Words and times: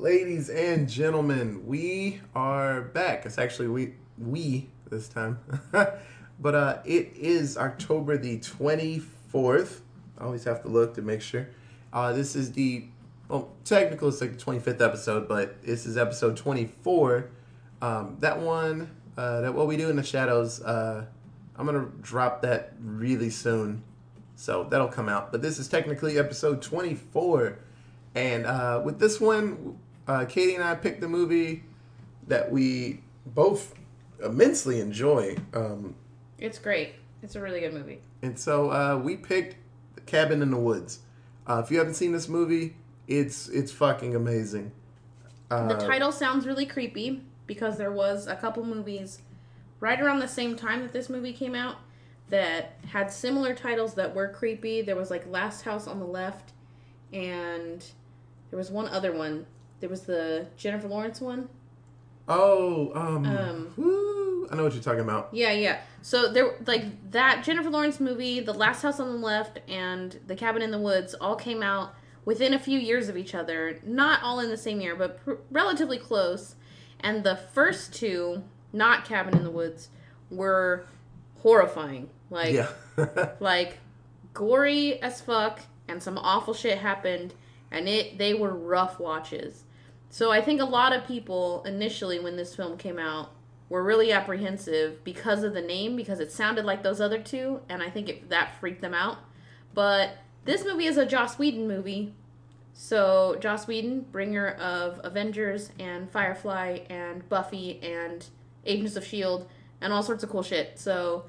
ladies 0.00 0.48
and 0.48 0.88
gentlemen, 0.88 1.66
we 1.66 2.22
are 2.34 2.80
back. 2.80 3.26
It's 3.26 3.36
actually 3.36 3.68
we 3.68 3.92
we 4.16 4.70
this 4.88 5.08
time, 5.08 5.38
but 6.40 6.54
uh, 6.54 6.78
it 6.86 7.12
is 7.14 7.58
October 7.58 8.16
the 8.16 8.40
twenty 8.40 8.98
fourth. 8.98 9.82
I 10.18 10.24
always 10.24 10.44
have 10.44 10.62
to 10.62 10.68
look 10.68 10.94
to 10.94 11.02
make 11.02 11.20
sure. 11.20 11.48
Uh, 11.92 12.14
this 12.14 12.34
is 12.34 12.52
the 12.52 12.86
well, 13.28 13.50
technically 13.64 14.08
it's 14.08 14.22
like 14.22 14.32
the 14.32 14.38
twenty 14.38 14.58
fifth 14.58 14.80
episode, 14.80 15.28
but 15.28 15.62
this 15.62 15.84
is 15.84 15.98
episode 15.98 16.34
twenty 16.34 16.64
four. 16.64 17.28
Um, 17.82 18.16
that 18.20 18.40
one, 18.40 18.90
uh, 19.18 19.42
that 19.42 19.54
what 19.54 19.66
we 19.66 19.76
do 19.76 19.90
in 19.90 19.96
the 19.96 20.02
shadows. 20.02 20.62
Uh, 20.62 21.04
I'm 21.56 21.66
gonna 21.66 21.88
drop 22.00 22.40
that 22.40 22.72
really 22.80 23.28
soon, 23.28 23.82
so 24.34 24.64
that'll 24.64 24.88
come 24.88 25.10
out. 25.10 25.30
But 25.30 25.42
this 25.42 25.58
is 25.58 25.68
technically 25.68 26.18
episode 26.18 26.62
twenty 26.62 26.94
four. 26.94 27.58
And 28.14 28.44
uh, 28.44 28.82
with 28.84 28.98
this 28.98 29.20
one, 29.20 29.78
uh, 30.10 30.24
Katie 30.24 30.54
and 30.56 30.64
I 30.64 30.74
picked 30.74 31.00
the 31.00 31.08
movie 31.08 31.62
that 32.26 32.50
we 32.50 33.00
both 33.26 33.74
immensely 34.24 34.80
enjoy. 34.80 35.36
Um, 35.54 35.94
It's 36.38 36.58
great. 36.58 36.94
It's 37.22 37.36
a 37.36 37.40
really 37.40 37.60
good 37.60 37.74
movie. 37.74 38.00
and 38.22 38.38
so 38.38 38.70
uh, 38.70 38.96
we 38.98 39.16
picked 39.16 39.56
Cabin 40.06 40.42
in 40.42 40.50
the 40.50 40.56
Woods. 40.56 41.00
Uh, 41.46 41.60
if 41.64 41.70
you 41.70 41.78
haven't 41.78 41.94
seen 41.94 42.12
this 42.12 42.28
movie, 42.28 42.76
it's 43.06 43.48
it's 43.48 43.72
fucking 43.72 44.14
amazing. 44.16 44.72
Uh, 45.50 45.68
The 45.68 45.74
title 45.74 46.12
sounds 46.12 46.46
really 46.46 46.66
creepy 46.66 47.22
because 47.46 47.76
there 47.78 47.92
was 47.92 48.26
a 48.26 48.36
couple 48.36 48.64
movies 48.64 49.20
right 49.80 50.00
around 50.00 50.20
the 50.20 50.28
same 50.28 50.56
time 50.56 50.82
that 50.82 50.92
this 50.92 51.08
movie 51.08 51.32
came 51.32 51.54
out 51.54 51.76
that 52.30 52.76
had 52.92 53.12
similar 53.12 53.54
titles 53.54 53.94
that 53.94 54.14
were 54.14 54.28
creepy. 54.28 54.82
There 54.82 54.96
was 54.96 55.10
like 55.10 55.26
Last 55.26 55.62
House 55.62 55.86
on 55.86 55.98
the 55.98 56.06
Left 56.06 56.52
and 57.12 57.84
there 58.50 58.58
was 58.58 58.70
one 58.70 58.88
other 58.88 59.12
one. 59.12 59.46
There 59.80 59.88
was 59.88 60.02
the 60.02 60.46
Jennifer 60.56 60.88
Lawrence 60.88 61.20
one. 61.20 61.48
Oh, 62.28 62.92
um, 62.94 63.26
Um, 63.26 63.72
woo, 63.76 64.46
I 64.50 64.56
know 64.56 64.64
what 64.64 64.74
you're 64.74 64.82
talking 64.82 65.00
about. 65.00 65.30
Yeah, 65.32 65.52
yeah. 65.52 65.80
So 66.02 66.30
there, 66.32 66.54
like 66.66 67.10
that 67.10 67.42
Jennifer 67.44 67.70
Lawrence 67.70 67.98
movie, 67.98 68.40
The 68.40 68.52
Last 68.54 68.82
House 68.82 69.00
on 69.00 69.08
the 69.08 69.14
Left, 69.26 69.58
and 69.68 70.18
The 70.26 70.36
Cabin 70.36 70.62
in 70.62 70.70
the 70.70 70.78
Woods 70.78 71.14
all 71.14 71.34
came 71.34 71.62
out 71.62 71.94
within 72.24 72.54
a 72.54 72.58
few 72.58 72.78
years 72.78 73.08
of 73.08 73.16
each 73.16 73.34
other. 73.34 73.78
Not 73.84 74.22
all 74.22 74.38
in 74.38 74.48
the 74.50 74.56
same 74.56 74.80
year, 74.80 74.94
but 74.94 75.24
pr- 75.24 75.34
relatively 75.50 75.98
close. 75.98 76.54
And 77.00 77.24
the 77.24 77.36
first 77.36 77.94
two, 77.94 78.44
not 78.72 79.04
Cabin 79.04 79.36
in 79.36 79.42
the 79.42 79.50
Woods, 79.50 79.88
were 80.30 80.84
horrifying. 81.42 82.10
Like, 82.28 82.54
Yeah, 82.54 82.68
like 83.40 83.78
gory 84.34 85.00
as 85.02 85.20
fuck, 85.20 85.60
and 85.88 86.00
some 86.02 86.16
awful 86.18 86.54
shit 86.54 86.78
happened, 86.78 87.34
and 87.72 87.88
it 87.88 88.18
they 88.18 88.34
were 88.34 88.54
rough 88.54 89.00
watches. 89.00 89.64
So 90.10 90.30
I 90.32 90.40
think 90.40 90.60
a 90.60 90.64
lot 90.64 90.92
of 90.92 91.06
people 91.06 91.62
initially 91.64 92.18
when 92.18 92.36
this 92.36 92.54
film 92.54 92.76
came 92.76 92.98
out 92.98 93.30
were 93.68 93.82
really 93.84 94.10
apprehensive 94.12 95.04
because 95.04 95.44
of 95.44 95.54
the 95.54 95.62
name 95.62 95.94
because 95.94 96.18
it 96.18 96.32
sounded 96.32 96.64
like 96.64 96.82
those 96.82 97.00
other 97.00 97.20
two, 97.20 97.60
and 97.68 97.82
I 97.82 97.88
think 97.88 98.08
it, 98.08 98.28
that 98.28 98.58
freaked 98.58 98.80
them 98.82 98.92
out. 98.92 99.18
But 99.72 100.18
this 100.44 100.64
movie 100.64 100.86
is 100.86 100.96
a 100.96 101.06
Joss 101.06 101.38
Whedon 101.38 101.68
movie. 101.68 102.12
So 102.72 103.36
Joss 103.40 103.68
Whedon, 103.68 104.00
bringer 104.10 104.48
of 104.48 105.00
Avengers 105.04 105.70
and 105.78 106.10
Firefly 106.10 106.80
and 106.90 107.28
Buffy 107.28 107.78
and 107.80 108.26
Agents 108.66 108.96
of 108.96 109.04
Shield 109.04 109.48
and 109.80 109.92
all 109.92 110.02
sorts 110.02 110.24
of 110.24 110.30
cool 110.30 110.42
shit. 110.42 110.78
So 110.78 111.26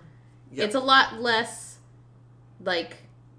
Yeah. 0.52 0.64
it's 0.66 0.76
a 0.76 0.80
lot 0.80 1.22
less 1.22 1.78
like 2.64 2.98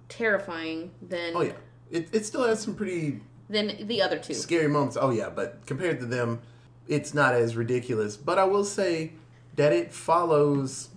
terrifying 0.08 0.90
than 1.00 1.32
oh 1.34 1.42
yeah. 1.42 1.52
It 1.90 2.08
it 2.12 2.24
still 2.26 2.46
has 2.46 2.60
some 2.62 2.74
pretty 2.74 3.20
than 3.52 3.86
the 3.86 4.02
other 4.02 4.18
two. 4.18 4.34
scary 4.34 4.68
moments. 4.68 4.96
Oh 5.00 5.10
yeah, 5.10 5.30
but 5.30 5.64
compared 5.66 6.00
to 6.00 6.06
them, 6.06 6.40
it's 6.88 7.14
not 7.14 7.34
as 7.34 7.56
ridiculous. 7.56 8.16
But 8.16 8.38
I 8.38 8.44
will 8.44 8.64
say 8.64 9.12
that 9.56 9.72
it 9.72 9.92
follows 9.92 10.88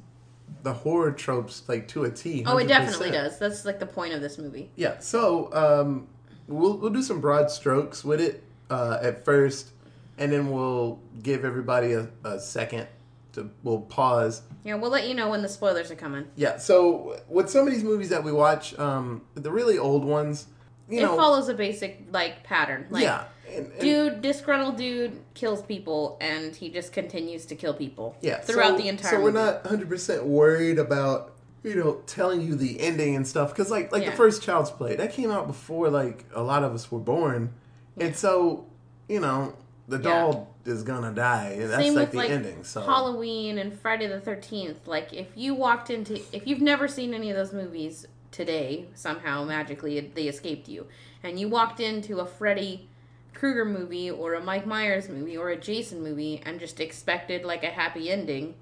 the 0.64 0.74
horror 0.74 1.12
tropes 1.12 1.64
like 1.68 1.88
to 1.90 2.04
a 2.04 2.12
T. 2.12 2.44
Oh, 2.46 2.58
it 2.58 2.68
definitely 2.68 3.12
does. 3.12 3.38
That's 3.38 3.66
like 3.66 3.80
the 3.80 3.86
point 3.86 4.14
of 4.14 4.22
this 4.22 4.38
movie. 4.38 4.72
Yeah. 4.76 5.00
So 5.00 5.54
um, 5.54 6.08
we'll 6.48 6.78
we'll 6.78 6.92
do 6.92 7.04
some 7.04 7.22
broad 7.22 7.52
strokes 7.52 8.04
with 8.04 8.22
it 8.22 8.44
uh, 8.70 9.00
at 9.02 9.26
first, 9.26 9.72
and 10.18 10.32
then 10.32 10.52
we'll 10.52 11.00
give 11.22 11.46
everybody 11.46 11.94
a, 11.94 12.10
a 12.24 12.40
second 12.40 12.88
to 13.34 13.50
we'll 13.64 13.82
pause. 13.82 14.42
Yeah, 14.64 14.76
we'll 14.76 14.92
let 14.92 15.08
you 15.08 15.14
know 15.14 15.30
when 15.30 15.42
the 15.42 15.50
spoilers 15.50 15.92
are 15.92 15.96
coming. 15.96 16.26
Yeah. 16.36 16.58
So 16.58 17.22
with 17.30 17.50
some 17.50 17.68
of 17.68 17.74
these 17.74 17.84
movies 17.84 18.10
that 18.10 18.24
we 18.24 18.32
watch, 18.32 18.78
um, 18.80 19.22
the 19.36 19.52
really 19.52 19.78
old 19.78 20.04
ones, 20.04 20.48
you 20.90 21.00
it 21.00 21.08
follows 21.16 21.50
a 21.50 21.54
basic 21.54 22.06
like 22.12 22.44
pattern. 22.44 22.88
Like 22.90 23.04
yeah. 23.04 23.26
And, 23.48 23.68
and- 23.72 23.80
dude, 23.80 24.22
disgruntled 24.22 24.78
dude 24.78 25.20
kills 25.34 25.62
people 25.62 26.18
and 26.20 26.56
he 26.56 26.70
just 26.70 26.92
continues 26.94 27.46
to 27.48 27.56
kill 27.56 27.74
people. 27.74 28.16
Yeah, 28.22 28.40
Throughout 28.40 28.78
so- 28.78 28.84
the 28.84 28.88
entire 28.90 29.12
So 29.12 29.22
we're 29.22 29.32
not 29.32 29.66
hundred 29.66 29.90
percent 29.90 30.26
worried 30.26 30.80
about 30.80 31.34
you 31.64 31.76
know 31.76 32.02
telling 32.06 32.42
you 32.42 32.56
the 32.56 32.80
ending 32.80 33.16
and 33.16 33.28
stuff 33.28 33.50
because 33.50 33.72
like 33.72 33.92
like 33.92 34.04
Yeah. 34.04 34.12
the 34.12 34.16
first 34.18 34.42
Child's 34.44 34.72
Play 34.72 34.96
that 34.96 35.14
came 35.14 35.32
out 35.32 35.48
before 35.48 35.90
like 35.90 36.26
a 36.34 36.42
lot 36.44 36.64
of 36.64 36.74
us 36.74 36.92
were 36.92 37.00
born, 37.00 37.54
and 37.98 38.16
so 38.16 38.66
you 39.08 39.20
know 39.20 39.54
the 39.88 39.98
Yeah. 39.98 40.04
doll 40.04 40.56
is 40.66 40.82
gonna 40.84 41.12
die, 41.12 41.58
and 41.60 41.70
that's 41.70 41.84
Same 41.84 41.94
like 41.94 42.06
with 42.08 42.12
the 42.14 42.18
like 42.18 42.30
ending. 42.32 42.64
So 42.64 42.82
Halloween 42.82 43.60
and 43.60 43.80
Friday 43.80 44.08
the 44.08 44.20
Thirteenth. 44.20 44.88
Like 44.88 45.14
if 45.14 45.28
you 45.36 45.54
walked 45.54 45.90
into 45.92 46.20
if 46.32 46.48
you've 46.48 46.62
never 46.62 46.88
seen 46.88 47.14
any 47.14 47.30
of 47.30 47.36
those 47.38 47.54
movies 47.54 48.08
today, 48.36 48.86
somehow 48.96 49.46
magically 49.46 50.00
they 50.14 50.28
escaped 50.28 50.68
you, 50.68 50.88
and 51.24 51.40
you 51.40 51.48
walked 51.48 51.80
into 51.80 52.20
a 52.20 52.26
Freddy 52.26 52.90
Krueger 53.34 53.64
movie 53.66 54.12
or 54.12 54.34
a 54.34 54.42
Mike 54.42 54.66
Myers 54.68 55.08
movie 55.08 55.38
or 55.38 55.50
a 55.50 55.56
Jason 55.56 56.04
movie 56.04 56.42
and 56.46 56.60
just 56.60 56.80
expected 56.82 57.46
like 57.46 57.64
a 57.64 57.70
happy 57.70 58.12
ending, 58.12 58.56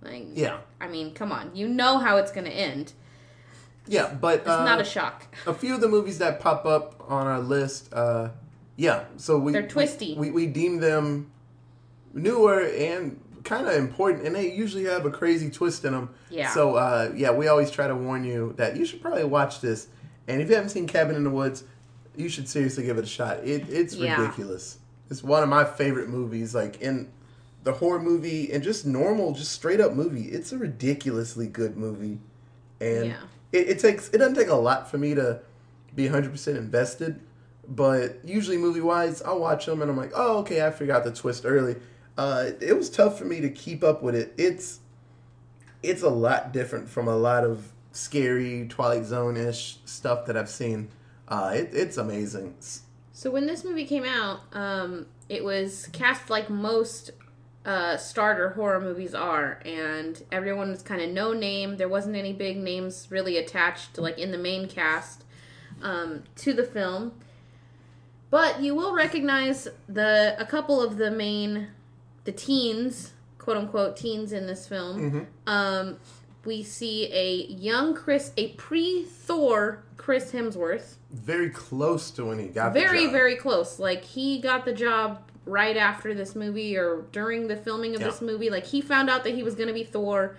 like 0.00 0.26
yeah, 0.32 0.58
I 0.80 0.86
mean, 0.86 1.12
come 1.12 1.32
on, 1.32 1.50
you 1.54 1.66
know 1.68 1.98
how 1.98 2.18
it's 2.18 2.30
gonna 2.30 2.50
end. 2.50 2.92
yeah, 3.88 4.14
but 4.14 4.40
It's 4.40 4.48
uh, 4.48 4.64
not 4.64 4.80
a 4.80 4.84
shock. 4.84 5.26
a 5.46 5.54
few 5.54 5.74
of 5.74 5.80
the 5.80 5.88
movies 5.88 6.18
that 6.18 6.38
pop 6.38 6.64
up 6.64 7.04
on 7.08 7.26
our 7.26 7.40
list, 7.40 7.92
uh, 7.92 8.28
yeah, 8.76 9.04
so 9.16 9.38
we 9.38 9.52
They're 9.52 9.66
twisty. 9.66 10.14
We, 10.16 10.30
we 10.30 10.46
deem 10.46 10.78
them 10.78 11.32
newer 12.14 12.60
and 12.60 13.20
kind 13.46 13.66
of 13.66 13.74
important, 13.74 14.26
and 14.26 14.36
they 14.36 14.52
usually 14.52 14.84
have 14.84 15.06
a 15.06 15.10
crazy 15.10 15.48
twist 15.48 15.84
in 15.86 15.92
them. 15.92 16.10
Yeah. 16.28 16.50
So 16.52 16.74
uh, 16.76 17.12
yeah, 17.16 17.30
we 17.30 17.48
always 17.48 17.70
try 17.70 17.86
to 17.88 17.94
warn 17.96 18.24
you 18.24 18.52
that 18.58 18.76
you 18.76 18.84
should 18.84 19.00
probably 19.00 19.24
watch 19.24 19.60
this, 19.62 19.88
and 20.28 20.42
if 20.42 20.48
you 20.50 20.54
haven't 20.54 20.70
seen 20.70 20.86
Cabin 20.86 21.16
in 21.16 21.24
the 21.24 21.30
Woods, 21.30 21.64
you 22.16 22.28
should 22.28 22.48
seriously 22.48 22.84
give 22.84 22.98
it 22.98 23.04
a 23.04 23.08
shot. 23.08 23.38
It, 23.38 23.68
it's 23.70 23.94
Yeah. 23.94 24.20
ridiculous. 24.20 24.78
It's 25.10 25.22
one 25.22 25.42
of 25.42 25.48
my 25.48 25.64
favorite 25.64 26.08
movies, 26.08 26.54
like 26.54 26.82
in 26.82 27.08
the 27.64 27.72
horror 27.72 28.00
movie 28.00 28.52
and 28.52 28.62
just 28.62 28.84
normal, 28.86 29.32
just 29.32 29.52
straight 29.52 29.80
up 29.80 29.94
movie. 29.94 30.24
It's 30.24 30.52
a 30.52 30.58
ridiculously 30.58 31.46
good 31.46 31.76
movie, 31.76 32.18
and 32.80 33.06
Yeah. 33.06 33.16
it, 33.52 33.68
it 33.70 33.78
takes 33.78 34.08
it 34.10 34.18
doesn't 34.18 34.34
take 34.34 34.48
a 34.48 34.54
lot 34.54 34.90
for 34.90 34.98
me 34.98 35.14
to 35.14 35.40
be 35.94 36.08
100% 36.08 36.56
invested 36.58 37.20
but 37.68 38.18
usually 38.24 38.56
movie 38.56 38.80
wise 38.82 39.22
i'll 39.22 39.40
watch 39.40 39.66
them 39.66 39.82
and 39.82 39.90
i'm 39.90 39.96
like 39.96 40.12
oh 40.14 40.38
okay 40.38 40.64
i 40.64 40.70
forgot 40.70 41.02
the 41.02 41.10
twist 41.10 41.44
early 41.44 41.74
uh, 42.18 42.50
it 42.60 42.76
was 42.76 42.88
tough 42.90 43.18
for 43.18 43.24
me 43.24 43.40
to 43.40 43.50
keep 43.50 43.84
up 43.84 44.02
with 44.02 44.14
it 44.14 44.32
it's 44.36 44.80
it's 45.82 46.02
a 46.02 46.08
lot 46.08 46.52
different 46.52 46.88
from 46.88 47.08
a 47.08 47.16
lot 47.16 47.44
of 47.44 47.72
scary 47.92 48.66
twilight 48.68 49.04
zone-ish 49.04 49.78
stuff 49.84 50.26
that 50.26 50.36
i've 50.36 50.48
seen 50.50 50.88
uh, 51.28 51.52
it, 51.54 51.70
it's 51.72 51.96
amazing 51.96 52.54
So 53.12 53.30
when 53.30 53.46
this 53.46 53.64
movie 53.64 53.86
came 53.86 54.04
out, 54.04 54.40
um, 54.52 55.06
it 55.30 55.42
was 55.42 55.88
cast 55.92 56.28
like 56.28 56.50
most 56.50 57.12
uh, 57.64 57.96
starter 57.96 58.50
horror 58.50 58.78
movies 58.78 59.14
are, 59.14 59.58
and 59.64 60.22
everyone 60.30 60.68
was 60.68 60.82
kind 60.82 61.00
of 61.00 61.08
no 61.10 61.32
name. 61.32 61.78
There 61.78 61.88
wasn't 61.88 62.14
any 62.14 62.34
big 62.34 62.58
names 62.58 63.08
really 63.10 63.38
attached, 63.38 63.96
like 63.98 64.18
in 64.18 64.32
the 64.32 64.38
main 64.38 64.68
cast, 64.68 65.24
um, 65.82 66.24
to 66.36 66.52
the 66.52 66.62
film. 66.62 67.12
But 68.28 68.60
you 68.60 68.74
will 68.74 68.94
recognize 68.94 69.66
the 69.88 70.36
a 70.38 70.44
couple 70.44 70.82
of 70.82 70.98
the 70.98 71.10
main, 71.10 71.68
the 72.26 72.32
teens, 72.32 73.12
quote 73.38 73.56
unquote 73.56 73.96
teens 73.96 74.32
in 74.32 74.46
this 74.46 74.68
film. 74.68 75.26
Um, 75.46 75.98
we 76.44 76.62
see 76.62 77.10
a 77.12 77.46
young 77.52 77.94
Chris, 77.94 78.32
a 78.36 78.48
pre-Thor 78.52 79.82
Chris 79.96 80.32
Hemsworth 80.32 80.96
very 81.10 81.50
close 81.50 82.10
to 82.12 82.24
when 82.26 82.38
he 82.38 82.48
got 82.48 82.72
very 82.74 82.98
the 82.98 83.04
job. 83.04 83.12
very 83.12 83.36
close 83.36 83.78
like 83.78 84.04
he 84.04 84.38
got 84.40 84.64
the 84.64 84.72
job 84.72 85.22
right 85.46 85.76
after 85.76 86.12
this 86.14 86.34
movie 86.36 86.76
or 86.76 87.06
during 87.12 87.48
the 87.48 87.56
filming 87.56 87.94
of 87.94 88.00
Yeah. 88.00 88.08
this 88.08 88.20
movie 88.20 88.50
like 88.50 88.66
he 88.66 88.80
found 88.80 89.08
out 89.08 89.24
that 89.24 89.34
he 89.34 89.42
was 89.42 89.54
going 89.54 89.68
to 89.68 89.72
be 89.72 89.82
thor 89.84 90.36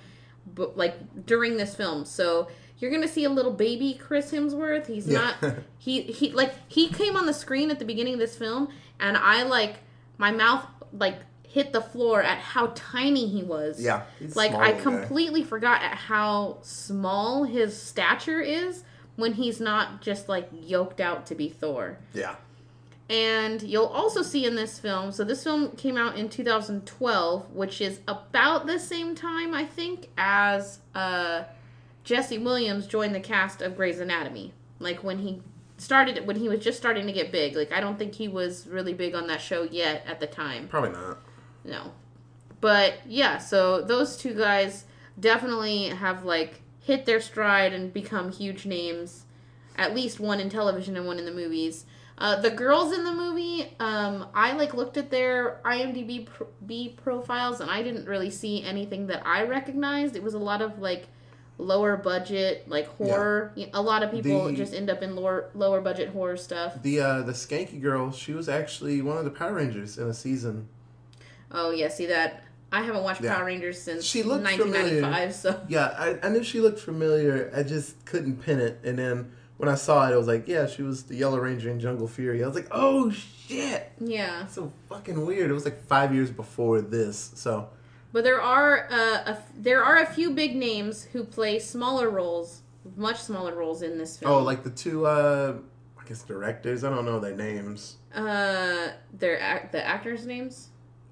but 0.54 0.78
like 0.78 1.26
during 1.26 1.58
this 1.58 1.74
film 1.76 2.06
so 2.06 2.48
you're 2.78 2.92
going 2.92 3.02
to 3.02 3.08
see 3.08 3.24
a 3.24 3.30
little 3.30 3.52
baby 3.54 4.00
chris 4.00 4.32
hemsworth 4.32 4.86
he's 4.88 5.08
Yeah. 5.08 5.34
not 5.42 5.56
he 5.80 6.02
he 6.04 6.32
like 6.32 6.54
he 6.68 6.90
came 6.90 7.16
on 7.16 7.26
the 7.26 7.34
screen 7.34 7.72
at 7.72 7.80
the 7.80 7.86
beginning 7.86 8.14
of 8.14 8.20
this 8.20 8.38
film 8.38 8.68
and 9.00 9.18
i 9.18 9.44
like 9.44 9.78
my 10.18 10.32
mouth 10.32 10.66
like 10.94 11.20
hit 11.58 11.74
the 11.74 11.82
floor 11.82 12.22
at 12.22 12.38
how 12.54 12.72
tiny 12.76 13.28
he 13.28 13.42
was 13.44 13.82
yeah 13.82 14.04
like 14.36 14.52
I 14.52 14.72
little 14.72 14.76
guy. 14.76 14.82
completely 15.00 15.44
forgot 15.44 15.82
at 15.82 15.96
how 15.96 16.58
small 16.62 17.44
his 17.46 17.72
stature 17.92 18.42
is 18.42 18.84
when 19.16 19.34
he's 19.34 19.60
not 19.60 20.02
just 20.02 20.30
like 20.30 20.48
yoked 20.54 21.02
out 21.02 21.26
to 21.28 21.36
be 21.36 21.50
Thor. 21.50 21.98
yeah 22.14 22.36
And 23.10 23.64
you'll 23.64 23.94
also 24.02 24.22
see 24.22 24.46
in 24.46 24.56
this 24.56 24.78
film, 24.80 25.12
so 25.12 25.24
this 25.24 25.42
film 25.44 25.72
came 25.78 25.98
out 25.98 26.18
in 26.18 26.28
2012, 26.30 27.50
which 27.54 27.80
is 27.82 28.02
about 28.08 28.68
the 28.68 28.78
same 28.78 29.16
time, 29.16 29.54
I 29.54 29.66
think, 29.66 30.10
as 30.18 30.80
uh, 30.94 31.44
Jesse 32.04 32.38
Williams 32.38 32.86
joined 32.86 33.16
the 33.16 33.22
cast 33.22 33.62
of 33.62 33.78
Grey's 33.78 34.00
Anatomy. 34.02 34.54
Like 34.80 35.04
when 35.04 35.20
he 35.20 35.42
started, 35.78 36.28
when 36.28 36.36
he 36.36 36.50
was 36.50 36.60
just 36.60 36.78
starting 36.78 37.08
to 37.08 37.14
get 37.14 37.32
big. 37.32 37.56
Like 37.56 37.72
I 37.72 37.80
don't 37.80 37.98
think 37.98 38.14
he 38.16 38.28
was 38.28 38.68
really 38.68 38.94
big 38.94 39.16
on 39.16 39.28
that 39.28 39.42
show 39.42 39.64
yet 39.64 40.04
at 40.06 40.20
the 40.20 40.28
time. 40.28 40.68
Probably 40.68 40.92
not. 40.92 41.18
No. 41.68 41.92
But 42.60 42.96
yeah, 43.06 43.38
so 43.38 43.82
those 43.82 44.18
two 44.18 44.34
guys 44.34 44.86
definitely 45.20 45.90
have 45.90 46.24
like 46.24 46.62
hit 46.80 47.06
their 47.06 47.22
stride 47.22 47.74
and 47.74 47.94
become 47.94 48.32
huge 48.32 48.66
names. 48.66 49.26
At 49.76 49.94
least 49.94 50.20
one 50.20 50.40
in 50.40 50.50
television 50.50 50.98
and 50.98 51.06
one 51.06 51.20
in 51.20 51.26
the 51.26 51.34
movies. 51.34 51.86
Uh, 52.18 52.42
the 52.42 52.50
girls 52.50 52.92
in 52.94 53.04
the 53.04 53.12
movie, 53.12 53.76
um, 53.80 54.28
I 54.34 54.54
like 54.54 54.74
looked 54.74 54.98
at 54.98 55.12
their 55.12 55.60
IMDb 55.64 56.26
pro- 56.26 56.48
B 56.66 56.96
profiles 57.04 57.60
and 57.62 57.70
I 57.70 57.84
didn't 57.84 58.08
really 58.08 58.32
see 58.32 58.64
anything 58.64 59.06
that 59.08 59.22
I 59.28 59.44
recognized. 59.44 60.16
It 60.16 60.24
was 60.24 60.34
a 60.34 60.40
lot 60.40 60.64
of 60.64 60.80
like 60.80 61.10
lower 61.60 61.96
budget, 61.96 62.68
like 62.68 62.88
horror. 62.88 63.54
A 63.72 63.82
lot 63.82 64.02
of 64.02 64.12
people 64.12 64.46
The- 64.46 64.56
just 64.56 64.74
end 64.74 64.90
up 64.90 65.04
in 65.04 65.16
lower 65.16 65.52
lower 65.54 65.80
budget 65.80 66.10
horror 66.10 66.38
stuff. 66.38 66.82
The 66.82 67.00
uh, 67.02 67.22
the 67.22 67.34
skanky 67.34 67.80
girl, 67.80 68.12
she 68.12 68.34
was 68.34 68.50
actually 68.50 69.00
one 69.04 69.18
of 69.18 69.26
the 69.26 69.32
Power 69.32 69.54
Rangers 69.54 70.00
in 70.00 70.08
a 70.08 70.14
season. 70.14 70.70
Oh 71.52 71.72
yeah, 71.72 71.88
see 71.90 72.08
that. 72.08 72.44
I 72.72 72.82
haven't 72.84 73.04
watched 73.04 73.22
Yeah. 73.22 73.34
Power 73.36 73.46
Rangers 73.46 73.82
since 73.82 74.04
She 74.04 74.24
looked 74.24 74.44
1995, 74.44 75.34
so 75.34 75.62
Yeah, 75.70 75.86
I, 75.98 76.18
I 76.22 76.30
knew 76.30 76.44
she 76.44 76.60
looked 76.60 76.80
familiar. 76.80 77.50
I 77.56 77.64
just 77.64 78.04
couldn't 78.06 78.42
pin 78.44 78.60
it. 78.60 78.80
And 78.84 79.00
then 79.00 79.32
when 79.56 79.70
I 79.70 79.76
saw 79.76 80.06
it, 80.10 80.14
I 80.14 80.18
was 80.18 80.28
like, 80.28 80.50
yeah, 80.50 80.68
she 80.68 80.84
was 80.84 81.04
the 81.04 81.16
Yellow 81.16 81.40
Ranger 81.40 81.70
in 81.70 81.80
Jungle 81.80 82.10
Fury. 82.10 82.44
I 82.44 82.48
was 82.48 82.56
like, 82.56 82.68
oh 82.72 83.10
shit, 83.10 83.90
yeah. 84.00 84.40
that's 84.40 84.56
so 84.56 84.74
fucking 84.90 85.26
weird. 85.26 85.50
It 85.50 85.54
was 85.54 85.64
like 85.66 85.82
five 85.86 86.14
years 86.14 86.30
before 86.30 86.82
this, 86.82 87.32
so 87.36 87.70
But 88.12 88.26
there 88.26 88.42
are 88.42 88.88
uh, 88.92 89.32
a, 89.34 89.38
there 89.56 89.82
are 89.84 90.00
a 90.00 90.06
few 90.06 90.32
big 90.32 90.56
names 90.56 91.06
who 91.14 91.24
play 91.24 91.60
smaller 91.60 92.10
roles, 92.10 92.64
much 92.98 93.20
smaller 93.22 93.56
roles 93.56 93.82
in 93.82 93.98
this 93.98 94.18
film. 94.18 94.32
oh, 94.32 94.40
like 94.44 94.64
the 94.66 94.70
two, 94.72 95.06
uh, 95.08 95.56
I 95.98 96.04
guess 96.06 96.22
directors. 96.24 96.84
I 96.84 96.90
don't 96.90 97.06
know 97.06 97.20
their 97.22 97.36
names. 97.36 97.96
uh, 98.14 98.90
their 99.14 99.38
ac- 99.38 99.70
the 99.72 99.82
actors' 99.88 100.26
names. 100.26 100.68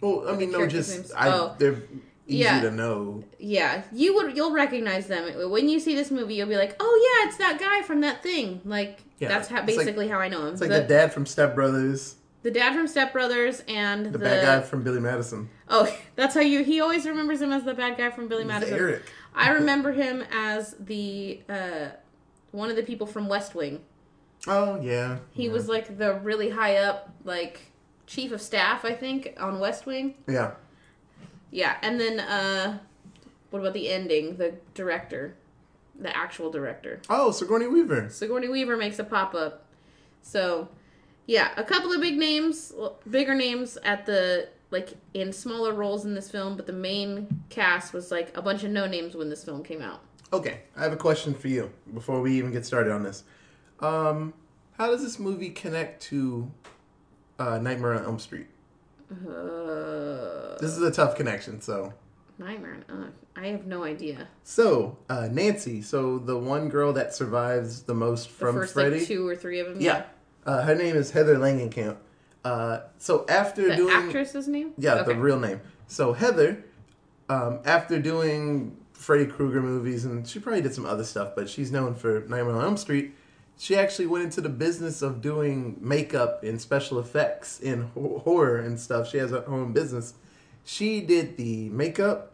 Well, 0.06 0.30
I 0.30 0.36
mean, 0.36 0.52
no, 0.52 0.68
just 0.68 0.96
names? 0.96 1.12
I. 1.12 1.30
Oh. 1.30 1.56
They're 1.58 1.82
easy 2.28 2.40
Yeah. 2.40 2.62
to 2.62 2.72
know. 2.72 3.24
Yeah, 3.40 3.84
you 3.92 4.16
would 4.16 4.36
you'll 4.36 4.54
recognize 4.54 5.08
them 5.08 5.50
when 5.50 5.70
you 5.70 5.80
see 5.80 5.96
this 5.96 6.12
movie. 6.12 6.36
You'll 6.36 6.50
be 6.50 6.58
like, 6.58 6.76
oh 6.80 7.20
yeah, 7.22 7.28
it's 7.28 7.38
that 7.38 7.60
guy 7.60 7.82
from 7.82 8.02
that 8.02 8.24
thing. 8.24 8.62
Like 8.66 9.00
Yeah, 9.20 9.30
that's 9.30 9.48
how 9.48 9.64
it's 9.64 9.68
like- 9.68 9.78
basically 9.78 10.08
how 10.08 10.20
I 10.20 10.28
know 10.28 10.46
him. 10.48 10.54
It's 10.54 10.62
like 10.62 10.70
the, 10.70 10.82
the 10.82 10.88
dad 10.88 11.14
from 11.14 11.26
Step 11.26 11.56
Brothers, 11.56 12.16
the 12.44 12.52
dad 12.52 12.76
from 12.76 12.88
Step 12.88 13.14
Brothers 13.14 13.64
and 13.68 14.06
the, 14.08 14.12
the, 14.12 14.20
bad 14.20 14.44
guy 14.44 14.68
from 14.68 14.84
Billy 14.84 15.00
Madison. 15.00 15.50
Oh, 15.70 15.96
that's 16.16 16.36
how 16.36 16.42
you. 16.42 16.64
He 16.64 16.82
always 16.82 17.06
remembers 17.06 17.42
him 17.42 17.52
as 17.52 17.64
the 17.64 17.74
bad 17.74 17.98
guy 17.98 18.10
from 18.12 18.28
Billy 18.28 18.44
It's 18.44 18.48
Madison. 18.50 18.78
Eric. 18.78 19.04
I 19.34 19.50
remember 19.60 19.92
him 19.92 20.24
as 20.32 20.76
the 20.80 21.42
uh, 21.50 21.88
one 22.52 22.70
of 22.70 22.76
the 22.76 22.84
people 22.84 23.08
from 23.08 23.28
West 23.28 23.56
Wing. 23.56 23.82
Oh 24.48 24.80
yeah. 24.80 25.18
He 25.32 25.46
yeah. 25.46 25.52
was 25.52 25.68
like 25.68 25.98
the 25.98 26.16
really 26.16 26.50
high 26.50 26.78
up, 26.78 27.14
like 27.24 27.62
chief 28.08 28.32
of 28.32 28.42
staff, 28.42 28.86
I 28.86 28.94
think, 28.94 29.34
on 29.40 29.60
West 29.60 29.86
Wing. 29.86 30.16
Yeah. 30.28 30.52
Yeah, 31.52 31.78
and 31.82 32.00
then 32.00 32.20
uh, 32.20 32.80
what 33.50 33.60
about 33.60 33.74
the 33.74 33.90
ending? 33.90 34.38
The 34.38 34.56
director, 34.74 35.36
the 36.00 36.16
actual 36.16 36.52
director, 36.52 37.02
Oh, 37.10 37.32
Sigourney 37.32 37.68
Weaver. 37.68 38.10
Sigourney 38.10 38.50
Weaver 38.50 38.76
makes 38.78 39.00
a 39.00 39.04
pop 39.04 39.34
up. 39.34 39.66
So, 40.22 40.68
yeah, 41.28 41.52
a 41.56 41.64
couple 41.64 41.92
of 41.94 42.02
big 42.02 42.18
names, 42.18 42.74
bigger 43.10 43.36
names 43.36 43.78
at 43.84 44.06
the 44.06 44.50
like 44.72 44.94
in 45.14 45.32
smaller 45.32 45.74
roles 45.74 46.04
in 46.06 46.16
this 46.16 46.30
film, 46.30 46.58
but 46.58 46.66
the 46.68 46.74
main 46.74 47.44
cast 47.50 47.94
was 47.94 48.12
like 48.12 48.36
a 48.36 48.42
bunch 48.42 48.64
of 48.64 48.72
no 48.72 48.88
names 48.88 49.16
when 49.16 49.30
this 49.30 49.44
film 49.44 49.64
came 49.64 49.82
out. 49.82 50.02
Okay, 50.34 50.62
I 50.76 50.84
have 50.84 50.92
a 50.92 50.98
question 50.98 51.34
for 51.34 51.48
you 51.48 51.72
before 51.94 52.20
we 52.20 52.34
even 52.38 52.52
get 52.52 52.66
started 52.66 52.92
on 52.92 53.04
this. 53.04 53.24
Um, 53.80 54.34
how 54.78 54.88
does 54.90 55.02
this 55.04 55.20
movie 55.20 55.52
connect 55.52 56.02
to 56.04 56.52
uh, 57.40 57.58
Nightmare 57.60 57.94
on 57.94 58.06
Elm 58.06 58.20
Street? 58.20 58.48
Uh, 59.12 60.58
This 60.60 60.72
is 60.72 60.82
a 60.82 60.92
tough 60.92 61.16
connection. 61.16 61.62
So, 61.62 61.94
Nightmare. 62.38 62.78
Uh, 62.90 63.08
I 63.36 63.48
have 63.48 63.66
no 63.66 63.84
idea. 63.84 64.28
so 64.44 64.98
uh, 65.10 65.28
Nancy, 65.32 65.82
so 65.82 66.18
the 66.20 66.38
one 66.38 66.70
girl 66.70 66.94
that 66.94 67.14
survives 67.14 67.84
the 67.84 67.94
most 67.94 68.28
The 68.30 68.34
from 68.36 68.56
first 68.56 68.74
Freddy, 68.74 69.00
like 69.00 69.08
two 69.08 69.28
or 69.28 69.36
three 69.36 69.60
of 69.60 69.68
them. 69.68 69.82
yeah, 69.82 70.04
uh, 70.46 70.64
her 70.64 70.76
name 70.76 70.96
is 70.96 71.12
Heather 71.12 71.36
Langenkamp. 71.36 71.98
Uh, 72.44 72.80
so 72.98 73.26
after 73.28 73.70
The 73.70 73.76
doing 73.76 73.94
actress's 73.94 74.48
name? 74.48 74.72
Yeah, 74.78 74.96
Okay. 74.96 75.14
the 75.14 75.20
real 75.20 75.40
name. 75.40 75.62
So 75.88 76.14
Heather, 76.14 76.64
um, 77.30 77.60
after 77.66 78.00
doing 78.00 78.78
Freddy 78.94 79.26
Krueger 79.26 79.62
movies, 79.62 80.06
and 80.06 80.26
she 80.28 80.40
probably 80.40 80.62
did 80.62 80.74
some 80.74 80.86
other 80.86 81.04
stuff, 81.04 81.34
but 81.36 81.50
she's 81.50 81.72
known 81.72 81.94
for 81.96 82.22
Nightmare 82.22 82.52
on 82.56 82.64
Elm 82.64 82.78
Street. 82.78 83.14
She 83.58 83.76
actually 83.76 84.08
went 84.08 84.26
into 84.26 84.42
the 84.42 84.50
business 84.50 85.02
of 85.02 85.22
doing 85.22 85.78
makeup 85.80 86.44
and 86.44 86.60
special 86.60 87.00
effects 87.00 87.60
in 87.60 87.84
horror 87.94 88.58
and 88.60 88.80
stuff. 88.80 89.10
She 89.10 89.18
has 89.18 89.32
her 89.32 89.48
own 89.48 89.72
business. 89.72 90.14
She 90.66 91.00
did 91.02 91.38
the 91.38 91.70
makeup, 91.70 92.34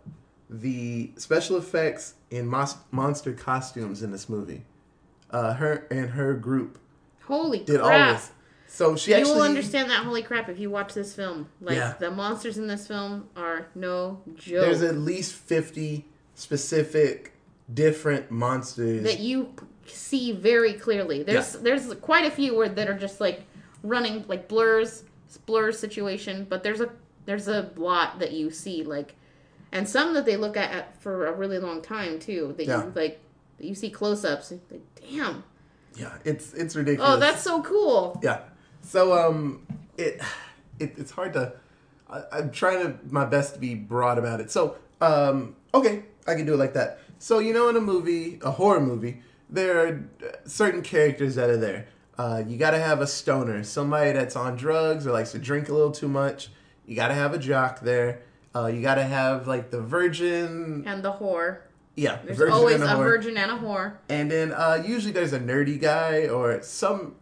the 0.49 1.11
special 1.17 1.57
effects, 1.57 2.15
and 2.31 2.49
mos- 2.49 2.77
monster 2.91 3.33
costumes 3.33 4.01
in 4.01 4.11
this 4.11 4.27
movie. 4.29 4.63
Uh, 5.29 5.53
her 5.53 5.87
and 5.91 6.09
her 6.11 6.33
group 6.33 6.79
Holy 7.25 7.59
did 7.59 7.79
crap. 7.81 8.07
all 8.09 8.13
this. 8.15 8.31
So 8.67 8.95
she 8.95 9.11
you 9.11 9.17
actually 9.17 9.33
will 9.35 9.41
understand 9.43 9.89
that 9.91 10.03
holy 10.05 10.23
crap 10.23 10.49
if 10.49 10.57
you 10.59 10.69
watch 10.69 10.93
this 10.93 11.13
film. 11.13 11.49
Like 11.61 11.75
Yeah. 11.75 11.93
the 11.99 12.09
monsters 12.09 12.57
in 12.57 12.67
this 12.67 12.87
film 12.87 13.29
are 13.35 13.67
no 13.75 14.21
joke. 14.35 14.61
There's 14.61 14.81
at 14.81 14.97
least 14.97 15.33
50 15.33 16.05
specific 16.35 17.33
different 17.73 18.31
monsters. 18.31 19.03
that 19.03 19.19
you 19.19 19.53
see 19.93 20.31
very 20.31 20.73
clearly. 20.73 21.23
There's 21.23 21.53
there's 21.53 21.93
quite 21.95 22.25
a 22.25 22.31
few 22.31 22.55
where 22.55 22.69
that 22.69 22.87
are 22.89 22.97
just 22.97 23.19
like 23.21 23.43
running 23.83 24.25
like 24.27 24.47
blurs, 24.47 25.03
blur 25.45 25.71
situation, 25.71 26.45
but 26.49 26.63
there's 26.63 26.81
a 26.81 26.89
there's 27.25 27.47
a 27.47 27.71
lot 27.75 28.19
that 28.19 28.31
you 28.31 28.49
see 28.51 28.83
like 28.83 29.15
and 29.71 29.87
some 29.87 30.13
that 30.15 30.25
they 30.25 30.35
look 30.37 30.57
at, 30.57 30.71
at 30.71 31.01
for 31.01 31.27
a 31.27 31.31
really 31.33 31.59
long 31.59 31.81
time 31.81 32.19
too. 32.19 32.53
That 32.57 32.65
Yeah. 32.67 32.83
you 32.85 32.91
like 32.95 33.19
that 33.57 33.65
you 33.67 33.75
see 33.75 33.89
close 33.89 34.25
ups. 34.25 34.51
Like, 34.69 34.81
damn. 35.09 35.43
yeah, 35.95 36.17
it's 36.25 36.53
it's 36.53 36.75
ridiculous. 36.75 37.11
Oh, 37.13 37.19
that's 37.19 37.41
so 37.41 37.61
cool. 37.61 38.19
yeah. 38.23 38.41
So 38.81 39.13
um, 39.13 39.65
it, 39.97 40.19
it 40.79 40.93
it's 40.97 41.11
hard 41.11 41.33
to. 41.33 41.53
I, 42.09 42.23
I'm 42.31 42.51
trying 42.51 42.83
to 42.85 42.97
my 43.09 43.25
best 43.25 43.53
to 43.53 43.59
be 43.59 43.75
broad 43.75 44.17
about 44.17 44.39
it. 44.41 44.51
So 44.51 44.75
um, 44.99 45.55
okay, 45.73 46.03
I 46.27 46.35
can 46.35 46.45
do 46.45 46.53
it 46.53 46.57
like 46.57 46.73
that. 46.73 46.99
So 47.19 47.39
you 47.39 47.53
know, 47.53 47.69
in 47.69 47.75
a 47.77 47.81
movie, 47.81 48.39
a 48.43 48.51
horror 48.51 48.81
movie, 48.81 49.21
there 49.51 49.85
are 49.85 50.03
certain 50.45 50.81
characters 50.81 51.35
that 51.35 51.49
are 51.49 51.57
there. 51.57 51.87
Uh, 52.17 52.43
you 52.47 52.57
got 52.57 52.71
to 52.71 52.79
have 52.79 53.01
a 53.01 53.07
stoner, 53.07 53.63
somebody 53.63 54.11
that's 54.11 54.35
on 54.35 54.55
drugs 54.55 55.07
or 55.07 55.11
likes 55.11 55.31
to 55.31 55.39
drink 55.39 55.69
a 55.69 55.73
little 55.73 55.91
too 55.91 56.07
much. 56.07 56.49
You 56.85 56.95
got 56.95 57.07
to 57.09 57.13
have 57.13 57.33
a 57.33 57.37
jock 57.37 57.79
there. 57.81 58.21
Uh, 58.55 58.67
you 58.67 58.81
got 58.81 58.95
to 58.95 59.03
have 59.03 59.47
like 59.47 59.71
the 59.71 59.81
virgin. 59.81 60.83
And 60.85 61.03
the 61.03 61.13
whore. 61.13 61.59
Yeah, 61.95 62.19
There's 62.23 62.37
virgin 62.37 62.53
always 62.53 62.81
a 62.81 62.85
a 62.85 62.97
virgin 62.97 63.37
and 63.37 63.51
a 63.51 63.57
whore. 63.57 63.95
And 64.09 64.31
then 64.31 64.51
uh, 64.51 64.83
usually 64.85 65.11
there's 65.11 65.33
a 65.33 65.39
nerdy 65.39 65.79
guy 65.79 66.27
or 66.27 66.61
some 66.61 67.15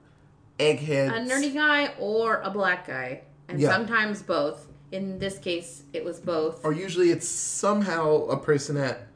egghead. 0.60 1.10
A 1.10 1.20
nerdy 1.30 1.54
guy 1.54 1.94
or 2.00 2.42
a 2.42 2.50
black 2.50 2.86
guy. 2.88 3.22
And 3.48 3.60
Yeah. 3.60 3.70
sometimes 3.72 4.22
both. 4.22 4.68
In 4.92 5.20
this 5.20 5.38
case, 5.38 5.84
it 5.94 6.04
was 6.04 6.20
both. 6.20 6.64
Or 6.66 6.74
usually 6.74 7.12
it's 7.12 7.28
somehow 7.28 8.26
a 8.26 8.38
person 8.38 8.76
that 8.76 9.08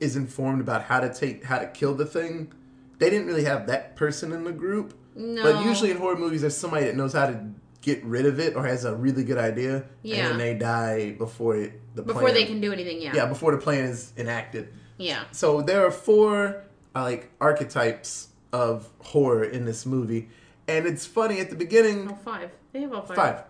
is 0.00 0.16
informed 0.16 0.60
about 0.60 0.82
how 0.82 1.00
to 1.00 1.12
take 1.12 1.44
how 1.44 1.58
to 1.58 1.66
kill 1.66 1.94
the 1.94 2.06
thing. 2.06 2.52
They 2.98 3.08
didn't 3.10 3.26
really 3.26 3.44
have 3.44 3.66
that 3.68 3.96
person 3.96 4.32
in 4.32 4.44
the 4.44 4.52
group. 4.52 4.94
No. 5.14 5.42
But 5.42 5.64
usually 5.64 5.90
in 5.90 5.96
horror 5.98 6.16
movies 6.16 6.40
there's 6.42 6.56
somebody 6.56 6.86
that 6.86 6.96
knows 6.96 7.12
how 7.12 7.26
to 7.26 7.46
get 7.82 8.02
rid 8.04 8.26
of 8.26 8.38
it 8.38 8.56
or 8.56 8.66
has 8.66 8.84
a 8.84 8.94
really 8.94 9.24
good 9.24 9.38
idea. 9.38 9.84
Yeah. 10.02 10.16
And 10.16 10.30
then 10.32 10.38
they 10.38 10.54
die 10.54 11.12
before 11.12 11.56
it, 11.56 11.80
the 11.94 12.02
before 12.02 12.22
plan. 12.22 12.34
they 12.34 12.44
can 12.44 12.60
do 12.60 12.72
anything, 12.72 13.00
yeah. 13.00 13.12
Yeah, 13.14 13.26
before 13.26 13.52
the 13.52 13.58
plan 13.58 13.84
is 13.84 14.12
enacted. 14.16 14.68
Yeah. 14.98 15.24
So 15.32 15.62
there 15.62 15.86
are 15.86 15.90
four 15.90 16.64
uh, 16.94 17.02
like 17.02 17.30
archetypes 17.40 18.28
of 18.52 18.88
horror 19.00 19.44
in 19.44 19.64
this 19.64 19.86
movie. 19.86 20.28
And 20.68 20.86
it's 20.86 21.06
funny 21.06 21.40
at 21.40 21.48
the 21.50 21.56
beginning 21.56 22.08
Oh, 22.10 22.14
five. 22.16 22.50
They 22.72 22.82
have 22.82 22.92
all 22.92 23.02
five. 23.02 23.16
Five. 23.16 23.44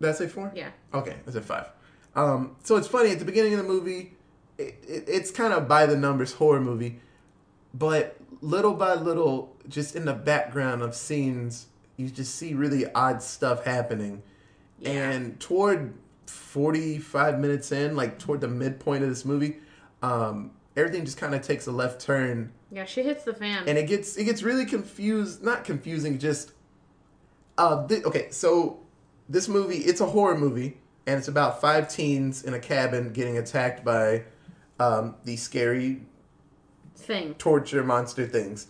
Did 0.00 0.10
I 0.10 0.12
say 0.12 0.26
four? 0.28 0.52
Yeah. 0.54 0.70
Okay, 0.92 1.16
I 1.26 1.30
said 1.30 1.44
five. 1.44 1.66
Um, 2.14 2.56
so 2.64 2.76
it's 2.76 2.88
funny 2.88 3.10
at 3.12 3.18
the 3.18 3.24
beginning 3.24 3.52
of 3.54 3.58
the 3.58 3.64
movie, 3.68 4.15
it, 4.58 4.74
it, 4.86 5.04
it's 5.08 5.30
kind 5.30 5.52
of 5.52 5.68
by 5.68 5.86
the 5.86 5.96
numbers 5.96 6.32
horror 6.34 6.60
movie, 6.60 7.00
but 7.74 8.16
little 8.40 8.74
by 8.74 8.94
little, 8.94 9.54
just 9.68 9.96
in 9.96 10.04
the 10.04 10.12
background 10.14 10.82
of 10.82 10.94
scenes, 10.94 11.66
you 11.96 12.08
just 12.08 12.34
see 12.34 12.54
really 12.54 12.90
odd 12.94 13.22
stuff 13.22 13.64
happening. 13.64 14.22
Yeah. 14.78 14.90
And 15.10 15.40
toward 15.40 15.94
45 16.26 17.38
minutes 17.38 17.72
in, 17.72 17.96
like 17.96 18.18
toward 18.18 18.40
the 18.40 18.48
midpoint 18.48 19.02
of 19.02 19.08
this 19.08 19.24
movie, 19.24 19.56
um, 20.02 20.50
everything 20.76 21.04
just 21.04 21.16
kind 21.18 21.34
of 21.34 21.42
takes 21.42 21.66
a 21.66 21.72
left 21.72 22.00
turn 22.00 22.52
Yeah, 22.70 22.84
she 22.84 23.02
hits 23.02 23.24
the 23.24 23.32
fan. 23.34 23.64
and 23.66 23.78
it 23.78 23.86
gets 23.88 24.16
it 24.18 24.24
gets 24.24 24.42
really 24.42 24.66
confused 24.66 25.42
not 25.42 25.64
confusing 25.64 26.18
just 26.18 26.52
Uh, 27.58 27.86
thi- 27.86 28.04
okay, 28.04 28.28
so 28.30 28.80
this 29.28 29.48
movie, 29.48 29.78
it's 29.78 30.00
a 30.02 30.06
horror 30.06 30.36
movie, 30.36 30.76
and 31.06 31.16
it's 31.18 31.28
about 31.28 31.60
five 31.60 31.88
teens 31.88 32.44
in 32.44 32.52
a 32.52 32.58
cabin 32.58 33.12
getting 33.14 33.38
attacked 33.38 33.82
by 33.84 34.24
um, 34.78 35.14
these 35.24 35.42
scary 35.42 36.02
Thing. 36.94 37.34
torture 37.34 37.82
monster 37.84 38.26
things. 38.26 38.68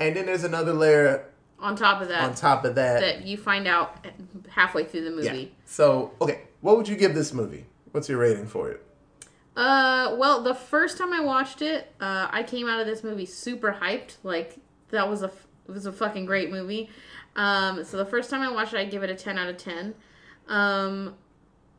And 0.00 0.16
then 0.16 0.26
there's 0.26 0.44
another 0.44 0.72
layer 0.72 1.30
On 1.58 1.76
top 1.76 2.02
of 2.02 2.08
that, 2.08 2.22
on 2.24 2.34
top 2.34 2.64
of 2.64 2.74
that. 2.74 3.00
that 3.00 3.26
you 3.26 3.36
find 3.36 3.66
out 3.66 4.06
halfway 4.48 4.84
through 4.84 5.02
the 5.10 5.22
yeah. 5.22 5.32
movie. 5.32 5.54
So, 5.64 6.12
okay, 6.20 6.42
what 6.60 6.76
would 6.76 6.88
you 6.88 6.96
give 6.96 7.14
this 7.14 7.32
movie? 7.32 7.66
What's 7.92 8.08
your 8.08 8.18
rating 8.18 8.46
for 8.46 8.70
it? 8.70 8.84
Uh, 9.56 10.16
well, 10.18 10.42
the 10.42 10.54
first 10.54 10.98
time 10.98 11.12
I 11.12 11.20
watched 11.20 11.62
it, 11.62 11.92
uh, 12.00 12.26
I 12.30 12.42
came 12.42 12.68
out 12.68 12.80
of 12.80 12.86
this 12.86 13.04
movie 13.04 13.26
super 13.26 13.76
hyped. 13.80 14.16
Like 14.24 14.56
that 14.90 15.08
was 15.08 15.22
a 15.22 15.26
it 15.26 15.72
was 15.72 15.86
a 15.86 15.92
fucking 15.92 16.26
great 16.26 16.50
movie. 16.50 16.90
Um, 17.36 17.84
so 17.84 17.96
the 17.96 18.04
first 18.04 18.30
time 18.30 18.42
I 18.42 18.50
watched 18.50 18.74
it, 18.74 18.78
I 18.78 18.84
give 18.84 19.02
it 19.04 19.10
a 19.10 19.14
ten 19.14 19.38
out 19.38 19.48
of 19.48 19.56
ten. 19.56 19.94
Um, 20.48 21.14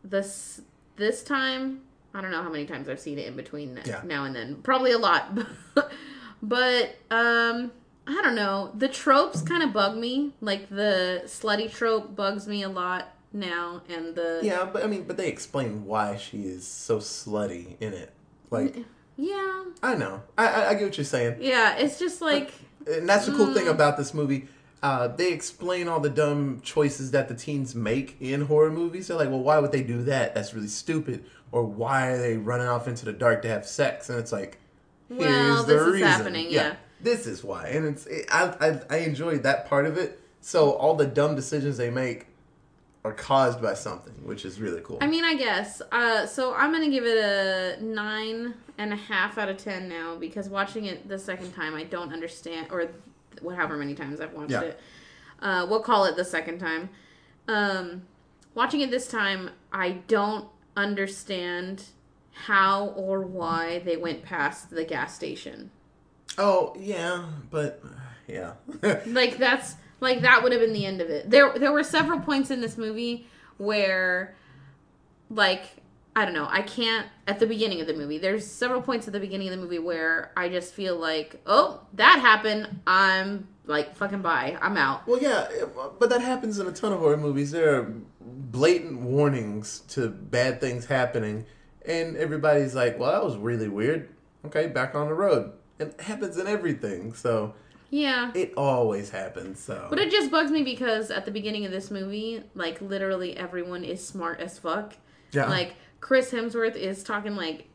this 0.05 0.61
this 0.95 1.21
time, 1.21 1.81
I 2.15 2.21
don't 2.21 2.31
know 2.31 2.41
how 2.41 2.49
many 2.49 2.65
times 2.65 2.87
I've 2.89 2.99
seen 2.99 3.19
it 3.19 3.27
in 3.27 3.35
between 3.35 3.77
Yeah. 3.85 4.01
now 4.05 4.23
and 4.23 4.33
then. 4.35 4.55
Probably 4.63 4.91
a 4.93 4.97
lot, 4.97 5.37
but 6.41 6.95
um, 7.11 7.71
I 8.07 8.21
don't 8.23 8.35
know. 8.35 8.71
The 8.75 8.87
tropes 8.87 9.41
kind 9.41 9.63
of 9.63 9.73
bug 9.73 9.97
me. 9.97 10.33
Like 10.41 10.69
the 10.69 11.23
slutty 11.25 11.71
trope 11.71 12.15
bugs 12.15 12.47
me 12.47 12.63
a 12.63 12.69
lot 12.69 13.09
now, 13.33 13.81
and 13.89 14.15
the 14.15 14.39
Yeah, 14.43 14.65
but 14.71 14.83
I 14.83 14.87
mean, 14.87 15.03
but 15.03 15.17
they 15.17 15.27
explain 15.27 15.85
why 15.85 16.15
she 16.17 16.43
is 16.43 16.65
so 16.65 16.99
slutty 16.99 17.75
in 17.79 17.93
it. 17.93 18.11
Like, 18.49 18.75
yeah 19.17 19.63
I 19.83 19.95
know, 19.95 20.21
I 20.37 20.47
I, 20.47 20.69
I 20.69 20.73
get 20.75 20.83
what 20.83 20.97
you're 20.97 21.05
saying, 21.05 21.37
yeah. 21.41 21.75
It's 21.77 21.99
just 21.99 22.21
like. 22.21 22.53
and 22.87 23.09
that's 23.09 23.25
the 23.25 23.31
cool 23.33 23.47
Mm. 23.47 23.53
thing 23.55 23.67
about 23.67 23.97
this 23.97 24.13
movie. 24.13 24.47
Uh, 24.83 25.07
they 25.07 25.31
explain 25.33 25.87
all 25.87 25.99
the 25.99 26.09
dumb 26.11 26.61
choices 26.61 27.09
that 27.09 27.27
the 27.27 27.33
teens 27.33 27.73
make 27.73 28.15
in 28.19 28.41
horror 28.41 28.69
movies. 28.69 29.07
They're 29.07 29.17
like, 29.17 29.29
well, 29.29 29.39
why 29.41 29.57
would 29.57 29.71
they 29.71 29.81
do 29.81 30.03
that? 30.03 30.35
That's 30.35 30.53
really 30.53 30.67
stupid. 30.67 31.25
Or 31.55 31.63
why 31.63 32.07
are 32.07 32.17
they 32.17 32.35
running 32.35 32.67
off 32.67 32.85
into 32.85 33.05
the 33.05 33.13
dark 33.13 33.41
to 33.43 33.47
have 33.47 33.65
sex? 33.65 34.09
And 34.09 34.19
it's 34.19 34.33
like, 34.33 34.59
here's 35.07 35.21
Well, 35.21 35.63
the 35.63 35.73
this 35.73 35.81
is 35.83 35.93
reason. 35.93 36.07
happening, 36.09 36.47
yeah. 36.49 36.75
this 36.99 37.25
is 37.25 37.45
why. 37.45 37.67
And 37.69 37.85
it's 37.85 38.05
it, 38.07 38.25
I, 38.29 38.53
I 38.59 38.81
I 38.89 38.97
enjoyed 38.99 39.43
that 39.43 39.69
part 39.69 39.85
of 39.85 39.97
it. 39.97 40.19
So 40.41 40.71
all 40.73 40.95
the 40.95 41.05
dumb 41.05 41.33
decisions 41.33 41.77
they 41.77 41.89
make 41.89 42.27
are 43.05 43.13
caused 43.13 43.61
by 43.61 43.73
something, 43.73 44.13
which 44.25 44.43
is 44.43 44.59
really 44.59 44.81
cool. 44.81 44.97
I 44.99 45.07
mean, 45.07 45.23
I 45.23 45.35
guess. 45.35 45.81
Uh, 45.93 46.25
so 46.25 46.53
I'm 46.53 46.73
gonna 46.73 46.89
give 46.89 47.05
it 47.05 47.17
a 47.23 47.81
nine 47.81 48.55
and 48.77 48.91
a 48.91 48.97
half 48.97 49.37
out 49.37 49.47
of 49.47 49.55
ten 49.55 49.87
now 49.87 50.17
because 50.17 50.49
watching 50.49 50.85
it 50.85 51.07
the 51.07 51.17
second 51.17 51.53
time, 51.53 51.73
I 51.73 51.83
don't 51.85 52.11
understand, 52.11 52.67
or 52.69 52.89
whatever 53.41 53.77
many 53.77 53.95
times 53.95 54.19
I've 54.19 54.33
watched 54.33 54.51
Yeah. 54.51 54.61
it. 54.61 54.79
Uh, 55.41 55.65
we'll 55.69 55.83
call 55.83 56.03
it 56.03 56.17
the 56.17 56.25
second 56.25 56.59
time. 56.59 56.89
Um, 57.47 58.01
watching 58.55 58.81
it 58.81 58.91
this 58.91 59.07
time, 59.07 59.51
I 59.71 59.91
don't 60.09 60.49
understand 60.75 61.83
how 62.33 62.87
or 62.89 63.21
why 63.21 63.79
they 63.79 63.97
went 63.97 64.23
past 64.23 64.69
the 64.69 64.83
gas 64.83 65.15
station. 65.15 65.71
Oh 66.37 66.75
yeah, 66.77 67.25
but 67.49 67.81
yeah, 68.27 68.53
like 69.05 69.37
that's 69.37 69.75
like 69.99 70.21
that 70.21 70.43
would 70.43 70.51
have 70.51 70.61
been 70.61 70.73
the 70.73 70.85
end 70.85 71.01
of 71.01 71.09
it. 71.09 71.29
There 71.29 71.57
there 71.57 71.71
were 71.71 71.83
several 71.83 72.19
points 72.19 72.51
in 72.51 72.61
this 72.61 72.77
movie 72.77 73.27
where 73.57 74.35
like 75.29 75.63
I 76.15 76.23
don't 76.23 76.33
know, 76.33 76.47
I 76.49 76.61
can't 76.61 77.07
at 77.27 77.39
the 77.39 77.47
beginning 77.47 77.81
of 77.81 77.87
the 77.87 77.93
movie. 77.93 78.17
There's 78.17 78.45
several 78.45 78.81
points 78.81 79.05
at 79.07 79.13
the 79.13 79.19
beginning 79.19 79.49
of 79.49 79.55
the 79.55 79.61
movie 79.61 79.79
where 79.79 80.31
I 80.37 80.47
just 80.49 80.73
feel 80.73 80.95
like, 80.97 81.41
"Oh, 81.45 81.81
that 81.93 82.19
happened. 82.19 82.81
I'm 82.87 83.47
like 83.65 83.95
fucking 83.95 84.21
bye. 84.21 84.57
I'm 84.61 84.77
out." 84.77 85.07
well 85.07 85.21
yeah, 85.21 85.47
but 85.99 86.09
that 86.09 86.21
happens 86.21 86.59
in 86.59 86.67
a 86.67 86.71
ton 86.71 86.93
of 86.93 86.99
horror 86.99 87.17
movies. 87.17 87.51
There 87.51 87.75
are 87.75 87.93
blatant 88.25 89.01
warnings 89.01 89.79
to 89.89 90.09
bad 90.09 90.59
things 90.61 90.85
happening, 90.85 91.45
and 91.85 92.17
everybody's 92.17 92.73
like, 92.75 92.99
"Well, 92.99 93.11
that 93.11 93.23
was 93.23 93.37
really 93.37 93.69
weird." 93.69 94.09
Okay, 94.45 94.67
back 94.67 94.95
on 94.95 95.07
the 95.07 95.13
road. 95.13 95.51
It 95.79 95.99
happens 96.01 96.37
in 96.37 96.47
everything, 96.47 97.13
so 97.13 97.53
Yeah. 97.89 98.31
it 98.33 98.53
always 98.55 99.09
happens. 99.09 99.59
So, 99.59 99.87
But 99.89 99.99
it 99.99 100.09
just 100.11 100.31
bugs 100.31 100.51
me 100.51 100.63
because 100.63 101.11
at 101.11 101.25
the 101.25 101.31
beginning 101.31 101.65
of 101.65 101.71
this 101.71 101.91
movie, 101.91 102.43
like 102.55 102.81
literally 102.81 103.35
everyone 103.37 103.83
is 103.83 104.05
smart 104.05 104.39
as 104.39 104.57
fuck. 104.59 104.93
yeah, 105.31 105.49
Like 105.49 105.75
Chris 105.99 106.31
Hemsworth 106.31 106.75
is 106.75 107.03
talking 107.03 107.35
like 107.35 107.65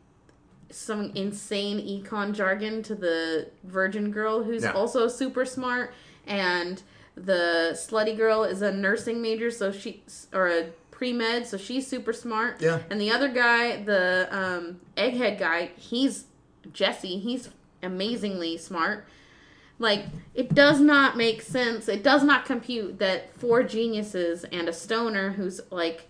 some 0.71 1.11
insane 1.14 1.78
econ 1.78 2.33
jargon 2.33 2.83
to 2.85 2.95
the 2.95 3.49
virgin 3.64 4.11
girl 4.12 4.45
who's 4.45 4.62
Yeah. 4.62 4.71
also 4.73 5.09
super 5.09 5.45
smart 5.45 5.92
and 6.26 6.80
the 7.14 7.71
slutty 7.75 8.17
girl 8.17 8.45
is 8.45 8.62
a 8.62 8.73
nursing 8.73 9.21
major 9.21 9.50
so 9.50 9.71
she 9.73 10.02
or 10.33 10.49
a 10.49 10.67
pre-med 10.90 11.47
so 11.47 11.57
she's 11.57 11.87
super 11.87 12.12
smart 12.12 12.61
Yeah. 12.61 12.81
and 12.90 13.00
the 13.00 13.11
other 13.11 13.29
guy 13.29 13.83
the 13.83 14.29
um 14.31 14.81
egghead 14.97 15.38
guy 15.38 15.71
he's 15.76 16.25
jesse 16.73 17.19
he's 17.19 17.49
amazingly 17.83 18.57
smart 18.59 19.07
like 19.79 20.05
it 20.35 20.55
does 20.55 20.79
not 20.81 21.17
make 21.17 21.40
sense 21.43 21.88
it 21.88 22.02
does 22.02 22.23
not 22.23 22.45
compute 22.45 22.99
that 22.99 23.35
four 23.38 23.62
geniuses 23.62 24.45
and 24.45 24.69
a 24.69 24.73
stoner 24.73 25.31
who's 25.31 25.61
like 25.71 26.07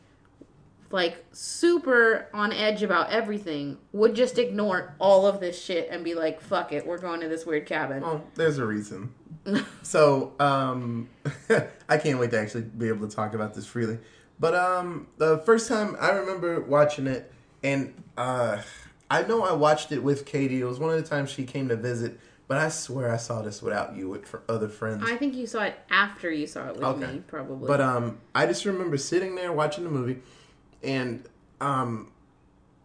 like 0.92 1.24
super 1.32 2.26
on 2.34 2.52
edge 2.52 2.82
about 2.82 3.10
everything 3.10 3.78
would 3.92 4.14
just 4.14 4.38
ignore 4.38 4.94
all 4.98 5.26
of 5.26 5.38
this 5.40 5.62
shit 5.62 5.88
and 5.90 6.02
be 6.02 6.14
like 6.14 6.40
fuck 6.40 6.72
it 6.72 6.84
we're 6.86 6.98
going 6.98 7.20
to 7.20 7.28
this 7.28 7.46
weird 7.46 7.64
cabin 7.66 8.00
Well, 8.02 8.24
there's 8.34 8.58
a 8.58 8.66
reason. 8.66 9.14
so, 9.82 10.32
um, 10.38 11.08
I 11.88 11.96
can't 11.96 12.18
wait 12.18 12.30
to 12.32 12.38
actually 12.40 12.62
be 12.62 12.88
able 12.88 13.08
to 13.08 13.14
talk 13.14 13.32
about 13.34 13.54
this 13.54 13.64
freely. 13.66 13.98
But 14.38 14.54
um, 14.54 15.06
the 15.16 15.38
first 15.38 15.66
time 15.68 15.96
I 16.00 16.10
remember 16.10 16.60
watching 16.60 17.06
it, 17.06 17.32
and 17.62 17.94
uh, 18.18 18.60
I 19.10 19.22
know 19.22 19.42
I 19.44 19.52
watched 19.52 19.92
it 19.92 20.02
with 20.02 20.26
Katie. 20.26 20.60
It 20.60 20.64
was 20.64 20.78
one 20.78 20.90
of 20.94 21.02
the 21.02 21.08
times 21.08 21.30
she 21.30 21.44
came 21.44 21.68
to 21.68 21.76
visit, 21.76 22.18
but 22.48 22.58
I 22.58 22.68
swear 22.68 23.10
I 23.12 23.16
saw 23.16 23.40
this 23.40 23.62
without 23.62 23.96
you 23.96 24.08
with 24.10 24.26
for 24.26 24.42
other 24.48 24.68
friends. 24.68 25.04
i 25.06 25.16
think 25.16 25.34
you 25.34 25.46
saw 25.46 25.62
it 25.62 25.78
after 25.90 26.30
you 26.30 26.46
saw 26.46 26.68
it 26.68 26.74
with 26.74 26.84
Okay. 26.84 27.12
me 27.12 27.22
probably 27.26 27.66
But 27.66 27.80
um, 27.80 28.18
I 28.34 28.44
just 28.46 28.64
remember 28.66 28.96
sitting 28.98 29.36
there 29.36 29.52
watching 29.52 29.84
the 29.84 29.90
movie, 29.90 30.18
and 30.82 31.24
um, 31.60 32.10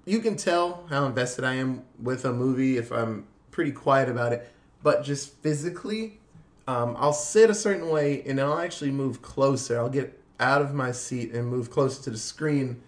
you 0.05 0.19
can 0.19 0.35
tell 0.35 0.85
how 0.89 1.05
invested 1.05 1.43
I 1.43 1.55
am 1.55 1.83
with 2.01 2.25
a 2.25 2.33
movie 2.33 2.77
if 2.77 2.91
I'm 2.91 3.27
pretty 3.51 3.71
quiet 3.71 4.09
about 4.09 4.33
it. 4.33 4.51
But 4.83 5.03
just 5.03 5.33
physically, 5.41 6.19
um, 6.67 6.95
I'll 6.99 7.13
sit 7.13 7.49
a 7.49 7.55
certain 7.55 7.89
way, 7.89 8.23
and 8.25 8.39
I'll 8.39 8.59
actually 8.59 8.91
move 8.91 9.21
closer. 9.21 9.79
I'll 9.79 9.89
get 9.89 10.19
out 10.39 10.61
of 10.61 10.73
my 10.73 10.91
seat 10.91 11.31
and 11.31 11.47
move 11.47 11.71
closer 11.71 12.03
to 12.03 12.09
the 12.09 12.17
screen, 12.17 12.81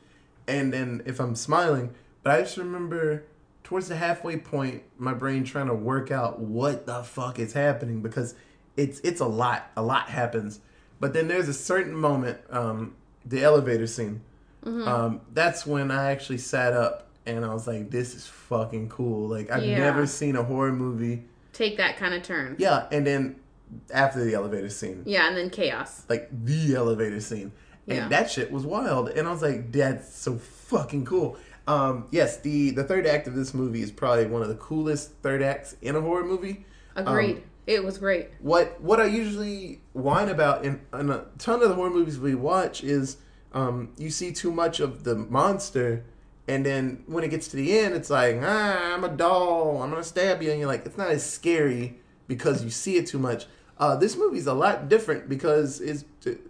and 0.47 0.71
then 0.73 1.01
if 1.05 1.19
I'm 1.19 1.35
smiling, 1.35 1.93
but 2.23 2.33
I 2.33 2.41
just 2.41 2.57
remember 2.57 3.23
towards 3.63 3.87
the 3.89 3.95
halfway 3.95 4.37
point, 4.37 4.83
my 4.97 5.13
brain 5.13 5.43
trying 5.43 5.67
to 5.67 5.73
work 5.73 6.11
out 6.11 6.39
what 6.39 6.85
the 6.85 7.03
fuck 7.03 7.37
is 7.39 7.53
happening 7.53 8.01
because 8.01 8.35
it's 8.75 8.99
it's 9.01 9.19
a 9.19 9.25
lot. 9.25 9.71
A 9.75 9.81
lot 9.81 10.09
happens, 10.09 10.59
but 10.99 11.13
then 11.13 11.27
there's 11.27 11.49
a 11.49 11.53
certain 11.53 11.93
moment, 11.93 12.39
um, 12.49 12.95
the 13.25 13.43
elevator 13.43 13.87
scene. 13.87 14.21
Um, 14.65 15.21
that's 15.33 15.65
when 15.65 15.91
I 15.91 16.11
actually 16.11 16.39
sat 16.39 16.73
up 16.73 17.07
and 17.25 17.45
I 17.45 17.53
was 17.53 17.67
like, 17.67 17.89
"This 17.89 18.15
is 18.15 18.27
fucking 18.27 18.89
cool." 18.89 19.27
Like 19.29 19.49
I've 19.51 19.63
Yeah. 19.63 19.77
never 19.77 20.05
seen 20.05 20.35
a 20.35 20.43
horror 20.43 20.71
movie. 20.73 21.23
take 21.53 21.77
that 21.77 21.97
kind 21.97 22.13
of 22.13 22.21
turn 22.21 22.55
Yeah, 22.59 22.85
and 22.91 23.05
then 23.07 23.35
after 23.93 24.23
the 24.23 24.33
elevator 24.35 24.69
scene, 24.69 25.01
yeah 25.05 25.27
and 25.27 25.35
then 25.35 25.49
chaos 25.49 26.03
like 26.07 26.29
the 26.45 26.75
elevator 26.75 27.19
scene. 27.19 27.51
And 27.87 27.97
Yeah. 27.97 28.07
that 28.09 28.29
shit 28.29 28.51
was 28.51 28.63
wild. 28.65 29.09
And 29.09 29.27
I 29.27 29.31
was 29.31 29.41
like, 29.41 29.71
that's 29.71 30.13
so 30.13 30.35
fucking 30.35 31.05
cool. 31.05 31.37
Um, 31.67 32.07
yes, 32.11 32.37
the, 32.37 32.71
the 32.71 32.83
third 32.83 33.07
act 33.07 33.27
of 33.27 33.35
this 33.35 33.53
movie 33.53 33.81
is 33.81 33.91
probably 33.91 34.25
one 34.25 34.41
of 34.41 34.49
the 34.49 34.55
coolest 34.55 35.11
third 35.23 35.41
acts 35.41 35.75
in 35.81 35.95
a 35.95 36.01
horror 36.01 36.23
movie. 36.25 36.65
agreed 36.95 37.37
Um, 37.37 37.43
it 37.65 37.83
was 37.83 37.97
great 37.97 38.29
What 38.39 38.79
what 38.81 38.99
I 39.01 39.05
usually 39.05 39.81
whine 39.93 40.29
about 40.29 40.63
in, 40.65 40.79
in 40.93 41.09
a 41.09 41.25
ton 41.39 41.61
of 41.63 41.69
the 41.69 41.75
horror 41.75 41.89
movies 41.89 42.19
we 42.19 42.35
watch 42.35 42.83
is 42.83 43.17
um, 43.53 43.89
you 43.97 44.09
see 44.09 44.31
too 44.31 44.51
much 44.51 44.79
of 44.79 45.03
the 45.03 45.15
monster, 45.15 46.03
and 46.47 46.65
then 46.65 47.03
when 47.07 47.23
it 47.23 47.29
gets 47.29 47.47
to 47.49 47.57
the 47.57 47.77
end, 47.77 47.93
it's 47.93 48.09
like, 48.09 48.39
ah, 48.41 48.93
I'm 48.93 49.03
a 49.03 49.09
doll, 49.09 49.81
I'm 49.81 49.89
gonna 49.89 50.03
stab 50.03 50.41
you, 50.41 50.51
and 50.51 50.59
you're 50.59 50.67
like, 50.67 50.85
it's 50.85 50.97
not 50.97 51.09
as 51.09 51.27
scary 51.29 51.97
because 52.27 52.63
you 52.63 52.69
see 52.69 52.97
it 52.97 53.07
too 53.07 53.19
much. 53.19 53.45
Uh, 53.79 53.95
this 53.95 54.17
movie's 54.17 54.47
a 54.47 54.53
lot 54.53 54.89
different 54.89 55.29
because 55.29 55.79
it's 55.81 56.03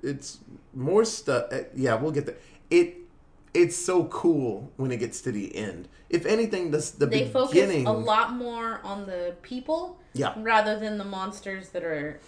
it's 0.03 0.39
more 0.73 1.03
stuff. 1.03 1.51
Yeah, 1.75 1.95
we'll 1.95 2.11
get 2.11 2.25
there. 2.25 2.37
It 2.69 2.97
it's 3.53 3.75
so 3.75 4.05
cool 4.05 4.71
when 4.77 4.91
it 4.91 4.97
gets 4.97 5.21
to 5.21 5.31
the 5.31 5.55
end. 5.55 5.87
If 6.09 6.25
anything, 6.25 6.71
the 6.71 6.91
the 6.97 7.05
they 7.07 7.27
focus 7.27 7.73
a 7.85 7.91
lot 7.91 8.33
more 8.33 8.79
on 8.83 9.05
the 9.07 9.35
people 9.41 9.99
yeah, 10.13 10.33
rather 10.37 10.79
than 10.79 10.97
the 10.97 11.03
monsters 11.03 11.69
that 11.69 11.83
are 11.83 12.19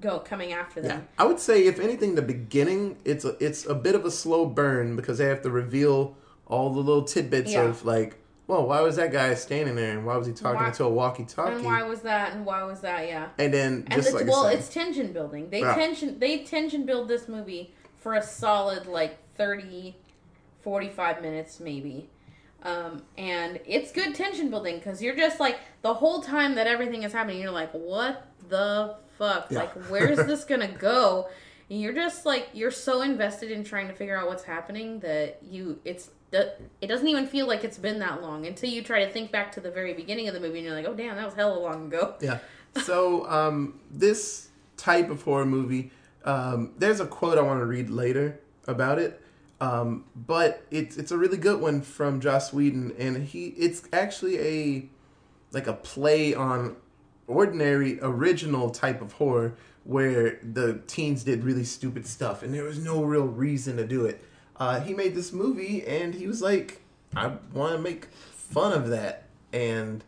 go 0.00 0.18
coming 0.20 0.52
after 0.52 0.80
Yeah, 0.80 0.88
them 0.88 1.08
I 1.18 1.24
would 1.24 1.40
say 1.40 1.66
if 1.66 1.78
anything, 1.80 2.14
the 2.14 2.22
beginning 2.22 2.96
it's 3.04 3.24
a 3.24 3.36
it's 3.44 3.66
a 3.66 3.74
bit 3.74 3.94
of 3.94 4.04
a 4.04 4.10
slow 4.10 4.46
burn 4.46 4.96
because 4.96 5.18
they 5.18 5.26
have 5.26 5.42
to 5.42 5.50
reveal 5.50 6.16
all 6.46 6.70
the 6.70 6.80
little 6.80 7.02
tidbits 7.02 7.52
Yeah. 7.52 7.62
of 7.64 7.84
like 7.84 8.16
well, 8.46 8.66
why 8.66 8.80
was 8.80 8.96
that 8.96 9.12
guy 9.12 9.34
standing 9.34 9.74
there, 9.74 9.92
and 9.92 10.06
why 10.06 10.16
was 10.16 10.26
he 10.26 10.32
talking 10.32 10.60
Why- 10.62 10.68
into 10.68 10.82
a 10.82 10.88
walkie-talkie? 10.88 11.52
And 11.56 11.64
why 11.66 11.82
was 11.82 12.00
that? 12.00 12.32
And 12.32 12.46
why 12.46 12.62
was 12.62 12.80
that? 12.80 13.06
Yeah. 13.06 13.28
And 13.36 13.52
then 13.52 13.84
And 13.86 13.92
just 13.96 14.08
it's, 14.08 14.14
like 14.16 14.26
well, 14.26 14.44
said, 14.44 14.54
it's 14.58 14.70
tension 14.70 15.12
building. 15.12 15.50
They 15.50 15.60
Yeah. 15.60 15.74
tension 15.74 16.18
they 16.18 16.44
tension 16.44 16.86
build 16.86 17.08
this 17.08 17.28
movie 17.28 17.74
for 17.98 18.14
a 18.14 18.22
solid 18.22 18.86
like 18.86 19.18
30, 19.36 19.96
45 20.62 21.20
minutes 21.20 21.60
maybe. 21.60 22.08
Um, 22.62 23.02
and 23.18 23.60
it's 23.66 23.92
good 23.92 24.14
tension 24.14 24.48
building 24.50 24.78
because 24.78 25.02
you're 25.02 25.14
just 25.14 25.38
like 25.40 25.58
the 25.82 25.92
whole 25.94 26.22
time 26.22 26.54
that 26.54 26.66
everything 26.66 27.02
is 27.02 27.12
happening, 27.12 27.40
you're 27.42 27.50
like, 27.50 27.70
what 27.72 28.26
the 28.48 28.96
fuck? 29.18 29.50
Yeah. 29.50 29.60
Like, 29.60 29.74
where's 29.88 30.18
this 30.26 30.44
gonna 30.44 30.72
go? 30.72 31.28
And 31.70 31.80
you're 31.80 31.92
just 31.92 32.24
like 32.24 32.48
you're 32.54 32.70
so 32.70 33.02
invested 33.02 33.50
in 33.50 33.64
trying 33.64 33.88
to 33.88 33.94
figure 33.94 34.16
out 34.16 34.28
what's 34.28 34.44
happening 34.44 35.00
that 35.00 35.38
you 35.42 35.80
it's 35.84 36.10
it 36.32 36.86
doesn't 36.86 37.08
even 37.08 37.26
feel 37.26 37.46
like 37.46 37.64
it's 37.64 37.78
been 37.78 37.98
that 38.00 38.22
long 38.22 38.46
until 38.46 38.68
you 38.68 38.82
try 38.82 39.04
to 39.04 39.10
think 39.10 39.32
back 39.32 39.50
to 39.52 39.60
the 39.60 39.70
very 39.70 39.94
beginning 39.94 40.28
of 40.28 40.34
the 40.34 40.40
movie 40.40 40.58
and 40.58 40.66
you're 40.66 40.76
like, 40.76 40.86
oh 40.86 40.94
damn, 40.94 41.16
that 41.16 41.24
was 41.24 41.34
hella 41.34 41.58
long 41.58 41.86
ago. 41.86 42.14
Yeah. 42.20 42.38
So 42.84 43.28
um, 43.28 43.80
this 43.90 44.48
type 44.76 45.10
of 45.10 45.22
horror 45.22 45.46
movie, 45.46 45.90
um, 46.24 46.74
there's 46.76 47.00
a 47.00 47.06
quote 47.06 47.38
I 47.38 47.42
want 47.42 47.60
to 47.60 47.64
read 47.64 47.88
later 47.88 48.38
about 48.66 48.98
it, 48.98 49.20
um, 49.60 50.04
but 50.14 50.64
it's 50.70 50.96
it's 50.96 51.10
a 51.10 51.16
really 51.16 51.38
good 51.38 51.60
one 51.60 51.80
from 51.80 52.20
Joss 52.20 52.52
Whedon, 52.52 52.94
and 52.98 53.24
he 53.24 53.48
it's 53.48 53.82
actually 53.92 54.38
a 54.38 54.88
like 55.50 55.66
a 55.66 55.72
play 55.72 56.34
on 56.34 56.76
ordinary 57.28 57.98
original 58.02 58.70
type 58.70 59.00
of 59.00 59.12
horror 59.12 59.54
where 59.84 60.40
the 60.42 60.80
teens 60.86 61.22
did 61.22 61.44
really 61.44 61.64
stupid 61.64 62.06
stuff 62.06 62.42
and 62.42 62.52
there 62.52 62.64
was 62.64 62.78
no 62.78 63.04
real 63.04 63.26
reason 63.26 63.76
to 63.76 63.86
do 63.86 64.04
it. 64.04 64.24
Uh, 64.56 64.80
he 64.80 64.92
made 64.92 65.14
this 65.14 65.32
movie 65.32 65.86
and 65.86 66.14
he 66.14 66.26
was 66.26 66.42
like, 66.42 66.80
I 67.14 67.32
want 67.52 67.76
to 67.76 67.78
make 67.78 68.06
fun 68.06 68.72
of 68.72 68.88
that 68.88 69.24
and 69.52 70.02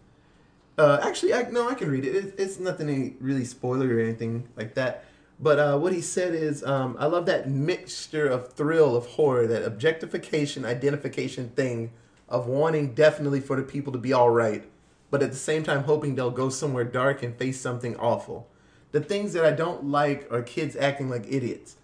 uh, 0.81 0.99
actually, 1.03 1.35
I, 1.35 1.43
no, 1.51 1.69
I 1.69 1.75
can 1.75 1.91
read 1.91 2.07
it. 2.07 2.15
it. 2.15 2.35
It's 2.39 2.59
nothing 2.59 3.17
really 3.21 3.45
spoiler 3.45 3.87
or 3.95 4.01
anything 4.01 4.49
like 4.57 4.75
that. 4.75 5.05
But 5.39 5.59
uh, 5.59 5.79
what 5.79 5.93
he 5.93 6.01
said 6.01 6.35
is, 6.35 6.65
um, 6.65 6.97
I 6.99 7.07
love 7.07 7.27
that 7.27 7.49
mixture 7.49 8.27
of 8.27 8.53
thrill 8.53 8.97
of 8.97 9.07
horror, 9.07 9.47
that 9.47 9.65
objectification, 9.65 10.65
identification 10.65 11.51
thing 11.51 11.93
of 12.29 12.47
wanting 12.47 12.95
definitely 12.95 13.41
for 13.41 13.57
the 13.57 13.63
people 13.63 13.93
to 13.93 13.99
be 13.99 14.13
all 14.13 14.31
right, 14.31 14.65
but 15.11 15.23
at 15.23 15.31
the 15.31 15.37
same 15.37 15.63
time 15.63 15.85
hoping 15.85 16.15
they'll 16.15 16.31
go 16.31 16.49
somewhere 16.49 16.85
dark 16.85 17.23
and 17.23 17.37
face 17.37 17.61
something 17.61 17.97
awful. 17.97 18.49
The 18.93 19.01
things 19.01 19.33
that 19.33 19.45
I 19.45 19.53
don't 19.53 19.85
like 19.85 20.31
are 20.33 20.43
kids 20.43 20.77
acting 20.77 21.09
like 21.09 21.27
idiots. 21.29 21.77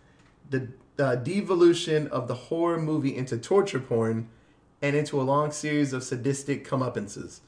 The 0.50 0.68
uh, 0.98 1.16
devolution 1.16 2.08
of 2.08 2.28
the 2.28 2.34
horror 2.34 2.80
movie 2.80 3.16
into 3.16 3.36
torture 3.38 3.80
porn 3.80 4.28
and 4.82 4.96
into 4.96 5.20
a 5.20 5.22
long 5.22 5.50
series 5.50 5.92
of 5.92 6.04
sadistic 6.04 6.66
comeuppances. 6.66 7.40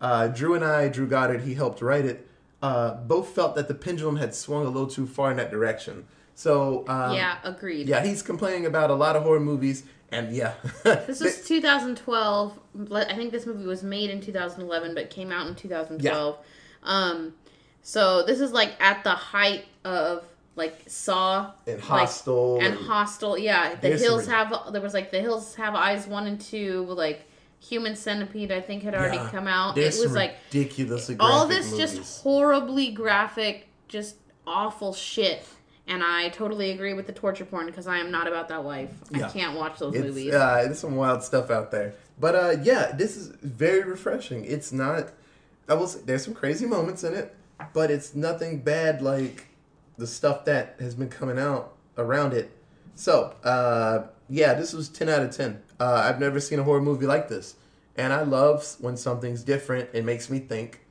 Uh, 0.00 0.28
Drew 0.28 0.54
and 0.54 0.64
I, 0.64 0.88
Drew 0.88 1.06
Goddard, 1.06 1.42
he 1.42 1.54
helped 1.54 1.82
write 1.82 2.04
it. 2.04 2.26
Uh, 2.62 2.94
both 2.94 3.28
felt 3.28 3.54
that 3.54 3.68
the 3.68 3.74
pendulum 3.74 4.16
had 4.16 4.34
swung 4.34 4.66
a 4.66 4.70
little 4.70 4.88
too 4.88 5.06
far 5.06 5.30
in 5.30 5.36
that 5.38 5.50
direction. 5.50 6.06
So 6.40 6.86
um, 6.88 7.14
yeah, 7.14 7.36
agreed. 7.44 7.86
yeah, 7.86 8.02
he's 8.02 8.22
complaining 8.22 8.64
about 8.64 8.88
a 8.88 8.94
lot 8.94 9.14
of 9.14 9.24
horror 9.24 9.40
movies, 9.40 9.82
and 10.10 10.34
yeah, 10.34 10.54
This 10.84 11.20
was 11.20 11.46
2012. 11.46 12.58
I 12.92 13.14
think 13.14 13.30
this 13.30 13.44
movie 13.44 13.66
was 13.66 13.82
made 13.82 14.08
in 14.08 14.22
2011, 14.22 14.94
but 14.94 15.10
came 15.10 15.32
out 15.32 15.48
in 15.48 15.54
2012. 15.54 16.02
Yeah. 16.02 16.40
Um, 16.82 17.34
so 17.82 18.22
this 18.22 18.40
is 18.40 18.52
like 18.52 18.72
at 18.80 19.04
the 19.04 19.10
height 19.10 19.66
of 19.84 20.24
like 20.56 20.80
Saw 20.86 21.52
and 21.66 21.76
like, 21.76 21.84
hostile 21.84 22.58
and 22.62 22.74
Hostel. 22.74 23.36
Yeah, 23.36 23.74
the 23.74 23.88
There's 23.88 24.00
Hills 24.00 24.26
have 24.26 24.72
there 24.72 24.80
was 24.80 24.94
like 24.94 25.10
the 25.10 25.20
Hills 25.20 25.54
have 25.56 25.74
eyes 25.74 26.06
one 26.06 26.26
and 26.26 26.40
two. 26.40 26.86
Like 26.88 27.20
Human 27.60 27.96
Centipede, 27.96 28.50
I 28.50 28.62
think 28.62 28.82
had 28.82 28.94
already 28.94 29.18
Yeah. 29.18 29.28
come 29.30 29.46
out. 29.46 29.76
It 29.76 29.84
was 29.84 30.14
like 30.14 30.36
ridiculously 30.50 31.16
all 31.20 31.46
this 31.46 31.70
movies. 31.70 31.92
just 31.98 32.22
horribly 32.22 32.92
graphic, 32.92 33.68
just 33.88 34.16
awful 34.46 34.94
shit. 34.94 35.44
And 35.90 36.04
I 36.04 36.28
totally 36.28 36.70
agree 36.70 36.94
with 36.94 37.08
the 37.08 37.12
torture 37.12 37.44
porn 37.44 37.66
because 37.66 37.88
I 37.88 37.98
am 37.98 38.12
not 38.12 38.28
about 38.28 38.46
that 38.48 38.64
life. 38.64 38.90
Yeah. 39.10 39.26
I 39.26 39.28
can't 39.28 39.58
watch 39.58 39.80
those 39.80 39.92
it's, 39.92 40.04
movies. 40.04 40.32
Uh, 40.32 40.62
there's 40.62 40.78
some 40.78 40.94
wild 40.94 41.24
stuff 41.24 41.50
out 41.50 41.72
there. 41.72 41.94
But 42.18 42.34
uh, 42.36 42.56
yeah, 42.62 42.92
this 42.92 43.16
is 43.16 43.26
very 43.42 43.82
refreshing. 43.82 44.44
It's 44.44 44.70
not. 44.70 45.10
I 45.68 45.74
will 45.74 45.88
say 45.88 46.00
there's 46.06 46.24
some 46.24 46.34
crazy 46.34 46.64
moments 46.64 47.02
in 47.02 47.14
it, 47.14 47.34
but 47.72 47.90
it's 47.90 48.14
nothing 48.14 48.60
bad 48.60 49.02
like 49.02 49.48
the 49.98 50.06
stuff 50.06 50.44
that 50.44 50.76
has 50.78 50.94
been 50.94 51.08
coming 51.08 51.40
out 51.40 51.74
around 51.98 52.34
it. 52.34 52.56
So 52.94 53.34
uh, 53.42 54.06
yeah, 54.28 54.54
this 54.54 54.72
was 54.72 54.88
ten 54.88 55.08
out 55.08 55.22
of 55.22 55.36
ten. 55.36 55.60
Uh, 55.80 56.02
I've 56.04 56.20
never 56.20 56.38
seen 56.38 56.60
a 56.60 56.62
horror 56.62 56.80
movie 56.80 57.06
like 57.06 57.28
this, 57.28 57.56
and 57.96 58.12
I 58.12 58.22
love 58.22 58.76
when 58.78 58.96
something's 58.96 59.42
different. 59.42 59.90
It 59.92 60.04
makes 60.04 60.30
me 60.30 60.38
think. 60.38 60.82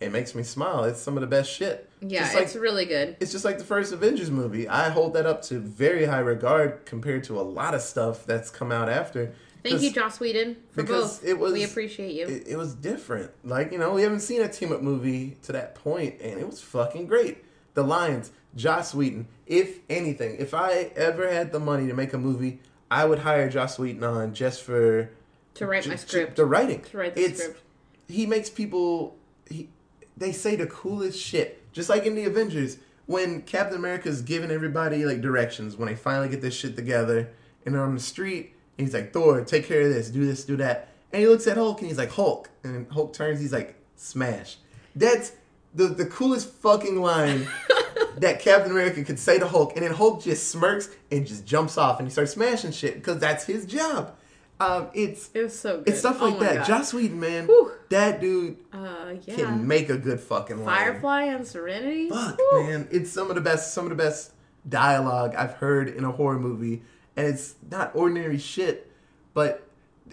It 0.00 0.10
makes 0.10 0.34
me 0.34 0.42
smile. 0.42 0.82
It's 0.82 1.00
some 1.00 1.16
of 1.16 1.20
the 1.20 1.28
best 1.28 1.48
shit. 1.48 1.87
Yeah, 2.00 2.20
Just 2.22 2.34
like- 2.34 2.44
it's 2.44 2.56
really 2.56 2.84
good. 2.84 3.16
it's 3.20 3.32
just 3.32 3.44
like 3.44 3.58
the 3.58 3.64
first 3.64 3.92
Avengers 3.92 4.30
movie. 4.30 4.68
I 4.68 4.88
hold 4.90 5.14
that 5.14 5.26
up 5.26 5.42
to 5.42 5.58
very 5.58 6.04
high 6.06 6.20
regard 6.20 6.84
compared 6.86 7.24
to 7.24 7.38
a 7.40 7.42
lot 7.42 7.74
of 7.74 7.80
stuff 7.82 8.24
that's 8.26 8.50
come 8.50 8.70
out 8.72 8.88
after. 8.88 9.32
Thank 9.64 9.82
you, 9.82 9.90
Joss 9.92 10.20
Whedon, 10.20 10.56
for 10.70 10.82
because 10.82 11.18
both. 11.18 11.28
it 11.28 11.38
was- 11.38 11.52
we 11.52 11.64
appreciate 11.64 12.12
you. 12.14 12.26
It, 12.26 12.48
it 12.48 12.56
was 12.56 12.74
different. 12.74 13.30
Like, 13.44 13.72
you 13.72 13.78
know, 13.78 13.92
we 13.92 14.02
haven't 14.02 14.20
seen 14.20 14.40
a 14.40 14.48
team 14.48 14.72
up 14.72 14.80
movie 14.82 15.36
to 15.42 15.52
that 15.52 15.74
point, 15.74 16.20
and 16.22 16.38
it 16.40 16.46
was 16.48 16.60
fucking 16.62 17.06
great. 17.06 17.44
The 17.74 17.82
Lions, 17.82 18.30
Joss 18.56 18.94
Whedon. 18.94 19.26
If 19.46 19.80
anything, 19.90 20.36
if 20.38 20.54
I 20.54 20.90
ever 20.96 21.30
had 21.30 21.52
the 21.52 21.60
money 21.60 21.86
to 21.88 21.94
make 21.94 22.12
a 22.14 22.18
movie, 22.18 22.60
I 22.90 23.04
would 23.04 23.18
hire 23.20 23.48
Joss 23.50 23.78
Whedon 23.78 24.04
on 24.04 24.32
just 24.32 24.62
for 24.62 25.10
to 25.54 25.66
write 25.66 25.86
my 25.86 25.94
ju- 25.94 26.00
ju- 26.02 26.06
script. 26.08 26.36
the 26.36 26.46
writing. 26.46 26.80
To 26.82 26.96
write 26.98 27.14
the 27.16 27.20
It's- 27.22 27.40
script. 27.40 27.60
he 28.08 28.24
makes 28.26 28.48
people 28.48 29.16
he 29.50 29.68
they 30.16 30.32
say 30.32 30.56
the 30.56 30.66
coolest 30.66 31.18
shit 31.20 31.62
just 31.78 31.88
like 31.88 32.04
in 32.04 32.14
the 32.16 32.24
avengers 32.24 32.78
when 33.06 33.40
captain 33.42 33.76
america's 33.76 34.20
giving 34.20 34.50
everybody 34.50 35.04
like 35.04 35.20
directions 35.20 35.76
when 35.76 35.88
they 35.88 35.94
finally 35.94 36.28
get 36.28 36.40
this 36.42 36.54
shit 36.54 36.74
together 36.74 37.30
and 37.64 37.74
they're 37.74 37.82
on 37.82 37.94
the 37.94 38.00
street 38.00 38.52
and 38.76 38.86
he's 38.86 38.94
like 38.94 39.12
thor 39.12 39.44
take 39.44 39.64
care 39.64 39.82
of 39.82 39.88
this 39.90 40.10
do 40.10 40.26
this 40.26 40.44
do 40.44 40.56
that. 40.56 40.88
And 41.12 41.20
he 41.22 41.28
looks 41.28 41.46
at 41.46 41.56
hulk 41.56 41.80
and 41.80 41.88
he's 41.88 41.98
like 41.98 42.10
hulk. 42.10 42.50
And 42.64 42.90
hulk 42.90 43.12
turns 43.12 43.40
he's 43.40 43.52
like 43.52 43.76
smash. 43.96 44.58
That's 44.94 45.32
the 45.74 45.88
the 45.88 46.06
coolest 46.06 46.50
fucking 46.50 47.00
line 47.00 47.48
that 48.18 48.40
Captain 48.40 48.70
America 48.70 49.02
could 49.04 49.18
say 49.18 49.38
to 49.38 49.46
Hulk, 49.46 49.74
and 49.74 49.84
then 49.84 49.92
Hulk 49.92 50.22
just 50.22 50.48
smirks 50.48 50.90
and 51.10 51.26
just 51.26 51.46
jumps 51.46 51.78
off 51.78 51.98
and 51.98 52.08
he 52.08 52.12
starts 52.12 52.32
smashing 52.32 52.72
shit 52.72 52.94
because 52.94 53.18
that's 53.18 53.44
his 53.44 53.64
job. 53.64 54.16
Um, 54.60 54.88
it's 54.92 55.30
It 55.34 55.42
was 55.44 55.58
so 55.58 55.78
good. 55.78 55.88
it's 55.88 56.00
stuff 56.00 56.18
Oh 56.20 56.26
like 56.26 56.40
my 56.40 56.46
that. 56.46 56.54
God. 56.58 56.66
Joss 56.66 56.92
Whedon, 56.92 57.20
man, 57.20 57.46
Whew. 57.46 57.70
that 57.90 58.20
dude 58.20 58.56
uh, 58.72 59.14
yeah. 59.24 59.36
can 59.36 59.66
make 59.68 59.88
a 59.88 59.96
good 59.96 60.18
fucking 60.20 60.64
line. 60.64 60.76
Firefly 60.76 61.22
and 61.24 61.46
Serenity. 61.46 62.08
Fuck, 62.10 62.38
Woo. 62.52 62.64
man, 62.64 62.88
it's 62.90 63.10
some 63.10 63.28
of 63.30 63.36
the 63.36 63.40
best, 63.40 63.72
some 63.72 63.84
of 63.84 63.90
the 63.90 63.96
best 63.96 64.32
dialogue 64.68 65.34
I've 65.36 65.54
heard 65.54 65.88
in 65.88 66.04
a 66.04 66.10
horror 66.10 66.38
movie, 66.40 66.82
and 67.16 67.26
it's 67.26 67.54
not 67.70 67.92
ordinary 67.94 68.38
shit, 68.38 68.90
but 69.32 69.64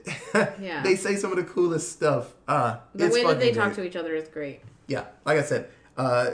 Yeah. 0.60 0.84
they 0.84 0.96
say 0.96 1.16
some 1.16 1.32
of 1.32 1.38
the 1.38 1.44
coolest 1.44 1.92
stuff. 1.92 2.34
Uh, 2.48 2.78
The 2.94 3.10
way 3.10 3.24
that 3.24 3.40
they 3.40 3.52
talk 3.52 3.74
great. 3.74 3.76
to 3.78 3.84
each 3.88 3.96
other 3.96 4.14
is 4.14 4.28
great. 4.28 4.62
Yeah, 4.88 5.06
like 5.26 5.40
I 5.40 5.42
said, 5.42 5.70
uh, 5.98 6.30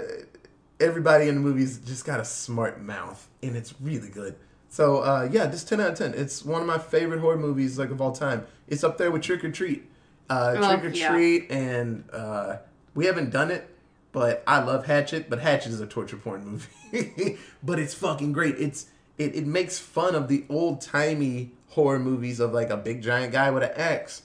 everybody 0.82 1.30
in 1.30 1.36
the 1.36 1.42
movies 1.42 1.78
just 1.78 2.04
got 2.06 2.20
a 2.20 2.26
smart 2.26 2.82
mouth, 2.82 3.26
and 3.42 3.56
it's 3.56 3.74
really 3.80 4.10
good. 4.10 4.36
So 4.72 5.00
uh, 5.00 5.28
yeah, 5.30 5.48
just 5.48 5.68
ten 5.68 5.82
out 5.82 5.92
of 5.92 5.98
ten. 5.98 6.14
It's 6.14 6.46
one 6.46 6.62
of 6.62 6.68
my 6.68 6.78
favorite 6.78 7.20
horror 7.20 7.38
movies 7.38 7.78
like 7.78 7.90
of 7.92 8.00
all 8.00 8.14
time. 8.14 8.48
It's 8.70 8.86
up 8.86 8.98
there 8.98 9.12
with 9.12 9.22
Trick 9.22 9.44
or 9.44 9.52
Treat. 9.52 9.84
Uh, 10.30 10.56
Oh, 10.58 10.80
Trick 10.80 10.94
or 10.94 10.96
yeah. 10.96 11.10
Treat, 11.12 11.52
and 11.52 12.06
uh, 12.14 12.56
we 12.96 13.06
haven't 13.06 13.32
done 13.32 13.52
it, 13.52 13.68
but 14.14 14.42
I 14.48 14.64
love 14.64 14.86
Hatchet. 14.86 15.30
But 15.30 15.40
Hatchet 15.42 15.74
is 15.74 15.82
a 15.82 15.86
torture 15.86 16.16
porn 16.16 16.46
movie, 16.46 17.38
but 17.64 17.80
it's 17.80 17.94
fucking 17.94 18.32
great. 18.32 18.56
It's 18.58 18.86
it, 19.18 19.36
it 19.36 19.46
makes 19.46 19.78
fun 19.78 20.16
of 20.16 20.30
the 20.30 20.46
old 20.48 20.80
timey 20.80 21.52
horror 21.72 22.00
movies 22.00 22.40
of 22.40 22.54
like 22.54 22.70
a 22.70 22.78
big 22.78 23.02
giant 23.04 23.34
guy 23.34 23.52
with 23.52 23.64
an 23.64 23.72
axe 23.76 24.22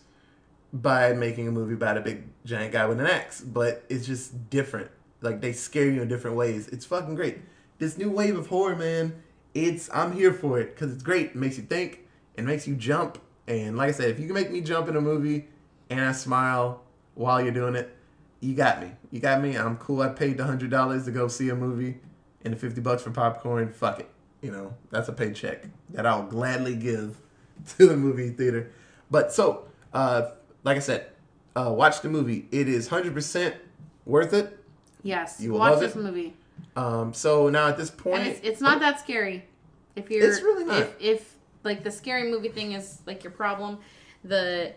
by 0.73 1.13
making 1.13 1.49
a 1.49 1.51
movie 1.51 1.75
about 1.75 1.97
a 1.97 2.01
big 2.01 2.23
giant 2.45 2.73
guy 2.73 2.87
with 2.87 3.01
an 3.01 3.07
axe, 3.07 3.41
but 3.41 3.85
it's 3.89 4.07
just 4.07 4.49
different. 4.49 4.93
Like 5.23 5.41
they 5.41 5.53
scare 5.53 5.91
you 5.91 6.03
in 6.03 6.09
different 6.09 6.37
ways. 6.37 6.69
It's 6.69 6.85
fucking 6.87 7.17
great. 7.17 7.39
This 7.79 7.99
new 7.99 8.11
wave 8.11 8.39
of 8.39 8.47
horror, 8.47 8.77
man. 8.77 9.23
It's 9.57 9.89
I'm 9.93 10.13
here 10.13 10.33
for 10.35 10.61
it 10.61 10.75
because 10.75 10.93
it's 10.93 11.03
great. 11.03 11.29
It 11.29 11.37
makes 11.37 11.57
you 11.57 11.65
think. 11.65 12.01
It 12.35 12.45
makes 12.45 12.67
you 12.69 12.75
jump. 12.77 13.19
And 13.49 13.77
like 13.77 13.89
I 13.89 13.93
said, 13.93 14.11
if 14.11 14.21
you 14.21 14.27
can 14.27 14.35
make 14.35 14.51
me 14.51 14.61
jump 14.61 14.89
in 14.89 14.97
a 14.97 15.01
movie 15.01 15.47
and 15.89 16.01
I 16.01 16.13
smile 16.13 16.83
while 17.15 17.41
you're 17.41 17.53
doing 17.53 17.75
it, 17.75 17.97
you 18.41 18.55
got 18.55 18.83
me. 18.83 18.91
You 19.11 19.21
got 19.21 19.41
me. 19.41 19.57
I'm 19.57 19.77
cool. 19.79 20.03
I 20.03 20.09
paid 20.09 20.37
the 20.37 20.45
hundred 20.45 20.71
dollars 20.71 21.07
to 21.07 21.11
go 21.11 21.27
see 21.29 21.49
a 21.49 21.55
movie 21.55 21.99
and 22.45 22.53
the 22.53 22.59
fifty 22.59 22.81
bucks 22.83 23.03
for 23.03 23.11
popcorn. 23.11 23.73
Fuck 23.73 24.01
it. 24.01 24.11
You 24.43 24.53
know 24.53 24.75
that's 24.91 25.09
a 25.09 25.13
paycheck 25.13 25.65
that 25.91 26.05
I'll 26.07 26.27
gladly 26.27 26.75
give 26.77 27.19
to 27.79 27.87
the 27.87 27.97
movie 27.97 28.29
theater. 28.31 28.71
But 29.11 29.33
so, 29.33 29.65
uh, 29.95 30.33
like 30.65 30.77
I 30.77 30.81
said, 30.81 31.07
uh, 31.57 31.73
watch 31.73 32.03
the 32.03 32.11
movie. 32.11 32.47
It 32.53 32.69
is 32.69 32.89
hundred 32.89 33.15
percent 33.15 33.55
worth 34.05 34.35
it. 34.35 34.59
Yes, 35.03 35.41
You 35.41 35.53
will 35.53 35.61
watch 35.61 35.71
love 35.73 35.81
this 35.81 35.95
it. 35.97 36.03
movie, 36.03 36.35
Um, 36.77 37.15
so 37.15 37.49
now 37.49 37.69
at 37.69 37.77
this 37.79 37.91
point, 37.91 38.27
it's 38.27 38.41
it's 38.43 38.61
not 38.61 38.81
that 38.81 39.01
scary. 39.01 39.45
If 39.95 40.11
you're, 40.11 40.29
It's 40.29 40.43
really 40.43 40.65
not. 40.65 40.83
If, 40.83 40.95
if 41.01 41.35
like 41.65 41.83
the 41.83 41.91
scary 41.91 42.31
movie 42.31 42.49
thing 42.51 42.73
is 42.73 43.01
like 43.07 43.25
your 43.25 43.31
problem, 43.31 43.79
the 44.25 44.73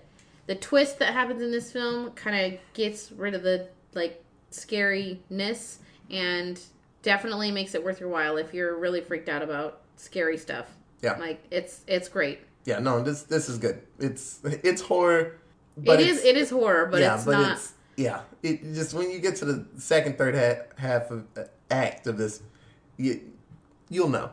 the 0.47 0.55
twist 0.55 0.99
that 0.99 1.13
happens 1.13 1.41
in 1.41 1.51
this 1.51 1.71
film 1.71 2.11
kind 2.11 2.53
of 2.53 2.59
gets 2.73 3.11
rid 3.11 3.33
of 3.33 3.43
the 3.43 3.67
like 3.93 4.23
scariness 4.51 5.77
and 6.09 6.59
definitely 7.01 7.51
makes 7.51 7.75
it 7.75 7.83
worth 7.83 7.99
your 7.99 8.09
while 8.09 8.37
if 8.37 8.53
you're 8.53 8.77
really 8.77 9.01
freaked 9.01 9.29
out 9.29 9.41
about 9.41 9.81
scary 9.95 10.37
stuff. 10.37 10.67
Yeah. 11.01 11.17
Like 11.17 11.43
it's 11.51 11.81
it's 11.87 12.09
great. 12.09 12.39
Yeah, 12.65 12.79
no, 12.79 13.01
this 13.01 13.23
this 13.23 13.49
is 13.49 13.57
good. 13.57 13.81
It's 13.99 14.39
it's 14.43 14.81
horror, 14.81 15.37
But 15.77 15.99
it 15.99 16.07
is 16.07 16.23
it 16.23 16.37
is 16.37 16.49
horror, 16.49 16.87
but 16.87 17.01
yeah, 17.01 17.15
it's 17.15 17.25
but 17.25 17.31
not. 17.33 17.51
it's 17.53 17.73
yeah. 17.95 18.21
It 18.43 18.73
just 18.73 18.93
when 18.93 19.11
you 19.11 19.19
get 19.19 19.35
to 19.37 19.45
the 19.45 19.65
second, 19.77 20.17
third 20.17 20.35
half, 20.35 20.57
half 20.77 21.11
of 21.11 21.25
uh, 21.37 21.43
act 21.69 22.07
of 22.07 22.17
this, 22.17 22.41
you 22.97 23.21
you'll 23.89 24.09
know. 24.09 24.31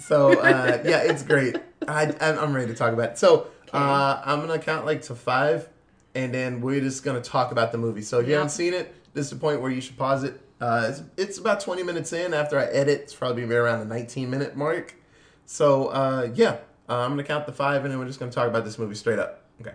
So 0.00 0.38
uh, 0.38 0.82
yeah, 0.84 1.02
it's 1.02 1.22
great. 1.22 1.56
I 1.86 2.14
I'm 2.20 2.38
I'm 2.38 2.52
ready 2.54 2.68
to 2.68 2.74
talk 2.74 2.92
about 2.92 3.10
it. 3.12 3.18
So 3.18 3.48
uh, 3.72 4.22
I'm 4.24 4.40
gonna 4.40 4.58
count 4.58 4.86
like 4.86 5.02
to 5.02 5.14
five, 5.14 5.68
and 6.14 6.32
then 6.32 6.60
we're 6.60 6.80
just 6.80 7.04
gonna 7.04 7.20
talk 7.20 7.52
about 7.52 7.72
the 7.72 7.78
movie. 7.78 8.02
So 8.02 8.20
if 8.20 8.26
you 8.26 8.32
Yep. 8.32 8.38
haven't 8.38 8.50
seen 8.50 8.74
it, 8.74 8.94
this 9.14 9.26
is 9.26 9.30
the 9.30 9.36
point 9.36 9.60
where 9.60 9.70
you 9.70 9.80
should 9.80 9.96
pause 9.98 10.24
it. 10.24 10.40
Uh, 10.60 10.86
it's, 10.90 11.02
it's 11.16 11.38
about 11.38 11.60
20 11.60 11.82
minutes 11.82 12.12
in. 12.12 12.32
After 12.32 12.58
I 12.58 12.64
edit, 12.66 13.00
it's 13.02 13.14
probably 13.14 13.44
be 13.44 13.54
around 13.54 13.80
the 13.80 13.84
19 13.94 14.30
minute 14.30 14.56
mark. 14.56 14.94
So 15.44 15.88
uh, 15.88 16.30
yeah, 16.34 16.58
uh, 16.88 16.98
I'm 17.00 17.10
gonna 17.10 17.24
count 17.24 17.46
the 17.46 17.52
five, 17.52 17.82
and 17.84 17.92
then 17.92 17.98
we're 17.98 18.06
just 18.06 18.20
gonna 18.20 18.32
talk 18.32 18.48
about 18.48 18.64
this 18.64 18.78
movie 18.78 18.94
straight 18.94 19.18
up. 19.18 19.42
Okay. 19.60 19.74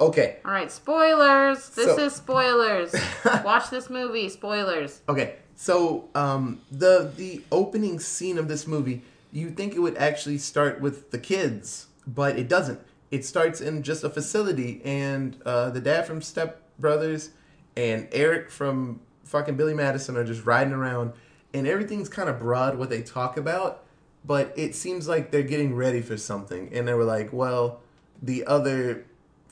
Okay. 0.00 0.36
All 0.44 0.52
right, 0.52 0.70
spoilers. 0.70 1.70
This 1.70 1.86
So- 1.86 1.98
is 2.04 2.14
spoilers. 2.14 2.94
Watch 3.44 3.70
this 3.70 3.90
movie. 3.90 4.28
Spoilers. 4.28 5.00
Okay, 5.08 5.36
so 5.56 6.08
um, 6.14 6.60
the 6.70 7.10
the 7.16 7.42
opening 7.50 7.98
scene 7.98 8.38
of 8.38 8.46
this 8.48 8.66
movie, 8.66 9.02
you 9.32 9.50
think 9.50 9.74
it 9.74 9.80
would 9.80 9.96
actually 9.96 10.38
start 10.38 10.80
with 10.80 11.10
the 11.10 11.18
kids, 11.18 11.86
but 12.06 12.38
it 12.38 12.48
doesn't. 12.48 12.80
It 13.10 13.24
starts 13.24 13.60
in 13.60 13.82
just 13.82 14.04
a 14.04 14.10
facility, 14.10 14.80
and 14.84 15.36
uh, 15.44 15.70
the 15.70 15.80
dad 15.80 16.06
from 16.06 16.22
Step 16.22 16.60
Brothers 16.78 17.30
and 17.76 18.06
Eric 18.12 18.50
from 18.50 19.00
fucking 19.24 19.56
Billy 19.56 19.74
Madison 19.74 20.16
are 20.16 20.24
just 20.24 20.44
riding 20.44 20.72
around, 20.74 21.12
and 21.52 21.66
everything's 21.66 22.08
kind 22.08 22.28
of 22.28 22.38
broad 22.38 22.78
what 22.78 22.90
they 22.90 23.02
talk 23.02 23.36
about, 23.36 23.82
but 24.24 24.52
it 24.56 24.74
seems 24.74 25.08
like 25.08 25.30
they're 25.30 25.42
getting 25.42 25.74
ready 25.74 26.02
for 26.02 26.16
something, 26.16 26.68
and 26.72 26.86
they 26.86 26.94
were 26.94 27.04
like, 27.04 27.32
well, 27.32 27.80
the 28.22 28.44
other 28.46 29.06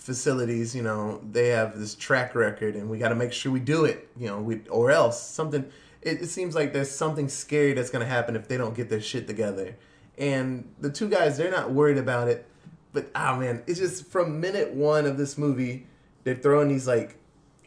facilities, 0.07 0.73
you 0.73 0.83
know, 0.83 1.21
they 1.33 1.49
have 1.49 1.77
this 1.77 1.97
track 1.97 2.37
record 2.37 2.77
and 2.77 2.89
we 2.89 2.97
got 2.97 3.09
to 3.09 3.17
make 3.17 3.33
sure 3.33 3.51
we 3.51 3.59
do 3.59 3.85
it, 3.85 4.09
you 4.17 4.29
know, 4.29 4.41
we, 4.41 4.61
or 4.71 4.93
else 4.93 5.21
something, 5.21 5.65
it, 6.01 6.23
it 6.23 6.29
seems 6.29 6.55
like 6.55 6.73
there's 6.73 6.91
something 6.91 7.29
scary 7.29 7.73
that's 7.73 7.91
to 7.91 8.05
happen 8.05 8.37
if 8.37 8.47
they 8.47 8.57
don't 8.57 8.77
get 8.77 8.89
their 8.89 9.01
shit 9.01 9.27
together. 9.27 9.77
And 10.17 10.73
the 10.81 10.91
two 10.91 11.09
guys, 11.09 11.37
they're 11.37 11.51
not 11.51 11.73
worried 11.73 11.99
about 11.99 12.29
it. 12.29 12.47
But, 12.93 13.11
ah, 13.17 13.37
man, 13.37 13.65
it's 13.67 13.81
just 13.81 14.07
from 14.07 14.41
minute 14.41 14.73
one 14.73 15.07
of 15.07 15.19
this 15.19 15.37
movie, 15.37 15.89
they're 16.23 16.37
throwing 16.37 16.69
these, 16.69 16.87
like, 16.87 17.19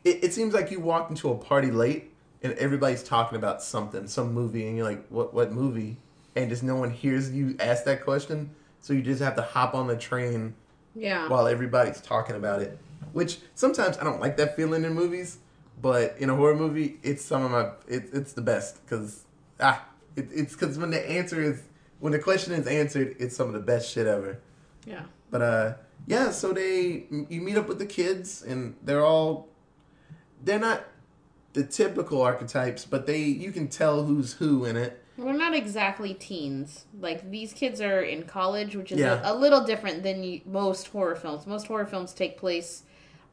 it, 0.05 0.23
it 0.23 0.33
seems 0.33 0.53
like 0.53 0.71
you 0.71 0.79
walked 0.79 1.11
into 1.11 1.29
a 1.29 1.35
party 1.35 1.71
late 1.71 2.13
and 2.41 2.53
everybody's 2.53 3.03
talking 3.03 3.37
about 3.37 3.61
something, 3.61 4.07
some 4.07 4.33
movie, 4.33 4.65
and 4.65 4.77
you're 4.77 4.87
like, 4.87 5.05
what, 5.09 5.33
what 5.33 5.51
movie? 5.51 5.97
And 6.37 6.49
just 6.49 6.63
no 6.63 6.77
one 6.77 6.89
hears 6.89 7.31
you 7.31 7.57
ask 7.59 7.83
that 7.83 8.05
question. 8.05 8.51
So 8.79 8.93
you 8.93 9.01
just 9.01 9.21
have 9.21 9.35
to 9.35 9.41
hop 9.41 9.75
on 9.75 9.87
the 9.87 9.97
train 9.97 10.55
Yeah. 10.95 11.27
while 11.29 11.47
everybody's 11.47 12.01
talking 12.01 12.35
about 12.35 12.61
it. 12.61 12.77
Which 13.13 13.39
sometimes 13.55 13.97
I 13.97 14.03
don't 14.03 14.19
like 14.19 14.37
that 14.37 14.55
feeling 14.55 14.83
in 14.83 14.93
movies, 14.93 15.37
but 15.81 16.15
in 16.19 16.29
a 16.29 16.35
horror 16.35 16.55
movie, 16.55 16.99
it's 17.03 17.23
some 17.23 17.43
of 17.43 17.51
my 17.51 17.71
it, 17.87 18.09
it's 18.13 18.33
the 18.33 18.41
best 18.41 18.83
because 18.85 19.23
ah, 19.59 19.85
it, 20.15 20.27
it's 20.31 20.53
because 20.53 20.77
when 20.77 20.91
the 20.91 21.09
answer 21.09 21.41
is 21.41 21.63
when 21.99 22.13
the 22.13 22.19
question 22.19 22.53
is 22.53 22.67
answered, 22.67 23.15
it's 23.19 23.35
some 23.35 23.47
of 23.47 23.53
the 23.53 23.59
best 23.59 23.91
shit 23.91 24.07
ever. 24.07 24.39
yeah. 24.85 25.03
But 25.31 25.41
uh, 25.41 25.73
yeah, 26.07 26.31
so 26.31 26.53
they 26.53 27.05
you 27.09 27.41
meet 27.41 27.57
up 27.57 27.67
with 27.67 27.79
the 27.79 27.85
kids 27.85 28.41
and 28.41 28.75
they're 28.83 29.05
all 29.05 29.47
they're 30.43 30.59
not 30.59 30.83
the 31.53 31.63
typical 31.63 32.21
archetypes, 32.21 32.85
but 32.85 33.05
they 33.05 33.21
you 33.21 33.51
can 33.51 33.67
tell 33.67 34.03
who's 34.03 34.33
who 34.33 34.65
in 34.65 34.75
it. 34.77 35.03
They're 35.23 35.33
not 35.33 35.53
exactly 35.53 36.13
teens. 36.13 36.85
Like 36.99 37.29
these 37.29 37.53
kids 37.53 37.81
are 37.81 38.01
in 38.01 38.23
college, 38.23 38.75
which 38.75 38.91
is 38.91 38.99
Yeah. 38.99 39.21
a, 39.23 39.33
a 39.33 39.35
little 39.35 39.63
different 39.65 40.03
than 40.03 40.23
you, 40.23 40.41
most 40.45 40.87
horror 40.87 41.15
films. 41.15 41.45
Most 41.47 41.67
horror 41.67 41.85
films 41.85 42.13
take 42.13 42.37
place 42.37 42.83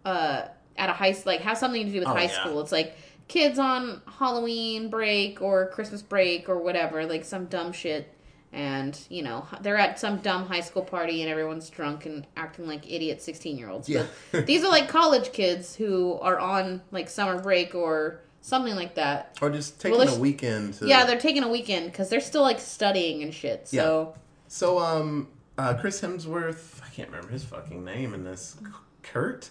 uh, 0.04 0.42
at 0.76 0.90
a 0.90 0.92
high 0.92 1.12
school, 1.12 1.32
like 1.32 1.40
have 1.42 1.58
something 1.58 1.84
to 1.86 1.92
do 1.92 1.98
with 2.00 2.08
Oh, 2.08 2.12
high 2.14 2.24
yeah. 2.24 2.40
school. 2.40 2.60
It's 2.60 2.72
like 2.72 2.96
kids 3.28 3.58
on 3.58 4.02
Halloween 4.18 4.88
break 4.90 5.40
or 5.42 5.68
Christmas 5.68 6.02
break 6.02 6.48
or 6.48 6.58
whatever, 6.58 7.04
like 7.06 7.24
some 7.24 7.46
dumb 7.46 7.72
shit. 7.72 8.12
And 8.52 8.98
you 9.10 9.22
know 9.22 9.46
they're 9.60 9.76
at 9.76 9.98
some 9.98 10.18
dumb 10.18 10.46
high 10.46 10.60
school 10.60 10.82
party 10.82 11.20
and 11.20 11.30
everyone's 11.30 11.68
drunk 11.68 12.06
and 12.06 12.26
acting 12.36 12.66
like 12.66 12.90
idiot 12.90 13.20
sixteen 13.20 13.58
year 13.58 13.68
olds. 13.68 13.88
Yeah. 13.88 14.06
these 14.32 14.64
are 14.64 14.70
like 14.70 14.88
college 14.88 15.32
kids 15.32 15.74
who 15.76 16.14
are 16.22 16.38
on 16.38 16.80
like 16.90 17.10
summer 17.10 17.42
break 17.42 17.74
or 17.74 18.20
something 18.40 18.74
like 18.74 18.94
that. 18.94 19.38
Or 19.42 19.50
just 19.50 19.80
taking 19.80 19.98
Well, 19.98 20.08
a 20.08 20.18
weekend 20.18 20.74
to 20.74 20.86
Yeah, 20.86 21.04
they're 21.04 21.20
taking 21.20 21.42
a 21.42 21.48
weekend 21.48 21.90
because 21.90 22.08
they're 22.08 22.20
still 22.20 22.42
like 22.42 22.60
studying 22.60 23.22
and 23.22 23.32
shit. 23.34 23.68
So 23.68 24.14
So, 24.48 24.78
um, 24.78 25.28
uh, 25.58 25.74
Chris 25.74 26.00
Hemsworth, 26.00 26.80
I 26.84 26.88
can't 26.90 27.08
remember 27.08 27.32
his 27.32 27.44
fucking 27.44 27.84
name 27.84 28.14
in 28.14 28.24
this. 28.24 28.56
Kurt? 29.02 29.50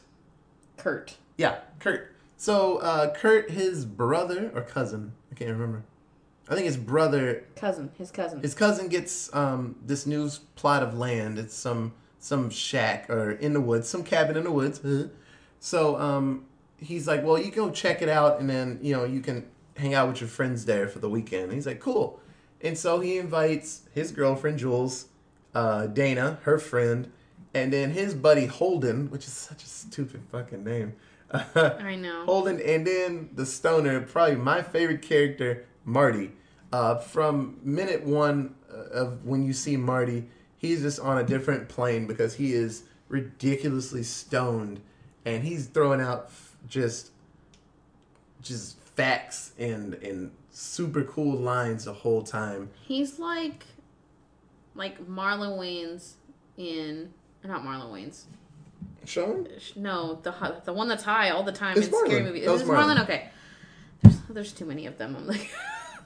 Kurt. 0.78 1.16
Yeah, 1.38 1.58
Kurt. 1.80 2.14
So, 2.38 2.78
uh, 2.78 3.14
Kurt, 3.14 3.52
his 3.52 3.86
brother 3.86 4.52
or 4.54 4.62
cousin, 4.62 5.14
I 5.32 5.36
can't 5.36 5.52
remember. 5.52 5.84
I 6.48 6.54
think 6.54 6.66
his 6.68 6.78
brother, 6.78 7.44
cousin, 7.56 7.92
his 7.98 8.12
cousin. 8.12 8.42
his 8.42 8.54
cousin 8.54 8.88
gets 8.88 9.34
um 9.34 9.78
this 9.84 10.06
new 10.06 10.30
plot 10.56 10.84
of 10.84 10.96
land. 10.96 11.40
It's 11.40 11.56
some 11.56 11.94
some 12.20 12.50
shack 12.52 13.10
or 13.10 13.32
in 13.32 13.54
the 13.54 13.62
woods, 13.62 13.90
some 13.90 14.04
cabin 14.04 14.38
in 14.38 14.44
the 14.44 14.52
woods. 14.52 14.80
So, 15.58 16.00
um, 16.00 16.46
he's 16.86 17.08
like, 17.08 17.24
well, 17.24 17.38
you 17.38 17.52
go 17.52 17.72
check 17.72 18.02
it 18.02 18.10
out, 18.10 18.40
and 18.40 18.50
then 18.50 18.80
you 18.82 18.96
know 18.96 19.04
you 19.04 19.22
can 19.22 19.46
hang 19.78 19.94
out 19.94 20.08
with 20.08 20.22
your 20.22 20.30
friends 20.30 20.66
there 20.66 20.88
for 20.88 21.00
the 21.00 21.10
weekend. 21.10 21.46
And 21.46 21.54
he's 21.54 21.68
like, 21.68 21.80
cool. 21.80 22.20
And 22.62 22.78
so 22.78 23.00
he 23.00 23.18
invites 23.18 23.82
his 23.94 24.12
girlfriend 24.12 24.60
Jules, 24.60 25.08
uh, 25.54 25.88
Dana, 25.88 26.40
her 26.44 26.58
friend, 26.58 27.12
and 27.54 27.72
then 27.72 27.92
his 27.92 28.14
buddy 28.14 28.46
Holden, 28.46 29.10
which 29.10 29.26
is 29.26 29.34
such 29.34 29.64
a 29.64 29.68
stupid 29.68 30.22
fucking 30.32 30.64
name. 30.64 30.94
I 31.32 31.96
know. 31.96 32.26
Holden, 32.26 32.62
and 32.62 32.86
then 32.86 33.30
the 33.34 33.46
stoner, 33.46 34.02
probably 34.02 34.36
my 34.36 34.62
favorite 34.62 35.02
character, 35.02 35.66
Marty. 35.84 36.32
Uh, 36.72 36.98
from 36.98 37.60
minute 37.64 38.04
one 38.04 38.56
uh, 38.72 39.02
of 39.02 39.26
when 39.26 39.44
you 39.44 39.54
see 39.54 39.78
Marty, 39.78 40.28
he's 40.58 40.82
just 40.82 41.00
on 41.00 41.18
a 41.18 41.24
different 41.24 41.70
plane 41.70 42.08
because 42.08 42.36
he 42.36 42.54
is 42.54 42.84
ridiculously 43.08 44.04
stoned, 44.04 44.82
and 45.26 45.44
he's 45.44 45.68
throwing 45.68 46.02
out 46.02 46.32
just, 46.68 47.12
just 48.42 48.78
facts 48.96 49.52
and 49.60 49.96
and 49.96 50.32
super 50.52 51.04
cool 51.04 51.38
lines 51.38 51.86
the 51.86 51.94
whole 51.94 52.24
time. 52.24 52.70
He's 52.88 53.20
like, 53.20 53.66
like 54.74 55.06
Marlon 55.08 55.58
Wayans 55.60 56.14
in 56.58 57.12
not 57.44 57.64
Marlon 57.64 57.92
Wayans. 57.92 58.24
Sean? 59.06 59.48
No, 59.76 60.20
the 60.24 60.34
the 60.66 60.74
one 60.74 60.88
that's 60.88 61.04
high 61.04 61.30
all 61.30 61.44
the 61.44 61.52
time 61.52 61.78
It's 61.78 61.88
in 61.88 61.94
scary 61.94 62.22
Marlon. 62.22 62.24
movies. 62.26 62.46
That 62.46 62.54
Is 62.54 62.64
Marlon? 62.64 62.96
Marlon. 62.98 63.04
Okay. 63.04 63.30
There's, 64.02 64.18
there's 64.30 64.52
too 64.52 64.66
many 64.66 64.86
of 64.86 64.98
them. 64.98 65.16
I'm 65.16 65.28
like, 65.28 65.52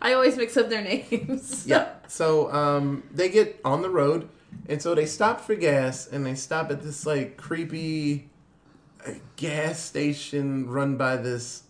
I 0.00 0.12
always 0.14 0.36
mix 0.36 0.56
up 0.56 0.68
their 0.68 0.82
names. 0.82 1.64
Yeah. 1.66 1.88
So 2.08 2.52
um, 2.52 3.02
they 3.12 3.28
get 3.28 3.60
on 3.64 3.82
the 3.82 3.90
road, 3.90 4.28
and 4.68 4.80
so 4.80 4.94
they 4.94 5.06
stop 5.06 5.40
for 5.40 5.54
gas, 5.56 6.06
and 6.06 6.24
they 6.24 6.34
stop 6.36 6.70
at 6.70 6.82
this 6.82 7.04
like 7.04 7.36
creepy 7.36 8.28
gas 9.36 9.78
station 9.82 10.68
run 10.68 10.96
by 10.96 11.16
this. 11.16 11.62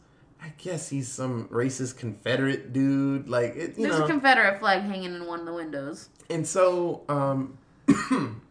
I 0.43 0.53
guess 0.59 0.89
he's 0.89 1.09
some 1.09 1.49
racist 1.49 1.99
Confederate 1.99 2.73
dude. 2.73 3.29
Like 3.29 3.57
it, 3.57 3.77
you 3.79 3.87
There's 3.87 3.99
know. 3.99 4.05
a 4.05 4.09
Confederate 4.09 4.59
flag 4.61 4.83
hanging 4.83 5.15
in 5.15 5.27
one 5.27 5.41
of 5.41 5.47
the 5.47 5.55
windows. 5.55 6.09
and 6.31 6.47
so, 6.47 7.03
um, 7.09 7.59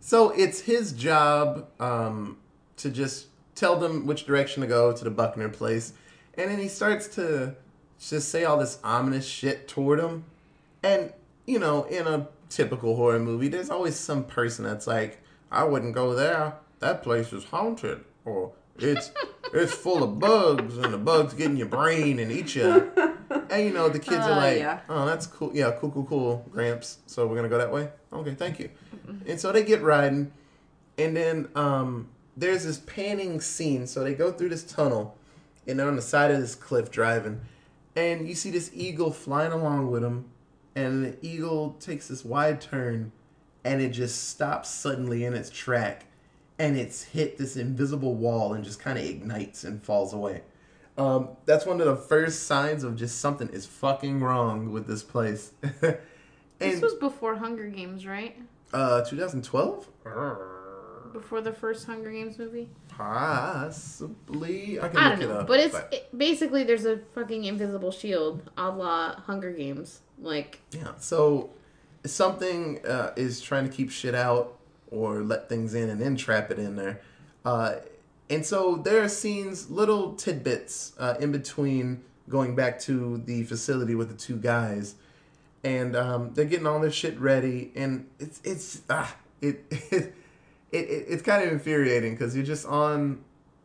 so 0.00 0.30
it's 0.30 0.60
his 0.60 0.92
job 0.92 1.68
um, 1.80 2.38
to 2.76 2.90
just 2.90 3.26
tell 3.54 3.76
them 3.76 4.06
which 4.06 4.24
direction 4.26 4.60
to 4.62 4.66
go 4.66 4.92
to 4.92 5.04
the 5.04 5.10
Buckner 5.10 5.48
place, 5.48 5.92
and 6.34 6.50
then 6.50 6.58
he 6.58 6.68
starts 6.68 7.08
to 7.16 7.54
just 7.98 8.28
say 8.28 8.44
all 8.44 8.58
this 8.58 8.78
ominous 8.84 9.26
shit 9.26 9.68
toward 9.68 9.98
him, 10.00 10.24
and 10.82 11.12
you 11.46 11.58
know, 11.58 11.84
in 11.84 12.06
a 12.06 12.28
typical 12.48 12.96
horror 12.96 13.18
movie, 13.18 13.48
there's 13.48 13.70
always 13.70 13.96
some 13.96 14.24
person 14.24 14.64
that's 14.64 14.86
like, 14.86 15.18
"I 15.50 15.64
wouldn't 15.64 15.94
go 15.94 16.14
there. 16.14 16.54
That 16.80 17.02
place 17.02 17.32
is 17.32 17.44
haunted," 17.44 18.04
or 18.24 18.52
"It's 18.78 19.10
it's 19.54 19.72
full 19.72 20.02
of 20.02 20.18
bugs, 20.18 20.76
and 20.78 20.92
the 20.92 20.98
bugs 20.98 21.34
get 21.34 21.46
in 21.46 21.56
your 21.56 21.68
brain 21.68 22.18
and 22.18 22.30
eat 22.32 22.54
you." 22.54 22.90
And 23.50 23.64
you 23.64 23.72
know, 23.72 23.88
the 23.88 23.98
kids 23.98 24.26
are 24.26 24.32
Uh, 24.32 24.36
like, 24.36 24.58
yeah. 24.58 24.80
"Oh, 24.88 25.06
that's 25.06 25.26
cool. 25.26 25.50
Yeah, 25.54 25.72
cool, 25.78 25.90
cool, 25.90 26.04
cool, 26.04 26.46
Gramps. 26.50 26.98
So 27.06 27.26
we're 27.26 27.36
gonna 27.36 27.48
go 27.48 27.58
that 27.58 27.72
way. 27.72 27.90
Okay, 28.12 28.34
thank 28.34 28.58
you." 28.58 28.70
And 29.26 29.40
so 29.40 29.52
they 29.52 29.62
get 29.62 29.82
riding, 29.82 30.32
and 30.98 31.16
then 31.16 31.48
um, 31.54 32.08
there's 32.36 32.64
this 32.64 32.78
panning 32.78 33.40
scene. 33.40 33.86
So 33.86 34.02
they 34.02 34.14
go 34.14 34.32
through 34.32 34.48
this 34.50 34.64
tunnel, 34.64 35.16
and 35.66 35.78
they're 35.78 35.88
on 35.88 35.96
the 35.96 36.02
side 36.02 36.30
of 36.30 36.40
this 36.40 36.54
cliff 36.54 36.90
driving, 36.90 37.40
and 37.94 38.26
you 38.28 38.34
see 38.34 38.50
this 38.50 38.70
eagle 38.72 39.10
flying 39.12 39.52
along 39.52 39.90
with 39.90 40.02
them, 40.02 40.30
and 40.74 41.04
the 41.04 41.16
eagle 41.26 41.76
takes 41.80 42.08
this 42.08 42.24
wide 42.24 42.60
turn, 42.60 43.12
and 43.64 43.80
it 43.82 43.90
just 43.90 44.28
stops 44.28 44.70
suddenly 44.70 45.24
in 45.24 45.34
its 45.34 45.50
track, 45.50 46.06
and 46.60 46.76
it's 46.76 47.02
hit 47.02 47.38
this 47.38 47.56
invisible 47.56 48.14
wall 48.14 48.52
and 48.54 48.62
just 48.62 48.78
kind 48.80 48.98
of 48.98 49.04
ignites 49.04 49.64
and 49.64 49.82
falls 49.82 50.12
away. 50.12 50.42
Um, 50.98 51.30
that's 51.46 51.64
one 51.64 51.80
of 51.80 51.86
the 51.86 51.96
first 51.96 52.44
signs 52.44 52.84
of 52.84 52.94
just 52.96 53.18
something 53.20 53.48
is 53.48 53.64
fucking 53.64 54.20
wrong 54.20 54.70
with 54.70 54.86
this 54.86 55.02
place. 55.02 55.52
This 56.58 56.82
was 56.82 56.92
before 56.92 57.36
Hunger 57.36 57.68
Games, 57.68 58.06
right? 58.06 58.36
uh, 58.74 59.02
2012, 59.02 59.88
Before 61.14 61.40
the 61.40 61.52
first 61.52 61.86
Hunger 61.86 62.10
Games 62.12 62.38
movie. 62.38 62.68
possibly. 62.88 64.78
I 64.80 64.88
can 64.88 64.98
I 64.98 65.10
look 65.10 65.20
don't 65.20 65.28
know, 65.30 65.34
it 65.36 65.40
up. 65.40 65.46
but 65.46 65.60
it's 65.60 65.76
it, 65.90 66.08
basically 66.18 66.64
there's 66.64 66.84
a 66.84 66.98
fucking 67.14 67.44
invisible 67.44 67.90
shield, 67.90 68.50
a 68.58 68.68
la 68.70 69.14
Hunger 69.20 69.52
Games. 69.52 70.00
Like, 70.20 70.60
Yeah. 70.72 70.92
So 70.98 71.48
something 72.04 72.84
uh, 72.86 73.12
is 73.16 73.40
trying 73.40 73.68
to 73.68 73.74
keep 73.74 73.90
shit 73.90 74.14
out 74.14 74.58
or 74.90 75.22
let 75.22 75.48
things 75.48 75.74
in 75.74 75.88
and 75.88 76.00
then 76.00 76.16
trap 76.16 76.50
it 76.50 76.58
in 76.58 76.76
there. 76.76 77.00
Uh, 77.44 77.76
and 78.28 78.46
so 78.46 78.76
there 78.76 79.02
are 79.02 79.08
scenes, 79.08 79.70
little 79.70 80.14
tidbits 80.14 80.92
uh, 80.98 81.14
in 81.20 81.32
between 81.32 82.02
going 82.28 82.54
back 82.54 82.78
to 82.80 83.18
the 83.18 83.42
facility 83.44 83.94
with 83.94 84.08
the 84.08 84.16
two 84.16 84.36
guys, 84.36 84.94
and 85.64 85.96
um, 85.96 86.32
they're 86.34 86.44
getting 86.44 86.66
all 86.66 86.80
their 86.80 86.92
shit 86.92 87.18
ready, 87.18 87.72
and 87.74 88.08
it's 88.20 88.40
it's 88.44 88.82
ah 88.88 89.16
it 89.40 89.64
it, 89.70 89.82
it, 89.92 90.14
it 90.72 91.04
it's 91.08 91.22
kind 91.22 91.42
of 91.42 91.52
infuriating 91.52 92.12
because 92.12 92.36
you're 92.36 92.44
just 92.44 92.66
on 92.66 93.24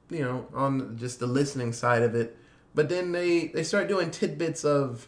you 0.09 0.23
know 0.23 0.47
on 0.53 0.97
just 0.97 1.19
the 1.19 1.27
listening 1.27 1.71
side 1.71 2.01
of 2.01 2.15
it, 2.15 2.35
but 2.73 2.89
then 2.89 3.11
they 3.11 3.47
they 3.47 3.63
start 3.63 3.88
doing 3.88 4.09
tidbits 4.09 4.65
of 4.65 5.07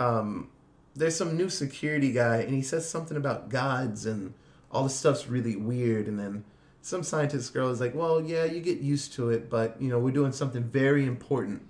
um, 0.00 0.50
there's 0.96 1.16
some 1.16 1.36
new 1.36 1.48
security 1.48 2.10
guy 2.10 2.38
and 2.38 2.54
he 2.54 2.62
says 2.62 2.88
something 2.88 3.16
about 3.16 3.48
gods 3.48 4.06
and 4.06 4.34
all 4.70 4.82
this 4.84 4.94
stuff's 4.94 5.26
really 5.28 5.56
weird 5.56 6.06
and 6.06 6.18
then 6.18 6.44
some 6.82 7.02
scientist 7.02 7.52
girl 7.52 7.70
is 7.70 7.80
like 7.80 7.94
well 7.94 8.20
yeah 8.20 8.44
you 8.44 8.60
get 8.60 8.78
used 8.78 9.12
to 9.14 9.30
it 9.30 9.48
but 9.50 9.80
you 9.80 9.88
know 9.88 9.98
we're 9.98 10.10
doing 10.12 10.32
something 10.32 10.62
very 10.62 11.04
important 11.04 11.62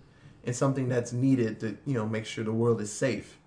and 0.45 0.55
something 0.55 0.89
that's 0.89 1.13
needed 1.13 1.61
to 1.61 1.77
you 1.87 1.95
know 1.95 2.07
make 2.07 2.25
sure 2.27 2.45
the 2.45 2.53
world 2.53 2.81
is 2.81 2.93
safe 2.93 3.39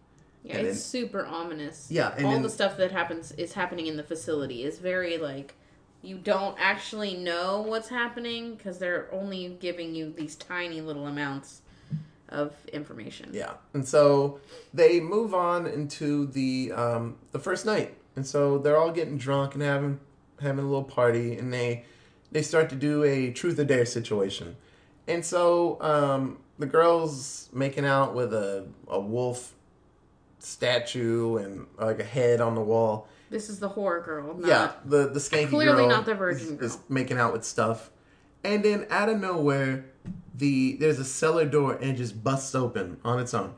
yeah, 0.41 0.57
And 0.59 0.67
it's 0.67 0.81
super 0.81 1.25
ominous. 1.25 1.88
Yeah, 1.91 2.13
and 2.15 2.25
all 2.25 2.31
then- 2.31 2.43
the 2.43 2.49
stuff 2.49 2.77
that 2.77 2.91
happens 2.93 3.33
is 3.33 3.51
happening 3.53 3.88
in 3.88 3.97
the 3.97 4.03
facility 4.03 4.63
is 4.63 4.79
very 4.79 5.17
like 5.17 5.53
you 6.01 6.17
don't 6.17 6.55
actually 6.57 7.15
know 7.17 7.59
what's 7.62 7.89
happening 7.89 8.55
because 8.55 8.79
they're 8.79 9.09
only 9.12 9.57
giving 9.59 9.93
you 9.93 10.13
these 10.15 10.35
tiny 10.38 10.79
little 10.79 11.07
amounts 11.07 11.62
of 12.29 12.53
information. 12.71 13.29
yeah 13.33 13.53
and 13.73 13.85
so 13.85 14.39
they 14.73 15.01
move 15.01 15.33
on 15.33 15.67
into 15.67 16.25
the 16.27 16.71
um, 16.71 17.17
the 17.33 17.39
first 17.39 17.65
night 17.65 17.95
and 18.19 18.27
so 18.27 18.58
they're 18.58 18.75
all 18.77 18.91
getting 18.91 19.17
drunk 19.17 19.53
and 19.53 19.63
having 19.63 19.97
having 20.41 20.60
a 20.60 20.67
little 20.67 20.84
party 20.84 21.38
and 21.38 21.53
they 21.53 21.86
they 22.34 22.41
start 22.41 22.69
to 22.69 22.75
do 22.75 23.01
a 23.03 23.32
truth 23.32 23.58
or 23.58 23.63
dare 23.63 23.86
situation 23.86 24.58
and 25.08 25.23
so 25.23 25.82
um, 25.82 26.38
the 26.60 26.65
girls 26.65 27.47
making 27.53 27.86
out 27.86 28.13
with 28.13 28.34
a, 28.34 28.65
a 28.89 28.99
wolf 28.99 29.53
statue 30.39 31.38
and 31.38 31.65
like 31.77 31.99
a 31.99 32.03
head 32.03 32.41
on 32.41 32.55
the 32.55 32.62
wall 32.62 33.08
This 33.29 33.49
is 33.49 33.60
the 33.60 33.69
horror 33.69 34.01
girl. 34.01 34.36
Not, 34.38 34.47
yeah 34.47 34.71
the 34.86 35.08
the 35.10 35.19
skanky 35.19 35.49
Clearly 35.49 35.77
girl 35.84 35.88
not 35.89 36.05
the 36.05 36.15
virgin 36.15 36.58
is, 36.58 36.71
is 36.71 36.75
girl. 36.75 36.84
making 36.89 37.17
out 37.17 37.32
with 37.34 37.45
stuff 37.45 37.89
and 38.43 38.63
then 38.63 38.86
out 38.89 39.08
of 39.10 39.19
nowhere 39.19 39.86
the 40.36 40.75
there's 40.79 40.99
a 40.99 41.05
cellar 41.05 41.45
door 41.45 41.75
and 41.75 41.91
it 41.91 41.95
just 41.97 42.21
busts 42.23 42.53
open 42.55 42.97
on 43.05 43.19
its 43.19 43.34
own 43.34 43.53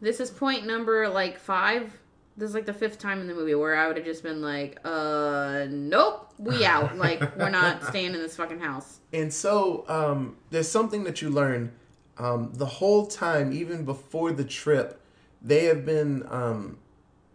This 0.00 0.20
is 0.20 0.30
point 0.30 0.66
number 0.66 1.08
like 1.08 1.38
five. 1.38 1.92
This 2.36 2.50
is 2.50 2.54
like 2.54 2.66
the 2.66 2.74
fifth 2.74 2.98
time 2.98 3.20
in 3.20 3.26
the 3.26 3.34
movie 3.34 3.54
where 3.54 3.76
I 3.76 3.88
would 3.88 3.96
have 3.96 4.04
just 4.04 4.22
been 4.22 4.42
like, 4.42 4.78
uh, 4.84 5.66
nope, 5.70 6.32
we 6.38 6.64
out. 6.66 6.96
like, 6.98 7.20
we're 7.38 7.50
not 7.50 7.82
staying 7.84 8.14
in 8.14 8.20
this 8.20 8.36
fucking 8.36 8.60
house. 8.60 9.00
And 9.12 9.32
so 9.32 9.84
um, 9.88 10.36
there's 10.50 10.68
something 10.68 11.04
that 11.04 11.22
you 11.22 11.30
learn 11.30 11.72
um, 12.18 12.52
the 12.54 12.66
whole 12.66 13.06
time, 13.06 13.52
even 13.52 13.84
before 13.84 14.32
the 14.32 14.44
trip, 14.44 15.00
they 15.42 15.64
have 15.64 15.84
been 15.84 16.26
um, 16.30 16.78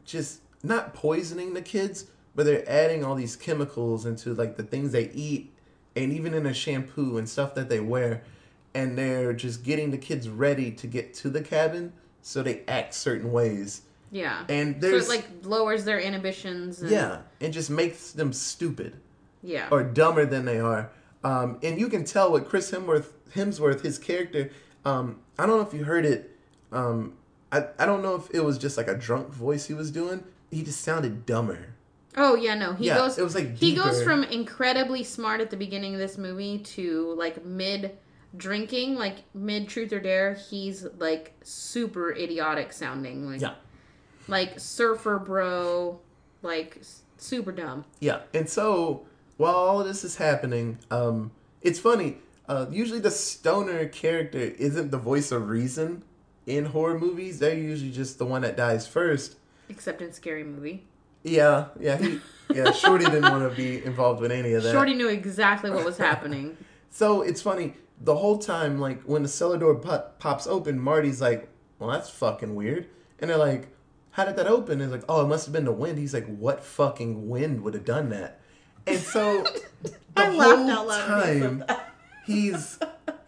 just 0.05 0.41
not 0.63 0.93
poisoning 0.93 1.53
the 1.53 1.61
kids, 1.61 2.05
but 2.35 2.45
they're 2.45 2.67
adding 2.69 3.03
all 3.03 3.15
these 3.15 3.35
chemicals 3.35 4.05
into 4.05 4.33
like 4.33 4.57
the 4.57 4.63
things 4.63 4.91
they 4.91 5.09
eat 5.11 5.53
and 5.95 6.11
even 6.13 6.33
in 6.33 6.43
their 6.43 6.53
shampoo 6.53 7.17
and 7.17 7.27
stuff 7.27 7.53
that 7.55 7.69
they 7.69 7.79
wear. 7.79 8.23
And 8.73 8.97
they're 8.97 9.33
just 9.33 9.63
getting 9.63 9.91
the 9.91 9.97
kids 9.97 10.29
ready 10.29 10.71
to 10.71 10.87
get 10.87 11.13
to 11.15 11.29
the 11.29 11.41
cabin 11.41 11.93
so 12.21 12.41
they 12.41 12.63
act 12.67 12.93
certain 12.93 13.31
ways. 13.31 13.81
Yeah. 14.11 14.43
And 14.49 14.75
so 14.81 14.89
there's 14.89 15.05
it 15.05 15.09
like 15.09 15.27
lowers 15.43 15.85
their 15.85 15.99
inhibitions. 15.99 16.81
And, 16.81 16.91
yeah, 16.91 17.19
and 17.39 17.53
just 17.53 17.69
makes 17.69 18.11
them 18.11 18.33
stupid. 18.33 18.97
Yeah. 19.43 19.69
or 19.71 19.81
dumber 19.83 20.25
than 20.27 20.45
they 20.45 20.59
are. 20.59 20.91
Um, 21.23 21.57
and 21.63 21.79
you 21.79 21.89
can 21.89 22.03
tell 22.05 22.31
what 22.31 22.47
Chris 22.47 22.69
Hemsworth, 22.69 23.07
Hemsworth 23.33 23.81
his 23.81 23.97
character. 23.97 24.51
Um, 24.85 25.19
I 25.39 25.47
don't 25.47 25.57
know 25.57 25.65
if 25.67 25.73
you 25.73 25.83
heard 25.83 26.05
it. 26.05 26.37
Um, 26.71 27.13
I, 27.51 27.65
I 27.79 27.87
don't 27.87 28.03
know 28.03 28.13
if 28.15 28.29
it 28.35 28.41
was 28.43 28.59
just 28.59 28.77
like 28.77 28.87
a 28.87 28.93
drunk 28.95 29.29
voice 29.33 29.65
he 29.65 29.73
was 29.73 29.89
doing. 29.89 30.23
He 30.51 30.61
just 30.61 30.81
sounded 30.81 31.25
dumber. 31.25 31.73
Oh 32.17 32.35
yeah, 32.35 32.53
no. 32.55 32.73
He 32.73 32.87
Yeah, 32.87 32.97
goes. 32.97 33.17
it 33.17 33.23
was, 33.23 33.33
like, 33.33 33.55
he 33.57 33.73
goes 33.73 34.03
from 34.03 34.23
incredibly 34.25 35.03
smart 35.03 35.41
at 35.41 35.49
the 35.49 35.57
beginning 35.57 35.93
of 35.95 35.99
this 35.99 36.17
movie 36.19 36.59
to 36.59 37.15
like 37.17 37.43
mid 37.45 37.97
drinking, 38.37 38.95
like 38.95 39.23
mid 39.33 39.67
truth 39.69 39.91
or 39.93 39.99
dare. 39.99 40.33
He's 40.35 40.85
like 40.99 41.33
super 41.41 42.11
idiotic 42.11 42.73
sounding, 42.73 43.27
like 43.29 43.41
Yeah, 43.41 43.53
like 44.31 44.59
surfer 44.59 45.19
bro, 45.19 45.99
like 46.41 46.81
super 47.17 47.51
dumb. 47.51 47.85
yeah. 47.99 48.21
And 48.33 48.49
so 48.49 49.05
while 49.37 49.53
all 49.53 49.81
of 49.81 49.87
this 49.87 50.03
is 50.03 50.15
happening, 50.15 50.79
um, 50.89 51.31
it's 51.61 51.79
funny. 51.79 52.17
Uh, 52.47 52.65
usually 52.71 52.99
the 52.99 53.11
stoner 53.11 53.85
character 53.87 54.39
isn't 54.39 54.89
the 54.89 54.97
voice 54.97 55.31
of 55.31 55.49
reason 55.49 56.03
in 56.47 56.65
horror 56.65 56.97
movies. 56.99 57.39
They're 57.39 57.53
usually 57.55 57.91
just 57.91 58.17
the 58.17 58.25
one 58.25 58.41
that 58.41 58.57
dies 58.57 58.87
first. 58.87 59.35
Except 59.69 60.01
in 60.01 60.11
scary 60.11 60.43
movie, 60.43 60.85
Yeah, 61.23 61.67
yeah, 61.79 61.97
he, 61.97 62.19
yeah. 62.53 62.71
Shorty 62.71 63.05
didn't 63.05 63.31
want 63.31 63.49
to 63.49 63.55
be 63.55 63.83
involved 63.85 64.19
with 64.19 64.31
any 64.31 64.53
of 64.53 64.63
that. 64.63 64.71
Shorty 64.71 64.93
knew 64.95 65.07
exactly 65.07 65.69
what 65.69 65.85
was 65.85 65.97
happening. 65.97 66.57
So 66.93 67.21
it's 67.21 67.41
funny 67.41 67.75
the 68.01 68.17
whole 68.17 68.37
time, 68.37 68.77
like 68.77 69.01
when 69.03 69.23
the 69.23 69.29
cellar 69.29 69.57
door 69.57 69.75
pop, 69.75 70.19
pops 70.19 70.45
open, 70.45 70.77
Marty's 70.77 71.21
like, 71.21 71.47
"Well, 71.79 71.89
that's 71.89 72.09
fucking 72.09 72.53
weird," 72.53 72.87
and 73.19 73.29
they're 73.29 73.37
like, 73.37 73.69
"How 74.11 74.25
did 74.25 74.35
that 74.37 74.47
open?" 74.47 74.81
And 74.81 74.83
it's 74.83 74.91
like, 74.91 75.09
"Oh, 75.09 75.23
it 75.23 75.27
must 75.27 75.45
have 75.45 75.53
been 75.53 75.65
the 75.65 75.71
wind." 75.71 75.97
He's 75.97 76.13
like, 76.13 76.27
"What 76.27 76.63
fucking 76.63 77.29
wind 77.29 77.61
would 77.63 77.73
have 77.73 77.85
done 77.85 78.09
that?" 78.09 78.39
And 78.87 78.99
so 78.99 79.43
the 79.83 79.93
I 80.17 80.25
whole 80.25 80.37
laughed 80.37 80.69
out 80.69 80.87
loud 80.87 81.09
when 81.09 81.29
he 81.29 81.39
said 81.39 81.67
time 81.67 81.79
he's 82.25 82.79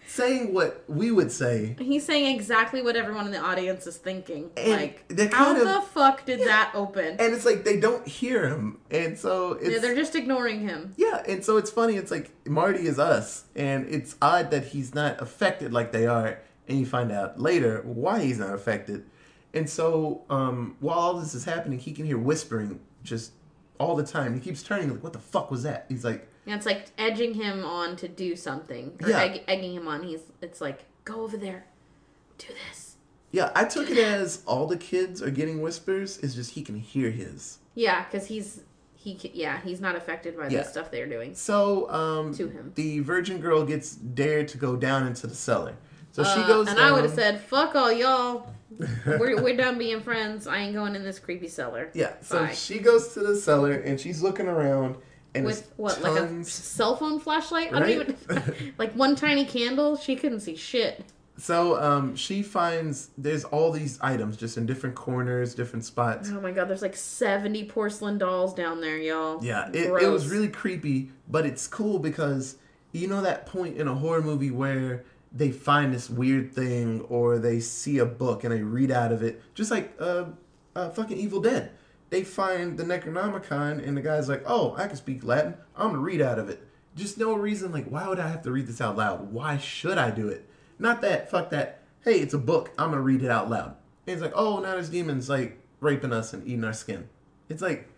saying 0.08 0.54
what 0.54 0.84
we 0.88 1.12
would 1.12 1.32
say. 1.32 1.76
He's 1.80 2.06
saying 2.06 2.36
exactly 2.36 2.82
what 2.82 2.96
everyone 2.96 3.26
in 3.26 3.32
the 3.32 3.40
audience 3.40 3.88
is 3.88 3.98
thinking. 3.98 4.52
And 4.56 4.72
like, 4.72 5.34
how 5.34 5.56
of- 5.56 5.60
the 5.60 5.82
fuck 5.92 6.26
did 6.26 6.42
that 6.42 6.72
open? 6.74 7.18
And 7.20 7.34
it's 7.34 7.46
like 7.46 7.64
they 7.64 7.80
don't 7.80 8.08
hear 8.08 8.48
him, 8.48 8.80
and 8.92 9.18
so 9.18 9.54
it's 9.54 9.70
yeah, 9.70 9.80
they're 9.80 9.96
just 9.96 10.16
ignoring 10.16 10.62
him. 10.62 10.94
Yeah, 10.98 11.24
and 11.28 11.44
so 11.44 11.58
it's 11.58 11.72
funny. 11.72 11.96
It's 11.96 12.12
like 12.12 12.32
Marty 12.48 12.86
is 12.88 13.00
us, 13.00 13.46
and 13.56 13.88
it's 13.88 14.16
odd 14.22 14.52
that 14.52 14.68
he's 14.68 14.94
not 14.94 15.22
affected 15.22 15.74
like 15.74 15.92
they 15.92 16.08
are, 16.08 16.40
and 16.68 16.80
you 16.80 16.86
find 16.86 17.12
out 17.12 17.40
later 17.40 17.82
why 17.84 18.22
he's 18.22 18.40
not 18.40 18.54
affected. 18.54 19.06
And 19.54 19.70
so, 19.70 20.24
um, 20.30 20.76
while 20.80 20.98
all 20.98 21.14
this 21.20 21.36
is 21.36 21.46
happening, 21.46 21.78
he 21.80 21.92
can 21.92 22.06
hear 22.06 22.18
whispering 22.18 22.80
just 23.04 23.32
all 23.80 23.96
the 23.96 24.04
time. 24.06 24.34
He 24.34 24.40
keeps 24.40 24.64
turning 24.64 24.90
like, 24.90 25.04
"What 25.04 25.14
the 25.14 25.20
fuck 25.20 25.52
was 25.52 25.64
that?" 25.64 25.86
He's 25.90 26.04
like, 26.04 26.28
And 26.46 26.56
it's 26.56 26.66
like 26.66 26.88
edging 26.98 27.36
him 27.36 27.64
on 27.64 27.96
to 27.98 28.08
do 28.08 28.36
something, 28.36 28.98
or 29.02 29.10
Yeah. 29.10 29.22
egg, 29.22 29.44
egging 29.48 29.74
him 29.76 29.88
on. 29.88 30.04
He's 30.04 30.22
it's 30.42 30.60
like 30.60 30.86
go 31.06 31.22
over 31.22 31.38
there, 31.38 31.66
do 32.38 32.48
this. 32.70 32.96
"Yeah." 33.32 33.52
I 33.56 33.66
took 33.66 33.90
it 33.92 33.98
as 33.98 34.42
all 34.46 34.66
the 34.68 34.78
kids 34.78 35.22
are 35.22 35.30
getting 35.32 35.62
whispers. 35.62 36.18
It's 36.20 36.34
just 36.36 36.52
he 36.52 36.62
can 36.64 36.78
hear 36.78 37.12
his. 37.12 37.60
Yeah, 37.76 38.06
because 38.06 38.28
he's 38.28 38.62
he 38.96 39.20
yeah 39.34 39.60
he's 39.62 39.80
not 39.82 39.96
affected 39.96 40.36
by 40.38 40.48
Yeah. 40.48 40.64
the 40.64 40.70
stuff 40.70 40.90
they're 40.90 41.08
doing. 41.08 41.36
So, 41.36 41.90
um, 41.92 42.34
To 42.36 42.48
him. 42.48 42.72
the 42.76 43.00
virgin 43.02 43.40
girl 43.40 43.66
gets 43.66 43.96
dared 43.96 44.48
to 44.50 44.58
go 44.58 44.76
down 44.76 45.06
into 45.06 45.28
the 45.28 45.36
cellar. 45.36 45.76
So 46.14 46.24
she 46.24 46.40
Uh, 46.40 46.48
goes, 46.48 46.68
and 46.70 46.80
I 46.80 46.92
would 46.92 47.04
have 47.04 47.14
said, 47.14 47.42
"Fuck 47.42 47.76
all 47.76 47.92
y'all. 47.92 48.48
we're 49.06 49.42
we're 49.44 49.58
done 49.58 49.78
being 49.78 50.00
friends. 50.02 50.48
I 50.48 50.60
ain't 50.60 50.74
going 50.74 50.96
in 50.96 51.04
this 51.04 51.20
creepy 51.20 51.48
cellar." 51.50 51.90
Yeah, 51.94 52.14
so 52.22 52.46
Bye. 52.46 52.54
she 52.54 52.80
goes 52.80 53.14
to 53.16 53.20
the 53.20 53.36
cellar 53.36 53.74
and 53.74 54.00
she's 54.00 54.22
looking 54.24 54.48
around 54.48 54.96
and 55.36 55.46
With 55.46 55.72
what, 55.78 56.02
like 56.02 56.22
a 56.22 56.44
cell 56.44 56.96
phone 56.96 57.20
flashlight? 57.20 57.74
I 57.74 57.80
don't 57.80 57.90
even 57.90 58.16
like 58.78 58.94
one 58.94 59.16
tiny 59.16 59.46
candle. 59.46 59.98
She 59.98 60.16
couldn't 60.16 60.42
see 60.42 60.56
shit. 60.56 61.04
So 61.36 61.82
um, 61.82 62.16
she 62.16 62.44
finds 62.44 63.10
there's 63.18 63.44
all 63.46 63.72
these 63.72 64.00
items 64.02 64.38
just 64.38 64.56
in 64.58 64.68
different 64.68 64.96
corners, 64.96 65.56
different 65.56 65.84
spots. 65.84 66.30
Oh 66.32 66.40
my 66.40 66.52
god, 66.52 66.70
there's 66.70 66.84
like 66.84 66.96
seventy 66.96 67.66
porcelain 67.66 68.20
dolls 68.20 68.54
down 68.54 68.82
there, 68.82 69.00
y'all. 69.00 69.44
Yeah, 69.44 69.70
it, 69.74 69.88
it 70.04 70.10
was 70.10 70.28
really 70.30 70.50
creepy, 70.50 71.10
but 71.28 71.48
it's 71.48 71.66
cool 71.68 71.98
because 71.98 72.58
you 72.92 73.08
know 73.08 73.22
that 73.24 73.48
point 73.48 73.78
in 73.78 73.88
a 73.88 73.96
horror 73.96 74.22
movie 74.22 74.52
where 74.52 75.04
they 75.34 75.52
find 75.52 75.94
this 75.94 76.10
weird 76.10 76.54
thing 76.54 77.02
or 77.10 77.40
they 77.40 77.60
see 77.60 77.98
a 77.98 78.06
book 78.06 78.44
and 78.44 78.54
they 78.54 78.62
read 78.62 78.92
out 78.92 79.12
of 79.12 79.24
it, 79.24 79.42
just 79.56 79.72
like 79.72 79.94
uh, 80.00 80.26
uh, 80.76 80.90
fucking 80.92 81.18
Evil 81.18 81.42
Dead. 81.42 81.72
They 82.10 82.24
find 82.24 82.78
the 82.78 82.84
Necronomicon, 82.84 83.86
and 83.86 83.98
the 83.98 84.02
guy's 84.02 84.30
like, 84.30 84.44
"Oh, 84.46 84.76
I 84.78 84.86
can 84.86 84.96
speak 84.96 85.24
Latin. 85.24 85.56
I'm 85.76 85.88
gonna 85.88 86.00
read 86.00 86.22
out 86.22 86.38
of 86.38 86.50
it." 86.50 86.68
Just 86.96 87.18
no 87.18 87.34
reason. 87.34 87.72
Like, 87.72 87.88
why 87.88 88.08
would 88.08 88.20
I 88.20 88.28
have 88.28 88.44
to 88.44 88.52
read 88.52 88.68
this 88.68 88.82
out 88.82 88.96
loud? 88.96 89.32
Why 89.32 89.58
should 89.58 89.98
I 89.98 90.12
do 90.12 90.28
it? 90.28 90.48
Not 90.78 91.02
that. 91.02 91.32
Fuck 91.32 91.50
that. 91.50 91.82
Hey, 92.02 92.20
it's 92.20 92.36
a 92.36 92.40
book. 92.40 92.72
I'm 92.78 92.92
gonna 92.92 93.02
read 93.02 93.24
it 93.24 93.32
out 93.32 93.50
loud. 93.50 93.76
And 94.06 94.14
it's 94.14 94.22
like, 94.22 94.34
oh, 94.36 94.60
now 94.60 94.74
there's 94.74 94.90
demons 94.90 95.28
like 95.28 95.58
raping 95.80 96.14
us 96.14 96.34
and 96.34 96.46
eating 96.48 96.64
our 96.64 96.74
skin. 96.74 97.10
It's 97.50 97.62
like, 97.62 97.90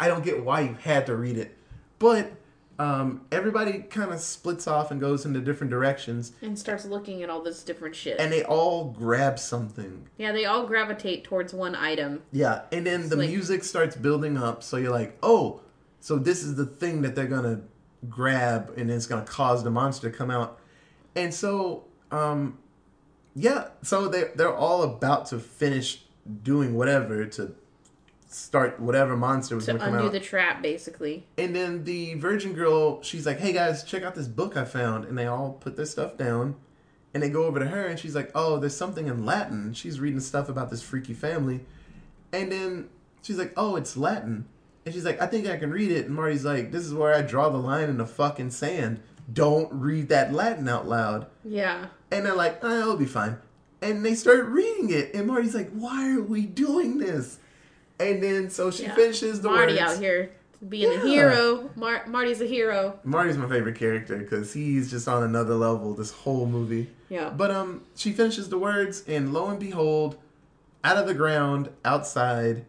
I 0.00 0.08
don't 0.08 0.24
get 0.24 0.42
why 0.42 0.60
you 0.62 0.76
had 0.80 1.04
to 1.06 1.16
read 1.16 1.36
it, 1.36 1.56
but 1.98 2.32
um, 2.78 3.22
everybody 3.32 3.80
kind 3.80 4.12
of 4.12 4.20
splits 4.20 4.66
off 4.68 4.90
and 4.90 5.00
goes 5.00 5.24
into 5.26 5.40
different 5.40 5.70
directions, 5.70 6.32
And 6.42 6.56
starts 6.58 6.84
looking 6.84 7.22
at 7.22 7.30
all 7.30 7.42
this 7.42 7.62
different 7.64 7.96
shit. 7.96 8.20
and 8.20 8.32
they 8.32 8.44
all 8.44 8.86
grab 8.92 9.38
something. 9.38 10.06
yeah, 10.16 10.30
they 10.32 10.44
all 10.44 10.66
gravitate 10.66 11.24
towards 11.24 11.52
one 11.52 11.74
item. 11.74 12.22
Yeah, 12.32 12.62
and 12.70 12.86
then 12.86 13.08
the 13.08 13.16
like- 13.16 13.30
music 13.30 13.64
starts 13.64 13.96
building 13.96 14.36
up, 14.38 14.62
so 14.62 14.76
you're 14.76 14.92
like, 14.92 15.18
oh, 15.22 15.60
so 16.00 16.16
this 16.18 16.42
is 16.44 16.54
the 16.54 16.66
thing 16.66 17.02
that 17.02 17.14
they're 17.16 17.26
gonna 17.26 17.62
grab, 18.08 18.72
and 18.76 18.90
it's 18.90 19.06
gonna 19.06 19.24
cause 19.24 19.64
the 19.64 19.70
monster 19.70 20.10
to 20.10 20.16
come 20.16 20.30
out. 20.30 20.60
And 21.16 21.34
so, 21.34 21.84
um, 22.12 22.58
yeah, 23.34 23.68
so 23.82 24.06
they 24.08 24.30
they're 24.36 24.54
all 24.54 24.82
about 24.84 25.26
to 25.26 25.40
finish 25.40 26.04
doing 26.44 26.74
whatever 26.76 27.24
to 27.26 27.54
start 28.28 28.78
whatever 28.78 29.16
monster 29.16 29.54
was 29.56 29.64
To 29.66 29.72
gonna 29.72 29.84
come 29.84 29.94
undo 29.94 30.06
out. 30.06 30.12
the 30.12 30.20
trap, 30.20 30.62
basically. 30.62 31.26
And 31.36 31.54
then 31.56 31.84
the 31.84 32.14
virgin 32.14 32.52
girl, 32.52 33.02
she's 33.02 33.26
like, 33.26 33.38
"Hey 33.38 33.52
guys, 33.52 33.82
check 33.82 34.02
out 34.02 34.14
this 34.14 34.28
book 34.28 34.56
I 34.56 34.64
found." 34.64 35.04
And 35.06 35.16
they 35.16 35.26
all 35.26 35.52
put 35.60 35.76
their 35.76 35.86
stuff 35.86 36.16
down, 36.16 36.56
and 37.14 37.22
they 37.22 37.30
go 37.30 37.44
over 37.46 37.58
to 37.58 37.66
her, 37.66 37.84
and 37.86 37.98
she's 37.98 38.14
like, 38.14 38.30
"Oh, 38.34 38.58
there's 38.58 38.76
something 38.76 39.06
in 39.06 39.24
Latin." 39.24 39.72
She's 39.72 39.98
reading 40.00 40.20
stuff 40.20 40.48
about 40.48 40.70
this 40.70 40.82
freaky 40.82 41.14
family, 41.14 41.64
and 42.32 42.52
then 42.52 42.88
she's 43.22 43.38
like, 43.38 43.52
"Oh, 43.56 43.76
it's 43.76 43.96
Latin," 43.96 44.44
and 44.84 44.94
she's 44.94 45.04
like, 45.04 45.20
"I 45.22 45.26
think 45.26 45.46
I 45.48 45.56
can 45.56 45.70
read 45.70 45.90
it." 45.90 46.06
And 46.06 46.14
Marty's 46.14 46.44
like, 46.44 46.70
"This 46.70 46.84
is 46.84 46.92
where 46.94 47.14
I 47.14 47.22
draw 47.22 47.48
the 47.48 47.56
line 47.58 47.88
in 47.88 47.96
the 47.98 48.06
fucking 48.06 48.50
sand. 48.50 49.00
Don't 49.32 49.72
read 49.72 50.08
that 50.10 50.32
Latin 50.32 50.68
out 50.68 50.86
loud." 50.86 51.26
Yeah. 51.44 51.86
And 52.10 52.24
they're 52.24 52.34
like, 52.34 52.58
oh, 52.62 52.80
it'll 52.80 52.96
be 52.96 53.04
fine. 53.04 53.36
And 53.82 54.04
they 54.04 54.14
start 54.14 54.46
reading 54.46 54.90
it, 54.90 55.14
and 55.14 55.26
Marty's 55.26 55.54
like, 55.54 55.70
"Why 55.70 56.14
are 56.14 56.20
we 56.22 56.42
doing 56.46 56.98
this?" 56.98 57.38
And 58.00 58.22
then 58.22 58.50
so 58.50 58.70
she 58.70 58.84
yeah. 58.84 58.94
finishes 58.94 59.40
the 59.40 59.48
words. 59.48 59.58
Marty 59.58 59.72
words. 59.74 59.94
out 59.94 59.98
here 60.00 60.30
being 60.68 60.92
Yeah. 60.92 60.98
a 61.02 61.06
hero. 61.06 61.70
Mar- 61.76 62.06
Marty's 62.06 62.40
a 62.40 62.46
hero. 62.46 62.98
Marty's 63.04 63.36
my 63.36 63.48
favorite 63.48 63.76
character 63.76 64.16
because 64.18 64.52
he's 64.52 64.90
just 64.90 65.06
on 65.08 65.22
another 65.22 65.54
level 65.54 65.94
this 65.94 66.10
whole 66.10 66.46
movie. 66.46 66.88
Yeah. 67.08 67.30
But 67.30 67.50
um, 67.50 67.82
she 67.96 68.12
finishes 68.12 68.48
the 68.48 68.58
words, 68.58 69.02
and 69.06 69.32
lo 69.32 69.46
and 69.48 69.58
behold, 69.58 70.16
out 70.84 70.96
of 70.96 71.06
the 71.06 71.14
ground, 71.14 71.70
outside, 71.84 72.64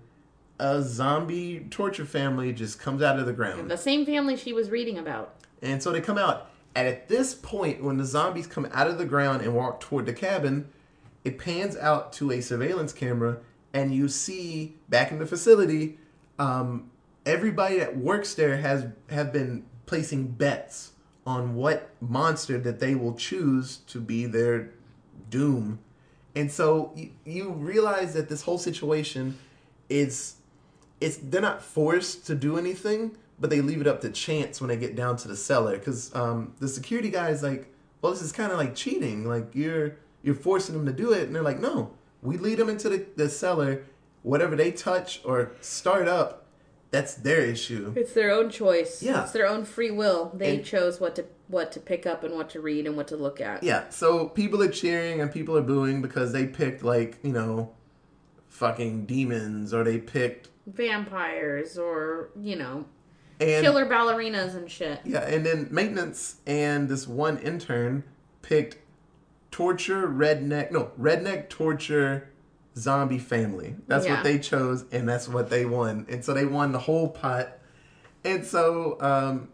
a 0.59 0.81
zombie 0.81 1.65
torture 1.69 2.05
family 2.05 2.53
just 2.53 2.79
comes 2.79 3.01
out 3.01 3.19
of 3.19 3.25
the 3.25 3.33
ground. 3.33 3.69
The 3.71 3.77
same 3.77 4.05
family 4.05 4.35
she 4.35 4.53
was 4.53 4.69
reading 4.69 4.97
about. 4.97 5.35
And 5.61 5.81
so 5.81 5.91
they 5.91 6.01
come 6.01 6.17
out. 6.17 6.49
And 6.75 6.87
at 6.87 7.07
this 7.07 7.33
point, 7.33 7.83
when 7.83 7.97
the 7.97 8.05
zombies 8.05 8.45
come 8.47 8.67
out 8.71 8.87
of 8.87 8.97
the 8.97 9.05
ground 9.05 9.41
and 9.41 9.55
walk 9.55 9.79
toward 9.79 10.05
the 10.05 10.13
cabin, 10.13 10.69
it 11.23 11.37
pans 11.37 11.75
out 11.75 12.13
to 12.13 12.31
a 12.31 12.41
surveillance 12.41 12.93
camera, 12.93 13.37
and 13.73 13.93
you 13.93 14.07
see 14.07 14.75
back 14.89 15.11
in 15.11 15.19
the 15.19 15.25
facility, 15.25 15.97
um, 16.37 16.89
everybody 17.25 17.79
that 17.79 17.97
works 17.97 18.33
there 18.33 18.57
has 18.57 18.87
have 19.09 19.31
been 19.31 19.65
placing 19.85 20.27
bets 20.27 20.91
on 21.25 21.55
what 21.55 21.89
monster 22.01 22.57
that 22.57 22.79
they 22.79 22.95
will 22.95 23.13
choose 23.13 23.77
to 23.87 23.99
be 23.99 24.25
their 24.25 24.71
doom. 25.29 25.79
And 26.35 26.51
so 26.51 26.93
you, 26.95 27.11
you 27.25 27.51
realize 27.51 28.13
that 28.13 28.29
this 28.29 28.43
whole 28.43 28.57
situation 28.57 29.37
is 29.89 30.35
it's 31.01 31.17
they're 31.17 31.41
not 31.41 31.61
forced 31.61 32.25
to 32.27 32.35
do 32.35 32.57
anything, 32.57 33.17
but 33.39 33.49
they 33.49 33.61
leave 33.61 33.81
it 33.81 33.87
up 33.87 34.01
to 34.01 34.09
chance 34.09 34.59
when 34.59 34.69
they 34.69 34.77
get 34.77 34.95
down 34.95 35.17
to 35.17 35.27
the 35.27 35.35
cellar 35.35 35.77
because 35.77 36.13
um, 36.15 36.53
the 36.59 36.67
security 36.67 37.09
guy 37.09 37.29
is 37.29 37.41
like, 37.41 37.71
"Well, 38.01 38.11
this 38.11 38.21
is 38.21 38.31
kind 38.31 38.51
of 38.51 38.57
like 38.57 38.75
cheating. 38.75 39.27
Like 39.27 39.53
you're 39.53 39.95
you're 40.23 40.35
forcing 40.35 40.75
them 40.75 40.85
to 40.85 40.93
do 40.93 41.11
it," 41.11 41.23
and 41.23 41.35
they're 41.35 41.43
like, 41.43 41.59
"No, 41.59 41.91
we 42.21 42.37
lead 42.37 42.57
them 42.59 42.69
into 42.69 42.89
the, 42.89 43.05
the 43.15 43.29
cellar. 43.29 43.83
Whatever 44.21 44.55
they 44.55 44.71
touch 44.71 45.21
or 45.23 45.53
start 45.61 46.07
up, 46.07 46.45
that's 46.91 47.13
their 47.13 47.41
issue." 47.41 47.93
It's 47.95 48.13
their 48.13 48.31
own 48.31 48.49
choice. 48.49 49.01
Yeah. 49.01 49.23
It's 49.23 49.31
their 49.31 49.47
own 49.47 49.63
free 49.65 49.91
will. 49.91 50.31
They 50.35 50.57
And- 50.57 50.65
chose 50.65 50.99
what 50.99 51.15
to 51.15 51.25
what 51.47 51.71
to 51.71 51.79
pick 51.79 52.05
up 52.05 52.23
and 52.23 52.35
what 52.35 52.47
to 52.51 52.61
read 52.61 52.85
and 52.85 52.95
what 52.95 53.07
to 53.07 53.17
look 53.17 53.41
at. 53.41 53.63
Yeah, 53.63 53.89
so 53.89 54.27
people 54.29 54.61
are 54.61 54.67
cheering 54.69 55.19
and 55.19 55.31
people 55.31 55.57
are 55.57 55.63
booing 55.63 55.99
because 55.99 56.31
they 56.31 56.45
picked 56.45 56.83
like 56.83 57.17
you 57.23 57.31
know, 57.31 57.71
fucking 58.49 59.05
demons 59.07 59.73
or 59.73 59.83
they 59.83 59.97
picked 59.97 60.49
Vampires 60.67 61.75
or, 61.77 62.29
you 62.39 62.55
know, 62.55 62.85
and 63.39 63.63
killer 63.65 63.85
ballerinas 63.87 64.55
and 64.55 64.69
shit. 64.69 64.99
Yeah, 65.05 65.21
and 65.21 65.43
then 65.45 65.67
maintenance 65.71 66.35
and 66.45 66.87
this 66.89 67.07
one 67.07 67.39
intern 67.39 68.03
picked 68.43 68.77
torture 69.51 70.07
redneck 70.07 70.71
no 70.71 70.91
redneck 70.99 71.49
torture 71.49 72.29
zombie 72.77 73.19
family. 73.19 73.75
That's 73.87 74.05
Yeah. 74.05 74.15
what 74.15 74.23
they 74.23 74.39
chose, 74.39 74.85
and 74.91 75.07
that's 75.07 75.27
what 75.27 75.49
they 75.49 75.65
won. 75.65 76.05
And 76.09 76.23
so 76.23 76.33
they 76.33 76.45
won 76.45 76.71
the 76.71 76.79
whole 76.79 77.09
pot. 77.09 77.57
And 78.23 78.45
so, 78.45 78.97
um, 79.01 79.49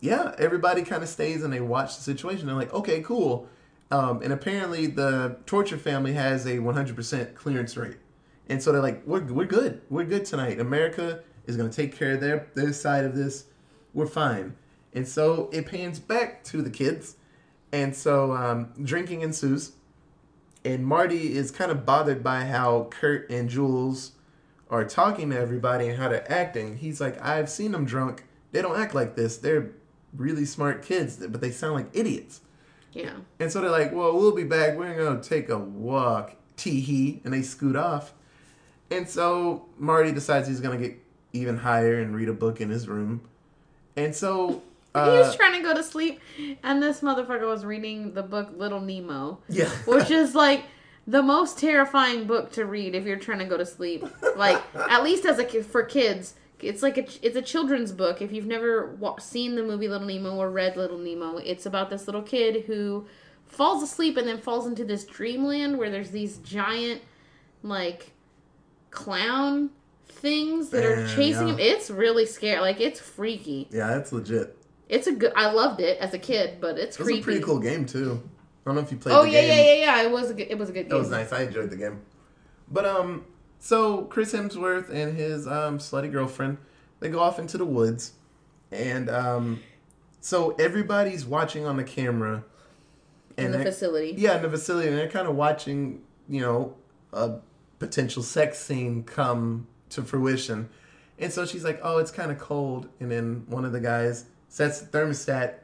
yeah, 0.00 0.34
everybody 0.38 0.82
kind 0.82 1.02
of 1.02 1.08
stays 1.08 1.42
and 1.44 1.52
they 1.52 1.60
watch 1.60 1.96
the 1.96 2.02
situation. 2.02 2.46
They're 2.46 2.56
like, 2.56 2.72
okay, 2.74 3.00
cool. 3.02 3.48
Um, 3.90 4.22
and 4.22 4.32
apparently, 4.32 4.86
the 4.86 5.36
torture 5.46 5.76
family 5.78 6.14
has 6.14 6.46
a 6.46 6.58
100% 6.58 7.34
clearance 7.34 7.76
rate. 7.76 7.98
And 8.48 8.62
so 8.62 8.72
they're 8.72 8.82
like, 8.82 9.02
we're, 9.06 9.22
we're 9.24 9.44
good. 9.46 9.82
We're 9.88 10.04
good 10.04 10.24
tonight. 10.24 10.58
America 10.58 11.20
is 11.46 11.56
going 11.56 11.70
to 11.70 11.74
take 11.76 11.96
care 11.96 12.12
of 12.14 12.20
their, 12.20 12.48
their 12.54 12.72
side 12.72 13.04
of 13.04 13.14
this. 13.14 13.44
We're 13.94 14.06
fine. 14.06 14.56
And 14.94 15.06
so 15.06 15.48
it 15.52 15.66
pans 15.66 15.98
back 16.00 16.42
to 16.44 16.60
the 16.62 16.70
kids. 16.70 17.16
And 17.72 17.96
so 17.96 18.32
um, 18.32 18.72
drinking 18.82 19.22
ensues. 19.22 19.72
And 20.64 20.86
Marty 20.86 21.34
is 21.34 21.50
kind 21.50 21.72
of 21.72 21.84
bothered 21.84 22.22
by 22.22 22.44
how 22.44 22.88
Kurt 22.90 23.28
and 23.30 23.48
Jules 23.48 24.12
are 24.70 24.84
talking 24.84 25.30
to 25.30 25.38
everybody 25.38 25.88
and 25.88 25.98
how 25.98 26.08
they're 26.08 26.30
acting. 26.30 26.76
He's 26.76 27.00
like, 27.00 27.20
I've 27.20 27.50
seen 27.50 27.72
them 27.72 27.84
drunk. 27.84 28.24
They 28.52 28.62
don't 28.62 28.78
act 28.78 28.94
like 28.94 29.16
this. 29.16 29.38
They're 29.38 29.72
really 30.16 30.44
smart 30.44 30.82
kids, 30.82 31.16
but 31.16 31.40
they 31.40 31.50
sound 31.50 31.74
like 31.74 31.88
idiots. 31.92 32.42
Yeah. 32.92 33.14
And 33.40 33.50
so 33.50 33.60
they're 33.60 33.70
like, 33.70 33.92
well, 33.92 34.14
we'll 34.14 34.34
be 34.34 34.44
back. 34.44 34.76
We're 34.76 34.94
going 34.94 35.20
to 35.20 35.28
take 35.28 35.48
a 35.48 35.58
walk. 35.58 36.36
Tee 36.56 36.80
hee. 36.80 37.20
And 37.24 37.32
they 37.32 37.42
scoot 37.42 37.74
off. 37.74 38.12
And 38.90 39.08
so 39.08 39.66
Marty 39.78 40.12
decides 40.12 40.46
he's 40.46 40.60
going 40.60 40.78
to 40.78 40.88
get 40.88 40.98
even 41.32 41.56
higher 41.56 41.98
and 41.98 42.14
read 42.14 42.28
a 42.28 42.34
book 42.34 42.60
in 42.60 42.68
his 42.68 42.86
room. 42.86 43.22
And 43.96 44.14
so. 44.14 44.62
He 44.94 45.00
Uh, 45.00 45.18
was 45.18 45.34
trying 45.36 45.54
to 45.54 45.62
go 45.62 45.74
to 45.74 45.82
sleep, 45.82 46.20
and 46.62 46.82
this 46.82 47.00
motherfucker 47.00 47.46
was 47.46 47.64
reading 47.64 48.14
the 48.14 48.22
book 48.22 48.50
Little 48.56 48.80
Nemo, 48.80 49.38
yeah. 49.48 49.68
which 49.86 50.10
is 50.10 50.34
like 50.34 50.64
the 51.06 51.22
most 51.22 51.58
terrifying 51.58 52.26
book 52.26 52.52
to 52.52 52.64
read 52.64 52.94
if 52.94 53.04
you're 53.04 53.16
trying 53.16 53.38
to 53.40 53.44
go 53.44 53.56
to 53.56 53.66
sleep. 53.66 54.04
Like 54.36 54.62
at 54.74 55.02
least 55.02 55.24
as 55.24 55.38
a 55.38 55.44
kid 55.44 55.66
for 55.66 55.82
kids, 55.82 56.34
it's 56.60 56.82
like 56.82 56.96
a 56.98 57.06
it's 57.26 57.36
a 57.36 57.42
children's 57.42 57.92
book. 57.92 58.22
If 58.22 58.32
you've 58.32 58.46
never 58.46 58.94
wa- 58.96 59.18
seen 59.18 59.56
the 59.56 59.62
movie 59.62 59.88
Little 59.88 60.06
Nemo 60.06 60.36
or 60.36 60.50
read 60.50 60.76
Little 60.76 60.98
Nemo, 60.98 61.38
it's 61.38 61.66
about 61.66 61.90
this 61.90 62.06
little 62.06 62.22
kid 62.22 62.64
who 62.66 63.06
falls 63.46 63.82
asleep 63.82 64.16
and 64.16 64.26
then 64.28 64.38
falls 64.38 64.66
into 64.66 64.84
this 64.84 65.04
dreamland 65.04 65.78
where 65.78 65.90
there's 65.90 66.10
these 66.10 66.38
giant 66.38 67.02
like 67.62 68.12
clown 68.90 69.70
things 70.06 70.68
that 70.70 70.84
are 70.84 71.06
chasing 71.08 71.48
yeah. 71.48 71.54
him. 71.54 71.60
It's 71.60 71.90
really 71.90 72.26
scary. 72.26 72.60
Like 72.60 72.80
it's 72.80 73.00
freaky. 73.00 73.68
Yeah, 73.70 73.88
that's 73.88 74.12
legit. 74.12 74.56
It's 74.92 75.06
a 75.08 75.12
good. 75.12 75.32
I 75.34 75.50
loved 75.50 75.80
it 75.80 75.98
as 75.98 76.12
a 76.14 76.18
kid, 76.18 76.58
but 76.60 76.78
it's 76.78 76.96
It 76.96 77.00
was 77.00 77.06
creepy. 77.08 77.20
a 77.20 77.24
pretty 77.24 77.40
cool 77.40 77.58
game, 77.58 77.86
too. 77.86 78.22
I 78.64 78.68
don't 78.68 78.76
know 78.76 78.82
if 78.82 78.92
you 78.92 78.98
played 78.98 79.14
Oh 79.16 79.22
the 79.24 79.30
yeah, 79.30 79.40
game. 79.40 79.48
yeah, 79.50 79.72
yeah, 79.72 79.96
yeah. 79.96 80.02
It 80.02 80.10
was 80.12 80.30
a 80.30 80.34
good. 80.34 80.48
It 80.50 80.58
was 80.58 80.68
a 80.70 80.72
good 80.72 80.88
game. 80.88 80.98
was 80.98 81.10
nice. 81.10 81.32
I 81.32 81.42
enjoyed 81.44 81.70
the 81.70 81.76
game. 81.76 82.00
But 82.70 82.84
um, 82.86 83.24
so 83.58 84.02
Chris 84.02 84.32
Hemsworth 84.32 84.88
and 84.90 85.16
his 85.16 85.46
um 85.46 85.78
slutty 85.78 86.12
girlfriend, 86.12 86.58
they 87.00 87.08
go 87.08 87.18
off 87.20 87.38
into 87.38 87.58
the 87.58 87.64
woods, 87.64 88.12
and 88.70 89.08
um, 89.10 89.60
so 90.20 90.50
everybody's 90.58 91.24
watching 91.24 91.64
on 91.66 91.76
the 91.76 91.84
camera, 91.84 92.44
in 93.36 93.50
the 93.52 93.58
facility. 93.60 94.14
yeah, 94.16 94.36
in 94.36 94.42
the 94.42 94.50
facility, 94.50 94.88
and 94.88 94.96
they're 94.98 95.08
kind 95.08 95.26
of 95.26 95.34
watching, 95.34 96.02
you 96.28 96.40
know, 96.42 96.74
a 97.12 97.38
potential 97.78 98.22
sex 98.22 98.58
scene 98.60 99.02
come 99.04 99.66
to 99.88 100.02
fruition. 100.02 100.68
And 101.18 101.32
so 101.32 101.44
she's 101.46 101.64
like, 101.64 101.80
"Oh, 101.82 101.98
it's 101.98 102.10
kind 102.10 102.30
of 102.30 102.38
cold," 102.38 102.88
and 103.00 103.10
then 103.10 103.44
one 103.48 103.64
of 103.64 103.72
the 103.72 103.80
guys 103.80 104.26
sets 104.52 104.80
the 104.80 104.86
thermostat 104.98 105.54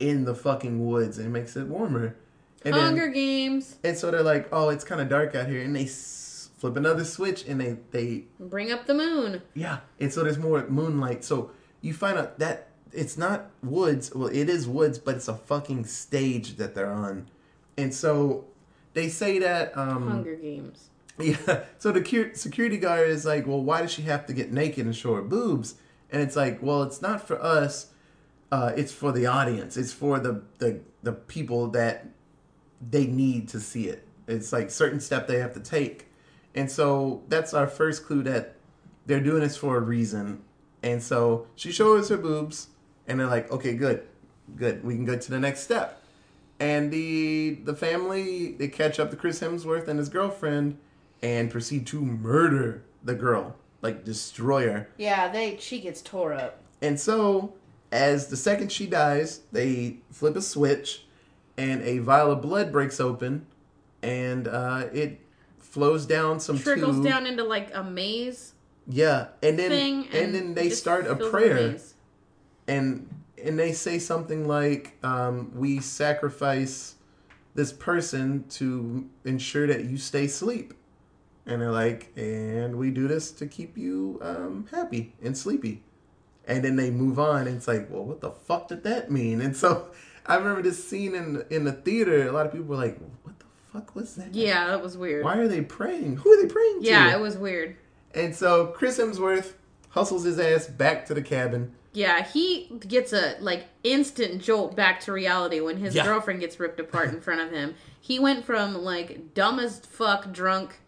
in 0.00 0.24
the 0.24 0.34
fucking 0.34 0.86
woods 0.86 1.18
and 1.18 1.30
makes 1.32 1.54
it 1.54 1.66
warmer. 1.66 2.16
And 2.64 2.74
then- 2.74 2.82
Hunger 2.82 3.08
Games. 3.08 3.76
and 3.84 3.96
so 3.96 4.10
they're 4.10 4.22
like, 4.22 4.48
"Oh, 4.52 4.70
it's 4.70 4.84
kind 4.84 5.00
of 5.00 5.08
dark 5.08 5.34
out 5.34 5.46
here," 5.48 5.60
and 5.62 5.76
they 5.76 5.84
s- 5.84 6.48
flip 6.56 6.76
another 6.76 7.04
switch, 7.04 7.46
and 7.46 7.60
they 7.60 7.76
they 7.90 8.24
Bring 8.40 8.72
up 8.72 8.86
the 8.86 8.94
moon. 8.94 9.42
yeah, 9.54 9.80
and 10.00 10.12
so 10.12 10.24
there's 10.24 10.38
more 10.38 10.66
moonlight. 10.68 11.24
So 11.24 11.50
you 11.82 11.92
find 11.92 12.18
out 12.18 12.38
that 12.38 12.68
it's 12.92 13.16
not 13.18 13.50
woods. 13.62 14.12
Well, 14.14 14.28
it 14.28 14.48
is 14.48 14.66
woods, 14.66 14.98
but 14.98 15.16
it's 15.16 15.28
a 15.28 15.34
fucking 15.36 15.84
stage 15.84 16.56
that 16.56 16.74
they're 16.74 16.90
on, 16.90 17.28
and 17.76 17.94
so 17.94 18.46
they 18.94 19.08
say 19.08 19.38
that 19.40 19.76
um, 19.76 20.08
Hunger 20.08 20.36
Games. 20.36 20.88
Yeah. 21.20 21.64
So 21.78 21.90
the 21.92 22.00
cu- 22.00 22.34
security 22.34 22.76
guard 22.78 23.08
is 23.10 23.24
like, 23.24 23.44
well, 23.46 23.60
why 23.62 23.82
does 23.82 23.90
she 23.92 24.02
have 24.02 24.24
to 24.26 24.32
get 24.32 24.52
naked 24.52 24.86
and 24.86 24.94
show 24.94 25.16
her 25.16 25.22
boobs? 25.22 25.74
And 26.12 26.22
it's 26.22 26.36
like, 26.36 26.62
well, 26.62 26.84
it's 26.84 27.02
not 27.02 27.26
for 27.26 27.42
us. 27.42 27.88
Uh, 28.50 28.72
it's 28.76 28.92
for 28.92 29.12
the 29.12 29.26
audience. 29.26 29.76
It's 29.76 29.92
for 29.92 30.18
the, 30.18 30.42
the 30.58 30.80
the 31.02 31.12
people 31.12 31.68
that 31.68 32.06
they 32.90 33.06
need 33.06 33.48
to 33.48 33.60
see 33.60 33.88
it. 33.88 34.06
It's 34.26 34.52
like 34.52 34.70
certain 34.70 35.00
step 35.00 35.26
they 35.26 35.38
have 35.38 35.54
to 35.54 35.60
take. 35.60 36.06
And 36.54 36.70
so 36.70 37.22
that's 37.28 37.54
our 37.54 37.66
first 37.66 38.04
clue 38.04 38.22
that 38.24 38.54
they're 39.06 39.20
doing 39.20 39.42
this 39.42 39.56
for 39.56 39.76
a 39.76 39.80
reason. 39.80 40.42
And 40.82 41.02
so 41.02 41.46
she 41.56 41.72
shows 41.72 42.08
her 42.08 42.16
boobs, 42.16 42.68
and 43.06 43.18
they're 43.18 43.26
like, 43.26 43.50
okay, 43.50 43.74
good, 43.74 44.06
good. 44.56 44.84
We 44.84 44.94
can 44.94 45.04
go 45.04 45.16
to 45.16 45.30
the 45.30 45.40
next 45.40 45.60
step. 45.60 46.02
And 46.60 46.90
the 46.90 47.58
the 47.64 47.74
family 47.74 48.52
they 48.52 48.68
catch 48.68 48.98
up 48.98 49.10
to 49.10 49.16
Chris 49.16 49.40
Hemsworth 49.40 49.88
and 49.88 49.98
his 49.98 50.08
girlfriend, 50.08 50.78
and 51.22 51.50
proceed 51.50 51.86
to 51.88 52.00
murder 52.00 52.82
the 53.02 53.14
girl, 53.14 53.56
like 53.82 54.04
destroy 54.04 54.70
her. 54.70 54.88
Yeah, 54.96 55.28
they 55.28 55.56
she 55.58 55.80
gets 55.80 56.02
tore 56.02 56.32
up. 56.32 56.60
And 56.82 56.98
so, 56.98 57.54
as 57.90 58.28
the 58.28 58.36
second 58.36 58.70
she 58.70 58.86
dies, 58.86 59.40
they 59.52 59.98
flip 60.10 60.36
a 60.36 60.42
switch, 60.42 61.04
and 61.56 61.82
a 61.82 61.98
vial 61.98 62.30
of 62.30 62.42
blood 62.42 62.70
breaks 62.70 63.00
open, 63.00 63.46
and 64.02 64.46
uh, 64.46 64.86
it 64.92 65.20
flows 65.58 66.06
down 66.06 66.40
some 66.40 66.58
Trickles 66.58 66.96
tube. 66.96 67.04
down 67.04 67.26
into 67.26 67.44
like 67.44 67.74
a 67.74 67.82
maze 67.82 68.54
Yeah, 68.86 69.28
and 69.42 69.58
then 69.58 69.70
thing, 69.70 70.08
and, 70.12 70.34
then 70.34 70.54
they 70.54 70.70
start 70.70 71.06
a 71.06 71.16
prayer, 71.16 71.76
and 72.66 73.08
and 73.42 73.58
they 73.58 73.72
say 73.72 73.98
something 73.98 74.46
like, 74.48 74.96
um, 75.04 75.50
"We 75.54 75.80
sacrifice 75.80 76.94
this 77.54 77.72
person 77.72 78.44
to 78.50 79.08
ensure 79.24 79.66
that 79.66 79.84
you 79.84 79.96
stay 79.96 80.26
asleep," 80.26 80.74
and 81.46 81.60
they're 81.60 81.72
like, 81.72 82.12
"And 82.16 82.76
we 82.76 82.90
do 82.90 83.08
this 83.08 83.30
to 83.32 83.46
keep 83.46 83.76
you 83.76 84.18
um, 84.22 84.66
happy 84.70 85.14
and 85.22 85.36
sleepy," 85.36 85.82
and 86.48 86.64
then 86.64 86.74
they 86.76 86.90
move 86.90 87.18
on. 87.20 87.46
And 87.46 87.56
it's 87.56 87.68
like, 87.68 87.88
"Well, 87.90 88.04
what 88.04 88.20
the 88.20 88.30
fuck 88.32 88.68
did 88.68 88.82
that 88.84 89.10
mean?" 89.10 89.40
And 89.40 89.56
so 89.56 89.88
I 90.26 90.36
remember 90.36 90.62
this 90.62 90.82
scene 90.82 91.14
in 91.14 91.44
in 91.50 91.64
the 91.64 91.72
theater. 91.72 92.26
A 92.28 92.32
lot 92.32 92.46
of 92.46 92.52
people 92.52 92.66
were 92.66 92.76
like, 92.76 92.98
"What 93.22 93.38
the 93.38 93.44
fuck 93.72 93.94
was 93.94 94.16
that?" 94.16 94.34
Yeah, 94.34 94.66
that 94.68 94.82
was 94.82 94.96
weird. 94.96 95.24
Why 95.24 95.36
are 95.38 95.46
they 95.48 95.60
praying? 95.60 96.16
Who 96.16 96.32
are 96.32 96.42
they 96.42 96.48
praying 96.48 96.80
to? 96.82 96.88
Yeah, 96.88 97.14
it 97.14 97.20
was 97.20 97.36
weird. 97.36 97.76
And 98.14 98.34
so 98.34 98.68
Chris 98.68 98.98
Hemsworth 98.98 99.52
hustles 99.90 100.24
his 100.24 100.38
ass 100.38 100.66
back 100.66 101.06
to 101.06 101.14
the 101.14 101.22
cabin. 101.22 101.72
Yeah, 101.92 102.22
he 102.22 102.70
gets 102.86 103.12
a 103.12 103.36
like 103.40 103.64
instant 103.82 104.42
jolt 104.42 104.76
back 104.76 105.00
to 105.00 105.12
reality 105.12 105.60
when 105.60 105.78
his 105.78 105.94
Yeah. 105.94 106.04
girlfriend 106.04 106.40
gets 106.40 106.58
ripped 106.60 106.78
apart 106.80 107.08
in 107.08 107.20
front 107.20 107.40
of 107.40 107.50
him. 107.50 107.74
He 108.00 108.18
went 108.18 108.44
from 108.44 108.74
like 108.82 109.34
dumb 109.34 109.58
as 109.58 109.80
fuck 109.80 110.30
drunk 110.32 110.80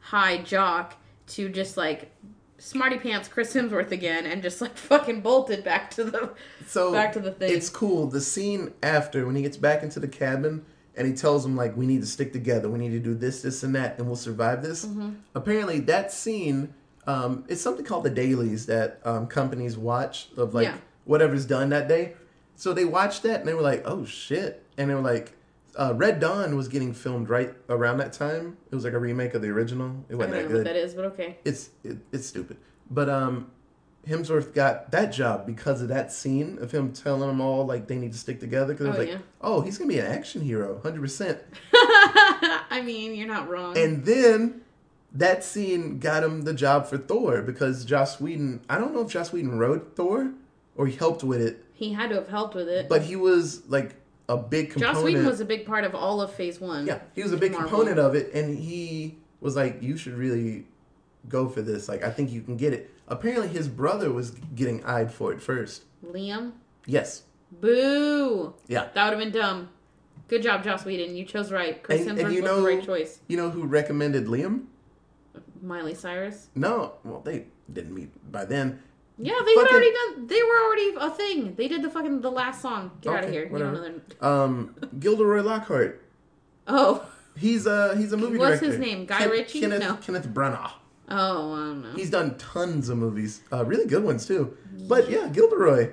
high 0.00 0.38
jock 0.38 0.94
to 1.28 1.48
just 1.50 1.76
like 1.76 2.10
smarty 2.58 2.98
pants 2.98 3.28
Chris 3.28 3.54
Hemsworth 3.54 3.90
again 3.92 4.26
and 4.26 4.42
just 4.42 4.60
like 4.60 4.76
fucking 4.76 5.20
bolted 5.20 5.64
back 5.64 5.90
to 5.92 6.04
the 6.04 6.30
So 6.66 6.92
back 6.92 7.12
to 7.14 7.20
the 7.20 7.30
thing. 7.32 7.52
It's 7.54 7.70
cool. 7.70 8.06
The 8.08 8.20
scene 8.20 8.72
after 8.82 9.24
when 9.26 9.36
he 9.36 9.42
gets 9.42 9.56
back 9.56 9.82
into 9.82 10.00
the 10.00 10.08
cabin 10.08 10.64
and 10.96 11.06
he 11.06 11.14
tells 11.14 11.44
him 11.46 11.54
like 11.56 11.76
we 11.76 11.86
need 11.86 12.00
to 12.00 12.06
stick 12.06 12.32
together. 12.32 12.68
We 12.68 12.78
need 12.78 12.90
to 12.90 12.98
do 12.98 13.14
this, 13.14 13.42
this, 13.42 13.62
and 13.62 13.74
that, 13.76 13.98
and 13.98 14.06
we'll 14.06 14.16
survive 14.16 14.62
this. 14.62 14.84
Mm-hmm. 14.84 15.10
Apparently, 15.34 15.78
that 15.80 16.12
scene 16.12 16.74
um, 17.06 17.44
it's 17.48 17.62
something 17.62 17.84
called 17.86 18.04
the 18.04 18.10
dailies 18.10 18.66
that 18.66 19.00
um, 19.04 19.28
companies 19.28 19.78
watch 19.78 20.28
of 20.36 20.52
like 20.54 20.66
Yeah. 20.66 20.76
whatever's 21.04 21.46
done 21.46 21.70
that 21.70 21.88
day. 21.88 22.12
So 22.56 22.74
they 22.74 22.84
watched 22.84 23.22
that 23.22 23.40
and 23.40 23.48
they 23.48 23.54
were 23.54 23.62
like, 23.62 23.82
"Oh 23.86 24.04
shit!" 24.04 24.62
And 24.76 24.90
they 24.90 24.94
were 24.94 25.00
like, 25.00 25.32
uh, 25.78 25.94
"Red 25.94 26.20
Dawn" 26.20 26.56
was 26.56 26.68
getting 26.68 26.92
filmed 26.92 27.28
right 27.30 27.54
around 27.68 27.98
that 27.98 28.12
time. 28.12 28.56
It 28.70 28.74
was 28.74 28.84
like 28.84 28.92
a 28.92 28.98
remake 28.98 29.34
of 29.34 29.42
the 29.42 29.48
original. 29.48 30.04
It 30.08 30.16
wasn't 30.16 30.34
I 30.34 30.38
don't 30.38 30.48
that 30.48 30.48
know 30.54 30.58
good 30.64 30.66
what 30.66 30.74
that 30.74 30.76
is, 30.76 30.94
but 30.94 31.04
okay. 31.06 31.38
it's 31.44 31.70
it, 31.84 31.98
it's 32.12 32.26
stupid. 32.26 32.56
But 32.90 33.08
um, 33.08 33.50
Hemsworth 34.06 34.54
got 34.54 34.90
that 34.92 35.12
job 35.12 35.46
because 35.46 35.82
of 35.82 35.88
that 35.88 36.10
scene 36.12 36.58
of 36.60 36.72
him 36.72 36.92
telling 36.92 37.28
them 37.28 37.40
all 37.40 37.64
like 37.66 37.86
they 37.86 37.96
need 37.96 38.12
to 38.12 38.18
stick 38.18 38.40
together. 38.40 38.72
Because 38.74 38.86
I 38.86 38.90
was 38.90 38.96
Oh, 38.96 39.00
like, 39.02 39.08
yeah. 39.10 39.18
oh, 39.40 39.60
he's 39.60 39.78
gonna 39.78 39.88
be 39.88 39.98
an 39.98 40.06
action 40.06 40.40
hero, 40.42 40.80
hundred 40.82 41.00
percent. 41.02 41.38
I 41.72 42.82
mean, 42.84 43.14
you're 43.14 43.26
not 43.28 43.48
wrong. 43.48 43.76
And 43.76 44.04
then 44.04 44.62
that 45.12 45.42
scene 45.44 45.98
got 45.98 46.22
him 46.22 46.42
the 46.42 46.54
job 46.54 46.86
for 46.86 46.98
Thor 46.98 47.42
because 47.42 47.84
Joss 47.84 48.20
Whedon. 48.20 48.60
I 48.68 48.78
don't 48.78 48.92
know 48.94 49.00
if 49.02 49.08
Joss 49.10 49.32
Whedon 49.32 49.58
wrote 49.58 49.94
Thor 49.96 50.32
or 50.76 50.86
he 50.86 50.96
helped 50.96 51.24
with 51.24 51.40
it, 51.42 51.64
he 51.74 51.92
had 51.92 52.08
to 52.10 52.16
have 52.16 52.28
helped 52.28 52.54
with 52.54 52.68
it. 52.68 52.88
but 52.88 53.02
he 53.02 53.16
was 53.16 53.66
like 53.68 53.96
a 54.28 54.36
big 54.36 54.70
component. 54.70 54.96
Joss 54.96 55.04
Whedon 55.04 55.26
was 55.26 55.40
a 55.40 55.44
big 55.44 55.64
part 55.66 55.84
of 55.84 55.94
all 55.94 56.20
of 56.20 56.32
Phase 56.32 56.60
One. 56.60 56.86
Yeah, 56.86 57.00
he 57.14 57.22
was 57.22 57.32
a 57.32 57.36
big 57.36 57.52
Marvel. 57.52 57.68
component 57.70 57.98
of 57.98 58.14
it, 58.14 58.32
and 58.34 58.56
he 58.58 59.18
was 59.40 59.56
like, 59.56 59.82
"You 59.82 59.96
should 59.96 60.14
really 60.14 60.66
go 61.28 61.48
for 61.48 61.62
this. 61.62 61.88
Like, 61.88 62.02
I 62.04 62.10
think 62.10 62.30
you 62.30 62.42
can 62.42 62.56
get 62.56 62.72
it." 62.72 62.90
Apparently, 63.08 63.48
his 63.48 63.68
brother 63.68 64.12
was 64.12 64.30
getting 64.54 64.84
eyed 64.84 65.12
for 65.12 65.32
it 65.32 65.40
first. 65.40 65.84
Liam. 66.04 66.52
Yes. 66.86 67.22
Boo. 67.50 68.54
Yeah. 68.66 68.88
That 68.94 69.04
would 69.10 69.18
have 69.18 69.32
been 69.32 69.40
dumb. 69.40 69.70
Good 70.28 70.42
job, 70.42 70.62
Joss 70.62 70.84
Whedon. 70.84 71.16
You 71.16 71.24
chose 71.24 71.50
right. 71.50 71.82
Chris 71.82 72.06
And- 72.06 72.18
Hemsworth 72.18 72.24
and 72.26 72.34
you 72.34 72.42
was 72.42 72.50
know- 72.50 72.60
the 72.60 72.66
right 72.66 72.84
choice. 72.84 73.20
You 73.28 73.38
know 73.38 73.48
who 73.50 73.64
recommended 73.64 74.26
Liam? 74.26 74.64
Miley 75.62 75.94
Cyrus. 75.94 76.48
No. 76.54 76.94
Well, 77.02 77.20
they 77.20 77.46
didn't 77.72 77.94
meet 77.94 78.10
by 78.30 78.44
then. 78.44 78.80
Yeah, 79.18 79.34
they 79.44 79.54
had 79.54 79.66
already 79.68 79.92
done. 79.92 80.26
They 80.28 80.42
were 80.42 80.62
already 80.64 80.94
a 80.98 81.10
thing. 81.10 81.54
They 81.56 81.66
did 81.68 81.82
the 81.82 81.90
fucking 81.90 82.20
the 82.20 82.30
last 82.30 82.62
song. 82.62 82.92
Get 83.00 83.14
out 83.14 83.24
of 83.24 83.30
here. 83.30 83.46
You 83.46 83.52
whatever. 83.52 83.72
know 83.72 83.82
their... 84.20 84.24
Um, 84.24 84.74
Gilderoy 84.98 85.42
Lockhart. 85.42 86.02
Oh, 86.66 87.04
He's 87.36 87.66
a 87.66 87.96
he's 87.96 88.12
a 88.12 88.16
movie 88.16 88.36
What's 88.38 88.60
director. 88.60 88.66
his 88.66 88.78
name? 88.78 89.06
Guy 89.06 89.24
Ritchie? 89.24 89.60
Kenneth, 89.60 89.80
No. 89.80 89.94
Kenneth 89.96 90.28
Branagh. 90.28 90.72
oh, 91.08 91.52
I 91.54 91.56
don't 91.56 91.82
know. 91.82 91.92
He's 91.94 92.10
done 92.10 92.36
tons 92.36 92.88
of 92.88 92.98
movies, 92.98 93.42
uh, 93.52 93.64
really 93.64 93.86
good 93.86 94.02
ones 94.02 94.26
too. 94.26 94.56
But 94.88 95.08
yeah, 95.08 95.28
Gilderoy. 95.28 95.92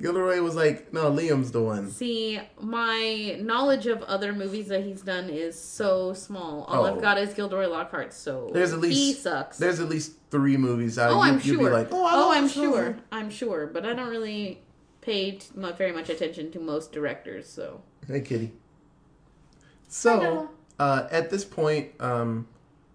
Gilderoy 0.00 0.40
was 0.40 0.54
like, 0.54 0.92
no, 0.92 1.10
Liam's 1.10 1.50
the 1.50 1.60
one. 1.60 1.90
See, 1.90 2.40
my 2.60 3.36
knowledge 3.40 3.86
of 3.86 4.02
other 4.04 4.32
movies 4.32 4.68
that 4.68 4.84
he's 4.84 5.02
done 5.02 5.28
is 5.28 5.60
so 5.60 6.12
small. 6.12 6.64
All 6.64 6.84
Oh. 6.84 6.94
I've 6.94 7.00
got 7.02 7.18
is 7.18 7.34
Gilderoy 7.34 7.66
Lockhart. 7.68 8.12
So 8.14 8.50
There's 8.52 8.72
at 8.72 8.78
least 8.78 8.96
he 8.96 9.12
sucks. 9.12 9.58
There's 9.58 9.80
at 9.80 9.88
least 9.88 10.12
three 10.30 10.56
movies 10.56 10.98
out. 10.98 11.10
oh, 11.10 11.14
you, 11.16 11.20
I'm 11.22 11.34
you'd 11.34 11.42
sure. 11.44 11.58
Be 11.58 11.64
like, 11.70 11.88
oh, 11.90 12.08
oh 12.08 12.32
I'm 12.32 12.48
sure. 12.48 12.86
movie." 12.90 13.00
I'm 13.10 13.30
sure, 13.30 13.66
but 13.66 13.84
I 13.84 13.92
don't 13.94 14.08
really 14.10 14.60
pay 15.00 15.32
t- 15.32 15.46
very 15.56 15.92
much 15.92 16.08
attention 16.10 16.52
to 16.52 16.60
most 16.60 16.92
directors. 16.92 17.48
So 17.48 17.82
Hey, 18.06 18.20
kitty. 18.20 18.52
So, 19.88 20.50
uh, 20.78 21.08
at 21.10 21.30
this 21.30 21.44
point, 21.44 21.92
um, 22.00 22.46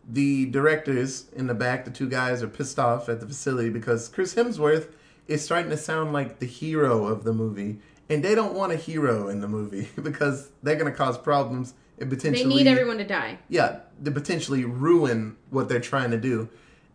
the 0.07 0.45
directors 0.45 1.25
in 1.35 1.47
the 1.47 1.53
back, 1.53 1.85
the 1.85 1.91
two 1.91 2.07
guys, 2.07 2.43
are 2.43 2.47
pissed 2.47 2.77
off 2.79 3.09
at 3.09 3.19
the 3.19 3.25
facility 3.27 3.69
because 3.69 4.09
Chris 4.09 4.35
Hemsworth 4.35 4.89
is 5.27 5.43
starting 5.43 5.69
to 5.69 5.77
sound 5.77 6.13
like 6.13 6.39
the 6.39 6.45
hero 6.45 7.05
of 7.05 7.23
the 7.23 7.33
movie, 7.33 7.79
and 8.09 8.23
they 8.23 8.35
don't 8.35 8.53
want 8.53 8.71
a 8.71 8.75
hero 8.75 9.27
in 9.29 9.41
the 9.41 9.47
movie 9.47 9.89
because 10.01 10.49
they're 10.61 10.75
going 10.75 10.91
to 10.91 10.97
cause 10.97 11.17
problems 11.17 11.73
and 11.99 12.09
potentially 12.09 12.49
they 12.49 12.63
need 12.63 12.67
everyone 12.67 12.97
to 12.97 13.03
die. 13.05 13.37
yeah, 13.49 13.79
to 14.03 14.11
potentially 14.11 14.65
ruin 14.65 15.37
what 15.49 15.69
they're 15.69 15.79
trying 15.79 16.11
to 16.11 16.17
do. 16.17 16.49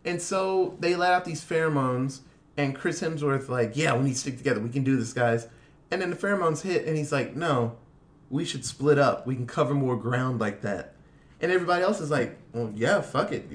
And 0.05 0.21
so 0.21 0.75
they 0.79 0.95
let 0.95 1.13
out 1.13 1.25
these 1.25 1.43
pheromones, 1.43 2.19
and 2.57 2.75
Chris 2.75 3.01
Hemsworth 3.01 3.49
like, 3.49 3.75
yeah, 3.75 3.95
we 3.95 4.03
need 4.03 4.13
to 4.13 4.17
stick 4.19 4.37
together. 4.37 4.59
We 4.59 4.69
can 4.69 4.83
do 4.83 4.97
this, 4.97 5.13
guys. 5.13 5.47
And 5.91 6.01
then 6.01 6.09
the 6.09 6.15
pheromones 6.15 6.61
hit, 6.61 6.85
and 6.85 6.97
he's 6.97 7.11
like, 7.11 7.35
no, 7.35 7.77
we 8.29 8.45
should 8.45 8.65
split 8.65 8.99
up. 8.99 9.25
We 9.25 9.35
can 9.35 9.47
cover 9.47 9.73
more 9.73 9.95
ground 9.95 10.39
like 10.39 10.61
that. 10.61 10.93
And 11.41 11.51
everybody 11.51 11.83
else 11.83 11.99
is 12.01 12.11
like, 12.11 12.37
well, 12.53 12.71
yeah, 12.75 13.01
fuck 13.01 13.31
it. 13.31 13.47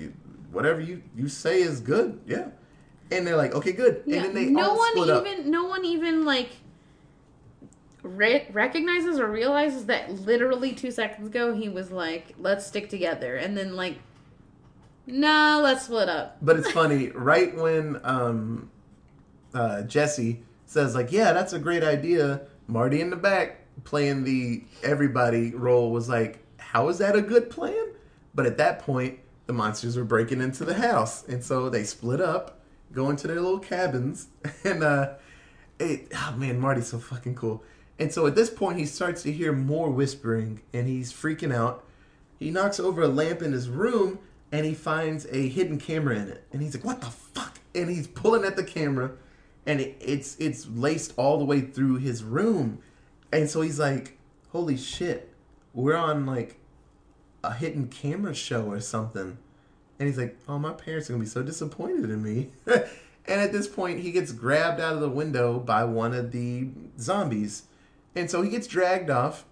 Whatever 0.51 0.81
you, 0.81 1.03
you 1.14 1.29
say 1.29 1.61
is 1.61 1.81
good. 1.81 2.20
Yeah. 2.27 2.49
And 3.11 3.27
they're 3.27 3.37
like, 3.37 3.55
okay, 3.55 3.73
good. 3.73 4.03
Yeah, 4.07 4.17
And 4.17 4.25
then 4.27 4.35
they 4.35 4.47
no 4.47 4.75
one 4.75 4.93
split 4.93 5.11
up. 5.11 5.27
even 5.27 5.51
no 5.51 5.65
one 5.65 5.85
even 5.85 6.25
like 6.25 6.51
re- 8.03 8.47
recognizes 8.53 9.19
or 9.19 9.27
realizes 9.29 9.87
that 9.87 10.11
literally 10.13 10.73
two 10.73 10.91
seconds 10.91 11.29
ago 11.29 11.55
he 11.55 11.69
was 11.69 11.91
like, 11.91 12.35
"Let's 12.39 12.67
stick 12.67 12.89
together," 12.89 13.37
and 13.37 13.57
then 13.57 13.77
like, 13.77 13.99
"Nah, 15.07 15.59
let's 15.59 15.85
split 15.85 16.09
up." 16.09 16.39
But 16.43 16.59
it's 16.59 16.71
funny, 16.81 17.09
right 17.11 17.55
when 17.57 18.01
um, 18.05 18.71
uh, 19.53 19.83
Jesse 19.83 20.43
says 20.67 20.95
like, 20.95 21.13
"Yeah, 21.13 21.33
that's 21.33 21.53
a 21.53 21.59
great 21.59 21.83
idea," 21.85 22.43
Marty 22.67 23.01
in 23.01 23.11
the 23.11 23.17
back 23.17 23.61
playing 23.85 24.25
the 24.25 24.65
everybody 24.83 25.51
role 25.55 25.91
was 25.91 26.09
like, 26.09 26.39
"How 26.59 26.89
is 26.89 26.99
that 26.99 27.17
a 27.17 27.23
good 27.23 27.51
plan?" 27.51 27.89
But 28.35 28.47
at 28.47 28.57
that 28.59 28.81
point, 28.81 29.19
the 29.47 29.53
monsters 29.53 29.97
were 29.97 30.05
breaking 30.05 30.41
into 30.41 30.65
the 30.65 30.75
house, 30.75 31.25
and 31.29 31.43
so 31.45 31.69
they 31.71 31.85
split 31.85 32.21
up, 32.21 32.54
go 32.95 33.11
into 33.11 33.27
their 33.27 33.41
little 33.41 33.59
cabins, 33.59 34.29
and 34.65 34.83
uh, 34.83 35.15
it. 35.79 36.09
Oh 36.15 36.35
man, 36.37 36.61
Marty's 36.61 36.89
so 36.89 36.99
fucking 36.99 37.35
cool. 37.35 37.63
And 37.99 38.13
so 38.13 38.27
at 38.27 38.35
this 38.35 38.51
point, 38.51 38.79
he 38.79 38.87
starts 38.87 39.23
to 39.23 39.33
hear 39.33 39.53
more 39.53 39.91
whispering, 39.91 40.63
and 40.73 40.89
he's 40.89 41.13
freaking 41.13 41.55
out. 41.55 41.85
He 42.39 42.51
knocks 42.51 42.81
over 42.81 43.03
a 43.03 43.09
lamp 43.09 43.43
in 43.43 43.53
his 43.53 43.69
room 43.69 44.19
and 44.55 44.65
he 44.65 44.73
finds 44.73 45.27
a 45.33 45.49
hidden 45.49 45.79
camera 45.79 46.15
in 46.15 46.29
it. 46.29 46.47
And 46.53 46.63
he's 46.63 46.77
like, 46.77 46.85
"What 46.85 47.01
the 47.01 47.09
fuck?" 47.09 47.59
And 47.75 47.91
he's 47.91 48.07
pulling 48.07 48.45
at 48.45 48.55
the 48.55 48.63
camera, 48.63 49.11
and 49.67 49.81
it, 49.81 49.97
it's 50.01 50.37
it's 50.39 50.69
laced 50.69 51.13
all 51.17 51.39
the 51.39 51.45
way 51.45 51.61
through 51.61 51.97
his 51.97 52.23
room. 52.23 52.79
And 53.33 53.51
so 53.51 53.63
he's 53.63 53.81
like, 53.81 54.17
"Holy 54.53 54.77
shit, 54.77 55.35
we're 55.73 55.97
on 55.97 56.25
like 56.25 56.61
a 57.43 57.53
hidden 57.53 57.89
camera 57.89 58.33
show 58.33 58.71
or 58.71 58.79
something." 58.79 59.39
And 59.99 60.09
he's 60.09 60.19
like, 60.19 60.37
oh, 60.49 60.59
my 60.59 60.73
parents 60.73 61.09
are 61.09 61.15
to 61.15 61.19
be 61.19 61.27
so 61.27 61.43
disappointed 61.43 62.11
in 62.11 62.23
me. 62.23 62.51
and 62.67 63.41
at 63.41 63.53
this 63.53 63.69
point, 63.69 64.01
he 64.01 64.11
gets 64.11 64.33
grabbed 64.33 64.81
out 64.81 64.95
of 64.95 65.01
the 65.01 65.09
window 65.09 65.59
by 65.59 65.85
one 65.85 66.13
of 66.13 66.33
the 66.33 66.69
zombies. 66.99 67.65
And 68.15 68.31
so 68.31 68.43
he 68.43 68.51
gets 68.51 68.67
dragged 68.67 69.11
off, 69.11 69.45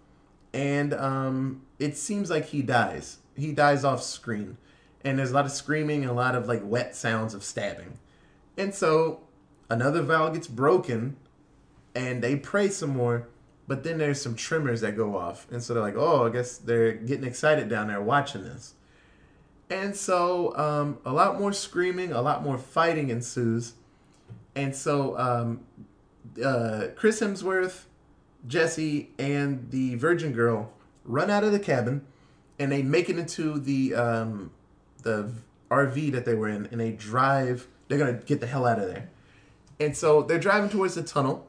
and 0.53 0.95
um, 0.95 1.63
it 1.79 1.97
seems 1.97 2.31
like 2.31 2.47
he 2.47 2.63
dies. 2.63 3.19
He 3.37 3.53
dies 3.53 3.85
off 3.85 4.03
screen. 4.03 4.57
And 5.05 5.19
there's 5.19 5.33
a 5.33 5.35
lot 5.35 5.47
of 5.47 5.53
screaming 5.53 6.03
and 6.03 6.11
a 6.11 6.15
lot 6.15 6.35
of 6.35 6.47
like 6.47 6.63
wet 6.65 6.95
sounds 6.95 7.35
of 7.35 7.43
stabbing. 7.43 7.99
And 8.57 8.75
so 8.75 9.21
another 9.69 10.03
valve 10.03 10.35
gets 10.35 10.47
broken, 10.47 11.17
and 11.95 12.23
they 12.23 12.37
pray 12.37 12.69
some 12.69 12.91
more. 12.91 13.29
But 13.69 13.85
then 13.85 13.99
there's 13.99 14.21
some 14.21 14.35
tremors 14.35 14.81
that 14.81 14.97
go 14.97 15.17
off. 15.17 15.47
And 15.51 15.63
so 15.63 15.73
they're 15.73 15.83
like, 15.83 15.97
oh, 15.97 16.27
I 16.27 16.31
guess 16.31 16.59
they're 16.59 16.93
getting 16.93 17.25
excited 17.25 17.69
down 17.69 17.87
there 17.87 18.03
watching 18.03 18.43
this. 18.43 18.75
And 19.73 19.97
so 19.97 20.55
um, 20.59 20.99
a 21.07 21.13
lot 21.13 21.41
more 21.41 21.51
screaming, 21.55 22.13
a 22.13 22.21
lot 22.21 22.45
more 22.45 22.59
fighting 22.59 23.09
ensues. 23.09 23.73
And 24.55 24.77
so 24.77 25.19
um, 25.19 25.61
uh, 26.45 26.89
Chris 26.95 27.21
Hemsworth, 27.21 27.85
Jesse, 28.47 29.09
and 29.19 29.71
the 29.71 29.95
Virgin 29.95 30.33
Girl 30.33 30.71
run 31.07 31.31
out 31.31 31.43
of 31.43 31.53
the 31.53 31.59
cabin, 31.59 32.05
and 32.59 32.71
they 32.71 32.83
make 32.83 33.09
it 33.09 33.19
into 33.19 33.59
the 33.59 33.95
um, 33.95 34.51
the 35.05 35.33
RV 35.71 36.13
that 36.13 36.27
they 36.27 36.35
were 36.35 36.51
in, 36.51 36.67
and 36.67 36.79
they 36.79 36.93
drive. 36.93 37.67
They're 37.89 37.99
gonna 37.99 38.13
get 38.13 38.41
the 38.41 38.47
hell 38.47 38.67
out 38.67 38.79
of 38.79 38.89
there. 38.89 39.09
And 39.81 39.97
so 39.97 40.23
they're 40.23 40.39
driving 40.39 40.69
towards 40.69 40.97
the 40.97 41.03
tunnel, 41.03 41.47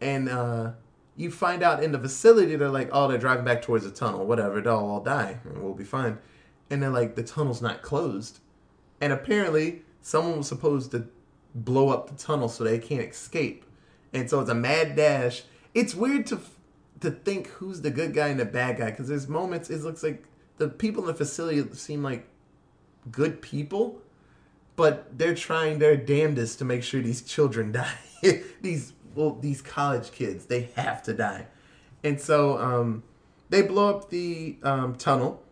and 0.00 0.30
uh, 0.30 0.70
you 1.14 1.30
find 1.30 1.62
out 1.62 1.84
in 1.84 1.92
the 1.92 1.98
facility 1.98 2.56
they're 2.56 2.70
like, 2.70 2.88
oh, 2.90 3.06
they're 3.06 3.18
driving 3.18 3.44
back 3.44 3.60
towards 3.60 3.84
the 3.84 3.90
tunnel. 3.90 4.24
Whatever, 4.24 4.62
they'll 4.62 4.76
all 4.76 5.02
die, 5.02 5.40
and 5.44 5.62
we'll 5.62 5.74
be 5.74 5.84
fine. 5.84 6.16
And 6.70 6.82
they're 6.82 6.90
like, 6.90 7.16
the 7.16 7.22
tunnel's 7.22 7.60
not 7.60 7.82
closed, 7.82 8.38
and 9.00 9.12
apparently 9.12 9.82
someone 10.02 10.38
was 10.38 10.48
supposed 10.48 10.92
to 10.92 11.08
blow 11.54 11.88
up 11.88 12.08
the 12.08 12.16
tunnel 12.16 12.48
so 12.48 12.64
they 12.64 12.78
can't 12.78 13.10
escape. 13.10 13.64
And 14.12 14.30
so 14.30 14.40
it's 14.40 14.50
a 14.50 14.54
mad 14.54 14.96
dash. 14.96 15.42
It's 15.74 15.94
weird 15.94 16.26
to 16.28 16.40
to 17.00 17.10
think 17.10 17.46
who's 17.48 17.80
the 17.80 17.90
good 17.90 18.12
guy 18.12 18.28
and 18.28 18.38
the 18.38 18.44
bad 18.44 18.76
guy 18.76 18.90
because 18.90 19.08
there's 19.08 19.26
moments 19.26 19.70
it 19.70 19.80
looks 19.80 20.02
like 20.02 20.22
the 20.58 20.68
people 20.68 21.02
in 21.02 21.06
the 21.06 21.14
facility 21.14 21.64
seem 21.74 22.02
like 22.02 22.28
good 23.10 23.40
people, 23.40 24.02
but 24.76 25.18
they're 25.18 25.34
trying 25.34 25.78
their 25.78 25.96
damnedest 25.96 26.58
to 26.58 26.64
make 26.66 26.82
sure 26.82 27.00
these 27.00 27.22
children 27.22 27.72
die. 27.72 27.98
these 28.60 28.92
well, 29.14 29.38
these 29.40 29.60
college 29.62 30.12
kids, 30.12 30.46
they 30.46 30.70
have 30.76 31.02
to 31.04 31.14
die. 31.14 31.46
And 32.04 32.20
so 32.20 32.58
um, 32.58 33.02
they 33.48 33.62
blow 33.62 33.96
up 33.96 34.10
the 34.10 34.56
um, 34.62 34.94
tunnel, 34.94 35.42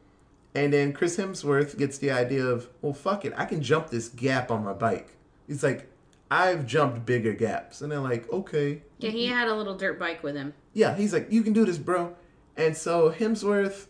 and 0.59 0.73
then 0.73 0.93
Chris 0.93 1.17
Hemsworth 1.17 1.79
gets 1.79 1.99
the 1.99 2.11
idea 2.11 2.45
of, 2.45 2.69
well, 2.83 2.93
fuck 2.93 3.25
it, 3.25 3.33
I 3.37 3.45
can 3.45 3.63
jump 3.63 3.91
this 3.91 4.09
gap 4.09 4.51
on 4.51 4.65
my 4.65 4.73
bike. 4.73 5.17
He's 5.47 5.63
like, 5.63 5.91
I've 6.31 6.67
jumped 6.67 7.07
bigger 7.07 7.33
gaps. 7.33 7.81
And 7.81 7.91
they're 7.91 8.01
like, 8.01 8.31
okay. 8.33 8.83
Yeah, 8.99 9.11
he 9.11 9.27
had 9.27 9.49
a 9.49 9.55
little 9.55 9.77
dirt 9.77 9.99
bike 9.99 10.23
with 10.23 10.35
him. 10.35 10.55
Yeah, 10.75 10.97
he's 10.97 11.13
like, 11.13 11.31
you 11.31 11.43
can 11.43 11.53
do 11.53 11.65
this, 11.65 11.79
bro. 11.79 12.15
And 12.57 12.77
so 12.77 13.11
Hemsworth 13.11 13.87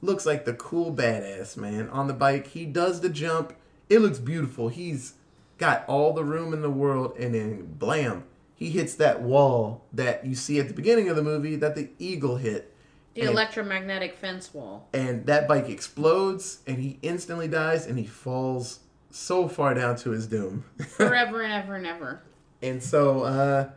looks 0.00 0.24
like 0.24 0.44
the 0.44 0.54
cool 0.54 0.94
badass 0.94 1.56
man 1.56 1.88
on 1.90 2.06
the 2.06 2.14
bike. 2.14 2.48
He 2.48 2.66
does 2.66 3.00
the 3.00 3.08
jump. 3.08 3.54
It 3.88 3.98
looks 3.98 4.18
beautiful. 4.18 4.68
He's 4.68 5.14
got 5.58 5.84
all 5.88 6.12
the 6.12 6.24
room 6.24 6.52
in 6.52 6.62
the 6.62 6.70
world, 6.70 7.16
and 7.18 7.34
then 7.34 7.74
blam, 7.78 8.24
he 8.54 8.70
hits 8.70 8.94
that 8.96 9.22
wall 9.22 9.84
that 9.92 10.24
you 10.24 10.34
see 10.34 10.58
at 10.58 10.68
the 10.68 10.74
beginning 10.74 11.08
of 11.08 11.16
the 11.16 11.22
movie 11.22 11.56
that 11.56 11.74
the 11.74 11.90
eagle 11.98 12.36
hit. 12.36 12.71
The 13.14 13.22
And- 13.22 13.30
electromagnetic 13.30 14.16
fence 14.16 14.52
wall. 14.54 14.88
and 14.94 15.26
that 15.26 15.46
bike 15.46 15.68
explodes 15.68 16.60
and 16.66 16.78
he 16.78 16.98
instantly 17.02 17.48
dies 17.48 17.86
and 17.86 17.98
he 17.98 18.06
falls 18.06 18.80
so 19.10 19.48
far 19.48 19.74
down 19.74 19.96
to 19.96 20.10
his 20.10 20.26
doom. 20.26 20.64
Forever 20.96 21.42
and 21.42 21.52
ever 21.52 21.74
and 21.76 21.86
ever. 21.86 22.22
and 22.62 22.82
so 22.82 23.22
uh, 23.24 23.70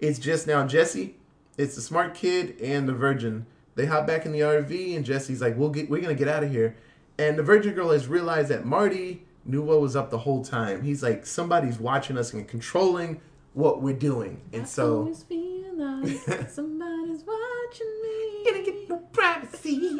it's 0.00 0.18
just 0.18 0.46
now 0.46 0.66
Jesse, 0.66 1.16
it's 1.56 1.74
the 1.74 1.80
smart 1.80 2.14
kid 2.14 2.60
and 2.60 2.86
the 2.88 2.92
virgin. 2.92 3.46
They 3.74 3.86
hop 3.86 4.06
back 4.06 4.26
in 4.26 4.32
the 4.32 4.40
RV 4.40 4.94
and 4.96 5.04
Jesse's 5.04 5.40
like, 5.40 5.56
"We'll 5.56 5.70
get, 5.70 5.88
we're 5.88 6.02
gonna 6.02 6.14
get 6.14 6.28
out 6.28 6.42
of 6.44 6.50
here." 6.50 6.76
And 7.18 7.38
the 7.38 7.42
virgin 7.42 7.72
girl 7.74 7.90
has 7.92 8.06
realized 8.08 8.48
that 8.48 8.66
Marty 8.66 9.24
knew 9.46 9.62
what 9.62 9.80
was 9.80 9.96
up 9.96 10.10
the 10.10 10.18
whole 10.18 10.44
time. 10.44 10.82
He's 10.82 11.02
like, 11.02 11.24
somebody's 11.26 11.78
watching 11.78 12.16
us 12.18 12.32
and 12.32 12.46
controlling 12.46 13.20
what 13.54 13.80
we're 13.82 13.94
doing, 13.96 14.40
and 14.52 14.62
I 14.62 14.66
so 14.66 14.96
always 14.98 15.22
feel 15.22 15.74
like 15.76 16.20
somebody's 16.50 17.22
watching 17.24 18.02
me. 18.02 18.21
Gonna 18.44 18.64
get 18.64 18.88
no 18.88 18.98
privacy. 19.12 19.96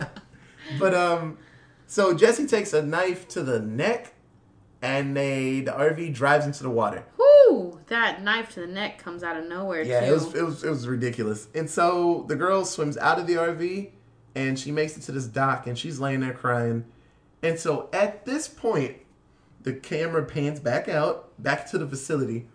but 0.78 0.94
um, 0.94 1.38
so 1.86 2.14
Jesse 2.14 2.46
takes 2.46 2.72
a 2.72 2.82
knife 2.82 3.28
to 3.28 3.42
the 3.42 3.60
neck, 3.60 4.14
and 4.82 5.16
they 5.16 5.60
the 5.60 5.72
RV 5.72 6.14
drives 6.14 6.46
into 6.46 6.62
the 6.62 6.70
water. 6.70 7.04
Whoo! 7.18 7.80
That 7.88 8.22
knife 8.22 8.54
to 8.54 8.60
the 8.60 8.66
neck 8.66 8.98
comes 9.02 9.22
out 9.22 9.36
of 9.36 9.46
nowhere 9.46 9.82
Yeah, 9.82 10.00
too. 10.00 10.06
it 10.06 10.12
was 10.12 10.34
it 10.34 10.42
was 10.44 10.64
it 10.64 10.70
was 10.70 10.86
ridiculous. 10.88 11.48
And 11.54 11.68
so 11.68 12.24
the 12.28 12.36
girl 12.36 12.64
swims 12.64 12.96
out 12.98 13.18
of 13.18 13.26
the 13.26 13.34
RV, 13.34 13.90
and 14.34 14.58
she 14.58 14.70
makes 14.72 14.96
it 14.96 15.02
to 15.02 15.12
this 15.12 15.26
dock, 15.26 15.66
and 15.66 15.78
she's 15.78 15.98
laying 15.98 16.20
there 16.20 16.32
crying. 16.34 16.84
And 17.42 17.58
so 17.58 17.88
at 17.92 18.24
this 18.26 18.46
point, 18.48 18.98
the 19.62 19.72
camera 19.72 20.24
pans 20.24 20.60
back 20.60 20.88
out, 20.88 21.30
back 21.42 21.68
to 21.70 21.78
the 21.78 21.86
facility, 21.86 22.46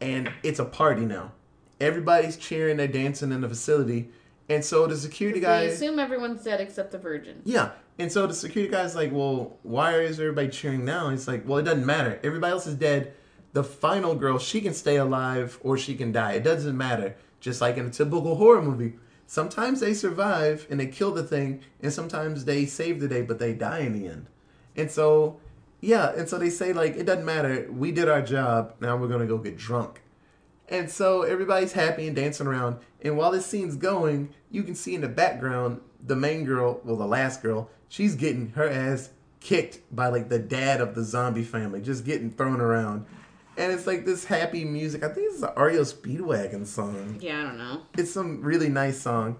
and 0.00 0.30
it's 0.42 0.58
a 0.58 0.64
party 0.64 1.04
now. 1.04 1.32
Everybody's 1.80 2.36
cheering, 2.36 2.76
they're 2.78 2.88
dancing 2.88 3.30
in 3.30 3.40
the 3.40 3.48
facility, 3.48 4.08
and 4.48 4.64
so 4.64 4.86
the 4.86 4.96
security 4.96 5.40
guy. 5.40 5.66
guy. 5.66 5.70
assume 5.70 5.98
everyone's 5.98 6.42
dead 6.42 6.60
except 6.60 6.92
the 6.92 6.98
virgin. 6.98 7.42
Yeah. 7.44 7.72
And 7.98 8.10
so 8.10 8.26
the 8.26 8.34
security 8.34 8.72
guy's 8.72 8.94
like, 8.94 9.12
well, 9.12 9.58
why 9.62 9.98
is 9.98 10.20
everybody 10.20 10.48
cheering 10.48 10.84
now? 10.84 11.10
He's 11.10 11.26
like, 11.28 11.46
well, 11.46 11.58
it 11.58 11.64
doesn't 11.64 11.84
matter. 11.84 12.20
Everybody 12.22 12.52
else 12.52 12.66
is 12.66 12.76
dead. 12.76 13.12
The 13.52 13.64
final 13.64 14.14
girl, 14.14 14.38
she 14.38 14.60
can 14.60 14.72
stay 14.72 14.96
alive 14.96 15.58
or 15.62 15.76
she 15.76 15.94
can 15.94 16.12
die. 16.12 16.32
It 16.32 16.44
doesn't 16.44 16.76
matter. 16.76 17.16
Just 17.40 17.60
like 17.60 17.76
in 17.76 17.86
a 17.86 17.90
typical 17.90 18.36
horror 18.36 18.62
movie. 18.62 18.94
Sometimes 19.26 19.80
they 19.80 19.92
survive 19.92 20.66
and 20.70 20.80
they 20.80 20.86
kill 20.86 21.12
the 21.12 21.22
thing, 21.22 21.60
and 21.82 21.92
sometimes 21.92 22.46
they 22.46 22.64
save 22.64 22.98
the 22.98 23.08
day, 23.08 23.20
but 23.20 23.38
they 23.38 23.52
die 23.52 23.80
in 23.80 23.92
the 23.92 24.08
end. 24.08 24.26
And 24.74 24.90
so, 24.90 25.38
yeah, 25.82 26.12
and 26.16 26.26
so 26.26 26.38
they 26.38 26.48
say, 26.48 26.72
like, 26.72 26.96
it 26.96 27.04
doesn't 27.04 27.26
matter. 27.26 27.68
We 27.70 27.92
did 27.92 28.08
our 28.08 28.22
job. 28.22 28.76
Now 28.80 28.96
we're 28.96 29.08
going 29.08 29.20
to 29.20 29.26
go 29.26 29.36
get 29.36 29.58
drunk. 29.58 30.00
And 30.70 30.90
so 30.90 31.22
everybody's 31.22 31.72
happy 31.72 32.06
and 32.06 32.14
dancing 32.14 32.46
around. 32.46 32.78
And 33.02 33.16
while 33.16 33.30
this 33.30 33.46
scene's 33.46 33.76
going, 33.76 34.34
you 34.50 34.62
can 34.62 34.74
see 34.74 34.94
in 34.94 35.00
the 35.00 35.08
background 35.08 35.80
the 36.04 36.16
main 36.16 36.44
girl, 36.44 36.80
well, 36.84 36.96
the 36.96 37.06
last 37.06 37.42
girl, 37.42 37.70
she's 37.88 38.14
getting 38.14 38.50
her 38.50 38.68
ass 38.68 39.10
kicked 39.40 39.80
by 39.94 40.08
like 40.08 40.28
the 40.28 40.38
dad 40.38 40.80
of 40.80 40.94
the 40.94 41.04
zombie 41.04 41.44
family, 41.44 41.80
just 41.80 42.04
getting 42.04 42.30
thrown 42.30 42.60
around. 42.60 43.06
And 43.56 43.72
it's 43.72 43.86
like 43.86 44.04
this 44.04 44.24
happy 44.24 44.64
music. 44.64 45.02
I 45.02 45.08
think 45.08 45.32
it's 45.32 45.42
an 45.42 45.50
REO 45.56 45.82
Speedwagon 45.82 46.66
song. 46.66 47.18
Yeah, 47.20 47.40
I 47.40 47.42
don't 47.44 47.58
know. 47.58 47.82
It's 47.96 48.12
some 48.12 48.42
really 48.42 48.68
nice 48.68 49.00
song. 49.00 49.38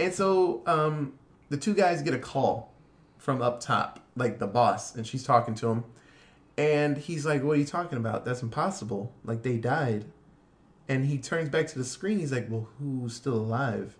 And 0.00 0.12
so 0.12 0.62
um, 0.66 1.12
the 1.48 1.56
two 1.56 1.74
guys 1.74 2.02
get 2.02 2.14
a 2.14 2.18
call 2.18 2.72
from 3.18 3.40
up 3.40 3.60
top, 3.60 4.00
like 4.16 4.40
the 4.40 4.48
boss, 4.48 4.96
and 4.96 5.06
she's 5.06 5.22
talking 5.22 5.54
to 5.56 5.68
him. 5.68 5.84
And 6.58 6.98
he's 6.98 7.24
like, 7.24 7.42
What 7.44 7.52
are 7.52 7.60
you 7.60 7.64
talking 7.64 7.98
about? 7.98 8.24
That's 8.24 8.42
impossible. 8.42 9.12
Like, 9.24 9.42
they 9.42 9.58
died. 9.58 10.06
And 10.92 11.06
he 11.06 11.16
turns 11.16 11.48
back 11.48 11.68
to 11.68 11.78
the 11.78 11.86
screen. 11.86 12.18
He's 12.18 12.32
like, 12.32 12.50
Well, 12.50 12.68
who's 12.78 13.14
still 13.14 13.34
alive? 13.34 13.96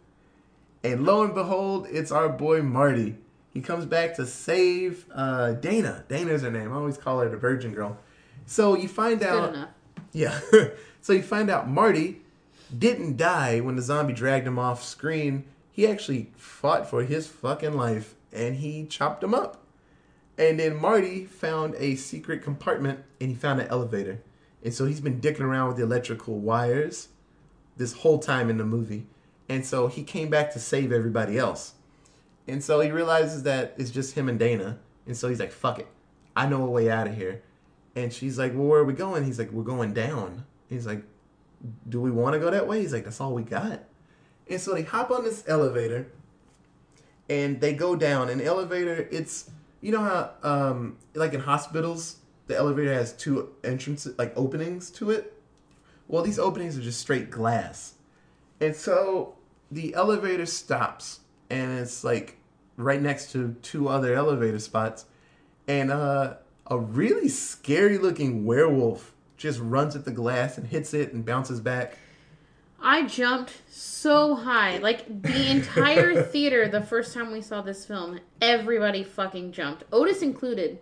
And 0.85 1.07
lo 1.07 1.25
and 1.25 1.35
behold, 1.35 1.87
it's 1.91 2.13
our 2.13 2.29
boy 2.29 2.61
Marty. 2.61 3.17
He 3.55 3.63
comes 3.63 3.87
back 3.87 4.15
to 4.17 4.27
save 4.27 5.07
uh, 5.15 5.53
Dana. 5.53 6.05
Dana's 6.09 6.43
her 6.43 6.51
name. 6.51 6.71
I 6.71 6.77
always 6.77 6.99
call 6.99 7.21
her 7.21 7.31
the 7.31 7.39
Virgin 7.39 7.73
Girl. 7.73 7.97
So 8.45 8.77
you 8.77 8.89
find 8.89 9.21
Good 9.21 9.29
out. 9.29 9.55
enough. 9.55 9.69
Yeah. 10.13 10.39
so 11.01 11.15
you 11.15 11.23
find 11.23 11.49
out 11.49 11.67
Marty 11.67 12.21
didn't 12.77 13.17
die 13.17 13.61
when 13.61 13.77
the 13.77 13.83
zombie 13.83 14.13
dragged 14.13 14.47
him 14.47 14.59
off 14.59 14.85
screen. 14.85 15.45
He 15.71 15.87
actually 15.87 16.31
fought 16.37 16.91
for 16.91 17.05
his 17.05 17.27
fucking 17.27 17.73
life 17.75 18.17
and 18.35 18.57
he 18.57 18.85
chopped 18.85 19.25
him 19.25 19.35
up. 19.35 19.63
And 20.37 20.61
then 20.61 20.79
Marty 20.79 21.25
found 21.25 21.75
a 21.77 21.95
secret 21.95 22.43
compartment 22.43 23.01
and 23.19 23.31
he 23.31 23.35
found 23.35 23.61
an 23.63 23.69
elevator. 23.69 24.21
And 24.65 24.73
so 24.73 24.87
he's 24.87 25.01
been 25.01 25.21
dicking 25.21 25.41
around 25.41 25.69
with 25.69 25.77
the 25.77 25.83
electrical 25.83 26.39
wires 26.39 27.09
this 27.77 27.95
whole 27.95 28.19
time 28.19 28.49
in 28.49 28.59
the 28.59 28.65
movie. 28.65 29.07
And 29.49 29.67
so 29.67 29.89
he 29.89 30.03
came 30.03 30.29
back 30.29 30.53
to 30.53 30.59
save 30.59 30.93
everybody 30.93 31.39
else. 31.39 31.75
And 32.47 32.63
so 32.63 32.81
he 32.81 32.91
realizes 32.91 33.43
that 33.45 33.75
it's 33.77 33.91
just 33.91 34.15
him 34.15 34.29
and 34.29 34.39
Dana. 34.39 34.79
And 35.07 35.17
so 35.17 35.29
he's 35.29 35.41
like, 35.41 35.53
fuck 35.53 35.79
it. 35.79 35.89
I 36.35 36.47
know 36.47 36.65
a 36.65 36.71
way 36.71 36.91
out 36.91 37.07
of 37.07 37.17
here. 37.17 37.43
And 37.95 38.13
she's 38.13 38.39
like, 38.39 38.55
well, 38.55 38.67
where 38.67 38.81
are 38.81 38.85
we 38.85 38.95
going? 38.95 39.25
He's 39.25 39.39
like, 39.39 39.51
we're 39.51 39.63
going 39.63 39.93
down. 39.93 40.45
He's 40.69 40.87
like, 40.87 41.03
do 41.89 42.01
we 42.01 42.11
want 42.11 42.35
to 42.35 42.41
go 42.41 42.51
that 42.51 42.67
way? 42.67 42.81
He's 42.81 42.93
like, 42.93 43.05
that's 43.05 43.21
all 43.21 43.35
we 43.35 43.43
got. 43.43 43.81
And 44.49 44.61
so 44.61 44.75
they 44.75 44.83
hop 44.83 45.11
on 45.11 45.25
this 45.25 45.45
elevator 45.47 46.11
and 47.29 47.61
they 47.61 47.75
go 47.75 47.95
down. 47.95 48.27
The 48.37 48.45
elevator, 48.45 49.09
it's, 49.11 49.51
you 49.81 49.93
know 49.93 50.01
how, 50.01 50.31
um, 50.43 50.97
like 51.15 51.35
in 51.35 51.41
hospitals, 51.41 52.17
the 52.47 52.57
elevator 52.57 52.93
has 52.93 53.13
two 53.13 53.51
entrances, 53.65 54.19
like 54.19 54.33
openings 54.37 54.91
to 54.93 55.11
it? 55.11 55.39
Well, 56.09 56.23
these 56.23 56.39
openings 56.39 56.77
are 56.77 56.83
just 56.83 57.01
straight 57.01 57.31
glass. 57.31 57.95
And 58.61 58.77
so 58.77 59.37
the 59.71 59.95
elevator 59.95 60.47
stops 60.47 61.21
and 61.51 61.79
it's 61.79 62.05
like 62.05 62.37
right 62.77 63.01
next 63.01 63.33
to 63.33 63.57
two 63.63 63.89
other 63.89 64.15
elevator 64.15 64.59
spots. 64.59 65.07
And 65.67 65.91
uh 65.91 66.35
a 66.67 66.79
really 66.79 67.29
scary 67.29 67.99
looking 67.99 68.45
werewolf 68.45 69.13
just 69.37 69.59
runs 69.61 69.97
at 69.97 70.05
the 70.05 70.11
glass 70.11 70.57
and 70.57 70.67
hits 70.67 70.95
it 70.95 71.13
and 71.13 71.25
bounces 71.25 71.61
back. 71.61 71.99
I 72.81 73.07
jumped 73.07 73.53
so 73.69 74.35
high. 74.35 74.79
Like 74.79 75.23
the 75.23 75.51
entire 75.51 76.23
theater 76.23 76.69
the 76.69 76.83
first 76.83 77.15
time 77.15 77.31
we 77.31 77.41
saw 77.41 77.63
this 77.63 77.85
film, 77.85 78.21
everybody 78.41 79.05
fucking 79.05 79.53
jumped. 79.53 79.85
Otis 79.93 80.23
included. 80.23 80.79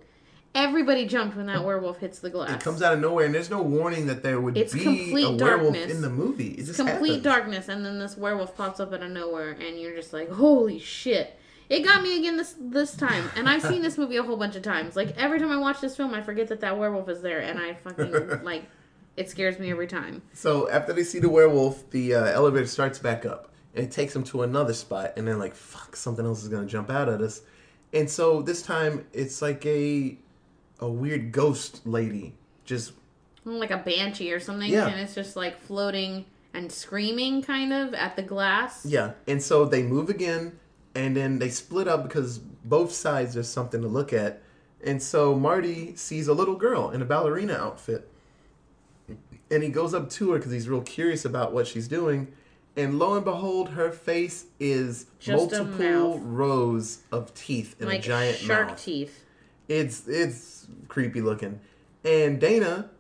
Everybody 0.54 1.06
jumped 1.06 1.36
when 1.36 1.46
that 1.46 1.64
werewolf 1.64 1.98
hits 1.98 2.18
the 2.18 2.28
glass. 2.30 2.50
It 2.50 2.60
comes 2.60 2.82
out 2.82 2.92
of 2.92 2.98
nowhere, 3.00 3.24
and 3.24 3.32
there's 3.34 3.50
no 3.50 3.62
warning 3.62 4.06
that 4.08 4.22
there 4.24 4.40
would 4.40 4.56
It's 4.56 4.72
be 4.72 4.80
complete 4.82 5.24
a 5.24 5.30
werewolf 5.44 5.74
darkness. 5.74 5.92
in 5.94 6.02
the 6.02 6.10
movie. 6.10 6.48
It 6.48 6.58
It's 6.60 6.66
just 6.68 6.78
complete 6.80 7.08
happens. 7.08 7.24
darkness, 7.24 7.68
and 7.68 7.84
then 7.86 8.00
this 8.00 8.16
werewolf 8.16 8.56
pops 8.56 8.80
up 8.80 8.92
out 8.92 9.02
of 9.02 9.10
nowhere, 9.12 9.50
and 9.52 9.78
you're 9.80 9.94
just 9.94 10.12
like, 10.12 10.28
"Holy 10.28 10.80
shit!" 10.80 11.36
It 11.68 11.84
got 11.84 12.02
me 12.02 12.18
again 12.18 12.36
this 12.36 12.56
this 12.58 12.96
time, 12.96 13.30
and 13.36 13.48
I've 13.48 13.62
seen 13.62 13.80
this 13.80 13.96
movie 13.96 14.16
a 14.16 14.24
whole 14.24 14.36
bunch 14.36 14.56
of 14.56 14.62
times. 14.62 14.96
Like 14.96 15.14
every 15.16 15.38
time 15.38 15.52
I 15.52 15.56
watch 15.56 15.80
this 15.80 15.96
film, 15.96 16.14
I 16.14 16.20
forget 16.20 16.48
that 16.48 16.60
that 16.62 16.76
werewolf 16.76 17.08
is 17.08 17.22
there, 17.22 17.38
and 17.38 17.60
I 17.60 17.74
fucking 17.74 18.40
like 18.42 18.64
it 19.16 19.30
scares 19.30 19.56
me 19.60 19.70
every 19.70 19.86
time. 19.86 20.20
So 20.32 20.68
after 20.68 20.92
they 20.92 21.04
see 21.04 21.20
the 21.20 21.28
werewolf, 21.30 21.88
the 21.90 22.14
uh, 22.16 22.24
elevator 22.24 22.66
starts 22.66 22.98
back 22.98 23.24
up, 23.24 23.52
and 23.76 23.84
it 23.84 23.92
takes 23.92 24.14
them 24.14 24.24
to 24.24 24.42
another 24.42 24.72
spot, 24.72 25.12
and 25.16 25.28
they're 25.28 25.36
like, 25.36 25.54
"Fuck, 25.54 25.94
something 25.94 26.26
else 26.26 26.42
is 26.42 26.48
gonna 26.48 26.66
jump 26.66 26.90
out 26.90 27.08
at 27.08 27.20
us." 27.22 27.42
And 27.92 28.10
so 28.10 28.42
this 28.42 28.62
time, 28.62 29.06
it's 29.12 29.40
like 29.40 29.64
a 29.64 30.18
a 30.80 30.88
weird 30.88 31.30
ghost 31.32 31.86
lady 31.86 32.34
just 32.64 32.92
like 33.44 33.70
a 33.70 33.78
banshee 33.78 34.32
or 34.32 34.40
something, 34.40 34.70
Yeah. 34.70 34.86
and 34.88 35.00
it's 35.00 35.14
just 35.14 35.34
like 35.36 35.60
floating 35.60 36.24
and 36.52 36.70
screaming 36.70 37.42
kind 37.42 37.72
of 37.72 37.94
at 37.94 38.16
the 38.16 38.22
glass. 38.22 38.84
Yeah, 38.84 39.12
and 39.26 39.42
so 39.42 39.64
they 39.64 39.82
move 39.82 40.08
again, 40.10 40.58
and 40.94 41.16
then 41.16 41.38
they 41.38 41.48
split 41.48 41.88
up 41.88 42.02
because 42.02 42.38
both 42.38 42.92
sides 42.92 43.34
there's 43.34 43.48
something 43.48 43.80
to 43.82 43.88
look 43.88 44.12
at. 44.12 44.42
And 44.84 45.02
so 45.02 45.34
Marty 45.34 45.94
sees 45.96 46.28
a 46.28 46.34
little 46.34 46.56
girl 46.56 46.90
in 46.90 47.02
a 47.02 47.04
ballerina 47.04 47.54
outfit, 47.54 48.08
and 49.50 49.62
he 49.62 49.68
goes 49.68 49.94
up 49.94 50.10
to 50.10 50.32
her 50.32 50.38
because 50.38 50.52
he's 50.52 50.68
real 50.68 50.82
curious 50.82 51.24
about 51.24 51.52
what 51.52 51.66
she's 51.66 51.88
doing. 51.88 52.32
And 52.76 52.98
lo 52.98 53.14
and 53.14 53.24
behold, 53.24 53.70
her 53.70 53.90
face 53.90 54.44
is 54.60 55.06
Just 55.18 55.50
multiple 55.52 56.20
rows 56.20 57.00
of 57.10 57.34
teeth 57.34 57.74
in 57.80 57.88
like 57.88 57.98
a 58.00 58.02
giant 58.02 58.38
shark 58.38 58.68
mouth. 58.68 58.82
teeth. 58.84 59.24
It's 59.70 60.08
it's 60.08 60.66
creepy 60.88 61.20
looking. 61.20 61.60
And 62.04 62.40
Dana 62.40 62.90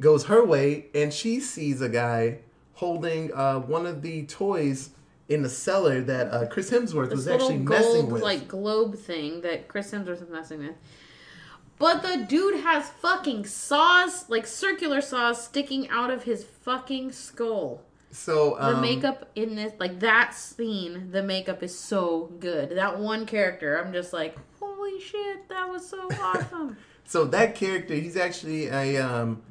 goes 0.00 0.24
her 0.24 0.44
way 0.44 0.86
and 0.94 1.12
she 1.12 1.40
sees 1.40 1.80
a 1.80 1.88
guy 1.88 2.38
holding 2.74 3.32
uh, 3.32 3.60
one 3.60 3.86
of 3.86 4.02
the 4.02 4.24
toys 4.26 4.90
in 5.28 5.42
the 5.42 5.48
cellar 5.48 6.00
that 6.00 6.32
uh, 6.32 6.46
Chris 6.48 6.70
Hemsworth 6.70 7.10
This 7.10 7.18
was 7.18 7.28
actually 7.28 7.58
messing 7.58 8.00
gold 8.00 8.12
with. 8.12 8.22
like 8.22 8.48
globe 8.48 8.96
thing 8.96 9.42
that 9.42 9.68
Chris 9.68 9.92
Hemsworth 9.92 10.20
was 10.20 10.30
messing 10.30 10.58
with. 10.58 10.74
But 11.78 12.02
the 12.02 12.26
dude 12.28 12.60
has 12.60 12.88
fucking 12.88 13.46
saws, 13.46 14.28
like 14.28 14.46
circular 14.46 15.00
saws, 15.00 15.42
sticking 15.42 15.88
out 15.88 16.10
of 16.10 16.24
his 16.24 16.44
fucking 16.44 17.12
skull. 17.12 17.82
so 18.10 18.56
The 18.56 18.74
um, 18.76 18.80
makeup 18.82 19.30
in 19.34 19.54
this, 19.54 19.72
like 19.78 20.00
that 20.00 20.34
scene, 20.34 21.10
the 21.12 21.22
makeup 21.22 21.62
is 21.62 21.78
so 21.78 22.32
good. 22.40 22.70
That 22.70 22.98
one 22.98 23.24
character, 23.24 23.76
I'm 23.80 23.92
just 23.92 24.12
like, 24.12 24.36
shit, 25.00 25.48
that 25.48 25.68
was 25.68 25.88
so 25.88 26.08
awesome. 26.20 26.76
So 27.04 27.24
that 27.26 27.54
character, 27.54 27.94
he's 27.94 28.16
actually 28.16 28.68
a 28.68 28.98
um, 28.98 29.42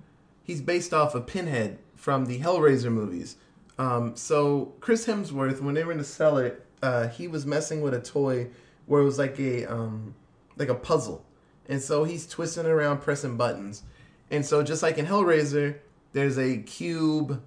he's 0.43 0.61
based 0.61 0.93
off 0.93 1.15
of 1.15 1.27
Pinhead 1.27 1.79
from 1.95 2.25
the 2.25 2.39
Hellraiser 2.39 2.91
movies. 2.91 3.35
Um, 3.77 4.15
so 4.15 4.73
Chris 4.79 5.05
Hemsworth, 5.05 5.61
when 5.61 5.75
they 5.75 5.83
were 5.83 5.91
in 5.91 5.97
the 5.97 6.03
cellar, 6.03 6.61
uh, 6.81 7.07
he 7.07 7.27
was 7.27 7.45
messing 7.45 7.81
with 7.81 7.93
a 7.93 7.99
toy 7.99 8.47
where 8.85 9.01
it 9.01 9.05
was 9.05 9.17
like 9.17 9.39
a 9.39 9.65
um, 9.65 10.15
like 10.57 10.69
a 10.69 10.75
puzzle, 10.75 11.25
and 11.67 11.81
so 11.81 12.03
he's 12.03 12.27
twisting 12.27 12.65
around, 12.65 12.99
pressing 12.99 13.37
buttons, 13.37 13.83
and 14.31 14.45
so 14.45 14.63
just 14.63 14.83
like 14.83 14.97
in 14.97 15.05
Hellraiser, 15.05 15.77
there's 16.13 16.37
a 16.37 16.57
cube 16.57 17.41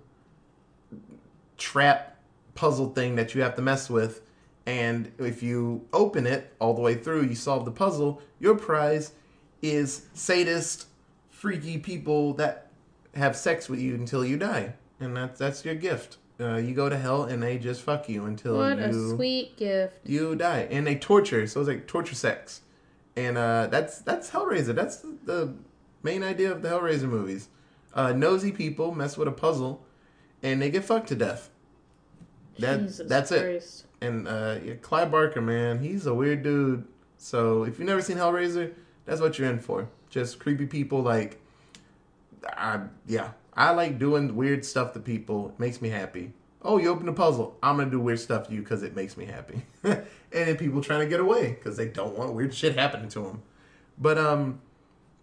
trap 1.57 2.17
puzzle 2.55 2.91
thing 2.91 3.17
that 3.17 3.35
you 3.35 3.43
have 3.43 3.57
to 3.57 3.63
mess 3.63 3.89
with. 3.89 4.21
And 4.67 5.13
if 5.19 5.43
you 5.43 5.87
open 5.93 6.27
it 6.27 6.55
all 6.61 6.75
the 6.75 6.81
way 6.81 6.95
through, 6.95 7.25
you 7.25 7.35
solve 7.35 7.65
the 7.65 7.73
puzzle, 7.73 8.23
your 8.39 8.55
prize 8.55 9.13
is 9.61 10.07
sadist, 10.15 10.87
freaky 11.31 11.79
people 11.79 12.35
that 12.35 12.69
have 13.15 13.37
sex 13.37 13.69
with 13.69 13.81
you 13.81 13.95
until 13.95 14.25
you 14.25 14.37
die. 14.37 14.75
And 15.01 15.17
that's 15.17 15.39
that's 15.39 15.65
your 15.65 15.75
gift. 15.75 16.19
Uh, 16.41 16.57
you 16.57 16.75
go 16.75 16.89
to 16.89 16.97
hell 16.97 17.25
and 17.25 17.43
they 17.43 17.59
just 17.59 17.83
fuck 17.83 18.09
you 18.09 18.25
until 18.25 18.57
what 18.57 18.79
a 18.79 18.89
you 18.89 19.15
sweet 19.15 19.57
gift. 19.57 19.99
you 20.05 20.35
die. 20.35 20.67
And 20.71 20.87
they 20.87 20.97
torture, 20.97 21.47
so 21.47 21.61
it's 21.61 21.69
like 21.69 21.87
torture 21.87 22.15
sex. 22.15 22.63
And 23.17 23.37
uh, 23.37 23.67
that's 23.67 23.99
that's 23.99 24.31
Hellraiser. 24.31 24.75
That's 24.75 24.99
the, 24.99 25.17
the 25.25 25.55
main 26.03 26.23
idea 26.23 26.51
of 26.51 26.63
the 26.63 26.69
Hellraiser 26.69 27.09
movies. 27.09 27.49
Uh, 27.95 28.13
nosy 28.13 28.51
people 28.53 28.95
mess 28.95 29.19
with 29.19 29.29
a 29.29 29.33
puzzle, 29.33 29.85
and 30.43 30.63
they 30.63 30.71
get 30.71 30.85
fucked 30.85 31.09
to 31.09 31.15
death. 31.15 31.51
That 32.59 32.81
Jesus 32.81 33.09
that's 33.09 33.31
it. 33.33 33.85
And 34.03 34.27
uh, 34.27 34.59
yeah, 34.65 35.05
Barker, 35.07 35.41
man, 35.41 35.79
he's 35.79 36.07
a 36.07 36.15
weird 36.15 36.43
dude. 36.43 36.85
So 37.19 37.63
if 37.63 37.79
you've 37.79 37.87
never 37.87 38.03
seen 38.03 38.17
Hellraiser, 38.17 38.73
that's 39.07 39.21
what 39.21 39.39
you're 39.39 39.49
in 39.49 39.61
for. 39.61 39.89
Just 40.11 40.41
creepy 40.41 40.67
people. 40.67 41.03
Like, 41.03 41.41
I 42.45 42.81
yeah, 43.07 43.31
I 43.55 43.71
like 43.71 43.99
doing 43.99 44.35
weird 44.35 44.65
stuff 44.65 44.93
to 44.95 45.01
people. 45.01 45.51
It 45.51 45.61
makes 45.61 45.81
me 45.81 45.89
happy. 45.89 46.33
Oh, 46.63 46.79
you 46.79 46.89
open 46.91 47.09
a 47.09 47.13
puzzle. 47.13 47.57
I'm 47.63 47.77
gonna 47.77 47.91
do 47.91 48.01
weird 48.01 48.19
stuff 48.19 48.49
to 48.49 48.53
you 48.53 48.61
because 48.61 48.83
it 48.83 48.97
makes 48.97 49.17
me 49.17 49.25
happy. 49.25 49.63
and 49.85 50.05
then 50.33 50.57
people 50.57 50.83
trying 50.83 51.01
to 51.01 51.07
get 51.07 51.21
away 51.21 51.51
because 51.51 51.77
they 51.77 51.87
don't 51.87 52.19
want 52.19 52.35
weird 52.35 52.53
shit 52.53 52.77
happening 52.77 53.09
to 53.11 53.21
them. 53.21 53.43
But 53.99 54.19
um, 54.19 54.61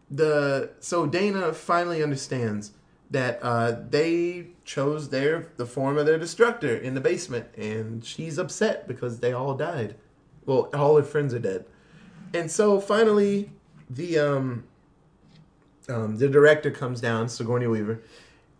the 0.09 0.71
so 0.79 1.05
Dana 1.05 1.53
finally 1.53 2.01
understands 2.01 2.71
that 3.11 3.39
uh, 3.41 3.75
they 3.89 4.47
chose 4.63 5.09
their 5.09 5.47
the 5.57 5.65
form 5.65 5.97
of 5.97 6.05
their 6.05 6.19
destructor 6.19 6.75
in 6.75 6.93
the 6.93 7.01
basement, 7.01 7.47
and 7.57 8.05
she's 8.05 8.37
upset 8.37 8.87
because 8.87 9.19
they 9.19 9.33
all 9.33 9.55
died. 9.55 9.95
Well, 10.45 10.69
all 10.73 10.95
her 10.97 11.03
friends 11.03 11.33
are 11.33 11.39
dead, 11.39 11.65
and 12.33 12.51
so 12.51 12.79
finally, 12.79 13.51
the 13.89 14.19
um, 14.19 14.63
um, 15.87 16.17
the 16.17 16.29
director 16.29 16.71
comes 16.71 17.01
down, 17.01 17.29
Sigourney 17.29 17.67
Weaver, 17.67 18.01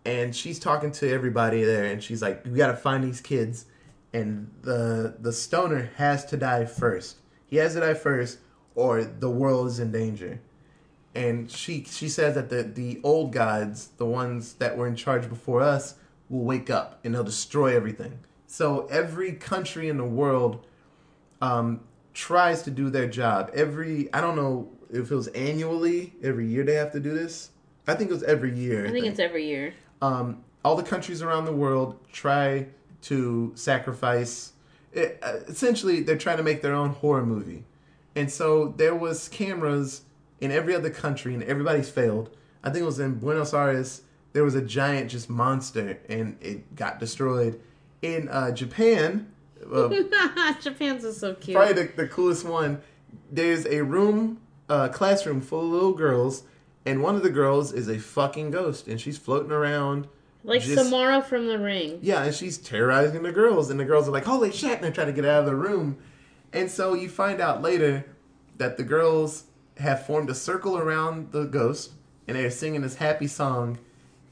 and 0.04 0.34
she's 0.34 0.58
talking 0.58 0.90
to 0.92 1.10
everybody 1.10 1.62
there, 1.62 1.84
and 1.84 2.02
she's 2.02 2.22
like, 2.22 2.44
"We 2.44 2.52
got 2.52 2.68
to 2.68 2.76
find 2.76 3.04
these 3.04 3.20
kids." 3.20 3.66
And 4.12 4.50
the 4.62 5.14
the 5.20 5.32
stoner 5.32 5.92
has 5.96 6.24
to 6.26 6.36
die 6.36 6.64
first. 6.64 7.18
He 7.46 7.56
has 7.56 7.74
to 7.74 7.80
die 7.80 7.94
first, 7.94 8.38
or 8.74 9.04
the 9.04 9.30
world 9.30 9.68
is 9.68 9.78
in 9.78 9.92
danger 9.92 10.40
and 11.14 11.50
she 11.50 11.84
she 11.84 12.08
says 12.08 12.34
that 12.34 12.50
the 12.50 12.62
the 12.62 13.00
old 13.02 13.32
gods, 13.32 13.88
the 13.96 14.06
ones 14.06 14.54
that 14.54 14.76
were 14.76 14.86
in 14.86 14.96
charge 14.96 15.28
before 15.28 15.60
us, 15.60 15.94
will 16.28 16.44
wake 16.44 16.70
up 16.70 17.00
and 17.04 17.14
they'll 17.14 17.24
destroy 17.24 17.74
everything. 17.74 18.20
So 18.46 18.86
every 18.86 19.32
country 19.32 19.88
in 19.88 19.96
the 19.96 20.04
world 20.04 20.66
um, 21.40 21.80
tries 22.14 22.62
to 22.62 22.70
do 22.70 22.90
their 22.90 23.08
job. 23.08 23.50
Every 23.54 24.12
I 24.12 24.20
don't 24.20 24.36
know 24.36 24.70
if 24.90 25.10
it 25.10 25.14
was 25.14 25.28
annually, 25.28 26.14
every 26.22 26.46
year 26.46 26.64
they 26.64 26.74
have 26.74 26.92
to 26.92 27.00
do 27.00 27.12
this. 27.14 27.50
I 27.86 27.94
think 27.94 28.10
it 28.10 28.14
was 28.14 28.22
every 28.24 28.54
year. 28.56 28.86
I 28.86 28.90
think 28.92 29.06
it's 29.06 29.20
every 29.20 29.46
year. 29.46 29.74
um, 30.02 30.44
all 30.64 30.76
the 30.76 30.82
countries 30.82 31.22
around 31.22 31.46
the 31.46 31.52
world 31.52 31.98
try 32.12 32.66
to 33.02 33.50
sacrifice. 33.54 34.52
It, 34.92 35.18
uh, 35.22 35.38
essentially, 35.48 36.02
they're 36.02 36.18
trying 36.18 36.36
to 36.36 36.42
make 36.42 36.62
their 36.62 36.74
own 36.74 36.90
horror 36.90 37.24
movie, 37.24 37.64
and 38.14 38.30
so 38.30 38.74
there 38.76 38.94
was 38.94 39.28
cameras 39.28 40.02
in 40.40 40.50
every 40.50 40.74
other 40.74 40.90
country, 40.90 41.34
and 41.34 41.42
everybody's 41.42 41.90
failed. 41.90 42.30
I 42.62 42.70
think 42.70 42.82
it 42.82 42.86
was 42.86 43.00
in 43.00 43.14
Buenos 43.18 43.52
Aires. 43.54 44.02
There 44.32 44.44
was 44.44 44.54
a 44.54 44.62
giant 44.62 45.10
just 45.10 45.28
monster, 45.28 45.98
and 46.08 46.36
it 46.40 46.74
got 46.76 47.00
destroyed. 47.00 47.60
In 48.02 48.28
uh, 48.28 48.50
Japan, 48.52 49.30
uh, 49.72 49.88
Japan's 50.60 51.04
is 51.04 51.18
so 51.18 51.34
cute. 51.34 51.56
probably 51.56 51.74
the, 51.74 51.92
the 51.96 52.08
coolest 52.08 52.44
one. 52.46 52.80
There's 53.30 53.66
a 53.66 53.82
room, 53.82 54.40
uh, 54.68 54.88
classroom 54.88 55.40
full 55.40 55.66
of 55.66 55.70
little 55.72 55.92
girls, 55.92 56.44
and 56.86 57.02
one 57.02 57.16
of 57.16 57.22
the 57.22 57.30
girls 57.30 57.72
is 57.72 57.88
a 57.88 57.98
fucking 57.98 58.52
ghost, 58.52 58.88
and 58.88 59.00
she's 59.00 59.18
floating 59.18 59.52
around. 59.52 60.06
like 60.44 60.62
just- 60.62 60.84
Samara 60.84 61.20
from 61.22 61.46
The 61.46 61.58
Ring. 61.58 61.98
Yeah, 62.00 62.22
and 62.22 62.34
she's 62.34 62.56
terrorizing 62.56 63.22
the 63.22 63.32
girls, 63.32 63.68
and 63.70 63.78
the 63.78 63.84
girls 63.84 64.08
are 64.08 64.12
like, 64.12 64.24
"Holy 64.24 64.50
shit!" 64.52 64.72
and 64.76 64.82
they're 64.84 64.92
trying 64.92 65.08
to 65.08 65.12
get 65.12 65.24
out 65.26 65.40
of 65.40 65.46
the 65.46 65.56
room. 65.56 65.98
And 66.52 66.70
so 66.70 66.94
you 66.94 67.08
find 67.10 67.40
out 67.40 67.60
later 67.62 68.06
that 68.56 68.76
the 68.76 68.82
girls 68.82 69.44
have 69.80 70.06
formed 70.06 70.30
a 70.30 70.34
circle 70.34 70.76
around 70.78 71.32
the 71.32 71.44
ghost, 71.44 71.92
and 72.26 72.36
they're 72.36 72.50
singing 72.50 72.82
this 72.82 72.96
happy 72.96 73.26
song, 73.26 73.78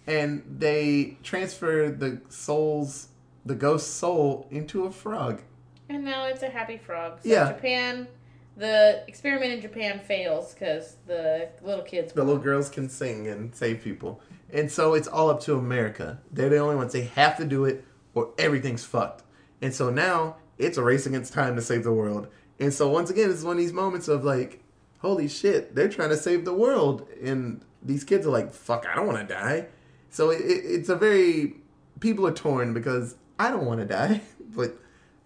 and 0.07 0.43
they 0.59 1.19
transfer 1.23 1.91
the 1.91 2.21
soul's, 2.29 3.09
the 3.45 3.55
ghost's 3.55 3.91
soul 3.91 4.47
into 4.51 4.85
a 4.85 4.91
frog. 4.91 5.43
And 5.89 6.05
now 6.05 6.27
it's 6.27 6.43
a 6.43 6.49
happy 6.51 6.77
frog. 6.77 7.21
So 7.23 7.29
Yeah. 7.29 7.53
Japan, 7.53 8.09
the 8.57 9.03
experiment 9.07 9.53
in 9.53 9.61
Japan 9.61 10.01
fails 10.01 10.55
because 10.55 10.97
the 11.07 11.49
little 11.63 11.85
kids. 11.85 12.13
The 12.13 12.25
little 12.25 12.43
girls 12.43 12.69
can 12.69 12.89
sing 12.89 13.27
and 13.27 13.55
save 13.55 13.83
people. 13.83 14.21
And 14.53 14.71
so 14.71 14.95
it's 14.95 15.09
all 15.09 15.31
up 15.31 15.41
to 15.43 15.57
America. 15.57 16.21
They're 16.33 16.49
the 16.49 16.59
only 16.59 16.77
ones. 16.77 16.93
They 16.93 17.05
have 17.05 17.37
to 17.39 17.45
do 17.45 17.65
it 17.65 17.85
or 18.15 18.31
everything's 18.39 18.85
fucked. 18.85 19.23
And 19.63 19.75
so 19.75 19.91
now 19.91 20.37
it's 20.59 20.77
a 20.79 20.83
race 20.83 21.07
against 21.07 21.33
time 21.33 21.57
to 21.57 21.63
save 21.63 21.85
the 21.85 21.93
world. 21.93 22.29
And 22.59 22.73
so 22.73 22.89
once 22.89 23.11
again, 23.11 23.31
it's 23.31 23.43
one 23.43 23.57
of 23.57 23.63
these 23.63 23.73
moments 23.73 24.09
of 24.09 24.25
like, 24.25 24.63
holy 24.99 25.29
shit, 25.29 25.75
they're 25.75 25.89
trying 25.89 26.11
to 26.11 26.17
save 26.17 26.45
the 26.45 26.55
world, 26.55 27.07
and 27.23 27.65
these 27.83 28.05
kids 28.05 28.27
are 28.27 28.31
like, 28.31 28.53
fuck, 28.53 28.87
I 28.87 28.95
don't 28.95 29.07
want 29.07 29.27
to 29.27 29.35
die. 29.35 29.67
So 30.11 30.31
it, 30.31 30.41
it, 30.41 30.65
it's 30.65 30.89
a 30.89 30.97
very 30.97 31.55
people 32.01 32.27
are 32.27 32.33
torn 32.33 32.75
because 32.75 33.17
I 33.39 33.51
don't 33.51 33.67
want 33.67 33.81
to 33.81 33.87
die, 33.87 34.23
but 34.41 34.77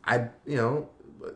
I, 0.04 0.28
you 0.46 0.56
know, 0.56 0.88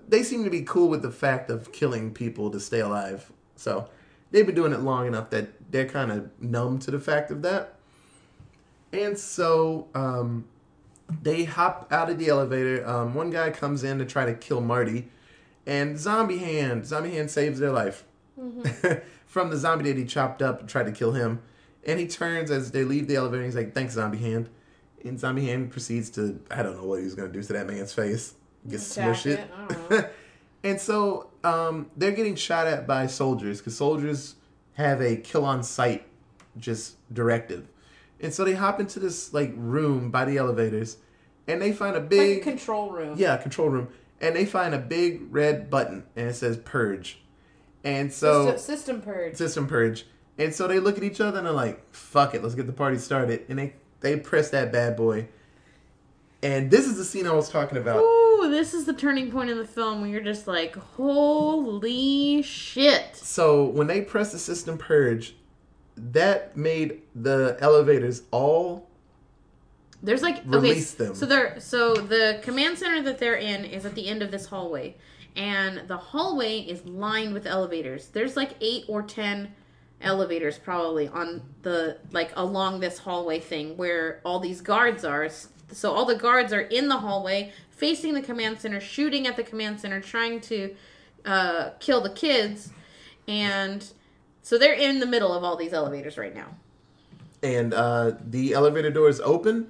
they 0.09 0.23
seem 0.23 0.45
to 0.45 0.51
be 0.51 0.63
cool 0.63 0.89
with 0.89 1.03
the 1.03 1.11
fact 1.11 1.51
of 1.51 1.73
killing 1.73 2.13
people 2.13 2.51
to 2.51 2.61
stay 2.61 2.81
alive. 2.81 3.33
So 3.57 3.89
they've 4.31 4.47
been 4.47 4.55
doing 4.55 4.73
it 4.73 4.81
long 4.81 5.07
enough 5.07 5.31
that 5.31 5.49
they're 5.71 5.87
kind 5.87 6.11
of 6.11 6.31
numb 6.41 6.79
to 6.81 6.91
the 6.91 6.99
fact 6.99 7.31
of 7.31 7.43
that. 7.43 7.75
And 8.93 9.19
so 9.19 9.89
um, 9.95 10.47
they 11.23 11.45
hop 11.45 11.89
out 11.93 12.11
of 12.11 12.19
the 12.19 12.29
elevator. 12.29 12.87
Um, 12.87 13.15
one 13.15 13.31
guy 13.31 13.51
comes 13.51 13.85
in 13.85 13.99
to 13.99 14.05
try 14.05 14.25
to 14.27 14.35
kill 14.35 14.61
Marty, 14.61 15.09
and 15.67 15.99
Zombie 15.99 16.39
Hand, 16.39 16.87
Zombie 16.87 17.13
Hand 17.13 17.31
saves 17.31 17.59
their 17.59 17.73
life 17.73 18.05
from 19.27 19.51
the 19.51 19.57
zombie 19.57 19.91
that 19.91 19.99
he 19.99 20.05
chopped 20.05 20.43
up 20.43 20.61
and 20.61 20.69
tried 20.69 20.85
to 20.87 20.93
kill 20.93 21.13
him. 21.13 21.41
And 21.87 21.99
he 22.01 22.07
turns 22.07 22.51
as 22.51 22.73
they 22.73 22.85
leave 22.85 23.07
the 23.09 23.17
elevator. 23.17 23.43
And 23.43 23.47
he's 23.47 23.57
like, 23.57 23.75
"Thanks, 23.75 23.95
Zombie 23.95 24.19
Hand." 24.19 24.49
And 25.05 25.19
Zombie 25.21 25.47
Hand 25.47 25.71
proceeds 25.71 26.11
to 26.11 26.41
I 26.51 26.63
don't 26.63 26.77
know 26.77 26.85
what 26.85 27.01
he's 27.01 27.15
gonna 27.15 27.29
do 27.29 27.43
to 27.43 27.53
that 27.53 27.67
man's 27.67 27.93
face. 27.93 28.35
Just 28.69 28.93
Attack 28.97 29.17
smush 29.17 29.27
it. 29.27 29.39
it, 29.41 29.51
I 29.57 29.67
don't 29.73 29.91
know. 29.91 30.09
and 30.65 30.81
so 30.81 31.31
um, 31.45 31.91
they're 31.97 32.11
getting 32.13 32.35
shot 32.35 32.67
at 32.67 32.87
by 32.87 33.07
soldiers 33.07 33.59
because 33.59 33.77
soldiers 33.77 34.35
have 34.75 35.01
a 35.01 35.17
kill 35.17 35.45
on 35.45 35.63
sight 35.63 36.07
just 36.59 36.97
directive. 37.15 37.69
And 38.21 38.33
so 38.35 38.45
they 38.45 38.55
hop 38.55 38.81
into 38.81 38.99
this 38.99 39.33
like 39.33 39.53
room 39.57 40.11
by 40.11 40.25
the 40.25 40.39
elevators, 40.39 40.97
and 41.47 41.63
they 41.63 41.73
find 41.73 41.95
a 41.95 42.01
Like 42.01 42.09
big 42.09 42.39
a 42.39 42.41
control 42.43 42.91
room. 42.91 43.15
yeah 43.17 43.37
control 43.37 43.69
room, 43.69 43.89
and 44.21 44.35
they 44.35 44.45
find 44.47 44.75
a 44.75 44.79
big 44.79 45.23
red 45.33 45.71
button, 45.71 46.03
and 46.17 46.29
it 46.31 46.35
says 46.35 46.57
purge. 46.57 47.21
And 47.87 48.13
so 48.13 48.51
System, 48.57 48.77
system 48.77 49.01
purge. 49.03 49.37
system 49.37 49.67
purge. 49.67 50.05
And 50.39 50.55
so 50.55 50.69
they 50.69 50.79
look 50.81 50.99
at 50.99 51.05
each 51.05 51.21
other 51.21 51.39
and 51.39 51.47
they're 51.47 51.55
like, 51.55 51.83
"Fuck 51.95 52.35
it, 52.35 52.43
let's 52.43 52.55
get 52.55 52.67
the 52.67 52.73
party 52.75 52.99
started." 52.99 53.45
And 53.49 53.59
they 53.59 53.73
they 54.01 54.17
press 54.19 54.51
that 54.51 54.71
bad 54.73 54.97
boy. 54.97 55.29
And 56.43 56.71
this 56.71 56.87
is 56.87 56.97
the 56.99 57.05
scene 57.05 57.27
I 57.27 57.33
was 57.33 57.49
talking 57.49 57.79
about. 57.79 58.03
Ooh, 58.03 58.49
this 58.51 58.75
is 58.75 58.85
the 58.85 58.93
turning 58.93 59.31
point 59.33 59.49
in 59.51 59.57
the 59.57 59.67
film 59.67 60.01
where 60.03 60.11
you're 60.11 60.21
just 60.21 60.47
like, 60.47 60.77
holy 60.77 62.43
shit. 62.43 63.17
So 63.17 63.65
when 63.65 63.87
they 63.87 64.03
press 64.03 64.33
the 64.33 64.39
system 64.39 64.77
purge, 64.77 65.35
that 65.97 66.55
made 66.57 67.01
the 67.15 67.57
elevators 67.61 68.23
all 68.31 68.87
There's 70.03 70.23
like 70.23 70.39
okay, 70.41 70.49
Release 70.49 70.93
them. 70.93 71.15
so 71.15 71.25
they're 71.25 71.59
so 71.59 71.95
the 71.95 72.39
command 72.43 72.79
center 72.79 73.01
that 73.03 73.19
they're 73.19 73.37
in 73.37 73.65
is 73.65 73.87
at 73.87 73.95
the 73.95 74.07
end 74.07 74.23
of 74.23 74.31
this 74.31 74.47
hallway, 74.47 74.95
and 75.37 75.87
the 75.87 75.97
hallway 75.97 76.61
is 76.61 76.85
lined 76.87 77.35
with 77.35 77.47
elevators. 77.47 78.09
There's 78.09 78.37
like 78.37 78.55
eight 78.61 78.85
or 78.89 79.03
ten 79.03 79.53
elevators 80.01 80.59
probably 80.59 81.09
on 81.09 81.43
the 81.63 81.99
like 82.13 82.33
along 82.37 82.81
this 82.81 82.99
hallway 82.99 83.41
thing 83.41 83.77
where 83.77 84.21
all 84.25 84.41
these 84.41 84.61
guards 84.61 85.05
are. 85.05 85.29
So 85.73 85.93
all 85.93 86.05
the 86.05 86.17
guards 86.17 86.53
are 86.53 86.61
in 86.61 86.89
the 86.89 86.99
hallway 86.99 87.53
facing 87.71 88.15
the 88.15 88.23
command 88.23 88.61
center, 88.61 88.81
shooting 88.81 89.27
at 89.27 89.37
the 89.37 89.43
command 89.43 89.81
center, 89.81 90.01
trying 90.01 90.41
to 90.41 90.75
uh, 91.25 91.71
kill 91.81 92.01
the 92.01 92.11
kids, 92.11 92.71
and 93.29 93.93
so 94.43 94.57
they're 94.59 94.73
in 94.75 95.01
the 95.01 95.07
middle 95.07 95.33
of 95.33 95.45
all 95.45 95.57
these 95.57 95.73
elevators 95.73 96.17
right 96.17 96.35
now. 96.35 96.55
and 97.43 97.75
uh, 97.75 98.13
the 98.25 98.55
elevator 98.55 98.91
doors 98.91 99.21
open, 99.21 99.69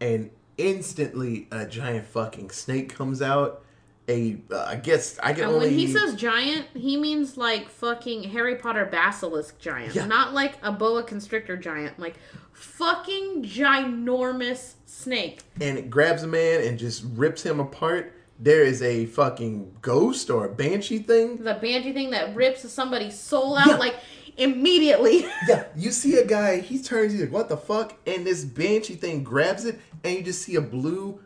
and 0.00 0.30
instantly 0.58 1.48
a 1.50 1.66
giant 1.66 2.06
fucking 2.06 2.50
snake 2.50 2.94
comes 2.94 3.20
out. 3.22 3.62
A 4.10 4.36
uh, 4.50 4.64
I 4.66 4.76
guess 4.76 5.18
I 5.22 5.32
can 5.32 5.44
And 5.44 5.52
only 5.54 5.68
when 5.68 5.78
he 5.78 5.86
says 5.86 6.14
giant, 6.16 6.66
he 6.74 6.96
means 6.96 7.36
like 7.36 7.68
fucking 7.68 8.24
Harry 8.24 8.56
Potter 8.56 8.84
basilisk 8.84 9.58
giant, 9.60 9.94
Yeah. 9.94 10.06
not 10.06 10.34
like 10.34 10.54
a 10.62 10.72
boa 10.72 11.02
constrictor 11.04 11.56
giant, 11.56 11.98
like 11.98 12.16
fucking 12.52 13.44
ginormous 13.44 14.74
snake. 14.86 15.42
and 15.60 15.78
it 15.78 15.88
grabs 15.90 16.22
a 16.22 16.26
man 16.26 16.62
and 16.62 16.78
just 16.78 17.04
rips 17.14 17.42
him 17.42 17.60
apart. 17.60 18.12
There 18.38 18.62
is 18.62 18.82
a 18.82 19.06
fucking 19.06 19.76
ghost 19.82 20.30
or 20.30 20.46
a 20.46 20.48
banshee 20.48 20.98
thing. 21.00 21.38
The 21.44 21.54
banshee 21.54 21.92
thing 21.92 22.10
that 22.10 22.34
rips 22.34 22.68
somebody's 22.70 23.18
soul 23.18 23.56
out 23.56 23.66
Yeah. 23.68 23.76
like 23.76 23.96
immediately. 24.36 25.26
Yeah, 25.48 25.64
you 25.76 25.90
see 25.90 26.16
a 26.16 26.26
guy, 26.26 26.60
he 26.60 26.82
turns, 26.82 27.12
he's 27.12 27.20
like, 27.22 27.32
what 27.32 27.48
the 27.48 27.56
fuck? 27.56 27.94
And 28.06 28.26
this 28.26 28.44
banshee 28.44 28.94
thing 28.94 29.22
grabs 29.24 29.64
it, 29.64 29.78
and 30.04 30.16
you 30.16 30.22
just 30.22 30.42
see 30.42 30.54
a 30.56 30.60
blue, 30.60 31.20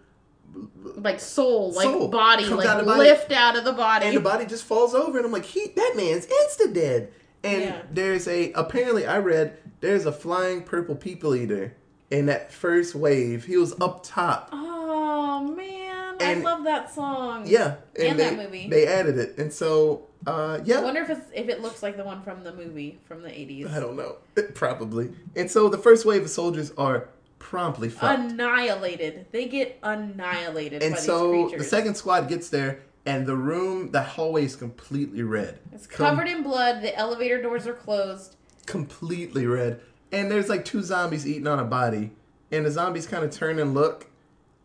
like 0.96 1.20
soul, 1.20 1.72
like 1.72 1.84
Soul 1.84 2.08
body, 2.08 2.44
like 2.46 2.66
out 2.66 2.84
body. 2.84 2.98
lift 2.98 3.32
out 3.32 3.56
of 3.56 3.64
the 3.64 3.72
body. 3.72 4.06
and 4.06 4.16
the 4.16 4.20
body 4.20 4.46
just 4.46 4.64
falls 4.64 4.94
over, 4.94 5.16
and 5.18 5.26
I'm 5.26 5.32
like, 5.32 5.44
he, 5.44 5.68
that 5.76 5.92
man's 5.96 6.26
insta 6.26 6.72
dead. 6.72 7.12
And 7.42 7.62
Yeah. 7.62 7.82
there's 7.90 8.26
a, 8.28 8.52
apparently, 8.52 9.06
I 9.06 9.18
read, 9.18 9.58
there's 9.80 10.06
a 10.06 10.12
flying 10.12 10.62
purple 10.62 10.94
people 10.94 11.34
eater 11.34 11.74
in 12.10 12.26
that 12.26 12.52
first 12.52 12.94
wave. 12.94 13.44
He 13.44 13.56
was 13.56 13.78
up 13.80 14.02
top. 14.04 14.48
oh 14.52 15.42
man, 15.56 16.16
I 16.20 16.34
love 16.34 16.64
that 16.64 16.94
song. 16.94 17.44
Yeah. 17.46 17.76
And 17.98 18.18
they, 18.18 18.30
that 18.30 18.36
movie. 18.36 18.68
They 18.68 18.86
added 18.86 19.18
it. 19.18 19.36
And 19.36 19.52
so, 19.52 20.06
uh, 20.26 20.60
yeah. 20.64 20.78
I 20.78 20.84
wonder 20.84 21.02
if 21.02 21.10
it's, 21.10 21.26
if 21.34 21.48
it 21.48 21.60
looks 21.60 21.82
like 21.82 21.96
the 21.98 22.04
one 22.04 22.22
from 22.22 22.44
the 22.44 22.52
movie 22.54 22.98
from 23.04 23.22
the 23.22 23.38
eighties. 23.38 23.66
I 23.66 23.78
don't 23.80 23.96
know. 23.96 24.16
Probably. 24.54 25.10
And 25.36 25.50
so 25.50 25.68
the 25.68 25.76
first 25.78 26.06
wave 26.06 26.22
of 26.22 26.30
soldiers 26.30 26.72
are 26.78 27.08
promptly 27.44 27.90
fucked. 27.90 28.32
Annihilated. 28.32 29.26
They 29.30 29.46
get 29.46 29.78
annihilated 29.82 30.82
and 30.82 30.94
by 30.94 31.00
so 31.00 31.48
these 31.50 31.58
the 31.58 31.64
second 31.64 31.94
squad 31.94 32.26
gets 32.26 32.48
there, 32.48 32.80
and 33.04 33.26
the 33.26 33.36
room, 33.36 33.90
the 33.90 34.02
hallway 34.02 34.44
is 34.46 34.56
completely 34.56 35.22
red. 35.22 35.58
It's 35.70 35.86
covered 35.86 36.26
in 36.26 36.42
blood. 36.42 36.82
The 36.82 36.96
elevator 36.96 37.42
doors 37.42 37.66
are 37.66 37.74
closed. 37.74 38.36
completely 38.66 39.46
red. 39.46 39.80
And 40.10 40.30
there's 40.30 40.48
like 40.48 40.64
two 40.64 40.82
zombies 40.82 41.26
eating 41.26 41.46
on 41.46 41.58
a 41.58 41.64
body, 41.64 42.12
and 42.50 42.64
the 42.64 42.70
zombies 42.70 43.06
kind 43.06 43.22
of 43.24 43.30
turn 43.30 43.58
and 43.58 43.74
look, 43.74 44.06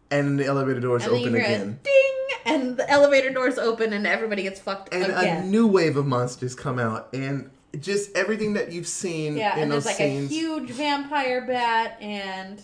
and 0.09 0.39
the 0.39 0.45
elevator 0.45 0.79
doors 0.79 1.03
And 1.03 1.13
open 1.13 1.35
again. 1.35 1.79
ding, 1.83 2.27
and 2.45 2.77
the 2.77 2.89
elevator 2.89 3.31
doors 3.33 3.57
open, 3.57 3.91
and 3.91 4.07
everybody 4.07 4.43
gets 4.43 4.59
fucked 4.61 4.93
And 4.93 5.11
a 5.11 5.43
new 5.43 5.67
wave 5.67 5.97
of 5.97 6.07
monsters 6.07 6.55
come 6.55 6.79
out, 6.79 7.09
and 7.13 7.49
just 7.79 8.15
everything 8.15 8.53
that 8.53 8.71
you've 8.71 8.87
seen 8.87 9.37
yeah, 9.37 9.55
in 9.57 9.63
and 9.63 9.71
those 9.71 9.83
there's 9.83 9.99
like 9.99 10.07
scenes, 10.07 10.31
a 10.31 10.33
huge 10.33 10.69
vampire 10.71 11.45
bat, 11.45 11.97
and 12.01 12.61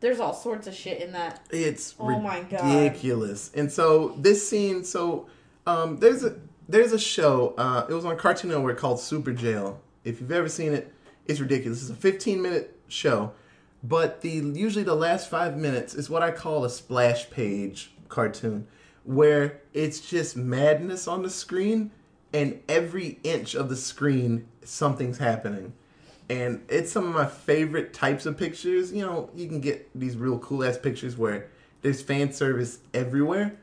there's 0.00 0.20
all 0.20 0.34
sorts 0.34 0.66
of 0.66 0.74
shit 0.74 1.00
in 1.00 1.12
that. 1.12 1.40
it's 1.50 1.94
Oh 1.98 2.20
my 2.20 2.38
ridiculous. 2.40 3.50
And 3.54 3.70
so 3.70 4.14
this 4.18 4.48
scene, 4.48 4.84
so 4.84 5.26
um, 5.66 5.98
there's 5.98 6.24
a 6.24 6.36
there's 6.68 6.92
a 6.92 6.98
show. 6.98 7.54
Uh, 7.56 7.86
it 7.88 7.92
was 7.92 8.04
on 8.04 8.16
Cartoon 8.16 8.50
Network 8.50 8.78
called 8.78 9.00
Super 9.00 9.32
Jail. 9.32 9.80
If 10.04 10.20
you've 10.20 10.32
ever 10.32 10.48
seen 10.48 10.72
it, 10.72 10.92
it's 11.26 11.40
ridiculous. 11.40 11.82
It's 11.82 11.90
a 11.90 11.94
15 11.94 12.40
minute 12.40 12.78
show, 12.88 13.32
but 13.82 14.20
the 14.20 14.30
usually 14.30 14.84
the 14.84 14.94
last 14.94 15.28
five 15.28 15.56
minutes 15.56 15.94
is 15.94 16.08
what 16.08 16.22
I 16.22 16.30
call 16.30 16.64
a 16.64 16.70
splash 16.70 17.28
page 17.30 17.92
cartoon, 18.08 18.66
where 19.04 19.60
it's 19.72 20.00
just 20.00 20.36
madness 20.36 21.08
on 21.08 21.22
the 21.22 21.30
screen, 21.30 21.90
and 22.32 22.60
every 22.68 23.18
inch 23.24 23.54
of 23.54 23.68
the 23.68 23.76
screen 23.76 24.46
something's 24.64 25.18
happening. 25.18 25.72
And 26.30 26.62
it's 26.68 26.92
some 26.92 27.06
of 27.08 27.14
my 27.14 27.26
favorite 27.26 27.94
types 27.94 28.26
of 28.26 28.36
pictures. 28.36 28.92
You 28.92 29.04
know, 29.06 29.30
you 29.34 29.48
can 29.48 29.60
get 29.60 29.88
these 29.98 30.16
real 30.16 30.38
cool 30.38 30.62
ass 30.64 30.76
pictures 30.76 31.16
where 31.16 31.48
there's 31.82 32.02
fan 32.02 32.32
service 32.32 32.78
everywhere. 32.92 33.56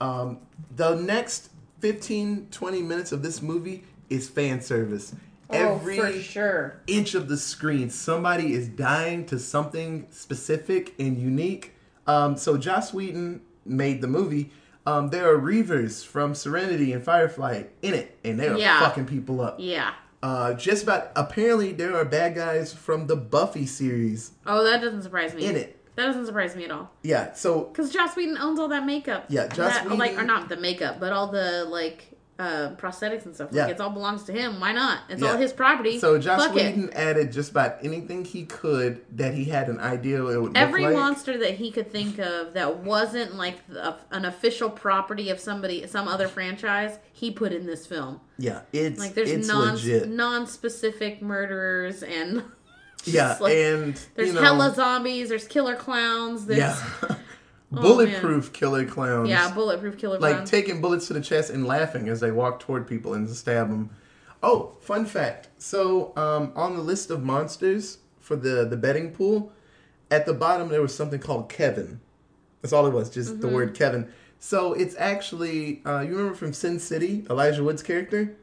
Um, 0.00 0.38
the 0.76 0.94
next 0.94 1.50
15, 1.80 2.48
20 2.50 2.82
minutes 2.82 3.12
of 3.12 3.22
this 3.22 3.42
movie 3.42 3.84
is 4.10 4.28
fan 4.28 4.60
service. 4.60 5.14
Every 5.50 5.98
oh, 6.00 6.12
for 6.12 6.20
sure. 6.20 6.80
inch 6.86 7.14
of 7.14 7.28
the 7.28 7.36
screen, 7.36 7.90
somebody 7.90 8.52
is 8.54 8.68
dying 8.68 9.26
to 9.26 9.38
something 9.38 10.06
specific 10.10 10.94
and 10.98 11.18
unique. 11.18 11.72
Um, 12.06 12.36
so 12.36 12.56
Joss 12.56 12.92
Whedon 12.94 13.40
made 13.64 14.00
the 14.00 14.08
movie. 14.08 14.50
Um, 14.86 15.08
there 15.10 15.30
are 15.32 15.38
Reavers 15.38 16.04
from 16.04 16.34
Serenity 16.34 16.92
and 16.92 17.02
Firefly 17.02 17.64
in 17.82 17.94
it, 17.94 18.18
and 18.24 18.38
they 18.38 18.48
are 18.48 18.58
Yeah. 18.58 18.80
fucking 18.80 19.06
people 19.06 19.40
up. 19.40 19.56
Yeah. 19.58 19.92
Uh, 20.24 20.54
just 20.54 20.84
about 20.84 21.10
apparently 21.16 21.70
there 21.70 21.94
are 21.94 22.02
bad 22.02 22.34
guys 22.34 22.72
from 22.72 23.08
the 23.08 23.14
Buffy 23.14 23.66
series 23.66 24.30
Oh, 24.46 24.64
that 24.64 24.80
doesn't 24.80 25.02
surprise 25.02 25.34
me. 25.34 25.44
in 25.44 25.54
it. 25.54 25.78
That 25.96 26.06
doesn't 26.06 26.24
surprise 26.24 26.56
me 26.56 26.64
at 26.64 26.70
all. 26.70 26.90
Yeah, 27.02 27.34
so 27.34 27.64
Because 27.64 27.92
Joss 27.92 28.16
Whedon 28.16 28.38
owns 28.38 28.58
all 28.58 28.68
that 28.68 28.86
makeup. 28.86 29.26
Yeah, 29.28 29.48
Joss 29.48 29.74
that, 29.74 29.98
like, 29.98 30.16
or 30.16 30.24
not 30.24 30.48
the 30.48 30.56
makeup, 30.56 30.98
but 30.98 31.12
all 31.12 31.26
the 31.30 31.66
like 31.66 32.13
uh, 32.38 32.70
prosthetics 32.76 33.26
and 33.26 33.34
stuff. 33.34 33.50
Yeah. 33.52 33.66
Like, 33.66 33.76
it 33.76 33.80
all 33.80 33.90
belongs 33.90 34.24
to 34.24 34.32
him. 34.32 34.58
Why 34.58 34.72
not? 34.72 35.00
It's 35.08 35.22
Yeah. 35.22 35.32
all 35.32 35.36
his 35.36 35.52
property. 35.52 35.98
so 36.00 36.18
Joss 36.18 36.46
Fuck 36.46 36.56
it. 36.56 36.74
Whedon 36.76 36.90
added 36.92 37.30
just 37.30 37.52
about 37.52 37.76
anything 37.82 38.24
he 38.24 38.44
could 38.44 39.02
that 39.16 39.34
he 39.34 39.44
had 39.44 39.68
an 39.68 39.78
idea 39.78 40.24
it 40.26 40.42
would 40.42 40.56
Every 40.56 40.82
like. 40.84 40.94
monster 40.96 41.38
that 41.38 41.54
he 41.54 41.70
could 41.70 41.92
think 41.92 42.18
of 42.18 42.54
that 42.54 42.78
wasn't 42.78 43.36
like 43.36 43.64
the, 43.68 43.96
an 44.10 44.24
official 44.24 44.68
property 44.68 45.30
of 45.30 45.38
somebody, 45.38 45.86
some 45.86 46.08
other 46.08 46.26
franchise, 46.26 46.98
he 47.12 47.30
put 47.30 47.52
in 47.52 47.66
this 47.66 47.86
film. 47.86 48.20
Yeah, 48.36 48.62
it's 48.72 48.98
Like 48.98 49.14
there's 49.14 49.30
it's 49.30 49.46
non 49.46 49.74
legit. 49.74 50.08
non-specific 50.08 51.22
murderers 51.22 52.02
and 52.02 52.42
yeah, 53.04 53.36
like, 53.40 53.54
and 53.54 54.00
there's 54.16 54.28
you 54.28 54.34
know, 54.34 54.40
hella 54.42 54.74
zombies. 54.74 55.28
There's 55.28 55.46
killer 55.46 55.76
clowns. 55.76 56.46
There's 56.46 56.58
yeah, 56.58 56.76
yeah, 57.74 57.82
bulletproof 57.82 58.52
killer 58.52 58.84
clowns. 58.84 59.28
Yeah, 59.28 59.50
bulletproof 59.52 59.98
killer 59.98 60.18
like 60.18 60.32
clowns. 60.34 60.52
Like 60.52 60.62
taking 60.62 60.80
bullets 60.80 61.06
to 61.08 61.12
the 61.12 61.20
chest 61.20 61.50
and 61.50 61.66
laughing 61.66 62.08
as 62.08 62.20
they 62.20 62.30
walk 62.30 62.60
toward 62.60 62.86
people 62.86 63.14
and 63.14 63.28
stab 63.28 63.68
them. 63.68 63.90
Oh, 64.42 64.76
fun 64.80 65.06
fact. 65.06 65.48
So, 65.58 66.12
um, 66.16 66.52
on 66.54 66.76
the 66.76 66.82
list 66.82 67.10
of 67.10 67.22
monsters 67.22 67.98
for 68.20 68.36
the 68.36 68.64
the 68.64 68.76
betting 68.76 69.12
pool, 69.12 69.52
at 70.10 70.26
the 70.26 70.34
bottom 70.34 70.68
there 70.68 70.82
was 70.82 70.94
something 70.94 71.20
called 71.20 71.48
Kevin. 71.48 72.00
That's 72.62 72.72
all 72.72 72.86
it 72.86 72.92
was, 72.92 73.10
just 73.10 73.40
the 73.40 73.48
word 73.48 73.74
Kevin. 73.74 74.08
So 74.38 74.72
it's 74.74 74.94
actually 74.98 75.82
uh, 75.86 76.00
you 76.00 76.16
remember 76.16 76.34
from 76.34 76.52
Sin 76.52 76.78
City, 76.78 77.24
Elijah 77.30 77.62
Wood's 77.64 77.82
character. 77.82 78.36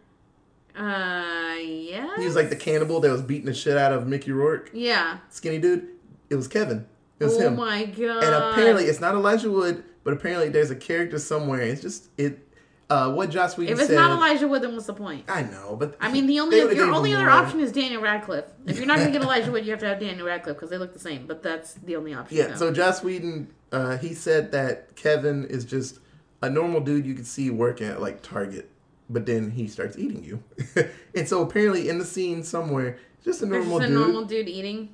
Uh, 0.75 1.55
yeah. 1.59 2.15
He 2.17 2.25
was 2.25 2.36
like 2.36 2.49
the 2.49 2.55
cannibal 2.55 2.99
that 3.01 3.11
was 3.11 3.21
beating 3.21 3.45
the 3.45 3.53
shit 3.53 3.77
out 3.77 3.91
of 3.91 4.07
Mickey 4.07 4.32
Rourke, 4.32 4.69
Yeah. 4.73 5.17
skinny 5.29 5.59
dude. 5.59 5.88
It 6.29 6.36
was 6.36 6.47
Kevin. 6.47 6.88
It 7.22 7.26
was 7.26 7.38
oh 7.38 7.47
him. 7.47 7.55
my 7.55 7.86
god. 7.86 8.24
And 8.24 8.36
apparently, 8.36 8.86
it's 8.86 8.99
not 8.99 9.13
Elijah 9.13 9.51
Wood, 9.51 9.84
but 10.03 10.13
apparently 10.13 10.49
there's 10.49 10.72
a 10.72 10.76
character 10.76 11.19
somewhere. 11.19 11.61
It's 11.61 11.82
just 11.82 12.09
it. 12.17 12.47
Uh, 12.89 13.13
what 13.13 13.30
Joss 13.30 13.57
Whedon 13.57 13.74
if 13.74 13.80
it's 13.80 13.88
said. 13.88 13.95
not 13.95 14.11
Elijah 14.11 14.49
Wood, 14.49 14.63
then 14.63 14.74
what's 14.74 14.86
the 14.88 14.93
point? 14.93 15.24
I 15.30 15.43
know, 15.43 15.78
but 15.80 15.95
I 16.01 16.11
mean, 16.11 16.26
the 16.26 16.41
only 16.41 16.57
your 16.57 16.91
only 16.91 17.13
other 17.13 17.24
more. 17.24 17.32
option 17.32 17.61
is 17.61 17.72
Daniel 17.72 18.01
Radcliffe. 18.01 18.43
If 18.65 18.78
you're 18.78 18.86
not 18.86 18.97
gonna 18.97 19.11
get 19.11 19.22
Elijah 19.22 19.49
Wood, 19.49 19.63
you 19.63 19.72
have 19.72 19.80
to 19.80 19.88
have 19.88 19.99
Daniel 19.99 20.28
Radcliffe 20.28 20.57
because 20.57 20.72
they 20.72 20.78
look 20.78 20.91
the 20.91 20.99
same. 20.99 21.26
But 21.26 21.41
that's 21.41 21.76
the 21.76 21.95
only 21.95 22.13
option. 22.13 22.38
Yeah, 22.38 22.47
now. 22.47 22.55
so 22.57 22.74
Joss 22.74 23.01
Whedon, 23.01 23.47
uh, 23.72 23.97
he 23.97 24.13
said 24.13 24.51
that 24.51 24.97
Kevin 24.97 25.45
is 25.45 25.63
just 25.63 25.99
a 26.41 26.49
normal 26.49 26.82
dude 26.82 27.05
you 27.05 27.13
could 27.13 27.28
see 27.28 27.49
working 27.49 27.88
at 27.88 28.01
like 28.01 28.24
Target, 28.24 28.69
but 29.09 29.26
then 29.26 29.51
he 29.51 29.67
starts 29.67 29.97
eating 29.97 30.24
you. 30.26 30.43
and 31.15 31.30
so 31.30 31.43
apparently 31.43 31.88
in 31.88 31.97
the 31.97 32.05
scene 32.05 32.43
somewhere, 32.43 32.97
just 33.24 33.41
a 33.41 33.45
normal 33.45 33.80
just 33.80 33.89
a 33.89 33.93
dude, 33.93 33.99
normal 33.99 34.26
dude 34.26 34.49
eating. 34.49 34.89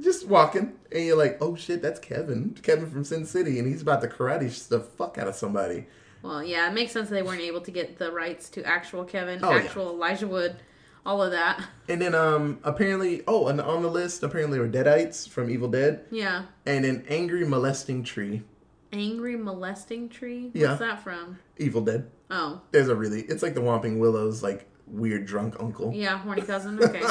Just 0.00 0.26
walking, 0.26 0.72
and 0.90 1.04
you're 1.04 1.16
like, 1.16 1.38
oh 1.40 1.54
shit, 1.56 1.82
that's 1.82 2.00
Kevin, 2.00 2.56
Kevin 2.62 2.90
from 2.90 3.04
Sin 3.04 3.26
City, 3.26 3.58
and 3.58 3.68
he's 3.68 3.82
about 3.82 4.00
to 4.02 4.08
karate 4.08 4.68
the 4.68 4.80
fuck 4.80 5.18
out 5.18 5.28
of 5.28 5.34
somebody. 5.34 5.86
Well, 6.22 6.42
yeah, 6.42 6.68
it 6.70 6.74
makes 6.74 6.92
sense 6.92 7.08
they 7.10 7.22
weren't 7.22 7.40
able 7.40 7.60
to 7.62 7.70
get 7.70 7.98
the 7.98 8.12
rights 8.12 8.48
to 8.50 8.64
actual 8.64 9.04
Kevin, 9.04 9.40
Oh, 9.42 9.50
yeah. 9.50 9.56
actual 9.64 9.90
Elijah 9.90 10.28
Wood, 10.28 10.56
all 11.04 11.20
of 11.22 11.32
that. 11.32 11.60
And 11.88 12.00
then 12.00 12.14
um 12.14 12.60
apparently, 12.62 13.22
oh, 13.26 13.48
and 13.48 13.60
on 13.60 13.82
the 13.82 13.88
list 13.90 14.22
apparently 14.22 14.58
were 14.58 14.68
Deadites 14.68 15.28
from 15.28 15.50
Evil 15.50 15.68
Dead, 15.68 16.04
Yeah. 16.10 16.44
and 16.64 16.84
an 16.84 17.04
angry 17.08 17.44
molesting 17.46 18.04
tree, 18.04 18.42
Angry 18.94 19.36
molesting 19.36 20.08
tree? 20.10 20.50
Yeah. 20.54 20.68
What's 20.68 20.80
that 20.80 21.02
from? 21.02 21.38
Evil 21.56 21.80
Dead. 21.80 22.10
Oh. 22.30 22.60
There's 22.72 22.88
a 22.88 22.94
really, 22.94 23.22
it's 23.22 23.42
like 23.42 23.54
the 23.54 23.60
Whomping 23.62 23.98
Willows, 23.98 24.42
like 24.42 24.68
weird 24.86 25.24
drunk 25.26 25.56
uncle. 25.60 25.92
Yeah, 25.94 26.18
horny 26.18 26.42
cousin. 26.42 26.78
Okay. 26.82 27.02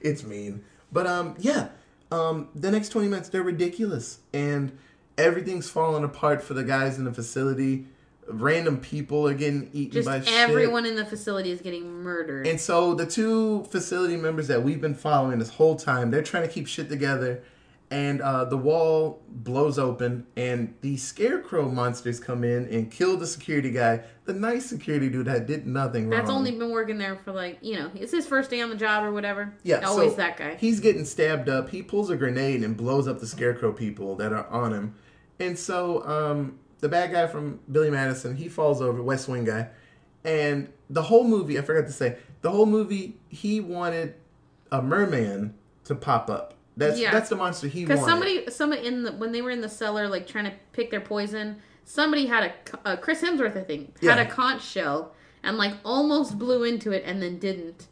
it's 0.00 0.22
mean. 0.24 0.62
But 0.92 1.06
um 1.06 1.34
yeah. 1.38 1.68
Um 2.10 2.48
the 2.54 2.70
next 2.70 2.88
20 2.90 3.08
minutes 3.08 3.28
they're 3.28 3.42
ridiculous 3.42 4.18
and 4.32 4.76
everything's 5.18 5.68
falling 5.68 6.04
apart 6.04 6.42
for 6.42 6.54
the 6.54 6.64
guys 6.64 6.98
in 6.98 7.04
the 7.04 7.12
facility. 7.12 7.86
Random 8.28 8.78
people 8.78 9.26
are 9.26 9.34
getting 9.34 9.70
eaten 9.72 9.92
Just 9.92 10.06
by 10.06 10.20
shit. 10.20 10.32
everyone 10.32 10.86
in 10.86 10.94
the 10.94 11.04
facility 11.04 11.50
is 11.50 11.60
getting 11.60 12.02
murdered. 12.02 12.46
And 12.46 12.60
so 12.60 12.94
the 12.94 13.06
two 13.06 13.64
facility 13.64 14.16
members 14.16 14.46
that 14.48 14.62
we've 14.62 14.80
been 14.80 14.94
following 14.94 15.38
this 15.40 15.50
whole 15.50 15.74
time, 15.74 16.10
they're 16.12 16.22
trying 16.22 16.46
to 16.46 16.52
keep 16.52 16.68
shit 16.68 16.88
together. 16.88 17.42
And 17.92 18.20
uh, 18.20 18.44
the 18.44 18.56
wall 18.56 19.20
blows 19.28 19.76
open, 19.76 20.24
and 20.36 20.74
the 20.80 20.96
scarecrow 20.96 21.68
monsters 21.68 22.20
come 22.20 22.44
in 22.44 22.68
and 22.68 22.88
kill 22.88 23.16
the 23.16 23.26
security 23.26 23.72
guy, 23.72 24.02
the 24.26 24.32
nice 24.32 24.66
security 24.66 25.08
dude 25.08 25.26
that 25.26 25.48
did 25.48 25.66
nothing 25.66 26.08
wrong. 26.08 26.20
That's 26.20 26.30
only 26.30 26.52
been 26.52 26.70
working 26.70 26.98
there 26.98 27.16
for 27.16 27.32
like, 27.32 27.58
you 27.62 27.76
know, 27.76 27.90
it's 27.96 28.12
his 28.12 28.28
first 28.28 28.48
day 28.48 28.60
on 28.60 28.70
the 28.70 28.76
job 28.76 29.02
or 29.02 29.12
whatever. 29.12 29.52
Yeah, 29.64 29.80
Always 29.80 30.12
so 30.12 30.18
that 30.18 30.36
guy. 30.36 30.54
He's 30.54 30.78
getting 30.78 31.04
stabbed 31.04 31.48
up. 31.48 31.70
He 31.70 31.82
pulls 31.82 32.10
a 32.10 32.16
grenade 32.16 32.62
and 32.62 32.76
blows 32.76 33.08
up 33.08 33.18
the 33.18 33.26
scarecrow 33.26 33.72
people 33.72 34.14
that 34.16 34.32
are 34.32 34.46
on 34.46 34.72
him. 34.72 34.94
And 35.40 35.58
so 35.58 36.06
um, 36.06 36.60
the 36.78 36.88
bad 36.88 37.10
guy 37.10 37.26
from 37.26 37.58
Billy 37.72 37.90
Madison, 37.90 38.36
he 38.36 38.48
falls 38.48 38.80
over, 38.80 39.02
West 39.02 39.26
Wing 39.26 39.44
guy. 39.44 39.68
And 40.22 40.72
the 40.88 41.02
whole 41.02 41.24
movie, 41.24 41.58
I 41.58 41.62
forgot 41.62 41.86
to 41.86 41.92
say, 41.92 42.18
the 42.42 42.52
whole 42.52 42.66
movie, 42.66 43.18
he 43.28 43.60
wanted 43.60 44.14
a 44.70 44.80
merman 44.80 45.54
to 45.84 45.96
pop 45.96 46.30
up. 46.30 46.54
That's 46.76 46.98
Yeah. 46.98 47.10
that's 47.12 47.28
the 47.28 47.36
monster 47.36 47.66
he 47.68 47.84
Because 47.84 48.04
somebody, 48.04 48.48
somebody 48.50 48.86
in 48.86 49.02
the 49.02 49.12
when 49.12 49.32
they 49.32 49.42
were 49.42 49.50
in 49.50 49.60
the 49.60 49.68
cellar, 49.68 50.08
like 50.08 50.26
trying 50.26 50.44
to 50.44 50.52
pick 50.72 50.90
their 50.90 51.00
poison, 51.00 51.56
somebody 51.84 52.26
had 52.26 52.44
a 52.84 52.88
uh, 52.88 52.96
Chris 52.96 53.20
Hemsworth, 53.22 53.56
I 53.56 53.62
think, 53.64 54.00
had 54.02 54.18
Yeah. 54.18 54.22
a 54.22 54.26
conch 54.30 54.62
shell 54.64 55.14
and 55.42 55.56
like 55.58 55.74
almost 55.84 56.38
blew 56.38 56.64
into 56.64 56.92
it 56.92 57.02
and 57.04 57.20
then 57.22 57.38
didn't. 57.38 57.88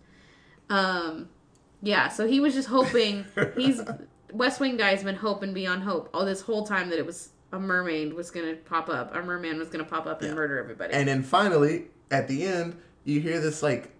Um, 0.70 1.28
yeah. 1.82 2.08
So 2.08 2.26
he 2.26 2.40
was 2.40 2.54
just 2.54 2.68
hoping. 2.68 3.24
he's 3.56 3.80
West 4.32 4.60
Wing 4.60 4.76
guy's 4.76 5.02
been 5.02 5.16
hoping 5.16 5.54
beyond 5.54 5.82
hope 5.82 6.10
all 6.12 6.24
this 6.24 6.42
whole 6.42 6.66
time 6.66 6.90
that 6.90 6.98
it 6.98 7.06
was 7.06 7.30
a 7.52 7.58
mermaid 7.58 8.12
was 8.12 8.30
gonna 8.30 8.54
pop 8.54 8.90
up, 8.90 9.14
a 9.14 9.22
merman 9.22 9.58
was 9.58 9.68
gonna 9.68 9.84
pop 9.84 10.06
up 10.06 10.20
and 10.20 10.30
Yeah. 10.30 10.34
murder 10.34 10.58
everybody. 10.58 10.92
And 10.92 11.08
then 11.08 11.22
finally, 11.22 11.86
at 12.10 12.28
the 12.28 12.44
end, 12.44 12.76
you 13.04 13.20
hear 13.20 13.40
this 13.40 13.62
like 13.62 13.90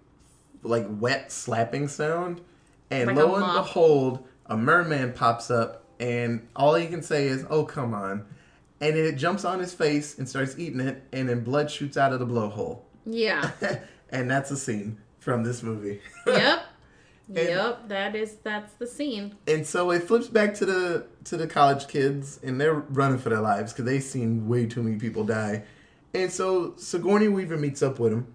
like 0.63 0.87
wet 0.89 1.33
slapping 1.33 1.89
sound, 1.89 2.41
and 2.91 3.07
Like 3.07 3.17
lo 3.17 3.37
and 3.37 3.45
behold, 3.55 4.27
a 4.49 4.57
merman 4.57 5.13
pops 5.13 5.51
up, 5.51 5.85
and 6.01 6.47
all 6.57 6.75
he 6.75 6.87
can 6.87 7.03
say 7.03 7.27
is, 7.27 7.45
"Oh 7.51 7.65
come 7.65 7.95
on," 7.95 8.27
and 8.81 8.97
it 8.97 9.17
jumps 9.17 9.45
on 9.45 9.59
his 9.61 9.75
face 9.75 10.19
and 10.19 10.29
starts 10.29 10.59
eating 10.59 10.81
it, 10.81 11.03
and 11.13 11.29
then 11.29 11.45
blood 11.45 11.71
shoots 11.71 11.97
out 11.97 12.13
of 12.13 12.19
the 12.19 12.27
blowhole, 12.27 12.81
yeah. 13.07 13.51
and 14.11 14.31
that's 14.31 14.51
a 14.51 14.57
scene 14.57 14.99
from 15.19 15.45
this 15.45 15.63
movie. 15.63 16.01
yep. 16.27 16.63
Yep. 17.31 17.89
That 17.89 18.17
is 18.17 18.37
that's 18.37 18.73
the 18.75 18.87
scene. 18.87 19.37
and 19.47 19.67
so 19.67 19.91
it 19.91 20.05
flips 20.05 20.29
back 20.29 20.55
to 20.55 20.65
the 20.65 21.07
to 21.25 21.37
the 21.37 21.47
college 21.47 21.87
kids 21.87 22.41
and 22.43 22.59
they're 22.59 22.73
running 22.73 23.19
for 23.19 23.29
their 23.29 23.41
lives 23.41 23.73
because 23.73 23.85
they've 23.85 24.03
seen 24.03 24.49
way 24.49 24.65
too 24.65 24.83
many 24.83 24.97
people 24.97 25.25
die 25.25 25.63
and 26.15 26.33
so 26.33 26.73
sigourney 26.79 27.29
weaver 27.29 27.59
meets 27.59 27.83
up 27.83 27.99
with 27.99 28.15
him 28.15 28.27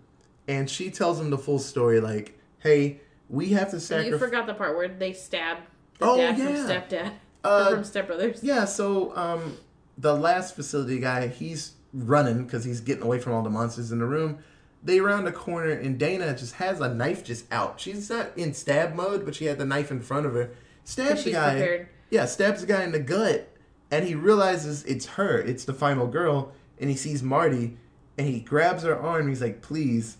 and 0.47 0.69
she 0.69 0.91
tells 0.91 1.19
him 1.19 1.31
the 1.31 1.39
full 1.39 1.57
story 1.57 1.99
like 1.99 2.39
hey 2.59 2.99
we 3.29 3.49
have 3.49 3.71
to 3.71 3.79
sacrifice. 3.79 4.11
You 4.11 4.17
forgot 4.19 4.45
the 4.45 4.53
part 4.53 4.77
where 4.77 4.87
they 4.87 5.11
stabbed 5.13 5.63
the 5.99 6.05
Oh, 6.05 6.17
dad 6.17 6.35
from 6.37 6.47
yeah. 6.47 6.65
stepdad 6.65 7.11
Uh, 7.43 7.71
from 7.71 7.83
Step 7.83 8.07
Brothers. 8.07 8.39
yeah 8.43 8.65
so 8.65 9.15
um 9.17 9.57
the 9.97 10.13
last 10.15 10.55
facility 10.55 10.99
guy 10.99 11.27
he's 11.27 11.73
running 11.93 12.45
because 12.45 12.63
he's 12.63 12.79
getting 12.81 13.03
away 13.03 13.19
from 13.19 13.33
all 13.33 13.43
the 13.43 13.49
monsters 13.49 13.91
in 13.91 13.99
the 13.99 14.05
room 14.05 14.39
they 14.83 14.99
round 14.99 15.27
a 15.27 15.31
corner 15.31 15.69
and 15.71 15.97
dana 15.99 16.35
just 16.35 16.55
has 16.55 16.79
a 16.81 16.93
knife 16.93 17.23
just 17.23 17.45
out 17.51 17.79
she's 17.79 18.09
not 18.09 18.27
in 18.37 18.53
stab 18.53 18.95
mode 18.95 19.23
but 19.25 19.35
she 19.35 19.45
had 19.45 19.57
the 19.57 19.65
knife 19.65 19.91
in 19.91 20.01
front 20.01 20.25
of 20.25 20.33
her 20.33 20.49
stabs 20.83 21.23
the 21.23 21.31
guy 21.31 21.51
prepared. 21.55 21.87
Yeah, 22.09 22.25
stabs 22.25 22.61
the 22.61 22.67
guy 22.67 22.83
in 22.83 22.91
the 22.91 22.99
gut, 22.99 23.47
and 23.89 24.05
he 24.05 24.13
realizes 24.13 24.83
it's 24.83 25.07
her. 25.17 25.39
It's 25.39 25.65
the 25.65 25.73
final 25.73 26.05
girl, 26.05 26.51
and 26.79 26.87
he 26.87 26.95
sees 26.95 27.23
Marty, 27.23 27.77
and 28.19 28.27
he 28.27 28.39
grabs 28.39 28.83
her 28.83 28.95
arm. 28.95 29.21
And 29.21 29.29
he's 29.29 29.41
like, 29.41 29.63
"Please, 29.63 30.17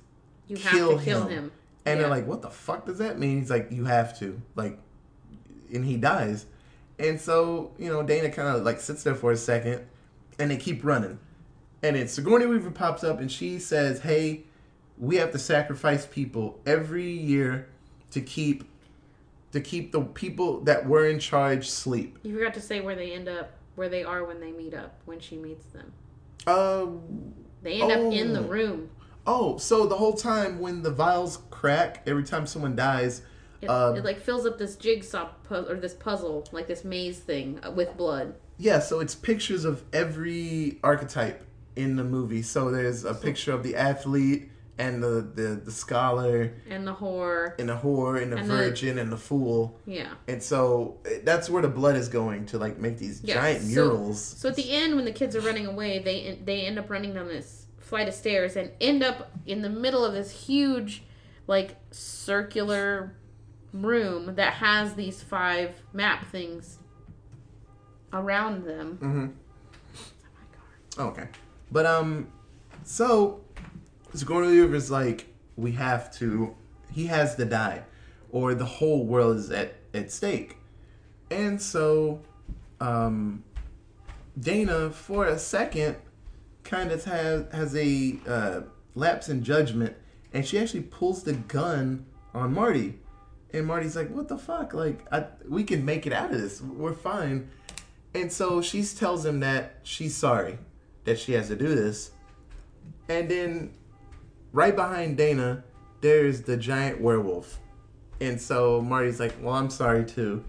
You 0.47 0.55
kill 0.57 0.91
have 0.97 0.99
to 0.99 1.05
kill 1.05 1.23
him." 1.25 1.29
him. 1.29 1.51
And 1.85 1.97
Yeah. 1.99 2.01
they're 2.03 2.09
like, 2.09 2.25
"What 2.25 2.41
the 2.41 2.49
fuck 2.49 2.87
does 2.87 2.97
that 2.97 3.19
mean?" 3.19 3.37
He's 3.41 3.51
like, 3.51 3.67
"You 3.71 3.85
have 3.85 4.17
to." 4.19 4.41
Like, 4.55 4.79
and 5.73 5.85
he 5.85 5.97
dies. 5.97 6.45
And 6.99 7.19
so 7.19 7.71
you 7.77 7.89
know, 7.89 8.03
Dana 8.03 8.29
kind 8.29 8.55
of 8.55 8.63
like 8.63 8.79
sits 8.79 9.03
there 9.03 9.15
for 9.15 9.31
a 9.31 9.37
second, 9.37 9.85
and 10.39 10.51
they 10.51 10.57
keep 10.57 10.83
running. 10.83 11.19
And 11.81 11.95
then 11.95 12.07
Sigourney 12.07 12.45
Weaver 12.45 12.71
pops 12.71 13.03
up, 13.03 13.19
and 13.19 13.31
she 13.31 13.59
says, 13.59 14.01
"Hey, 14.01 14.43
we 14.97 15.17
have 15.17 15.31
to 15.31 15.39
sacrifice 15.39 16.05
people 16.05 16.59
every 16.65 17.11
year 17.11 17.67
to 18.11 18.21
keep." 18.21 18.65
To 19.51 19.61
keep 19.61 19.91
the 19.91 20.01
people 20.01 20.61
that 20.61 20.87
were 20.87 21.05
in 21.05 21.19
charge 21.19 21.69
sleep. 21.69 22.17
You 22.23 22.33
forgot 22.35 22.55
to 22.55 22.59
say 22.59 22.81
where 22.81 22.95
they 22.95 23.11
end 23.13 23.29
up, 23.29 23.51
where 23.75 23.87
they 23.87 24.03
are 24.03 24.25
when 24.25 24.39
they 24.39 24.51
meet 24.51 24.73
up, 24.73 24.95
when 25.05 25.19
she 25.19 25.37
meets 25.37 25.65
them. 25.67 25.93
Um. 26.47 27.01
They 27.61 27.79
end 27.79 27.91
up 27.91 28.11
in 28.11 28.33
the 28.33 28.39
Oh. 28.39 28.47
room. 28.47 28.89
Oh, 29.27 29.57
so 29.57 29.85
the 29.85 29.95
whole 29.95 30.13
time 30.13 30.59
when 30.59 30.81
the 30.81 30.89
vials 30.89 31.37
crack, 31.51 32.01
every 32.07 32.23
time 32.23 32.47
someone 32.47 32.75
dies, 32.75 33.21
It, 33.63 33.69
Um, 33.69 33.95
it 33.95 34.03
like 34.05 34.19
fills 34.19 34.45
up 34.45 34.57
this 34.57 34.75
jigsaw 34.75 35.29
puzzle 35.47 35.71
or 35.71 35.75
this 35.75 35.93
puzzle, 35.93 36.45
like 36.51 36.67
this 36.67 36.83
maze 36.83 37.19
thing 37.19 37.59
uh, 37.65 37.71
with 37.71 37.95
blood. 37.97 38.35
yeah. 38.57 38.79
So 38.79 38.99
it's 38.99 39.15
pictures 39.15 39.65
of 39.65 39.83
every 39.93 40.79
archetype 40.83 41.45
in 41.75 41.95
the 41.95 42.03
movie. 42.03 42.41
So 42.43 42.69
there's 42.71 43.03
a 43.05 43.13
picture 43.13 43.51
of 43.53 43.63
the 43.63 43.75
athlete 43.75 44.49
and 44.77 45.03
the 45.03 45.21
the, 45.39 45.61
the 45.63 45.71
scholar 45.71 46.51
And 46.69 46.85
the 46.87 46.93
whore. 46.95 47.57
and 47.59 47.69
the 47.69 47.75
whore 47.77 48.21
and 48.21 48.31
the 48.31 48.37
And 48.37 48.49
the- 48.49 48.55
virgin 48.55 48.97
and 48.97 49.11
the 49.11 49.17
fool. 49.17 49.79
Yeah. 49.85 50.13
And 50.27 50.41
so 50.41 50.97
that's 51.23 51.49
where 51.49 51.61
the 51.61 51.67
blood 51.69 51.95
is 51.95 52.09
going 52.09 52.47
to 52.47 52.57
like 52.57 52.77
make 52.79 52.97
these 52.97 53.21
Yeah, 53.23 53.35
giant 53.35 53.61
so- 53.63 53.67
murals. 53.69 54.19
So 54.21 54.49
at 54.49 54.55
the 54.55 54.69
end, 54.71 54.95
when 54.95 55.05
the 55.05 55.11
kids 55.11 55.35
are 55.35 55.41
running 55.41 55.67
away, 55.67 55.99
they 55.99 56.39
they 56.43 56.61
end 56.65 56.77
up 56.79 56.89
running 56.89 57.13
down 57.13 57.27
this 57.27 57.67
flight 57.79 58.07
of 58.07 58.13
stairs 58.15 58.55
and 58.55 58.71
end 58.81 59.03
up 59.03 59.31
in 59.45 59.61
the 59.61 59.69
middle 59.69 60.03
of 60.03 60.13
this 60.13 60.31
huge, 60.47 61.03
like 61.47 61.75
circular 61.91 63.15
room 63.73 64.35
that 64.35 64.53
has 64.53 64.93
these 64.93 65.21
five 65.21 65.81
map 65.91 66.27
things 66.27 66.77
around 68.13 68.63
them. 68.65 68.97
Mm-hmm. 69.01 69.27
Oh, 70.99 71.07
okay. 71.07 71.27
But 71.71 71.85
um, 71.85 72.27
so 72.83 73.41
Sigourney 74.13 74.61
Weaver's 74.61 74.91
like, 74.91 75.27
we 75.55 75.71
have 75.73 76.13
to. 76.17 76.55
He 76.91 77.07
has 77.07 77.35
to 77.35 77.45
die, 77.45 77.83
or 78.31 78.53
the 78.53 78.65
whole 78.65 79.05
world 79.05 79.37
is 79.37 79.49
at 79.49 79.75
at 79.93 80.11
stake. 80.11 80.57
And 81.31 81.59
so, 81.59 82.21
um, 82.79 83.43
Dana, 84.39 84.91
for 84.91 85.25
a 85.25 85.39
second, 85.39 85.95
kind 86.63 86.91
of 86.91 87.03
has 87.05 87.45
has 87.51 87.75
a 87.75 88.19
uh, 88.27 88.61
lapse 88.93 89.29
in 89.29 89.43
judgment, 89.43 89.95
and 90.33 90.45
she 90.45 90.59
actually 90.59 90.81
pulls 90.83 91.23
the 91.23 91.33
gun 91.33 92.05
on 92.33 92.53
Marty. 92.53 92.99
And 93.53 93.67
Marty's 93.67 93.95
like, 93.95 94.09
"What 94.09 94.27
the 94.27 94.37
fuck? 94.37 94.73
Like, 94.73 95.05
I, 95.11 95.25
we 95.47 95.63
can 95.63 95.85
make 95.85 96.07
it 96.07 96.13
out 96.13 96.31
of 96.31 96.41
this. 96.41 96.61
We're 96.61 96.93
fine." 96.93 97.49
And 98.15 98.31
so 98.31 98.61
she 98.61 98.83
tells 98.83 99.25
him 99.25 99.39
that 99.41 99.79
she's 99.83 100.15
sorry 100.15 100.57
that 101.05 101.19
she 101.19 101.33
has 101.33 101.47
to 101.47 101.55
do 101.55 101.73
this. 101.75 102.11
And 103.09 103.29
then, 103.29 103.73
right 104.51 104.75
behind 104.75 105.17
Dana, 105.17 105.63
there's 106.01 106.41
the 106.41 106.57
giant 106.57 107.01
werewolf. 107.01 107.59
And 108.21 108.39
so 108.39 108.81
Marty's 108.81 109.19
like, 109.19 109.35
"Well, 109.41 109.53
I'm 109.53 109.69
sorry 109.69 110.05
too." 110.05 110.43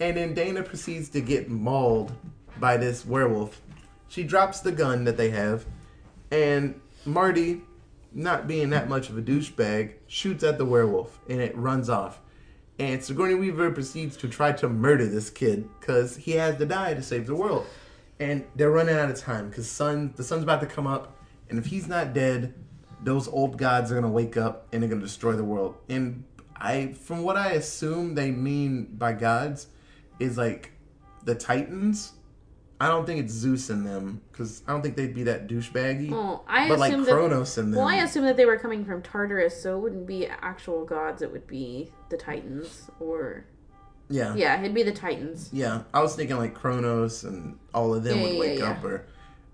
And 0.00 0.16
then 0.16 0.34
Dana 0.34 0.62
proceeds 0.62 1.08
to 1.10 1.20
get 1.20 1.48
mauled 1.48 2.12
by 2.58 2.76
this 2.76 3.04
werewolf. 3.06 3.60
She 4.08 4.22
drops 4.22 4.60
the 4.60 4.72
gun 4.72 5.04
that 5.04 5.16
they 5.16 5.30
have, 5.30 5.66
and 6.30 6.80
Marty, 7.04 7.62
not 8.12 8.46
being 8.46 8.70
that 8.70 8.88
much 8.88 9.08
of 9.08 9.18
a 9.18 9.22
douchebag, 9.22 9.94
shoots 10.06 10.44
at 10.44 10.58
the 10.58 10.64
werewolf, 10.64 11.18
and 11.28 11.40
it 11.40 11.56
runs 11.56 11.88
off. 11.88 12.20
And 12.78 13.02
Sigourney 13.02 13.34
Weaver 13.34 13.70
proceeds 13.70 14.16
to 14.18 14.28
try 14.28 14.52
to 14.52 14.68
murder 14.68 15.06
this 15.06 15.30
kid 15.30 15.68
because 15.80 16.16
he 16.16 16.32
has 16.32 16.58
to 16.58 16.66
die 16.66 16.94
to 16.94 17.02
save 17.02 17.26
the 17.26 17.34
world. 17.34 17.66
And 18.20 18.44
they're 18.54 18.70
running 18.70 18.96
out 18.96 19.10
of 19.10 19.16
time 19.16 19.48
because 19.48 19.68
sun 19.68 20.12
the 20.16 20.24
sun's 20.24 20.42
about 20.42 20.60
to 20.60 20.66
come 20.66 20.86
up, 20.86 21.16
and 21.48 21.58
if 21.58 21.66
he's 21.66 21.88
not 21.88 22.12
dead, 22.12 22.54
those 23.02 23.28
old 23.28 23.58
gods 23.58 23.90
are 23.90 23.94
gonna 23.94 24.10
wake 24.10 24.36
up 24.36 24.66
and 24.72 24.82
they're 24.82 24.90
gonna 24.90 25.02
destroy 25.02 25.32
the 25.32 25.44
world. 25.44 25.76
And 25.88 26.24
I, 26.54 26.94
from 26.94 27.22
what 27.22 27.36
I 27.36 27.52
assume 27.52 28.14
they 28.14 28.30
mean 28.30 28.84
by 28.96 29.12
gods, 29.12 29.68
is 30.18 30.38
like 30.38 30.72
the 31.24 31.34
Titans. 31.34 32.12
I 32.80 32.88
don't 32.88 33.06
think 33.06 33.20
it's 33.20 33.32
Zeus 33.32 33.70
in 33.70 33.84
them 33.84 34.20
because 34.30 34.62
I 34.68 34.72
don't 34.72 34.82
think 34.82 34.96
they'd 34.96 35.14
be 35.14 35.22
that 35.24 35.48
douchebaggy. 35.48 36.10
Well, 36.10 36.44
I 36.46 36.68
but 36.68 36.78
like 36.78 36.92
assume 36.92 37.06
Kronos 37.06 37.54
that, 37.54 37.62
in 37.62 37.70
them. 37.70 37.78
Well, 37.78 37.88
I 37.88 37.96
assume 37.96 38.24
that 38.24 38.36
they 38.36 38.44
were 38.44 38.58
coming 38.58 38.84
from 38.84 39.00
Tartarus, 39.02 39.62
so 39.62 39.76
it 39.78 39.80
wouldn't 39.80 40.06
be 40.06 40.26
actual 40.26 40.84
gods. 40.84 41.22
It 41.22 41.32
would 41.32 41.46
be 41.46 41.90
the 42.10 42.16
Titans, 42.18 42.90
or 43.00 43.46
yeah, 44.10 44.34
yeah, 44.34 44.60
it'd 44.60 44.74
be 44.74 44.82
the 44.82 44.92
Titans. 44.92 45.48
yeah. 45.52 45.82
I 45.94 46.00
was 46.02 46.14
thinking 46.14 46.36
like 46.36 46.54
Kronos 46.54 47.24
and 47.24 47.58
all 47.72 47.94
of 47.94 48.04
them 48.04 48.18
Yeah, 48.18 48.22
would 48.24 48.34
yeah, 48.34 48.40
wake 48.40 48.58
yeah. 48.58 48.70
up. 48.72 48.84
Or 48.84 49.06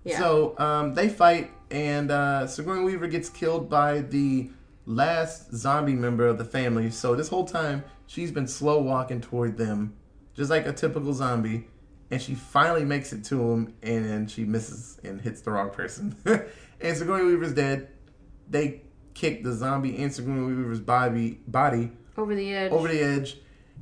Yeah. 0.03 0.19
so 0.19 0.59
um, 0.59 0.93
they 0.93 1.07
fight, 1.07 1.49
and 1.71 2.11
uh, 2.11 2.45
Sigourney 2.45 2.83
Weaver 2.83 3.07
gets 3.07 3.29
killed 3.29 3.69
by 3.69 4.01
the 4.01 4.49
last 4.85 5.53
zombie 5.55 5.93
member 5.95 6.27
of 6.27 6.37
the 6.37 6.43
family. 6.45 6.91
So 6.91 7.15
this 7.15 7.29
whole 7.29 7.45
time 7.45 7.85
she's 8.05 8.31
been 8.31 8.47
slow 8.47 8.81
walking 8.81 9.21
toward 9.21 9.57
them, 9.57 9.93
just 10.35 10.49
like 10.49 10.67
a 10.67 10.73
typical 10.73 11.13
zombie. 11.13 11.67
And 12.13 12.21
she 12.21 12.35
finally 12.35 12.85
makes 12.85 13.11
it 13.11 13.23
to 13.25 13.41
him, 13.41 13.73
and 13.81 14.29
she 14.29 14.43
misses 14.43 14.99
and 15.03 15.19
hits 15.19 15.41
the 15.41 15.49
wrong 15.49 15.71
person. 15.71 16.15
and 16.79 16.95
Sigourney 16.95 17.25
Weaver's 17.25 17.55
dead. 17.55 17.87
They 18.47 18.83
kick 19.15 19.43
the 19.43 19.51
zombie 19.51 19.97
and 19.97 20.13
Sigourney 20.13 20.45
Weaver's 20.45 20.79
body 20.79 21.39
body 21.47 21.91
Over 22.15 22.35
the 22.35 22.53
edge. 22.53 22.71
over 22.71 22.87
the 22.87 23.01
edge, 23.01 23.39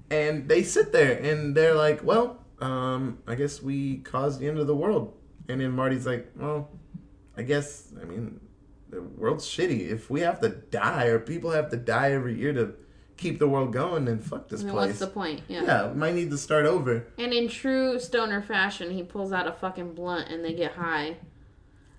and 0.09 0.47
they 0.47 0.63
sit 0.63 0.93
there 0.93 1.17
and 1.21 1.53
they're 1.53 1.75
like, 1.75 2.05
"Well, 2.05 2.39
um, 2.61 3.17
I 3.27 3.35
guess 3.35 3.61
we 3.61 3.97
caused 3.97 4.39
the 4.39 4.47
end 4.47 4.59
of 4.59 4.67
the 4.67 4.77
world." 4.77 5.13
And 5.49 5.59
then 5.59 5.73
Marty's 5.73 6.07
like, 6.07 6.31
"Well, 6.37 6.69
I 7.35 7.41
guess 7.41 7.91
I 8.01 8.05
mean 8.05 8.39
the 8.91 9.01
world's 9.01 9.45
shitty. 9.45 9.89
If 9.89 10.09
we 10.09 10.21
have 10.21 10.39
to 10.39 10.47
die 10.47 11.07
or 11.07 11.19
people 11.19 11.51
have 11.51 11.69
to 11.71 11.75
die 11.75 12.13
every 12.13 12.35
year 12.35 12.53
to 12.53 12.75
keep 13.21 13.39
the 13.39 13.47
world 13.47 13.71
going, 13.71 14.05
then 14.05 14.19
fuck 14.19 14.49
this 14.49 14.61
I 14.61 14.65
mean, 14.65 14.73
place." 14.73 14.87
what's 14.87 14.99
the 14.99 15.07
point? 15.07 15.41
Yeah. 15.47 15.63
yeah, 15.63 15.93
might 15.93 16.15
need 16.15 16.31
to 16.31 16.37
start 16.37 16.65
over. 16.65 17.05
And 17.17 17.31
in 17.31 17.47
true 17.47 17.99
stoner 17.99 18.41
fashion, 18.41 18.91
he 18.91 19.03
pulls 19.03 19.31
out 19.31 19.47
a 19.47 19.51
fucking 19.53 19.93
blunt 19.93 20.29
and 20.29 20.43
they 20.43 20.53
get 20.53 20.73
high. 20.73 21.17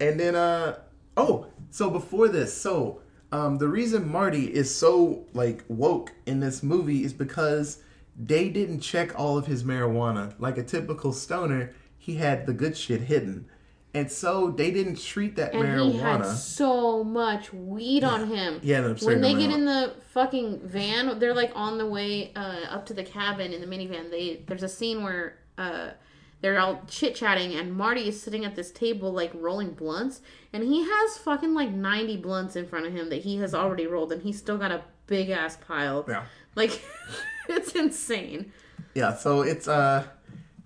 And 0.01 0.19
then, 0.19 0.35
uh, 0.35 0.79
oh, 1.17 1.47
so 1.71 1.89
before 1.89 2.29
this, 2.29 2.55
so 2.55 3.01
um, 3.31 3.59
the 3.59 3.69
reason 3.69 4.11
Marty 4.11 4.53
is 4.53 4.75
so 4.75 5.25
like 5.33 5.65
woke 5.69 6.13
in 6.27 6.41
this 6.41 6.63
movie 6.63 7.05
is 7.05 7.13
because 7.13 7.79
they 8.15 8.51
didn't 8.51 8.81
check 8.81 9.19
all 9.19 9.39
of 9.39 9.47
his 9.47 9.65
marijuana. 9.65 10.35
Like 10.39 10.59
a 10.59 10.63
typical 10.63 11.13
stoner, 11.13 11.73
he 11.97 12.17
had 12.17 12.47
the 12.47 12.53
good 12.53 12.77
shit 12.77 13.03
hidden, 13.03 13.47
and 13.95 14.11
so 14.11 14.51
they 14.51 14.71
didn't 14.71 14.99
treat 14.99 15.37
that 15.37 15.53
And 15.55 15.81
he 15.93 15.99
had 15.99 16.21
marijuana. 16.23 16.35
so 16.35 17.05
much 17.05 17.53
weed 17.53 18.05
on 18.05 18.29
him. 18.29 18.59
Yeah, 18.63 18.95
when 19.03 19.21
they 19.21 19.35
get 19.35 19.51
in 19.51 19.67
the 19.67 19.95
fucking 20.13 20.61
van, 20.65 21.19
they're 21.19 21.35
like 21.35 21.53
on 21.55 21.79
the 21.79 21.87
way 21.87 22.33
uh, 22.35 22.61
up 22.71 22.87
to 22.87 22.95
the 22.95 23.05
cabin 23.05 23.53
in 23.53 23.61
the 23.61 23.67
minivan. 23.67 24.11
They 24.11 24.43
there's 24.47 24.63
a 24.63 24.69
scene 24.69 25.03
where 25.03 25.39
uh, 25.59 25.91
they're 26.41 26.59
all 26.59 26.83
chit 26.89 27.15
chatting, 27.15 27.55
and 27.55 27.75
Marty 27.75 28.09
is 28.09 28.21
sitting 28.21 28.45
at 28.45 28.57
this 28.57 28.71
table 28.71 29.13
like 29.13 29.31
rolling 29.35 29.71
blunts, 29.75 30.23
and 30.53 30.65
he 30.65 30.85
has 30.85 31.19
fucking 31.19 31.55
like 31.55 31.71
90 31.71 32.17
blunts 32.17 32.57
in 32.57 32.67
front 32.67 32.87
of 32.87 32.93
him 32.93 33.11
that 33.11 33.23
he 33.23 33.37
has 33.39 33.55
already 33.55 33.87
rolled, 33.87 34.11
and 34.13 34.23
he's 34.23 34.39
still 34.39 34.59
got 34.59 34.71
a 34.73 34.83
big 35.07 35.29
ass 35.31 35.57
pile. 35.57 36.05
Yeah. 36.09 36.25
Like 36.55 36.83
it's 37.49 37.73
insane. 37.73 38.53
Yeah, 38.95 39.15
so 39.15 39.43
it's 39.43 39.69
uh 39.69 40.05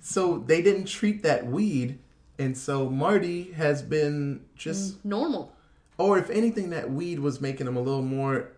so 0.01 0.39
they 0.39 0.63
didn't 0.63 0.87
treat 0.87 1.25
that 1.25 1.47
weed 1.47 1.99
and 2.39 2.57
so 2.57 2.89
Marty 2.91 3.53
has 3.53 3.83
been 3.83 4.45
just 4.55 5.05
Normal. 5.05 5.53
or 5.99 6.19
if 6.19 6.29
anything 6.31 6.71
that 6.71 6.91
weed 6.91 7.19
was 7.21 7.41
making 7.41 7.67
him 7.67 7.77
a 7.77 7.81
little 7.81 8.03
more 8.03 8.53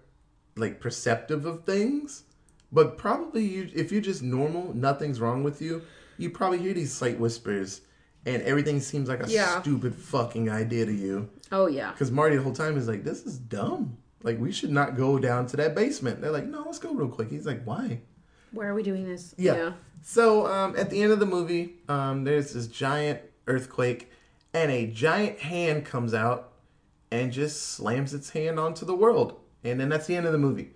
like 0.57 0.81
perceptive 0.81 1.47
of 1.47 1.64
things. 1.64 2.24
But 2.72 2.99
probably 2.99 3.45
you 3.45 3.70
if 3.74 3.91
you're 3.93 4.01
just 4.03 4.22
normal, 4.22 4.74
nothing's 4.74 5.20
wrong 5.20 5.43
with 5.43 5.62
you, 5.62 5.83
you 6.18 6.31
probably 6.31 6.59
hear 6.59 6.74
these 6.74 6.93
slight 6.93 7.18
whispers 7.18 7.81
and 8.26 8.43
everything 8.43 8.81
seems 8.81 9.09
like 9.09 9.24
a 9.26 9.31
Yeah. 9.31 9.61
stupid 9.61 9.95
fucking 9.95 10.51
idea 10.51 10.85
to 10.85 10.93
you. 10.93 11.31
Oh 11.53 11.66
yeah. 11.66 11.93
Cuz 11.93 12.11
Marty 12.11 12.37
the 12.37 12.43
whole 12.43 12.53
time 12.53 12.76
is 12.76 12.89
like 12.89 13.05
this 13.05 13.24
is 13.24 13.39
dumb. 13.39 13.97
Like 14.22 14.39
we 14.41 14.51
should 14.53 14.70
not 14.70 14.97
go 14.97 15.18
down 15.18 15.47
to 15.47 15.57
that 15.59 15.74
basement. 15.76 16.20
They're 16.20 16.33
like, 16.33 16.47
"No, 16.49 16.62
let's 16.66 16.81
go 16.81 16.93
real 16.93 17.09
quick." 17.09 17.31
He's 17.31 17.47
like, 17.47 17.62
"Why?" 17.64 18.01
Where 18.51 18.68
are 18.70 18.74
we 18.74 18.83
doing 18.83 19.07
this? 19.07 19.33
Yeah. 19.39 19.74
So 20.03 20.47
um, 20.47 20.74
at 20.76 20.91
the 20.91 21.01
end 21.03 21.12
of 21.12 21.20
the 21.20 21.26
movie, 21.26 21.76
um, 21.89 22.24
there's 22.24 22.53
this 22.55 22.66
giant 22.66 23.20
earthquake, 23.49 24.11
and 24.55 24.70
a 24.70 24.86
giant 24.86 25.40
hand 25.40 25.84
comes 25.84 26.14
out 26.14 26.53
and 27.11 27.32
just 27.32 27.62
slams 27.62 28.14
its 28.14 28.30
hand 28.30 28.61
onto 28.61 28.84
the 28.86 28.94
world, 28.94 29.40
and 29.64 29.80
then 29.80 29.88
that's 29.88 30.07
the 30.07 30.14
end 30.14 30.26
of 30.26 30.32
the 30.32 30.38
movie. 30.38 30.70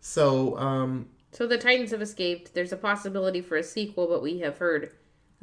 So 0.00 0.56
um, 0.58 1.08
So 1.32 1.46
the 1.46 1.58
Titans 1.58 1.90
have 1.92 2.02
escaped. 2.02 2.54
There's 2.54 2.72
a 2.72 2.76
possibility 2.76 3.40
for 3.40 3.56
a 3.56 3.62
sequel, 3.62 4.06
but 4.06 4.22
we 4.22 4.40
have 4.40 4.58
heard 4.58 4.92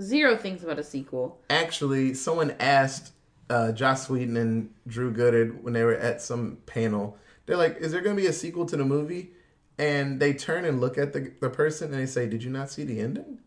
zero 0.01 0.36
things 0.36 0.63
about 0.63 0.79
a 0.79 0.84
sequel. 0.84 1.39
actually, 1.49 2.13
someone 2.13 2.55
asked 2.59 3.13
uh, 3.49 3.71
Joss 3.71 4.09
Whedon 4.09 4.38
and 4.38 4.69
Drew 4.88 5.11
Goddard 5.11 5.63
when 5.63 5.73
they 5.73 5.84
were 5.84 5.95
at 5.95 6.21
some 6.21 6.57
panel. 6.65 7.17
They're 7.45 7.57
like, 7.57 7.77
"Is 7.77 7.91
there 7.91 8.01
going 8.01 8.15
to 8.15 8.21
be 8.21 8.27
a 8.27 8.34
sequel 8.34 8.65
to 8.67 8.77
the 8.77 8.86
movie?" 8.86 9.31
And 9.77 10.19
they 10.19 10.34
turn 10.34 10.65
and 10.65 10.79
look 10.79 10.97
at 10.97 11.13
the 11.13 11.34
the 11.41 11.49
person 11.49 11.91
and 11.91 12.01
they 12.01 12.05
say, 12.05 12.27
"Did 12.27 12.43
you 12.43 12.49
not 12.49 12.69
see 12.69 12.84
the 12.84 12.99
ending?" 12.99 13.39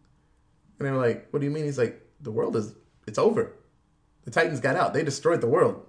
And 0.79 0.87
they're 0.87 0.97
like, 0.97 1.29
"What 1.31 1.41
do 1.41 1.47
you 1.47 1.53
mean?" 1.53 1.65
He's 1.65 1.79
like, 1.79 2.01
"The 2.21 2.31
world 2.31 2.57
is 2.57 2.75
it's 3.07 3.19
over. 3.19 3.53
The 4.25 4.31
Titans 4.31 4.61
got 4.61 4.77
out. 4.77 4.95
They 4.95 5.05
destroyed 5.05 5.41
the 5.41 5.47
world." 5.47 5.85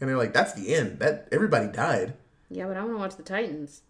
And 0.00 0.08
they're 0.08 0.16
like, 0.16 0.32
"That's 0.32 0.52
the 0.54 0.74
end. 0.74 0.98
That 0.98 1.28
everybody 1.30 1.68
died." 1.68 2.14
Yeah, 2.50 2.66
but 2.66 2.76
I 2.76 2.80
want 2.80 2.94
to 2.94 2.98
watch 2.98 3.16
the 3.16 3.22
Titans. 3.22 3.82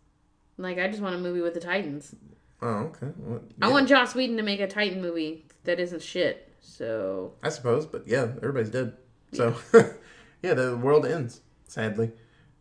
Like, 0.59 0.79
I 0.79 0.89
just 0.89 1.03
want 1.03 1.15
a 1.15 1.19
movie 1.19 1.41
with 1.41 1.55
the 1.55 1.61
Titans. 1.61 2.15
Oh, 2.61 2.69
okay. 2.69 3.09
Well, 3.17 3.41
I 3.61 3.69
want 3.69 3.89
Joss 3.89 4.15
Whedon 4.15 4.37
to 4.37 4.43
make 4.43 4.61
a 4.61 4.69
Titan 4.69 5.03
movie 5.03 5.47
that 5.65 5.81
isn't 5.81 6.03
shit. 6.03 6.49
So 6.61 7.33
I 7.43 7.49
suppose, 7.49 7.87
but 7.87 8.07
yeah, 8.07 8.29
everybody's 8.37 8.71
dead. 8.71 8.97
So 9.33 9.57
yeah, 10.43 10.55
the 10.55 10.77
world 10.77 11.05
ends 11.05 11.41
sadly. 11.73 12.13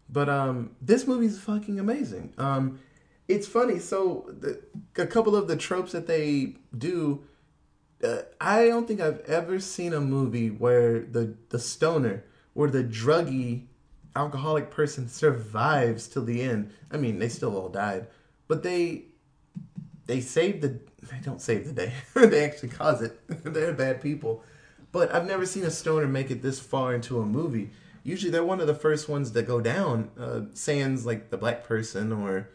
But 0.09 0.29
um, 0.29 0.75
this 0.81 1.07
movie's 1.07 1.39
fucking 1.39 1.79
amazing. 1.79 2.33
Um, 2.37 2.79
it's 3.27 3.47
funny. 3.47 3.79
So 3.79 4.25
the, 4.27 4.61
a 4.97 5.05
couple 5.05 5.35
of 5.35 5.47
the 5.47 5.55
tropes 5.55 5.91
that 5.91 6.07
they 6.07 6.55
do, 6.77 7.23
uh, 8.03 8.23
I 8.39 8.67
don't 8.67 8.87
think 8.87 9.01
I've 9.01 9.21
ever 9.21 9.59
seen 9.59 9.93
a 9.93 10.01
movie 10.01 10.49
where 10.49 10.99
the 10.99 11.35
the 11.49 11.59
stoner 11.59 12.23
or 12.55 12.69
the 12.69 12.83
druggy 12.83 13.65
alcoholic 14.15 14.69
person 14.69 15.07
survives 15.07 16.07
till 16.07 16.25
the 16.25 16.41
end. 16.41 16.71
I 16.91 16.97
mean, 16.97 17.19
they 17.19 17.29
still 17.29 17.55
all 17.55 17.69
died, 17.69 18.07
but 18.47 18.63
they 18.63 19.05
they 20.05 20.21
save 20.21 20.61
the 20.61 20.79
they 21.11 21.19
don't 21.23 21.41
save 21.41 21.65
the 21.65 21.73
day. 21.73 21.93
they 22.15 22.43
actually 22.43 22.69
cause 22.69 23.01
it. 23.01 23.19
they're 23.43 23.73
bad 23.73 24.01
people. 24.01 24.43
But 24.91 25.13
I've 25.13 25.25
never 25.25 25.45
seen 25.45 25.63
a 25.63 25.71
stoner 25.71 26.07
make 26.07 26.31
it 26.31 26.41
this 26.41 26.59
far 26.59 26.93
into 26.93 27.19
a 27.21 27.25
movie. 27.25 27.71
Usually 28.03 28.31
they're 28.31 28.43
one 28.43 28.59
of 28.59 28.67
the 28.67 28.75
first 28.75 29.07
ones 29.07 29.31
that 29.31 29.47
go 29.47 29.61
down. 29.61 30.09
Uh, 30.19 30.41
sans 30.53 31.05
like 31.05 31.29
the 31.29 31.37
black 31.37 31.63
person 31.63 32.11
or 32.11 32.49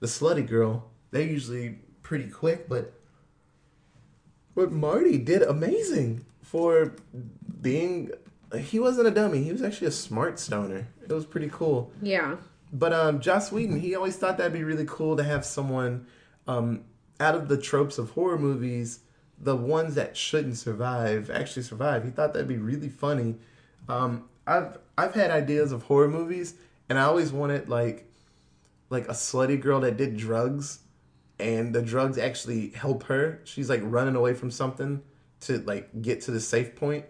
the 0.00 0.06
slutty 0.06 0.46
girl. 0.46 0.90
They're 1.10 1.22
usually 1.22 1.78
pretty 2.02 2.28
quick, 2.28 2.68
but 2.68 2.92
but 4.56 4.72
Marty 4.72 5.18
did 5.18 5.42
amazing 5.42 6.24
for 6.42 6.94
being. 7.60 8.10
He 8.58 8.80
wasn't 8.80 9.06
a 9.06 9.10
dummy. 9.12 9.42
He 9.44 9.52
was 9.52 9.62
actually 9.62 9.88
a 9.88 9.92
smart 9.92 10.38
stoner. 10.40 10.88
It 11.02 11.12
was 11.12 11.26
pretty 11.26 11.48
cool. 11.52 11.92
yeah, 12.02 12.36
But 12.72 12.92
um, 12.92 13.20
Joss 13.20 13.52
Whedon, 13.52 13.78
he 13.80 13.94
always 13.94 14.16
thought 14.16 14.38
that'd 14.38 14.52
be 14.52 14.64
really 14.64 14.86
cool 14.88 15.16
to 15.16 15.22
have 15.24 15.44
someone 15.44 16.06
um, 16.48 16.84
out 17.20 17.34
of 17.34 17.48
the 17.48 17.58
tropes 17.58 17.98
of 17.98 18.10
horror 18.10 18.38
movies, 18.38 19.00
the 19.38 19.54
ones 19.56 19.94
that 19.96 20.16
shouldn't 20.16 20.56
survive 20.56 21.28
actually 21.30 21.62
survive. 21.62 22.04
He 22.04 22.10
thought 22.10 22.32
that'd 22.32 22.48
be 22.48 22.56
really 22.56 22.88
funny. 22.88 23.36
Um, 23.88 24.28
I've 24.46 24.78
I've 24.96 25.14
had 25.14 25.30
ideas 25.30 25.72
of 25.72 25.82
horror 25.84 26.08
movies, 26.08 26.54
and 26.88 26.98
I 26.98 27.02
always 27.02 27.32
wanted 27.32 27.68
like 27.68 28.10
like 28.90 29.08
a 29.08 29.12
slutty 29.12 29.60
girl 29.60 29.80
that 29.80 29.96
did 29.96 30.16
drugs, 30.16 30.78
and 31.38 31.74
the 31.74 31.82
drugs 31.82 32.18
actually 32.18 32.70
help 32.70 33.04
her. 33.04 33.40
She's 33.44 33.68
like 33.68 33.80
running 33.84 34.16
away 34.16 34.34
from 34.34 34.50
something 34.50 35.02
to 35.40 35.58
like 35.58 36.02
get 36.02 36.22
to 36.22 36.30
the 36.30 36.40
safe 36.40 36.76
point, 36.76 37.04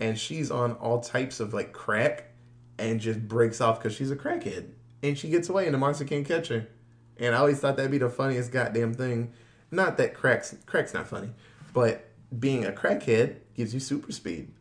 and 0.00 0.18
she's 0.18 0.50
on 0.50 0.72
all 0.72 1.00
types 1.00 1.40
of 1.40 1.52
like 1.52 1.72
crack, 1.72 2.30
and 2.78 3.00
just 3.00 3.26
breaks 3.26 3.60
off 3.60 3.78
because 3.78 3.94
she's 3.94 4.10
a 4.10 4.16
crackhead, 4.16 4.70
and 5.02 5.18
she 5.18 5.28
gets 5.28 5.48
away, 5.48 5.66
and 5.66 5.74
the 5.74 5.78
monster 5.78 6.04
can't 6.04 6.26
catch 6.26 6.48
her. 6.48 6.68
And 7.18 7.34
I 7.34 7.38
always 7.38 7.60
thought 7.60 7.76
that'd 7.76 7.90
be 7.90 7.98
the 7.98 8.08
funniest 8.08 8.52
goddamn 8.52 8.94
thing. 8.94 9.32
Not 9.70 9.96
that 9.96 10.14
cracks 10.14 10.54
crack's 10.66 10.94
not 10.94 11.08
funny, 11.08 11.30
but 11.72 12.08
being 12.38 12.64
a 12.64 12.72
crackhead 12.72 13.36
gives 13.54 13.74
you 13.74 13.80
super 13.80 14.12
speed. 14.12 14.52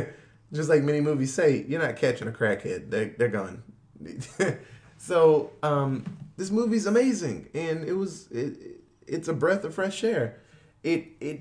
Just 0.52 0.70
like 0.70 0.82
many 0.82 1.00
movies 1.00 1.34
say, 1.34 1.64
you're 1.68 1.80
not 1.80 1.96
catching 1.96 2.28
a 2.28 2.32
crackhead; 2.32 2.90
they're 2.90 3.14
they're 3.18 3.28
gone. 3.28 3.62
so 4.98 5.50
um, 5.62 6.04
this 6.36 6.50
movie's 6.50 6.86
amazing, 6.86 7.48
and 7.54 7.84
it 7.84 7.94
was 7.94 8.30
it, 8.30 8.82
it's 9.06 9.28
a 9.28 9.32
breath 9.32 9.64
of 9.64 9.74
fresh 9.74 10.04
air. 10.04 10.40
It 10.82 11.08
it 11.20 11.40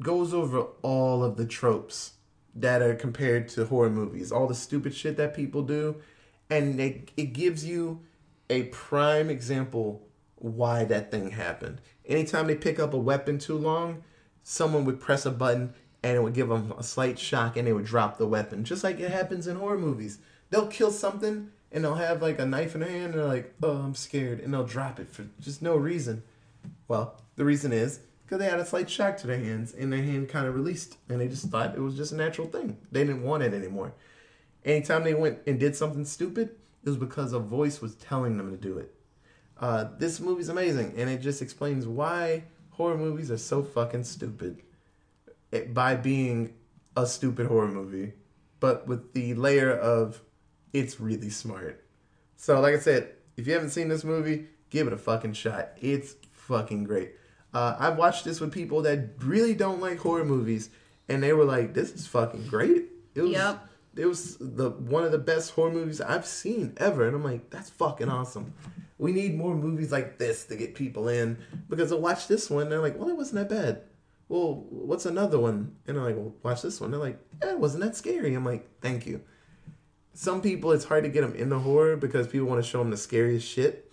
goes 0.00 0.32
over 0.32 0.66
all 0.82 1.24
of 1.24 1.36
the 1.36 1.44
tropes 1.44 2.12
that 2.54 2.82
are 2.82 2.94
compared 2.94 3.48
to 3.48 3.66
horror 3.66 3.90
movies, 3.90 4.30
all 4.30 4.46
the 4.46 4.54
stupid 4.54 4.94
shit 4.94 5.16
that 5.16 5.34
people 5.34 5.62
do, 5.62 5.96
and 6.50 6.80
it, 6.80 7.10
it 7.16 7.32
gives 7.32 7.64
you 7.64 8.00
a 8.50 8.64
prime 8.64 9.30
example 9.30 10.06
why 10.36 10.84
that 10.84 11.10
thing 11.10 11.30
happened. 11.30 11.80
Anytime 12.06 12.46
they 12.46 12.54
pick 12.54 12.78
up 12.78 12.94
a 12.94 12.98
weapon 12.98 13.38
too 13.38 13.58
long, 13.58 14.02
someone 14.42 14.84
would 14.84 15.00
press 15.00 15.26
a 15.26 15.30
button 15.30 15.74
and 16.02 16.16
it 16.16 16.22
would 16.22 16.34
give 16.34 16.48
them 16.48 16.72
a 16.78 16.82
slight 16.82 17.18
shock 17.18 17.56
and 17.56 17.66
they 17.66 17.72
would 17.72 17.84
drop 17.84 18.18
the 18.18 18.26
weapon, 18.26 18.64
just 18.64 18.84
like 18.84 19.00
it 19.00 19.10
happens 19.10 19.46
in 19.46 19.56
horror 19.56 19.78
movies. 19.78 20.18
They'll 20.50 20.68
kill 20.68 20.90
something 20.90 21.50
and 21.72 21.84
they'll 21.84 21.94
have 21.94 22.22
like 22.22 22.38
a 22.38 22.46
knife 22.46 22.74
in 22.74 22.80
their 22.80 22.90
hand 22.90 23.12
and 23.12 23.14
they're 23.14 23.24
like, 23.24 23.54
oh, 23.62 23.76
I'm 23.76 23.94
scared, 23.94 24.40
and 24.40 24.52
they'll 24.52 24.64
drop 24.64 24.98
it 24.98 25.10
for 25.10 25.26
just 25.40 25.62
no 25.62 25.76
reason. 25.76 26.22
Well, 26.86 27.20
the 27.36 27.44
reason 27.44 27.72
is 27.72 28.00
because 28.24 28.38
they 28.38 28.50
had 28.50 28.60
a 28.60 28.66
slight 28.66 28.90
shock 28.90 29.16
to 29.18 29.26
their 29.26 29.38
hands 29.38 29.72
and 29.72 29.92
their 29.92 30.02
hand 30.02 30.28
kind 30.28 30.46
of 30.46 30.54
released 30.54 30.98
and 31.08 31.20
they 31.20 31.28
just 31.28 31.48
thought 31.48 31.74
it 31.74 31.80
was 31.80 31.96
just 31.96 32.12
a 32.12 32.16
natural 32.16 32.46
thing. 32.46 32.76
They 32.92 33.04
didn't 33.04 33.22
want 33.22 33.42
it 33.42 33.54
anymore. 33.54 33.94
Anytime 34.64 35.04
they 35.04 35.14
went 35.14 35.38
and 35.46 35.58
did 35.58 35.74
something 35.74 36.04
stupid, 36.04 36.50
it 36.84 36.88
was 36.88 36.98
because 36.98 37.32
a 37.32 37.38
voice 37.38 37.80
was 37.80 37.94
telling 37.94 38.36
them 38.36 38.50
to 38.50 38.56
do 38.58 38.76
it. 38.76 38.94
Uh, 39.58 39.86
this 39.98 40.20
movie's 40.20 40.50
amazing 40.50 40.92
and 40.98 41.08
it 41.08 41.22
just 41.22 41.40
explains 41.40 41.86
why 41.86 42.44
horror 42.72 42.98
movies 42.98 43.30
are 43.30 43.38
so 43.38 43.62
fucking 43.62 44.04
stupid 44.04 44.60
it, 45.50 45.72
by 45.72 45.94
being 45.94 46.52
a 46.96 47.06
stupid 47.06 47.46
horror 47.46 47.68
movie, 47.68 48.12
but 48.60 48.86
with 48.86 49.14
the 49.14 49.34
layer 49.34 49.72
of 49.72 50.20
it's 50.72 51.00
really 51.00 51.30
smart. 51.30 51.84
So, 52.36 52.60
like 52.60 52.74
I 52.74 52.78
said, 52.78 53.10
if 53.36 53.46
you 53.46 53.52
haven't 53.52 53.70
seen 53.70 53.88
this 53.88 54.04
movie, 54.04 54.46
give 54.70 54.86
it 54.86 54.92
a 54.92 54.98
fucking 54.98 55.32
shot. 55.34 55.70
It's 55.80 56.14
fucking 56.32 56.84
great. 56.84 57.12
Uh, 57.54 57.76
I've 57.78 57.96
watched 57.96 58.24
this 58.24 58.40
with 58.40 58.52
people 58.52 58.82
that 58.82 59.10
really 59.20 59.54
don't 59.54 59.80
like 59.80 59.98
horror 59.98 60.24
movies, 60.24 60.70
and 61.08 61.22
they 61.22 61.32
were 61.32 61.44
like, 61.44 61.74
"This 61.74 61.90
is 61.92 62.06
fucking 62.06 62.46
great." 62.48 62.86
It 63.14 63.22
was, 63.22 63.30
Yep. 63.32 63.68
it 63.96 64.06
was 64.06 64.36
the 64.38 64.70
one 64.70 65.04
of 65.04 65.12
the 65.12 65.18
best 65.18 65.52
horror 65.52 65.72
movies 65.72 66.00
I've 66.00 66.26
seen 66.26 66.74
ever, 66.76 67.06
and 67.06 67.16
I'm 67.16 67.24
like, 67.24 67.50
"That's 67.50 67.70
fucking 67.70 68.08
awesome." 68.08 68.52
We 68.98 69.12
need 69.12 69.36
more 69.36 69.54
movies 69.54 69.92
like 69.92 70.18
this 70.18 70.44
to 70.46 70.56
get 70.56 70.74
people 70.74 71.08
in 71.08 71.38
because 71.68 71.90
they'll 71.90 72.00
watch 72.00 72.26
this 72.28 72.50
one, 72.50 72.68
they're 72.68 72.80
like, 72.80 72.98
"Well, 72.98 73.08
it 73.08 73.16
wasn't 73.16 73.48
that 73.48 73.54
bad." 73.56 73.82
Well, 74.28 74.66
what's 74.68 75.06
another 75.06 75.38
one? 75.38 75.76
And 75.86 75.96
they're 75.96 76.04
like, 76.04 76.16
"Well, 76.16 76.34
watch 76.42 76.60
this 76.62 76.80
one." 76.80 76.90
They're 76.90 77.00
like, 77.00 77.18
"Yeah, 77.42 77.52
it 77.52 77.58
wasn't 77.60 77.84
that 77.84 77.96
scary." 77.96 78.34
I'm 78.34 78.44
like, 78.44 78.68
"Thank 78.82 79.06
you." 79.06 79.22
Some 80.18 80.42
people, 80.42 80.72
it's 80.72 80.84
hard 80.84 81.04
to 81.04 81.10
get 81.10 81.20
them 81.20 81.36
in 81.36 81.48
the 81.48 81.60
horror 81.60 81.96
because 81.96 82.26
people 82.26 82.48
want 82.48 82.60
to 82.60 82.68
show 82.68 82.80
them 82.80 82.90
the 82.90 82.96
scariest 82.96 83.46
shit. 83.46 83.88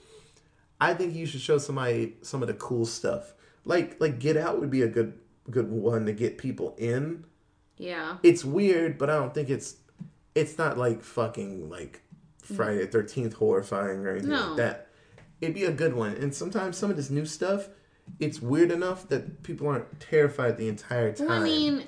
I 0.82 0.96
think 0.96 1.14
you 1.14 1.28
should 1.28 1.42
show 1.42 1.60
somebody 1.60 2.16
some 2.24 2.42
of 2.42 2.48
the 2.48 2.56
cool 2.56 2.88
stuff. 2.88 3.36
Like 3.64 4.02
like 4.02 4.18
Get 4.18 4.36
Out 4.36 4.60
would 4.60 4.72
be 4.72 4.82
a 4.82 4.88
good 4.88 5.20
good 5.52 5.70
one 5.70 6.08
to 6.08 6.14
get 6.14 6.40
people 6.40 6.74
in. 6.80 7.26
Yeah. 7.78 8.18
It's 8.24 8.44
weird, 8.44 8.98
but 8.98 9.12
I 9.12 9.18
don't 9.20 9.36
think 9.36 9.52
it's 9.52 9.76
it's 10.34 10.58
not 10.58 10.80
like 10.80 11.04
fucking 11.04 11.70
like 11.70 12.02
Friday 12.42 12.88
Thirteenth 12.88 13.34
horrifying 13.36 14.04
or 14.04 14.10
anything 14.10 14.32
No. 14.32 14.48
like 14.48 14.58
that. 14.58 14.88
It'd 15.42 15.54
be 15.54 15.66
a 15.66 15.72
good 15.72 15.94
one. 15.94 16.14
And 16.14 16.34
sometimes 16.34 16.76
some 16.76 16.90
of 16.90 16.98
this 16.98 17.12
new 17.12 17.28
stuff, 17.28 17.70
it's 18.20 18.42
weird 18.42 18.72
enough 18.72 19.08
that 19.10 19.44
people 19.44 19.68
aren't 19.68 20.00
terrified 20.00 20.58
the 20.58 20.70
entire 20.70 21.14
time. 21.14 21.28
Well, 21.28 21.42
I 21.42 21.44
mean, 21.44 21.84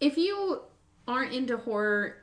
if 0.00 0.16
you 0.16 0.62
aren't 1.06 1.34
into 1.34 1.58
horror, 1.58 2.16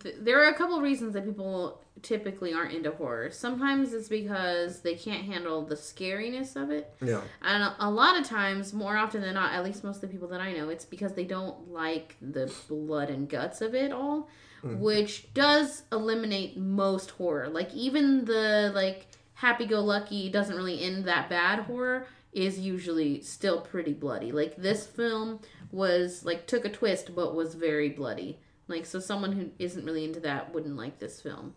th- 0.00 0.16
there 0.20 0.42
are 0.42 0.48
a 0.48 0.54
couple 0.54 0.80
reasons 0.80 1.14
that 1.14 1.24
people 1.24 1.82
typically 2.02 2.52
aren't 2.52 2.72
into 2.72 2.90
horror. 2.92 3.30
Sometimes 3.30 3.92
it's 3.92 4.08
because 4.08 4.80
they 4.80 4.94
can't 4.94 5.24
handle 5.24 5.62
the 5.64 5.74
scariness 5.74 6.56
of 6.56 6.70
it. 6.70 6.92
yeah. 7.02 7.20
And 7.42 7.62
a, 7.62 7.76
a 7.80 7.90
lot 7.90 8.18
of 8.18 8.24
times, 8.26 8.72
more 8.72 8.96
often 8.96 9.20
than 9.20 9.34
not, 9.34 9.52
at 9.52 9.64
least 9.64 9.84
most 9.84 9.96
of 9.96 10.02
the 10.02 10.08
people 10.08 10.28
that 10.28 10.40
I 10.40 10.52
know, 10.52 10.68
it's 10.68 10.84
because 10.84 11.14
they 11.14 11.24
don't 11.24 11.72
like 11.72 12.16
the 12.20 12.52
blood 12.68 13.10
and 13.10 13.28
guts 13.28 13.60
of 13.60 13.74
it 13.74 13.92
all, 13.92 14.28
hmm. 14.62 14.78
which 14.78 15.32
does 15.34 15.82
eliminate 15.92 16.56
most 16.56 17.10
horror. 17.12 17.48
Like 17.48 17.72
even 17.74 18.24
the 18.24 18.72
like 18.74 19.06
happy 19.34 19.66
go 19.66 19.80
lucky 19.80 20.28
doesn't 20.28 20.56
really 20.56 20.82
end 20.82 21.04
that 21.04 21.28
bad 21.28 21.60
horror 21.60 22.06
is 22.32 22.58
usually 22.58 23.20
still 23.22 23.60
pretty 23.60 23.92
bloody. 23.92 24.32
Like 24.32 24.56
this 24.56 24.86
film 24.86 25.40
was 25.70 26.24
like 26.24 26.46
took 26.46 26.64
a 26.64 26.70
twist 26.70 27.14
but 27.14 27.34
was 27.34 27.54
very 27.54 27.88
bloody. 27.88 28.38
Like 28.68 28.86
so 28.86 29.00
someone 29.00 29.32
who 29.32 29.50
isn't 29.58 29.84
really 29.84 30.04
into 30.04 30.20
that 30.20 30.54
wouldn't 30.54 30.76
like 30.76 30.98
this 30.98 31.20
film. 31.20 31.54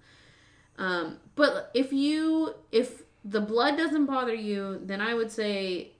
Um, 0.77 1.17
but 1.35 1.69
if 1.73 1.93
you 1.93 2.55
if 2.71 3.03
the 3.23 3.41
blood 3.41 3.77
doesn't 3.77 4.05
bother 4.05 4.33
you, 4.33 4.81
then 4.83 5.01
I 5.01 5.13
would 5.13 5.31
say 5.31 5.91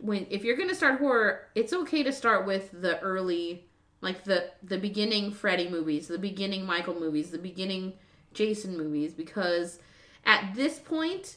when 0.00 0.26
if 0.30 0.44
you're 0.44 0.56
gonna 0.56 0.74
start 0.74 0.98
horror, 0.98 1.46
it's 1.54 1.72
okay 1.72 2.02
to 2.02 2.12
start 2.12 2.46
with 2.46 2.70
the 2.72 2.98
early, 3.00 3.66
like 4.00 4.24
the 4.24 4.50
the 4.62 4.78
beginning 4.78 5.32
Freddy 5.32 5.68
movies, 5.68 6.08
the 6.08 6.18
beginning 6.18 6.66
Michael 6.66 6.98
movies, 6.98 7.30
the 7.30 7.38
beginning 7.38 7.94
Jason 8.34 8.76
movies, 8.76 9.14
because 9.14 9.78
at 10.24 10.54
this 10.54 10.78
point 10.78 11.36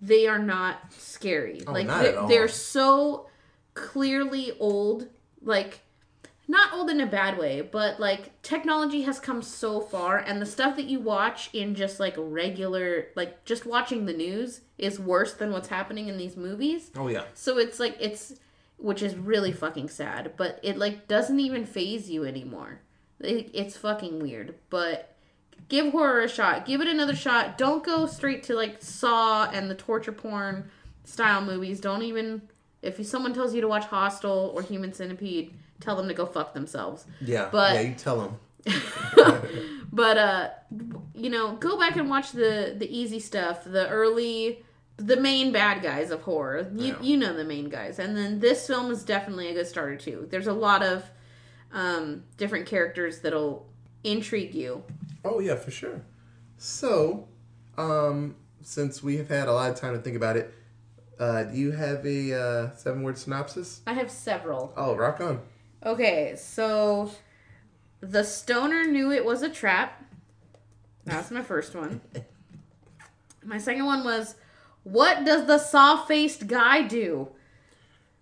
they 0.00 0.26
are 0.26 0.38
not 0.38 0.92
scary. 0.92 1.62
Oh, 1.66 1.72
like 1.72 1.86
not 1.86 2.02
they're, 2.02 2.12
at 2.12 2.18
all. 2.18 2.28
they're 2.28 2.48
so 2.48 3.28
clearly 3.74 4.52
old, 4.58 5.08
like 5.42 5.80
not 6.50 6.74
old 6.74 6.90
in 6.90 7.00
a 7.00 7.06
bad 7.06 7.38
way, 7.38 7.60
but 7.60 8.00
like 8.00 8.42
technology 8.42 9.02
has 9.02 9.20
come 9.20 9.40
so 9.40 9.80
far, 9.80 10.18
and 10.18 10.42
the 10.42 10.46
stuff 10.46 10.74
that 10.76 10.86
you 10.86 10.98
watch 10.98 11.48
in 11.52 11.76
just 11.76 12.00
like 12.00 12.14
regular, 12.18 13.06
like 13.14 13.44
just 13.44 13.64
watching 13.64 14.04
the 14.04 14.12
news 14.12 14.62
is 14.76 14.98
worse 14.98 15.32
than 15.32 15.52
what's 15.52 15.68
happening 15.68 16.08
in 16.08 16.18
these 16.18 16.36
movies. 16.36 16.90
Oh 16.96 17.06
yeah. 17.06 17.22
So 17.34 17.56
it's 17.58 17.78
like 17.78 17.96
it's, 18.00 18.34
which 18.78 19.00
is 19.00 19.14
really 19.14 19.52
fucking 19.52 19.90
sad, 19.90 20.32
but 20.36 20.58
it 20.64 20.76
like 20.76 21.06
doesn't 21.06 21.38
even 21.38 21.64
faze 21.64 22.10
you 22.10 22.24
anymore. 22.24 22.80
It, 23.20 23.50
it's 23.54 23.76
fucking 23.76 24.18
weird, 24.18 24.56
but 24.70 25.14
give 25.68 25.92
horror 25.92 26.22
a 26.22 26.28
shot. 26.28 26.66
Give 26.66 26.80
it 26.80 26.88
another 26.88 27.14
shot. 27.14 27.58
Don't 27.58 27.84
go 27.84 28.06
straight 28.06 28.42
to 28.44 28.54
like 28.54 28.82
Saw 28.82 29.48
and 29.52 29.70
the 29.70 29.76
torture 29.76 30.10
porn 30.10 30.68
style 31.04 31.42
movies. 31.42 31.80
Don't 31.80 32.02
even 32.02 32.42
if 32.82 33.06
someone 33.06 33.34
tells 33.34 33.54
you 33.54 33.60
to 33.60 33.68
watch 33.68 33.84
Hostel 33.84 34.52
or 34.52 34.62
Human 34.62 34.92
Centipede, 34.92 35.54
tell 35.80 35.96
them 35.96 36.08
to 36.08 36.14
go 36.14 36.26
fuck 36.26 36.54
themselves. 36.54 37.04
Yeah. 37.20 37.48
But- 37.50 37.74
yeah, 37.74 37.80
you 37.80 37.94
tell 37.94 38.20
them. 38.20 38.38
but 39.92 40.18
uh 40.18 40.48
you 41.14 41.30
know, 41.30 41.56
go 41.56 41.78
back 41.78 41.96
and 41.96 42.08
watch 42.10 42.32
the 42.32 42.74
the 42.76 42.86
easy 42.94 43.18
stuff, 43.20 43.64
the 43.64 43.88
early 43.88 44.62
the 44.96 45.16
main 45.16 45.50
bad 45.50 45.82
guys 45.82 46.10
of 46.10 46.22
horror. 46.22 46.70
You 46.74 46.88
Yeah. 46.88 47.00
you 47.02 47.16
know 47.16 47.34
the 47.34 47.44
main 47.44 47.68
guys. 47.68 47.98
And 47.98 48.16
then 48.16 48.38
this 48.40 48.66
film 48.66 48.90
is 48.90 49.02
definitely 49.02 49.48
a 49.48 49.54
good 49.54 49.66
starter 49.66 49.96
too. 49.96 50.26
There's 50.30 50.46
a 50.46 50.52
lot 50.52 50.82
of 50.82 51.04
um 51.72 52.24
different 52.36 52.66
characters 52.66 53.20
that'll 53.20 53.66
intrigue 54.04 54.54
you. 54.54 54.82
Oh 55.24 55.40
yeah, 55.40 55.54
for 55.56 55.70
sure. 55.70 56.02
So, 56.58 57.28
um, 57.78 58.36
since 58.62 59.02
we 59.02 59.16
have 59.16 59.28
had 59.28 59.48
a 59.48 59.52
lot 59.52 59.70
of 59.70 59.76
time 59.76 59.94
to 59.94 60.00
think 60.02 60.16
about 60.16 60.36
it, 60.36 60.52
uh, 61.18 61.44
do 61.44 61.56
you 61.56 61.70
have 61.72 62.04
a 62.04 62.38
uh, 62.38 62.76
seven-word 62.76 63.16
synopsis? 63.16 63.80
I 63.86 63.94
have 63.94 64.10
several. 64.10 64.72
Oh, 64.76 64.94
rock 64.94 65.20
on. 65.22 65.40
Okay, 65.84 66.34
so 66.36 67.10
the 68.00 68.24
stoner 68.24 68.84
knew 68.84 69.10
it 69.10 69.24
was 69.24 69.42
a 69.42 69.48
trap. 69.48 70.04
That's 71.04 71.30
my 71.30 71.42
first 71.42 71.74
one. 71.74 72.00
My 73.42 73.58
second 73.58 73.86
one 73.86 74.04
was 74.04 74.34
what 74.82 75.24
does 75.24 75.46
the 75.46 75.58
saw-faced 75.58 76.46
guy 76.46 76.82
do? 76.82 77.28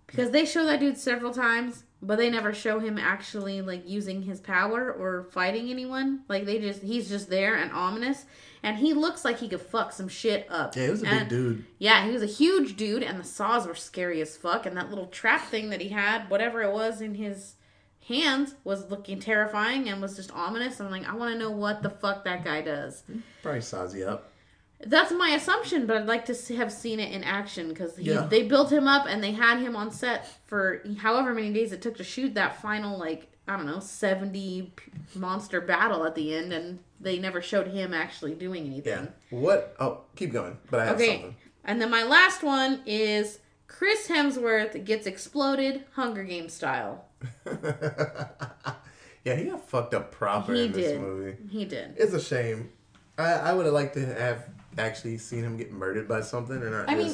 Because 0.07 0.31
they 0.31 0.45
show 0.45 0.65
that 0.65 0.79
dude 0.79 0.97
several 0.97 1.33
times, 1.33 1.83
but 2.01 2.17
they 2.17 2.29
never 2.29 2.53
show 2.53 2.79
him 2.79 2.97
actually 2.97 3.61
like 3.61 3.87
using 3.87 4.23
his 4.23 4.39
power 4.39 4.91
or 4.91 5.27
fighting 5.31 5.69
anyone. 5.69 6.21
Like 6.27 6.45
they 6.45 6.59
just 6.59 6.81
he's 6.81 7.09
just 7.09 7.29
there 7.29 7.55
and 7.55 7.71
ominous 7.71 8.25
and 8.63 8.77
he 8.77 8.93
looks 8.93 9.23
like 9.25 9.39
he 9.39 9.47
could 9.49 9.61
fuck 9.61 9.91
some 9.93 10.07
shit 10.07 10.47
up. 10.49 10.75
Yeah, 10.75 10.83
he 10.85 10.89
was 10.91 11.01
a 11.03 11.05
big 11.05 11.27
dude. 11.29 11.65
yeah, 11.77 12.05
he 12.05 12.11
was 12.11 12.21
a 12.23 12.27
huge 12.27 12.75
dude, 12.75 13.03
and 13.03 13.19
the 13.19 13.23
saws 13.23 13.65
were 13.67 13.75
scary 13.75 14.21
as 14.21 14.35
fuck. 14.37 14.65
And 14.65 14.75
that 14.77 14.89
little 14.89 15.07
trap 15.07 15.45
thing 15.47 15.69
that 15.69 15.81
he 15.81 15.89
had, 15.89 16.29
whatever 16.29 16.61
it 16.61 16.71
was 16.73 17.01
in 17.01 17.15
his 17.15 17.55
hands, 18.07 18.55
was 18.63 18.89
looking 18.89 19.19
terrifying 19.19 19.87
and 19.89 20.01
was 20.01 20.15
just 20.15 20.31
ominous. 20.33 20.79
I'm 20.81 20.91
like, 20.91 21.07
I 21.07 21.15
want 21.15 21.33
to 21.33 21.39
know 21.39 21.51
what 21.51 21.83
the 21.83 21.89
fuck 21.89 22.23
that 22.25 22.43
guy 22.43 22.61
does. 22.61 23.03
Probably 23.41 23.61
saws 23.61 23.95
you 23.95 24.05
up. 24.05 24.31
That's 24.81 25.11
my 25.11 25.31
assumption, 25.31 25.85
but 25.85 25.97
I'd 25.97 26.05
like 26.07 26.25
to 26.27 26.55
have 26.55 26.71
seen 26.71 27.01
it 27.01 27.11
in 27.11 27.21
action 27.23 27.67
because 27.67 27.99
Yeah. 27.99 28.27
they 28.29 28.43
built 28.43 28.71
him 28.71 28.87
up 28.87 29.05
and 29.09 29.21
they 29.21 29.33
had 29.33 29.59
him 29.59 29.75
on 29.75 29.91
set 29.91 30.25
for 30.47 30.81
however 30.99 31.33
many 31.33 31.51
days 31.51 31.73
it 31.73 31.81
took 31.81 31.97
to 31.97 32.03
shoot 32.05 32.33
that 32.35 32.61
final 32.61 32.97
like 32.97 33.27
I 33.45 33.57
don't 33.57 33.65
know 33.65 33.79
seventy 33.81 34.71
p- 34.75 34.91
monster 35.15 35.59
battle 35.59 36.05
at 36.05 36.15
the 36.15 36.33
end, 36.33 36.53
and 36.53 36.79
they 36.99 37.19
never 37.19 37.41
showed 37.41 37.67
him 37.67 37.93
actually 37.93 38.33
doing 38.35 38.65
anything. 38.65 39.07
Yeah. 39.31 39.37
What? 39.37 39.75
Oh, 39.79 40.01
keep 40.15 40.31
going. 40.33 40.57
But 40.69 40.79
I 40.81 40.85
have 40.85 40.95
Okay, 40.95 41.13
something. 41.13 41.35
and 41.65 41.81
then 41.81 41.89
my 41.89 42.03
last 42.03 42.43
one 42.43 42.81
is 42.85 43.39
Chris 43.67 44.07
Hemsworth 44.07 44.83
gets 44.85 45.05
exploded 45.07 45.85
Hunger 45.93 46.23
Games 46.23 46.53
style. 46.53 47.05
yeah, 49.23 49.35
he 49.35 49.45
got 49.45 49.67
fucked 49.67 49.93
up 49.93 50.11
proper 50.11 50.53
He 50.53 50.65
in 50.65 50.71
this 50.71 50.99
movie. 50.99 51.37
He 51.49 51.65
did. 51.65 51.95
It's 51.97 52.13
a 52.13 52.21
shame. 52.21 52.69
I, 53.17 53.33
I 53.33 53.53
would 53.53 53.65
have 53.65 53.73
liked 53.73 53.93
to 53.95 54.05
have 54.05 54.45
actually 54.77 55.17
seen 55.17 55.43
him 55.43 55.57
get 55.57 55.71
murdered 55.71 56.07
by 56.07 56.21
something, 56.21 56.55
and 56.55 56.71
not 56.71 56.89
I 56.89 56.95
mean, 56.95 57.13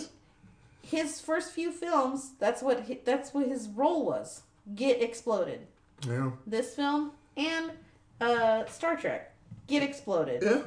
his 0.82 1.20
first 1.20 1.52
few 1.52 1.72
films, 1.72 2.34
that's 2.40 2.62
what 2.62 2.86
hi- 2.88 3.00
that's 3.04 3.34
what 3.34 3.48
his 3.48 3.68
role 3.70 4.06
was. 4.06 4.44
Get 4.76 5.02
exploded. 5.02 5.62
yeah, 6.08 6.32
This 6.46 6.76
film 6.76 7.12
and 7.38 7.72
uh 8.22 8.66
Star 8.66 8.96
Trek. 8.96 9.32
Get 9.68 9.84
exploded. 9.84 10.44
yeah, 10.44 10.62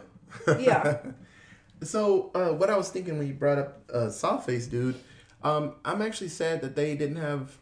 Yeah. 0.58 0.98
so 1.82 2.30
uh, 2.34 2.52
what 2.52 2.70
I 2.70 2.76
was 2.76 2.90
thinking 2.90 3.18
when 3.18 3.26
you 3.28 3.34
brought 3.34 3.58
up 3.58 3.82
uh, 3.92 4.06
Sawface, 4.08 4.68
dude, 4.70 4.96
um, 5.42 5.74
I'm 5.84 6.02
actually 6.02 6.28
sad 6.28 6.60
that 6.62 6.74
they 6.74 6.96
didn't 6.96 7.16
have 7.16 7.56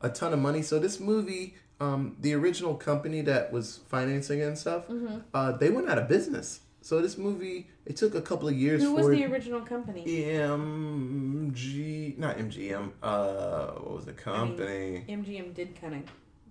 a 0.00 0.08
ton 0.10 0.32
of 0.32 0.38
money. 0.38 0.62
So 0.62 0.78
this 0.78 1.00
movie, 1.00 1.54
um, 1.80 2.16
the 2.20 2.34
original 2.34 2.74
company 2.74 3.22
that 3.22 3.52
was 3.52 3.78
financing 3.88 4.40
it 4.40 4.44
and 4.44 4.58
stuff, 4.58 4.88
Mm-hmm. 4.88 5.18
uh, 5.32 5.52
they 5.52 5.70
went 5.70 5.88
out 5.88 5.98
of 5.98 6.08
business. 6.08 6.60
So 6.82 7.00
this 7.00 7.16
movie, 7.16 7.68
it 7.86 7.96
took 7.96 8.14
a 8.16 8.20
couple 8.20 8.48
of 8.48 8.54
years 8.56 8.82
Who 8.82 8.90
for 8.90 8.96
was 8.96 9.06
it- 9.08 9.10
the 9.12 9.24
original 9.32 9.60
company? 9.60 10.04
MG, 10.04 12.18
not 12.18 12.36
MGM. 12.38 12.90
Uh, 13.02 13.66
what 13.72 13.94
was 13.94 14.04
the 14.04 14.12
company? 14.12 15.04
MGM 15.08 15.54
did 15.54 15.80
kind 15.80 15.94
of 15.94 16.00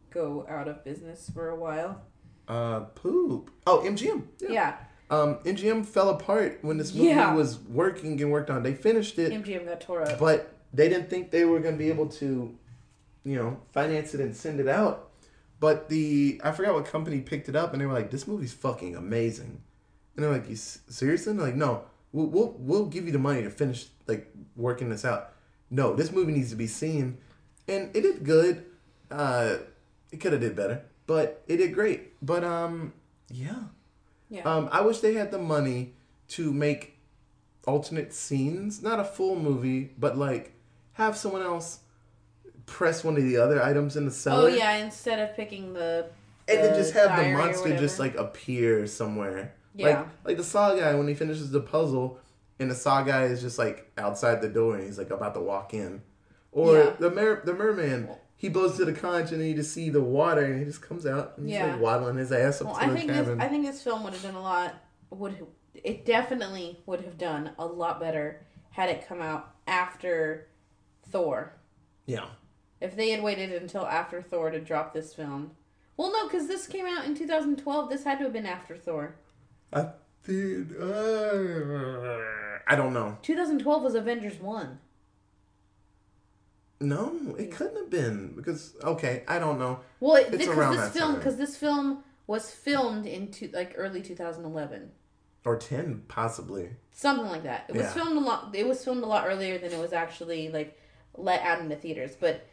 go 0.10 0.45
out 0.49 0.68
of 0.68 0.84
business 0.84 1.30
for 1.34 1.49
a 1.49 1.56
while. 1.56 2.02
Uh, 2.52 2.82
poop. 2.95 3.49
Oh, 3.65 3.80
MGM. 3.86 4.23
Yeah. 4.49 4.76
Um, 5.10 5.36
MGM 5.45 5.86
fell 5.86 6.10
apart 6.10 6.60
when 6.61 6.78
this 6.78 6.94
movie 6.94 7.07
Yeah. 7.10 7.34
was 7.34 7.60
working 7.60 8.22
and 8.22 8.32
worked 8.32 8.49
on. 8.49 8.61
They 8.64 8.73
finished 8.73 9.18
it, 9.19 9.32
MGM 9.32 9.65
got 9.65 9.80
tore 9.82 10.02
up. 10.02 10.19
but 10.19 10.53
they 10.73 10.90
didn't 10.90 11.10
think 11.10 11.32
they 11.32 11.45
were 11.45 11.60
going 11.60 11.76
to 11.76 11.78
be 11.78 11.90
able 11.90 12.07
to, 12.07 12.53
you 13.23 13.36
know, 13.36 13.57
finance 13.73 14.14
it 14.14 14.19
and 14.19 14.36
send 14.36 14.60
it 14.60 14.68
out. 14.68 15.10
But 15.61 15.90
the 15.90 16.41
I 16.44 16.52
forgot 16.52 16.73
what 16.73 16.86
company 16.86 17.22
picked 17.22 17.48
it 17.48 17.56
up, 17.56 17.72
and 17.73 17.82
they 17.82 17.86
were 17.86 17.94
like, 17.94 18.10
"This 18.10 18.28
movie's 18.28 18.52
fucking 18.53 18.95
amazing," 18.95 19.61
and 20.15 20.23
they're 20.23 20.32
like, 20.32 20.49
"You 20.49 20.56
seriously?" 20.56 21.32
And 21.32 21.40
they're 21.40 21.48
like, 21.48 21.56
"No, 21.56 21.84
we'll, 22.11 22.28
we'll 22.28 22.56
we'll 22.57 22.86
give 22.88 23.06
you 23.06 23.11
the 23.11 23.19
money 23.19 23.44
to 23.44 23.49
finish 23.52 23.88
like 24.07 24.28
working 24.56 24.90
this 24.90 25.06
out." 25.06 25.34
No, 25.69 25.95
this 25.95 26.11
movie 26.11 26.32
needs 26.34 26.49
to 26.49 26.56
be 26.56 26.68
seen, 26.68 27.18
and 27.68 27.95
it 27.95 28.02
did 28.02 28.23
good. 28.26 28.65
Uh, 29.11 29.57
it 30.11 30.18
could 30.19 30.32
have 30.32 30.41
did 30.41 30.56
better, 30.56 30.82
but 31.07 31.44
it 31.48 31.57
did 31.57 31.73
great. 31.73 32.14
But 32.26 32.44
um, 32.44 32.94
yeah. 33.30 33.56
yeah. 34.30 34.41
Um, 34.44 34.69
I 34.72 34.82
wish 34.82 34.99
they 34.99 35.14
had 35.14 35.32
the 35.32 35.38
money 35.40 35.94
to 36.30 36.52
make 36.53 36.98
alternate 37.65 38.14
scenes, 38.14 38.82
not 38.82 38.99
a 38.99 39.03
full 39.03 39.36
movie, 39.36 39.91
but 39.98 40.18
like 40.18 40.53
have 40.94 41.15
someone 41.18 41.41
else 41.41 41.80
press 42.65 43.03
one 43.03 43.18
of 43.18 43.23
the 43.23 43.38
other 43.38 43.61
items 43.61 43.98
in 43.98 44.06
the 44.06 44.11
cellar. 44.11 44.44
oh 44.44 44.48
yeah, 44.48 44.76
instead 44.78 45.19
of 45.19 45.36
picking 45.36 45.73
the 45.73 46.07
and 46.48 46.60
then 46.64 46.76
just 46.76 46.94
have 46.94 47.18
the 47.18 47.32
monster 47.32 47.78
just 47.78 47.99
like 47.99 48.15
appear 48.15 48.88
somewhere. 48.88 49.53
Yeah. 49.76 49.88
Like 49.99 50.07
like 50.26 50.38
the 50.38 50.44
saw 50.44 50.76
guy 50.76 50.94
when 50.95 51.07
he 51.07 51.14
finishes 51.14 51.52
the 51.52 51.61
puzzle 51.61 52.19
and 52.60 52.69
the 52.69 52.76
saw 52.76 53.03
guy 53.03 53.23
is 53.23 53.41
just 53.41 53.57
like 53.57 53.91
outside 53.98 54.41
the 54.41 54.49
door 54.49 54.76
and 54.76 54.84
he's 54.84 54.98
like 54.98 55.10
about 55.10 55.34
to 55.36 55.40
walk 55.41 55.73
in. 55.73 56.02
Or 56.52 56.78
Yeah. 56.78 56.90
the 56.99 57.10
mer- 57.11 57.41
the 57.45 57.53
merman, 57.53 58.10
he 58.41 58.49
blows 58.49 58.76
to 58.77 58.85
the 58.85 58.91
conch 58.93 59.31
and 59.31 59.39
then 59.39 59.47
you 59.49 59.53
just 59.53 59.72
see 59.72 59.91
the 59.91 60.01
water 60.01 60.43
and 60.43 60.57
he 60.57 60.65
just 60.65 60.81
comes 60.81 61.05
out 61.05 61.34
and 61.38 61.45
he's 61.47 61.53
Yeah. 61.59 61.73
like 61.73 61.80
waddling 61.80 62.18
his 62.18 62.31
ass 62.31 62.59
up 62.59 62.65
Well, 62.69 62.76
to 62.77 62.81
I 62.81 62.88
the 62.89 62.95
think 62.95 63.07
this, 63.09 63.18
cabin. 63.18 63.39
I 63.39 63.47
think 63.47 63.68
this 63.68 63.84
film 63.84 64.03
would 64.03 64.13
have 64.13 64.23
done 64.23 64.34
a 64.34 64.41
lot. 64.41 64.73
Would 65.11 65.45
it 65.76 66.05
definitely 66.05 66.80
would 66.88 67.01
have 67.01 67.19
done 67.19 67.51
a 67.59 67.65
lot 67.68 67.99
better 67.99 68.43
had 68.72 68.89
it 68.89 69.07
come 69.07 69.22
out 69.22 69.53
after 69.68 70.47
Thor. 71.09 71.53
yeah. 72.07 72.26
If 72.80 72.95
they 72.95 73.11
had 73.11 73.22
waited 73.22 73.51
until 73.61 73.85
after 73.85 74.23
Thor 74.23 74.49
to 74.49 74.59
drop 74.59 74.91
this 74.91 75.13
film. 75.13 75.51
Well, 75.97 76.11
no, 76.11 76.27
because 76.27 76.47
this 76.47 76.65
came 76.65 76.88
out 76.88 77.05
in 77.05 77.13
2012. 77.13 77.89
This 77.91 78.03
had 78.05 78.18
to 78.18 78.23
have 78.23 78.34
been 78.34 78.47
after 78.47 78.76
Thor. 78.76 79.18
I 79.72 79.89
did. 80.23 80.76
Uh, 80.81 82.18
I 82.68 82.76
don't 82.76 82.93
know. 82.93 83.19
2012 83.22 83.84
was 83.84 83.93
Avengers 83.93 84.39
1. 84.39 84.80
No, 86.82 87.36
it 87.38 87.52
couldn't 87.52 87.78
have 87.78 87.90
been 87.90 88.34
because 88.36 88.76
okay, 88.84 89.24
I 89.28 89.40
don't 89.40 89.60
know. 89.60 89.80
Well, 89.99 90.16
It's 90.16 90.30
because 90.32 90.48
around 90.48 90.76
this 90.76 90.86
that 90.86 90.94
film 90.94 91.16
because 91.16 91.38
this 91.38 91.56
film 91.56 92.03
was 92.28 92.49
filmed 92.49 93.06
in 93.06 93.30
two, 93.32 93.49
like 93.53 93.74
early 93.78 94.02
2011. 94.02 94.91
Or 95.45 95.58
ten, 95.58 96.03
possibly. 96.08 96.70
Something 96.91 97.28
like 97.28 97.44
that. 97.44 97.66
It 97.70 97.76
was 97.76 97.84
Yeah. 97.86 97.91
filmed 97.94 98.18
a 98.18 98.20
lot. 98.20 98.56
It 98.56 98.68
was 98.68 98.84
filmed 98.84 99.03
a 99.03 99.08
lot 99.08 99.28
earlier 99.28 99.58
than 99.58 99.72
it 99.72 99.80
was 99.80 99.94
actually 99.94 100.49
like 100.49 100.78
let 101.16 101.41
out 101.41 101.60
in 101.60 101.70
the 101.70 101.76
theaters. 101.76 102.16
But 102.20 102.45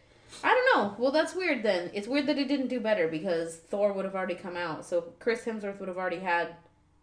I 0.45 0.49
don't 0.55 0.77
know. 0.77 0.97
Well, 0.99 1.13
that's 1.13 1.35
weird. 1.35 1.63
Then 1.63 1.91
it's 1.95 2.07
weird 2.09 2.27
that 2.27 2.39
it 2.39 2.49
didn't 2.49 2.69
do 2.69 2.81
better 2.81 3.09
because 3.09 3.57
Thor 3.57 3.93
would 3.93 4.05
have 4.05 4.15
already 4.15 4.35
come 4.35 4.57
out, 4.57 4.85
so 4.85 5.13
Chris 5.21 5.45
Hemsworth 5.45 5.79
would 5.81 5.89
have 5.89 5.97
already 5.99 6.19
had 6.19 6.57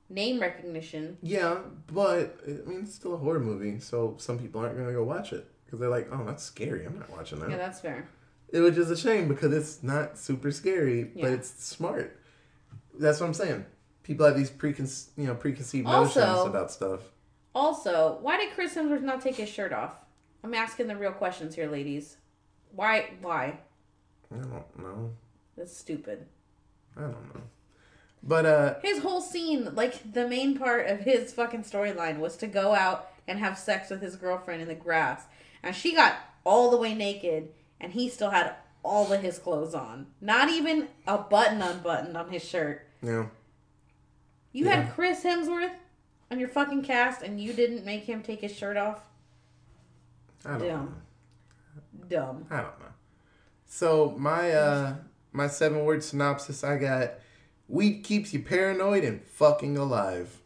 name 0.10 0.40
recognition. 0.40 1.18
Yeah, 1.24 1.60
but 1.88 2.40
I 2.48 2.52
mean, 2.70 2.82
it's 2.84 2.94
still 2.94 3.16
a 3.16 3.18
horror 3.18 3.40
movie, 3.40 3.80
so 3.80 4.16
some 4.20 4.38
people 4.38 4.62
aren't 4.62 4.78
gonna 4.78 4.94
go 4.94 5.04
watch 5.04 5.34
it 5.34 5.48
because 5.66 5.80
they're 5.80 5.90
like, 5.90 6.08
"Oh, 6.12 6.24
that's 6.26 6.44
scary. 6.44 6.86
I'm 6.86 7.00
not 7.00 7.10
watching 7.10 7.40
that." 7.40 7.50
Yeah, 7.50 7.58
that's 7.58 7.80
fair. 7.80 8.08
It 8.50 8.60
was 8.60 8.76
just 8.76 8.92
a 8.92 8.98
shame 8.98 9.28
because 9.28 9.54
it's 9.54 9.84
not 9.84 10.18
super 10.18 10.52
scary, 10.52 11.12
Yeah. 11.16 11.24
but 11.26 11.32
it's 11.34 11.50
smart. 11.64 12.20
That's 12.98 13.20
what 13.20 13.26
I'm 13.28 13.34
saying. 13.34 13.66
People 14.04 14.26
have 14.26 14.38
these 14.38 14.52
precon- 14.52 15.08
you 15.18 15.26
know, 15.28 15.36
preconceived 15.36 15.88
Also- 15.88 16.20
notions 16.26 16.48
about 16.48 16.72
stuff. 16.72 17.02
Also, 17.54 18.20
why 18.22 18.38
did 18.38 18.54
Chris 18.54 18.76
Hemsworth 18.76 19.02
not 19.02 19.22
take 19.22 19.36
his 19.36 19.50
shirt 19.50 19.74
off? 19.74 19.96
I'm 20.44 20.54
asking 20.54 20.88
the 20.88 20.96
real 20.96 21.12
questions 21.12 21.56
here, 21.56 21.70
ladies. 21.70 22.18
Why? 22.72 23.12
Why? 23.22 23.60
I 24.32 24.36
don't 24.38 24.78
know. 24.80 25.12
That's 25.58 25.76
stupid. 25.76 26.28
I 26.98 27.02
don't 27.02 27.34
know. 27.36 27.42
But 28.22 28.46
uh, 28.46 28.76
His 28.82 29.00
whole 29.00 29.22
scene, 29.22 29.74
like 29.76 30.14
the 30.14 30.28
main 30.28 30.58
part 30.58 30.88
of 30.88 31.00
his 31.02 31.34
fucking 31.34 31.64
storyline, 31.64 32.20
was 32.20 32.36
to 32.38 32.48
go 32.48 32.74
out 32.74 33.10
and 33.28 33.40
have 33.40 33.58
sex 33.58 33.90
with 33.90 34.02
his 34.02 34.16
girlfriend 34.16 34.62
in 34.62 34.68
the 34.68 34.76
grass, 34.76 35.24
and 35.66 35.76
she 35.76 35.94
got 35.94 36.16
all 36.46 36.70
the 36.72 36.78
way 36.78 36.94
naked, 36.94 37.50
and 37.82 37.92
he 37.92 38.08
still 38.08 38.30
had 38.30 38.54
all 38.84 39.12
of 39.12 39.22
his 39.22 39.40
clothes 39.40 39.74
on, 39.74 40.06
not 40.22 40.48
even 40.50 40.88
a 41.08 41.18
button 41.18 41.62
unbuttoned 41.62 42.16
on 42.16 42.30
his 42.30 42.44
shirt. 42.44 42.88
know, 43.02 43.30
You 44.54 44.66
Yeah. 44.66 44.84
had 44.84 44.94
Chris 44.94 45.24
Hemsworth 45.24 45.74
on 46.32 46.40
your 46.40 46.48
fucking 46.50 46.84
cast, 46.84 47.22
and 47.22 47.42
you 47.42 47.52
didn't 47.54 47.84
make 47.84 48.04
him 48.04 48.22
take 48.24 48.42
his 48.42 48.56
shirt 48.56 48.78
off. 48.78 49.00
I 50.46 50.52
don't 50.58 50.68
Dumb. 50.68 50.96
know. 52.00 52.06
Dumb. 52.08 52.46
I 52.52 52.58
don't 52.58 52.80
know. 52.80 52.86
So 53.66 54.16
my 54.18 54.52
uh 54.52 54.96
my 55.32 55.48
seven 55.48 55.84
word 55.84 56.04
synopsis 56.04 56.64
I 56.64 56.78
got 56.78 57.14
weed 57.68 58.04
keeps 58.04 58.32
you 58.34 58.40
paranoid 58.44 59.04
and 59.04 59.24
fucking 59.24 59.76
alive. 59.78 60.40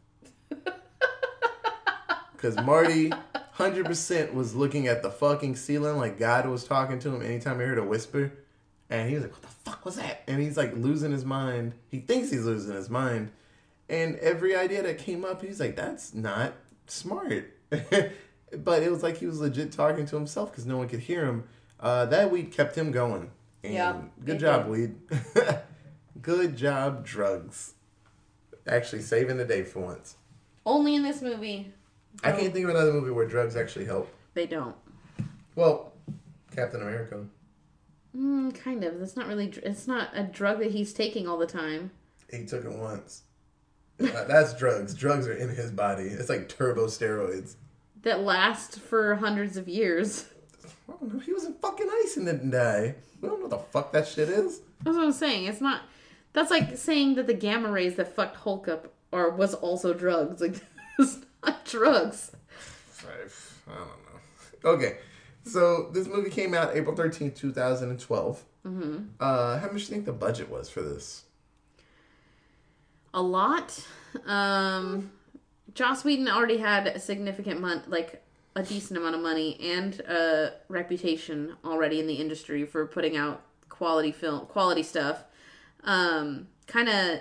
Cause 2.38 2.56
Marty 2.56 3.12
hundred 3.60 3.86
percent 3.86 4.34
was 4.34 4.56
looking 4.56 4.88
at 4.88 5.04
the 5.04 5.12
fucking 5.12 5.56
ceiling 5.56 5.98
like 5.98 6.18
God 6.18 6.48
was 6.48 6.64
talking 6.64 6.98
to 7.00 7.14
him 7.14 7.22
anytime 7.22 7.60
he 7.60 7.66
heard 7.66 7.78
a 7.78 7.84
whisper. 7.84 8.32
And 8.90 9.08
he 9.08 9.16
was 9.16 9.26
like, 9.26 9.34
What 9.34 9.42
the 9.44 9.48
fuck 9.70 9.86
was 9.86 9.96
that? 9.98 10.24
And 10.28 10.42
he's 10.42 10.58
like 10.58 10.74
losing 10.76 11.12
his 11.12 11.26
mind. 11.26 11.74
He 11.90 12.00
thinks 12.00 12.32
he's 12.32 12.46
losing 12.46 12.74
his 12.76 12.90
mind. 12.90 13.32
And 13.88 14.16
every 14.18 14.56
idea 14.56 14.82
that 14.84 14.98
came 14.98 15.24
up, 15.26 15.42
he's 15.44 15.60
like, 15.60 15.76
That's 15.76 16.14
not 16.16 16.54
smart. 16.88 17.54
but 17.70 18.82
it 18.84 18.90
was 18.92 19.04
like 19.04 19.18
he 19.18 19.28
was 19.28 19.40
legit 19.40 19.72
talking 19.72 20.06
to 20.08 20.16
himself 20.16 20.52
because 20.52 20.66
no 20.66 20.78
one 20.78 20.88
could 20.88 21.02
hear 21.02 21.26
him. 21.26 21.44
Uh, 21.80 22.06
that 22.08 22.32
weed 22.32 22.52
kept 22.52 22.76
him 22.76 22.92
going. 22.92 23.30
And 23.64 23.74
Yeah, 23.74 24.02
Good 24.26 24.40
job, 24.40 24.64
did. 24.64 24.72
weed. 24.72 24.96
good 26.22 26.56
job, 26.58 27.06
drugs. 27.06 27.74
Actually 28.68 29.02
saving 29.02 29.38
the 29.38 29.46
day 29.46 29.64
for 29.64 29.80
once. 29.82 30.16
Only 30.66 30.96
in 30.96 31.04
this 31.04 31.22
movie. 31.22 31.74
I 32.24 32.32
can't 32.32 32.54
think 32.54 32.66
of 32.66 32.70
another 32.72 32.92
movie 32.94 33.12
where 33.12 33.28
drugs 33.28 33.56
actually 33.56 33.86
help. 33.86 34.12
They 34.34 34.46
don't. 34.46 34.76
Well, 35.56 35.94
Captain 36.56 36.82
America. 36.82 37.26
Mm, 38.16 38.54
kind 38.56 38.84
of. 38.84 39.00
That's 39.00 39.16
not 39.16 39.28
really. 39.28 39.48
dr- 39.48 39.66
It's 39.66 39.88
not 39.88 40.10
a 40.14 40.24
drug 40.24 40.60
that 40.60 40.72
he's 40.72 40.94
taking 40.94 41.28
all 41.28 41.38
the 41.38 41.46
time. 41.46 41.92
He 42.32 42.46
took 42.46 42.66
it 42.66 42.72
once. 42.72 43.24
That's 43.98 44.54
drugs. 44.58 44.94
Drugs 44.94 45.28
are 45.28 45.34
in 45.34 45.50
his 45.50 45.72
body. 45.72 46.04
It's 46.04 46.30
like 46.30 46.48
turbo 46.50 46.88
steroids. 46.88 47.56
That 48.04 48.22
last 48.22 48.80
for 48.80 49.16
hundreds 49.16 49.58
of 49.58 49.68
years. 49.68 50.26
I 50.88 50.94
don't 50.94 51.14
know. 51.14 51.20
He 51.20 51.34
was 51.34 51.44
in 51.46 51.54
fucking 51.56 51.90
ice 52.06 52.16
and 52.18 52.26
didn't 52.26 52.52
die. 52.52 52.96
We 53.22 53.28
don't 53.28 53.40
know 53.40 53.48
what 53.48 53.52
the 53.52 53.72
fuck 53.72 53.92
that 53.92 54.08
shit 54.08 54.30
is. 54.30 54.62
That's 54.84 54.96
what 54.96 55.04
I'm 55.06 55.12
saying. 55.12 55.46
It's 55.46 55.60
not. 55.62 55.82
That's 56.34 56.50
like 56.52 56.78
saying 56.78 57.16
that 57.16 57.28
the 57.28 57.34
gamma 57.34 57.70
rays 57.72 57.96
that 57.96 58.16
fucked 58.16 58.38
Hulk 58.38 58.68
up 58.68 58.94
or 59.12 59.30
was 59.32 59.54
also 59.54 59.94
drugs. 59.94 60.42
Like 61.00 61.16
not 61.46 61.66
drugs. 61.66 62.32
I 63.68 63.72
don't 63.74 63.88
know. 63.88 64.70
Okay, 64.72 64.98
so 65.44 65.90
this 65.94 66.08
movie 66.08 66.30
came 66.30 66.54
out 66.54 66.76
April 66.76 66.96
thirteenth, 66.96 67.36
two 67.36 67.52
thousand 67.52 67.90
and 67.92 68.00
twelve. 68.00 68.44
Mm-hmm. 68.66 69.06
Uh, 69.20 69.58
how 69.60 69.68
much 69.68 69.74
do 69.74 69.78
you 69.80 69.86
think 69.88 70.06
the 70.06 70.12
budget 70.14 70.50
was 70.50 70.70
for 70.70 70.82
this? 70.82 71.24
A 73.14 73.22
lot. 73.22 73.86
Um, 74.26 75.12
Joss 75.74 76.04
Whedon 76.04 76.28
already 76.28 76.58
had 76.58 76.88
a 76.88 77.00
significant 77.00 77.62
mon- 77.62 77.84
like 77.88 78.24
a 78.56 78.64
decent 78.64 78.98
amount 78.98 79.16
of 79.16 79.22
money 79.22 79.58
and 79.62 80.00
a 80.02 80.54
reputation 80.68 81.56
already 81.64 82.00
in 82.00 82.08
the 82.08 82.16
industry 82.16 82.66
for 82.66 82.86
putting 82.86 83.16
out 83.16 83.42
quality 83.70 84.12
film, 84.12 84.46
quality 84.48 84.84
stuff. 84.84 85.24
Um, 85.84 86.48
kind 86.68 86.90
of 86.90 87.20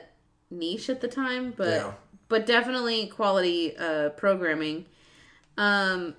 niche 0.51 0.91
at 0.91 1.01
the 1.01 1.09
time, 1.09 1.55
but 1.57 1.69
Yeah. 1.69 1.93
But 2.29 2.47
definitely 2.47 3.07
quality 3.07 3.77
uh, 3.77 4.11
programming. 4.11 4.87
Um, 5.57 6.15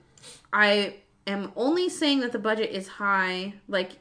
I 0.52 0.96
am 1.28 1.52
only 1.56 1.90
saying 1.90 2.22
that 2.22 2.32
the 2.32 2.40
budget 2.40 2.72
is 2.72 2.88
high. 2.88 3.54
Like, 3.68 3.92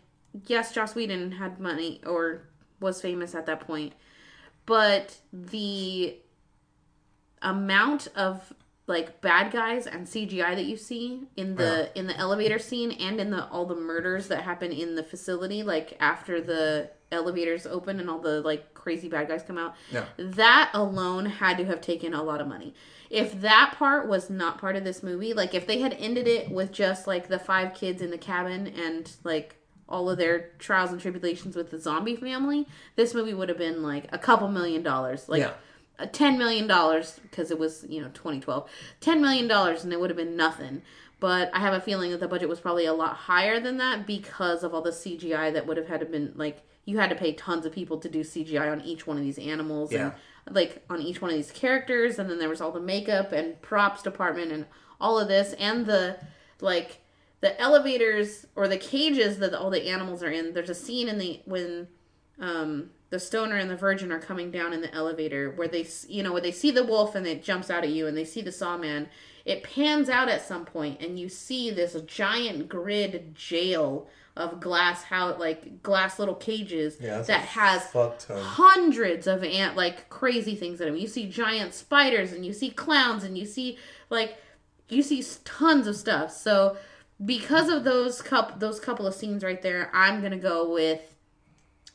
yes, 0.46 0.72
Joss 0.72 0.94
Whedon 0.94 1.32
had 1.32 1.60
money 1.60 2.00
or 2.06 2.42
was 2.80 3.00
famous 3.00 3.34
at 3.34 3.46
that 3.46 3.60
point, 3.60 3.92
but 4.66 5.18
the 5.32 6.16
amount 7.42 8.08
of 8.16 8.52
like 8.88 9.20
bad 9.20 9.52
guys 9.52 9.86
and 9.86 10.06
CGI 10.06 10.56
that 10.56 10.64
you 10.64 10.76
see 10.76 11.28
in 11.36 11.56
the 11.56 11.96
in 11.96 12.06
the 12.06 12.16
elevator 12.16 12.58
scene 12.58 12.90
and 12.92 13.20
in 13.20 13.30
the 13.30 13.46
all 13.48 13.66
the 13.66 13.76
murders 13.76 14.28
that 14.28 14.42
happen 14.42 14.72
in 14.72 14.94
the 14.94 15.02
facility 15.02 15.62
like 15.62 15.96
after 16.00 16.40
the 16.40 16.90
elevators 17.10 17.66
open 17.66 18.00
and 18.00 18.08
all 18.10 18.18
the 18.18 18.40
like 18.40 18.74
crazy 18.74 19.08
bad 19.08 19.28
guys 19.28 19.42
come 19.42 19.58
out. 19.58 19.74
Yeah. 19.90 20.04
that 20.18 20.70
alone 20.74 21.26
had 21.26 21.56
to 21.58 21.64
have 21.64 21.80
taken 21.80 22.14
a 22.14 22.22
lot 22.22 22.40
of 22.40 22.46
money. 22.48 22.74
If 23.10 23.40
that 23.40 23.74
part 23.78 24.06
was 24.08 24.28
not 24.28 24.58
part 24.58 24.76
of 24.76 24.84
this 24.84 25.02
movie 25.02 25.32
like 25.32 25.54
if 25.54 25.66
they 25.66 25.80
had 25.80 25.94
ended 25.98 26.28
it 26.28 26.50
with 26.50 26.72
just 26.72 27.06
like 27.06 27.28
the 27.28 27.38
five 27.38 27.74
kids 27.74 28.02
in 28.02 28.10
the 28.10 28.18
cabin 28.18 28.66
and 28.66 29.10
like 29.24 29.56
all 29.88 30.10
of 30.10 30.18
their 30.18 30.50
trials 30.58 30.90
and 30.92 31.00
tribulations 31.00 31.56
with 31.56 31.70
the 31.70 31.78
zombie 31.78 32.14
family 32.14 32.66
this 32.96 33.14
movie 33.14 33.32
would 33.32 33.48
have 33.48 33.56
been 33.56 33.82
like 33.82 34.06
a 34.12 34.18
couple 34.18 34.48
million 34.48 34.82
dollars. 34.82 35.28
Like 35.28 35.40
Yeah. 35.40 35.52
a 35.98 36.06
ten 36.06 36.36
million 36.36 36.66
dollars 36.66 37.18
because 37.22 37.50
it 37.50 37.58
was 37.58 37.86
you 37.88 38.02
know 38.02 38.08
2012 38.08 38.68
10 39.00 39.22
million 39.22 39.48
dollars 39.48 39.84
and 39.84 39.92
it 39.94 39.98
would 40.00 40.10
have 40.10 40.16
been 40.18 40.36
nothing. 40.36 40.82
But 41.20 41.50
i 41.54 41.58
have 41.60 41.72
a 41.74 41.80
feeling 41.80 42.10
that 42.12 42.20
the 42.20 42.28
budget 42.28 42.48
was 42.48 42.60
probably 42.60 42.84
a 42.84 42.92
lot 42.92 43.16
higher 43.16 43.58
than 43.58 43.78
that 43.78 44.06
because 44.06 44.62
of 44.62 44.72
all 44.74 44.82
the 44.82 44.90
cgi 44.90 45.52
that 45.54 45.66
would 45.66 45.76
have 45.78 45.88
had 45.88 46.00
to 46.00 46.06
been 46.06 46.32
like 46.36 46.62
you 46.88 46.96
had 46.98 47.10
to 47.10 47.16
pay 47.16 47.32
tons 47.34 47.66
of 47.66 47.72
people 47.72 47.98
to 47.98 48.08
do 48.08 48.20
cgi 48.20 48.72
on 48.72 48.80
each 48.80 49.06
one 49.06 49.16
of 49.18 49.22
these 49.22 49.38
animals 49.38 49.92
Yeah. 49.92 50.12
and 50.46 50.54
like 50.56 50.82
on 50.88 51.00
each 51.02 51.20
one 51.20 51.30
of 51.30 51.36
these 51.36 51.50
characters 51.50 52.18
and 52.18 52.30
then 52.30 52.38
there 52.38 52.48
was 52.48 52.60
all 52.62 52.72
the 52.72 52.80
makeup 52.80 53.30
and 53.32 53.60
props 53.60 54.02
department 54.02 54.50
and 54.52 54.64
all 55.00 55.18
of 55.18 55.28
this 55.28 55.52
and 55.58 55.84
the 55.86 56.18
like 56.60 57.00
the 57.40 57.60
elevators 57.60 58.46
or 58.56 58.66
the 58.66 58.78
cages 58.78 59.38
that 59.38 59.52
all 59.54 59.70
the 59.70 59.88
animals 59.88 60.22
are 60.22 60.30
in 60.30 60.54
there's 60.54 60.70
a 60.70 60.74
scene 60.74 61.08
in 61.08 61.18
the 61.18 61.40
when 61.44 61.88
um 62.40 62.90
the 63.10 63.18
stoner 63.20 63.56
and 63.56 63.70
the 63.70 63.76
virgin 63.76 64.10
are 64.12 64.18
coming 64.18 64.50
down 64.50 64.72
in 64.72 64.80
the 64.80 64.92
elevator 64.94 65.50
where 65.52 65.68
they 65.68 65.86
you 66.08 66.22
know 66.22 66.32
where 66.32 66.40
they 66.42 66.52
see 66.52 66.70
the 66.70 66.84
wolf 66.84 67.14
and 67.14 67.26
it 67.26 67.42
jumps 67.44 67.70
out 67.70 67.84
at 67.84 67.90
you 67.90 68.06
and 68.06 68.16
they 68.16 68.24
see 68.24 68.40
the 68.42 68.52
sawman 68.52 69.08
it 69.44 69.62
pans 69.62 70.08
out 70.08 70.28
at 70.28 70.46
some 70.46 70.64
point 70.64 71.00
and 71.00 71.18
you 71.18 71.28
see 71.28 71.70
this 71.70 71.94
giant 72.06 72.68
grid 72.68 73.34
jail 73.34 74.08
of 74.38 74.60
glass 74.60 75.02
how 75.02 75.36
like 75.36 75.82
glass 75.82 76.18
little 76.18 76.34
cages 76.34 76.96
Yeah, 77.00 77.22
that 77.22 77.40
has 77.40 77.90
hundreds 78.28 79.26
of 79.26 79.44
ant 79.44 79.76
like 79.76 80.08
crazy 80.08 80.54
things 80.54 80.80
in 80.80 80.86
them. 80.86 80.96
You 80.96 81.08
see 81.08 81.28
giant 81.28 81.74
spiders 81.74 82.32
and 82.32 82.46
you 82.46 82.52
see 82.52 82.70
clowns 82.70 83.24
and 83.24 83.36
you 83.36 83.44
see 83.44 83.78
like 84.10 84.36
you 84.88 85.02
see 85.02 85.24
tons 85.44 85.86
of 85.86 85.96
stuff. 85.96 86.30
So 86.32 86.76
because 87.24 87.68
of 87.68 87.84
those 87.84 88.22
cup 88.22 88.60
those 88.60 88.80
couple 88.80 89.06
of 89.06 89.14
scenes 89.14 89.42
right 89.44 89.60
there, 89.60 89.90
I'm 89.92 90.22
gonna 90.22 90.38
go 90.38 90.72
with 90.72 91.00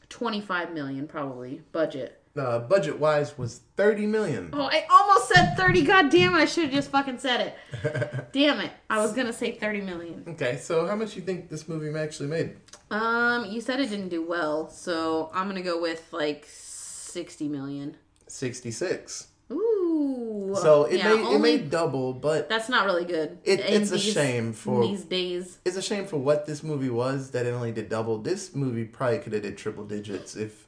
25 0.10 0.74
million 0.74 1.08
probably 1.08 1.62
budget. 1.72 2.23
Uh, 2.36 2.58
budget 2.60 2.98
wise 3.00 3.38
was 3.38 3.62
thirty 3.78 4.08
million. 4.08 4.50
Oh, 4.54 4.64
I 4.64 4.86
almost 4.90 5.30
said 5.30 5.54
30. 5.56 5.84
God 5.84 6.10
damn 6.10 6.34
it! 6.34 6.38
I 6.40 6.46
should 6.46 6.64
have 6.66 6.74
just 6.74 6.90
fucking 6.90 7.20
said 7.20 7.54
it. 7.74 8.32
Damn 8.34 8.60
it! 8.60 8.72
I 8.90 8.98
was 9.00 9.14
gonna 9.14 9.32
say 9.34 9.52
30 9.52 9.82
million. 9.82 10.24
Okay, 10.30 10.58
so 10.58 10.88
how 10.88 10.96
much 10.96 11.16
you 11.16 11.22
think 11.22 11.50
this 11.50 11.68
movie 11.70 11.96
actually 11.96 12.30
made? 12.30 12.56
Um, 12.90 13.46
you 13.46 13.62
said 13.62 13.80
it 13.80 13.92
didn't 13.92 14.10
do 14.10 14.26
well, 14.26 14.68
so 14.70 15.30
I'm 15.32 15.48
gonna 15.48 15.62
go 15.62 15.80
with 15.80 16.12
like 16.12 16.46
60 16.48 17.48
million. 17.50 17.98
Sixty 18.26 18.72
six. 18.72 19.28
Ooh. 19.52 20.56
So 20.60 20.86
it 20.86 20.98
Yeah, 20.98 21.10
made 21.14 21.20
it 21.20 21.26
only- 21.26 21.38
made 21.58 21.70
double, 21.70 22.14
but 22.14 22.50
That's 22.50 22.68
not 22.70 22.86
really 22.88 23.06
good. 23.06 23.38
It- 23.44 23.60
it's 23.60 23.92
a 23.92 24.00
shame 24.00 24.54
for- 24.54 24.82
these 24.82 25.04
days. 25.04 25.60
it's 25.66 25.78
a 25.78 25.82
shame 25.84 26.08
for 26.08 26.18
what 26.18 26.48
this 26.48 26.64
movie 26.64 26.90
was 26.90 27.30
that 27.32 27.46
it 27.46 27.52
only 27.52 27.72
did 27.72 27.90
double. 27.90 28.18
This 28.18 28.56
movie 28.56 28.86
probably 28.86 29.20
could 29.20 29.34
have 29.34 29.44
did 29.44 29.56
triple 29.58 29.84
digits 29.86 30.36
if 30.36 30.63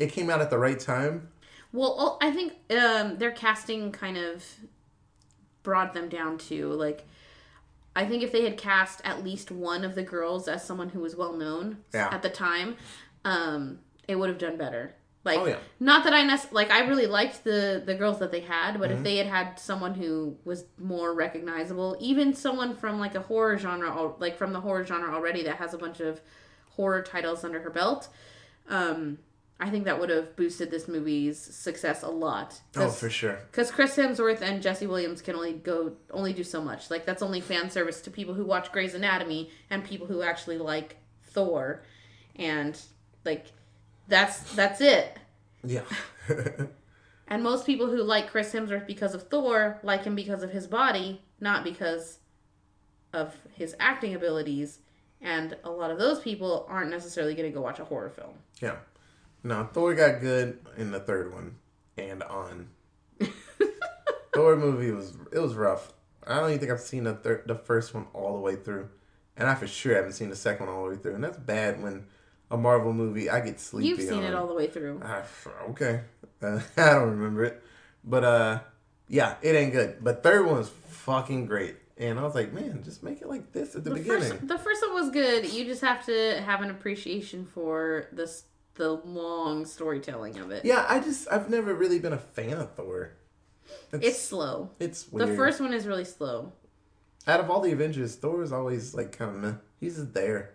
it 0.00 0.10
came 0.12 0.28
out 0.30 0.40
at 0.40 0.50
the 0.50 0.58
right 0.58 0.78
time. 0.80 1.28
Well, 1.72 2.18
I 2.20 2.32
think 2.32 2.54
um, 2.76 3.18
their 3.18 3.30
casting 3.30 3.92
kind 3.92 4.16
of 4.16 4.44
brought 5.62 5.92
them 5.94 6.08
down 6.08 6.38
to 6.38 6.72
like. 6.72 7.06
I 7.94 8.06
think 8.06 8.22
if 8.22 8.30
they 8.32 8.44
had 8.44 8.56
cast 8.56 9.00
at 9.04 9.24
least 9.24 9.50
one 9.50 9.84
of 9.84 9.94
the 9.96 10.02
girls 10.02 10.46
as 10.48 10.64
someone 10.64 10.90
who 10.90 11.00
was 11.00 11.16
well 11.16 11.32
known 11.32 11.78
Yeah. 11.92 12.08
at 12.12 12.22
the 12.22 12.30
time, 12.30 12.76
um, 13.24 13.80
it 14.06 14.14
would 14.16 14.28
have 14.28 14.38
done 14.38 14.56
better. 14.56 14.94
Like, 15.24 15.38
Oh, 15.40 15.46
yeah. 15.46 15.56
not 15.80 16.04
that 16.04 16.14
I 16.14 16.22
nec- 16.22 16.52
like 16.52 16.70
I 16.70 16.86
really 16.86 17.06
liked 17.06 17.44
the 17.44 17.82
the 17.84 17.94
girls 17.94 18.20
that 18.20 18.30
they 18.32 18.40
had, 18.40 18.78
but 18.78 18.88
Mm-hmm. 18.90 18.98
if 18.98 19.04
they 19.04 19.16
had 19.16 19.26
had 19.26 19.58
someone 19.60 19.94
who 19.94 20.36
was 20.44 20.64
more 20.78 21.12
recognizable, 21.14 21.96
even 22.00 22.32
someone 22.32 22.74
from 22.76 22.98
like 23.00 23.14
a 23.16 23.20
horror 23.20 23.58
genre, 23.58 24.12
like 24.18 24.38
from 24.38 24.52
the 24.52 24.60
horror 24.60 24.84
genre 24.84 25.12
already 25.14 25.42
that 25.42 25.56
has 25.56 25.74
a 25.74 25.78
bunch 25.78 26.00
of 26.00 26.20
horror 26.76 27.02
titles 27.02 27.44
under 27.44 27.60
her 27.60 27.70
belt, 27.70 28.08
um, 28.68 29.18
I 29.62 29.68
think 29.68 29.84
that 29.84 30.00
would 30.00 30.08
have 30.08 30.34
boosted 30.36 30.70
this 30.70 30.88
movie's 30.88 31.38
success 31.38 32.02
a 32.02 32.08
lot. 32.08 32.58
Oh, 32.76 32.88
for 32.88 33.10
sure. 33.10 33.38
Because 33.50 33.70
Chris 33.70 33.94
Hemsworth 33.94 34.40
and 34.40 34.62
Jesse 34.62 34.86
Williams 34.86 35.20
can 35.20 35.36
only 35.36 35.52
go 35.52 35.92
only 36.10 36.32
do 36.32 36.42
so 36.42 36.62
much. 36.62 36.90
Like 36.90 37.04
that's 37.04 37.22
only 37.22 37.42
fan 37.42 37.70
service 37.70 38.00
to 38.02 38.10
people 38.10 38.32
who 38.34 38.44
watch 38.44 38.72
Grey's 38.72 38.94
Anatomy 38.94 39.50
and 39.68 39.84
people 39.84 40.06
who 40.06 40.22
actually 40.22 40.56
like 40.56 40.96
Thor, 41.26 41.82
and 42.36 42.80
like 43.24 43.46
that's 44.08 44.54
that's 44.54 44.80
it. 44.80 45.18
Yeah. 45.62 45.82
And 47.32 47.44
most 47.44 47.64
people 47.64 47.86
who 47.86 48.02
like 48.02 48.28
Chris 48.28 48.52
Hemsworth 48.52 48.88
because 48.88 49.14
of 49.14 49.28
Thor 49.28 49.78
like 49.84 50.02
him 50.02 50.16
because 50.16 50.42
of 50.42 50.50
his 50.50 50.66
body, 50.66 51.22
not 51.38 51.62
because 51.62 52.18
of 53.12 53.36
his 53.54 53.76
acting 53.78 54.16
abilities. 54.16 54.80
And 55.20 55.56
a 55.62 55.70
lot 55.70 55.92
of 55.92 55.98
those 55.98 56.18
people 56.18 56.66
aren't 56.68 56.90
necessarily 56.90 57.34
going 57.36 57.48
to 57.48 57.54
go 57.54 57.60
watch 57.62 57.78
a 57.78 57.84
horror 57.84 58.10
film. 58.10 58.32
yeah. 58.60 58.76
No, 59.42 59.64
Thor 59.72 59.94
got 59.94 60.20
good 60.20 60.58
in 60.76 60.90
the 60.90 61.00
third 61.00 61.32
one 61.32 61.56
and 61.96 62.22
on. 62.24 62.68
Thor 64.34 64.56
movie 64.56 64.90
was 64.90 65.16
it 65.32 65.38
was 65.38 65.54
rough. 65.54 65.92
I 66.26 66.36
don't 66.38 66.48
even 66.50 66.60
think 66.60 66.70
I've 66.72 66.80
seen 66.80 67.04
the 67.04 67.14
third, 67.14 67.44
the 67.46 67.54
first 67.54 67.94
one 67.94 68.06
all 68.12 68.34
the 68.34 68.40
way 68.40 68.54
through, 68.56 68.88
and 69.36 69.48
I 69.48 69.54
for 69.54 69.66
sure 69.66 69.94
haven't 69.96 70.12
seen 70.12 70.30
the 70.30 70.36
second 70.36 70.66
one 70.66 70.74
all 70.74 70.84
the 70.84 70.90
way 70.90 70.96
through. 70.96 71.14
And 71.14 71.24
that's 71.24 71.38
bad 71.38 71.82
when 71.82 72.04
a 72.50 72.56
Marvel 72.56 72.92
movie 72.92 73.28
I 73.30 73.40
get 73.40 73.58
sleepy. 73.60 73.88
You've 73.88 74.00
seen 74.00 74.18
on. 74.18 74.24
it 74.24 74.34
all 74.34 74.46
the 74.46 74.54
way 74.54 74.66
through. 74.68 75.02
F- 75.04 75.48
okay, 75.70 76.02
uh, 76.42 76.60
I 76.76 76.90
don't 76.94 77.10
remember 77.10 77.44
it, 77.44 77.62
but 78.04 78.24
uh, 78.24 78.60
yeah, 79.08 79.36
it 79.42 79.54
ain't 79.56 79.72
good. 79.72 79.96
But 80.02 80.22
third 80.22 80.46
one 80.46 80.58
was 80.58 80.68
fucking 80.68 81.46
great, 81.46 81.76
and 81.96 82.18
I 82.18 82.22
was 82.22 82.34
like, 82.34 82.52
man, 82.52 82.82
just 82.84 83.02
make 83.02 83.20
it 83.22 83.28
like 83.28 83.52
this 83.52 83.74
at 83.74 83.82
the, 83.84 83.90
The 83.90 83.96
beginning. 83.96 84.20
first, 84.30 84.46
the 84.48 84.58
first 84.58 84.82
one 84.82 84.94
was 84.94 85.10
good. 85.10 85.50
You 85.52 85.64
just 85.64 85.80
have 85.82 86.04
to 86.06 86.40
have 86.42 86.60
an 86.62 86.70
appreciation 86.70 87.46
for 87.46 88.06
this 88.12 88.44
the 88.80 88.92
long 89.04 89.66
storytelling 89.66 90.38
of 90.38 90.50
it. 90.50 90.64
Yeah, 90.64 90.86
I 90.88 91.00
just 91.00 91.28
I've 91.30 91.50
never 91.50 91.74
really 91.74 91.98
been 91.98 92.14
a 92.14 92.18
fan 92.18 92.54
of 92.54 92.72
Thor. 92.74 93.12
It's 93.92 94.20
slow. 94.20 94.70
it's 94.80 95.10
weird. 95.12 95.28
The 95.28 95.36
first 95.36 95.60
one 95.60 95.72
is 95.74 95.86
really 95.86 96.04
slow. 96.06 96.52
out 97.28 97.40
of 97.40 97.50
all 97.50 97.60
the 97.60 97.72
Avengers, 97.72 98.16
Thor 98.16 98.42
is 98.42 98.52
always 98.52 98.94
like 98.94 99.16
kind 99.16 99.30
of 99.30 99.36
meh. 99.42 99.52
He's 99.78 99.96
just 99.96 100.14
there. 100.14 100.54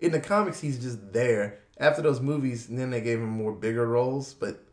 In 0.00 0.12
the 0.12 0.20
comics, 0.20 0.60
he's 0.60 0.78
just 0.80 1.12
there. 1.12 1.58
After 1.78 2.00
those 2.02 2.20
movies, 2.20 2.68
and 2.68 2.78
then 2.78 2.90
they 2.90 3.00
gave 3.02 3.18
him 3.18 3.28
more 3.28 3.52
bigger 3.52 3.86
roles, 3.86 4.32
but 4.34 4.64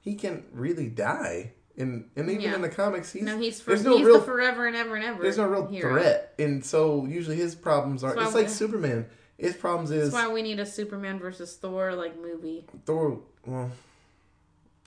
he 0.00 0.14
can't 0.14 0.44
really 0.52 0.88
die. 0.88 1.52
And 1.76 2.10
and 2.16 2.28
even 2.28 2.42
Yeah. 2.42 2.54
in 2.56 2.62
the 2.62 2.68
comics, 2.68 3.12
he's 3.12 3.22
No, 3.22 3.38
he's 3.38 3.60
for, 3.60 3.70
there's 3.70 3.84
no 3.84 3.96
he's 3.96 4.06
real 4.06 4.18
the 4.18 4.24
forever 4.26 4.66
and 4.66 4.76
ever 4.76 4.94
and 4.96 5.04
ever. 5.04 5.22
there's 5.22 5.38
no 5.38 5.46
real 5.46 5.66
hero. 5.66 5.92
threat. 5.94 6.34
And 6.38 6.64
so 6.64 7.06
usually 7.06 7.36
his 7.36 7.54
problems 7.54 8.04
are 8.04 8.14
why 8.14 8.24
it's 8.24 8.34
like 8.34 8.46
we- 8.46 8.52
Superman. 8.52 9.06
His 9.38 9.54
problems 9.54 9.90
is 9.92 10.10
That's 10.10 10.26
why 10.26 10.32
we 10.32 10.42
need 10.42 10.58
a 10.60 10.66
Superman 10.66 11.18
versus 11.20 11.54
Thor 11.56 11.94
like 11.94 12.20
movie. 12.20 12.66
Thor. 12.84 13.20
Well, 13.46 13.70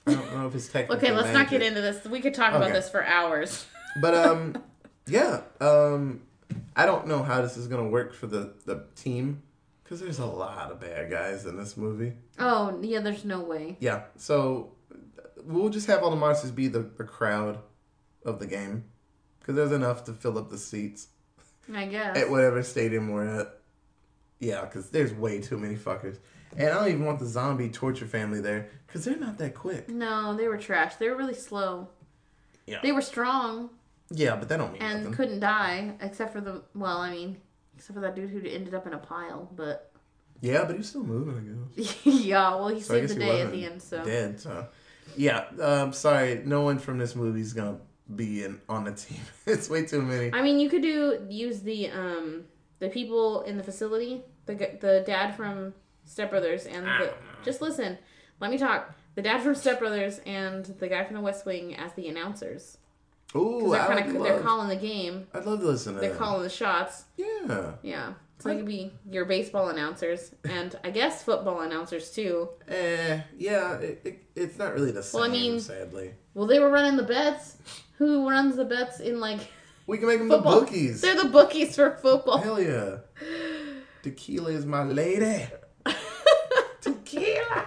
I 0.06 0.14
don't 0.14 0.34
know 0.34 0.46
if 0.46 0.54
it's 0.54 0.68
technically. 0.68 0.96
Okay, 0.98 1.12
let's 1.16 1.28
not 1.28 1.44
magic. 1.44 1.50
get 1.50 1.62
into 1.62 1.80
this. 1.80 2.04
We 2.04 2.20
could 2.20 2.34
talk 2.34 2.50
about 2.50 2.64
Okay. 2.64 2.72
this 2.72 2.88
for 2.90 3.02
hours. 3.04 3.66
But 4.00 4.14
um, 4.14 4.62
yeah. 5.06 5.40
Um, 5.60 6.20
I 6.76 6.84
don't 6.86 7.06
know 7.06 7.22
how 7.22 7.40
this 7.40 7.56
is 7.56 7.66
gonna 7.66 7.88
work 7.88 8.12
for 8.14 8.26
the 8.26 8.52
the 8.66 8.84
team 8.94 9.42
because 9.82 10.00
there's 10.00 10.18
a 10.18 10.26
lot 10.26 10.70
of 10.70 10.80
bad 10.80 11.10
guys 11.10 11.46
in 11.46 11.56
this 11.56 11.76
movie. 11.78 12.12
Oh 12.38 12.78
yeah, 12.82 13.00
there's 13.00 13.24
no 13.24 13.40
way. 13.40 13.76
Yeah. 13.80 14.02
So 14.16 14.72
we'll 15.44 15.70
just 15.70 15.86
have 15.86 16.02
all 16.02 16.10
the 16.10 16.16
monsters 16.16 16.50
be 16.50 16.68
the, 16.68 16.80
the 16.80 17.04
crowd 17.04 17.58
of 18.24 18.38
the 18.38 18.46
game, 18.46 18.84
because 19.40 19.56
there's 19.56 19.72
enough 19.72 20.04
to 20.04 20.12
fill 20.12 20.36
up 20.38 20.50
the 20.50 20.58
seats 20.58 21.08
I 21.74 21.86
guess. 21.86 22.16
at 22.16 22.30
whatever 22.30 22.62
stadium 22.62 23.08
we're 23.10 23.24
at. 23.40 23.58
Yeah, 24.42 24.62
because 24.62 24.90
there's 24.90 25.12
way 25.14 25.40
too 25.40 25.56
many 25.56 25.76
fuckers. 25.76 26.18
And 26.56 26.68
I 26.68 26.74
don't 26.74 26.88
even 26.88 27.04
want 27.06 27.18
the 27.20 27.26
zombie 27.26 27.70
torture 27.70 28.06
family 28.06 28.40
there 28.40 28.68
because 28.86 29.04
they're 29.04 29.16
not 29.16 29.38
that 29.38 29.54
quick. 29.54 29.88
no, 29.88 30.36
they 30.36 30.48
were 30.48 30.58
trash. 30.58 30.96
They 30.96 31.08
were 31.08 31.16
really 31.16 31.32
slow. 31.34 31.88
Yeah. 32.66 32.80
They 32.82 32.92
were 32.92 33.02
strong 33.02 33.70
Yeah, 34.10 34.36
but 34.36 34.48
that 34.48 34.58
don't 34.58 34.72
mean 34.72 34.82
and 34.82 34.98
nothing. 35.04 35.16
couldn't 35.16 35.40
die, 35.40 35.94
except 36.00 36.32
for 36.32 36.40
the 36.40 36.62
well, 36.74 36.98
I 36.98 37.10
mean, 37.10 37.38
except 37.76 37.94
for 37.94 38.00
that 38.00 38.14
dude 38.16 38.30
who 38.30 38.40
ended 38.46 38.74
up 38.74 38.86
in 38.86 38.92
a 38.92 38.98
pile. 38.98 39.48
But 39.56 39.90
Yeah, 40.40 40.64
but 40.64 40.76
he's 40.76 40.88
still 40.88 41.04
moving, 41.04 41.36
I 41.76 41.80
guess. 41.80 41.96
yeah, 42.04 42.54
well, 42.56 42.68
he 42.68 42.80
So 42.80 42.94
I 42.94 42.98
saved 42.98 43.08
guess 43.08 43.16
the 43.16 43.24
he 43.24 43.30
day 43.30 43.40
at 43.40 43.44
wasn't 43.46 43.52
the 43.52 43.64
end. 43.66 43.82
So 43.82 44.04
Dead, 44.04 44.40
so. 44.40 44.66
Yeah, 45.16 45.44
um, 45.60 45.92
sorry, 45.92 46.42
no 46.44 46.62
one 46.62 46.78
from 46.78 46.98
this 46.98 47.14
movie's 47.16 47.52
gonna 47.52 47.78
be 48.14 48.44
in 48.44 48.60
on 48.68 48.84
the 48.84 48.92
team. 49.02 49.20
it's 49.46 49.70
way 49.70 49.84
too 49.86 50.02
many. 50.02 50.32
I 50.34 50.42
mean, 50.42 50.58
you 50.60 50.68
could 50.68 50.82
do 50.82 51.24
use 51.30 51.60
the 51.62 51.90
um 51.90 52.44
the 52.80 52.88
people 52.88 53.42
in 53.42 53.56
the 53.56 53.62
facility, 53.62 54.22
the 54.46 54.54
the 54.80 55.02
dad 55.06 55.34
from 55.36 55.74
Step 56.04 56.30
Brothers, 56.30 56.66
and 56.66 56.86
the, 56.86 57.12
just 57.44 57.60
listen. 57.60 57.98
Let 58.40 58.50
me 58.50 58.58
talk. 58.58 58.92
The 59.14 59.22
dad 59.22 59.42
from 59.42 59.54
Step 59.54 59.78
Brothers 59.78 60.20
and 60.26 60.64
the 60.64 60.88
guy 60.88 61.04
from 61.04 61.16
The 61.16 61.20
West 61.22 61.44
Wing 61.46 61.76
as 61.76 61.92
the 61.94 62.08
announcers. 62.08 62.78
'Cause 63.32 63.40
Ooh, 63.42 63.70
they're 63.70 63.86
kind 63.86 64.16
of 64.16 64.22
they're 64.22 64.40
calling 64.40 64.68
the 64.68 64.76
game. 64.76 65.26
I'd 65.32 65.46
love 65.46 65.60
to 65.60 65.66
listen 65.66 65.94
to 65.94 66.00
They're 66.00 66.10
that. 66.10 66.18
calling 66.18 66.42
the 66.42 66.50
shots. 66.50 67.04
yeah. 67.16 67.72
Yeah. 67.82 68.12
So 68.38 68.48
they 68.48 68.56
could 68.56 68.66
be 68.66 68.92
your 69.08 69.24
baseball 69.24 69.68
announcers 69.68 70.32
and 70.44 70.74
I 70.82 70.90
guess 70.90 71.22
football 71.22 71.60
announcers 71.60 72.10
too. 72.10 72.48
Eh, 72.68 73.20
yeah, 73.38 73.74
it, 73.78 74.00
it, 74.04 74.24
it's 74.34 74.58
not 74.58 74.74
really 74.74 74.90
the 74.90 75.02
same, 75.02 75.20
Well, 75.20 75.30
I 75.30 75.32
mean- 75.32 75.60
sadly. 75.60 76.14
Well, 76.34 76.46
they 76.48 76.58
were 76.58 76.68
running 76.70 76.96
the 76.96 77.04
bets. 77.04 77.56
Who 77.98 78.28
runs 78.28 78.56
the 78.56 78.64
bets 78.64 78.98
in 79.00 79.20
like 79.20 79.40
We 79.86 79.96
can 79.98 80.08
make 80.08 80.18
them 80.18 80.28
football? 80.28 80.60
the 80.60 80.66
bookies. 80.66 81.00
They're 81.00 81.22
the 81.22 81.28
bookies 81.28 81.76
for 81.76 81.92
football. 82.02 82.38
Hell 82.38 82.60
yeah. 82.60 82.96
Tequila 84.02 84.50
is 84.50 84.66
my 84.66 84.84
lady. 84.84 85.46
Tequila. 86.80 87.66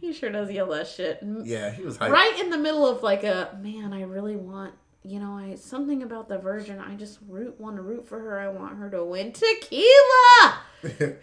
he 0.00 0.12
sure 0.12 0.30
does 0.30 0.50
yell 0.50 0.68
that 0.68 0.86
shit. 0.86 1.20
Yeah, 1.44 1.70
he 1.70 1.82
was 1.82 1.98
hyped. 1.98 2.10
right 2.10 2.40
in 2.40 2.50
the 2.50 2.58
middle 2.58 2.86
of 2.86 3.02
like 3.02 3.24
a 3.24 3.58
man 3.60 3.92
i 3.92 4.02
really 4.02 4.36
want 4.36 4.74
you 5.02 5.20
know 5.20 5.36
i 5.36 5.54
something 5.54 6.02
about 6.02 6.28
the 6.28 6.38
virgin 6.38 6.78
i 6.78 6.94
just 6.94 7.18
root 7.28 7.58
want 7.60 7.76
to 7.76 7.82
root 7.82 8.08
for 8.08 8.18
her 8.18 8.40
i 8.40 8.48
want 8.48 8.76
her 8.78 8.90
to 8.90 9.04
win 9.04 9.32
tequila 9.32 10.54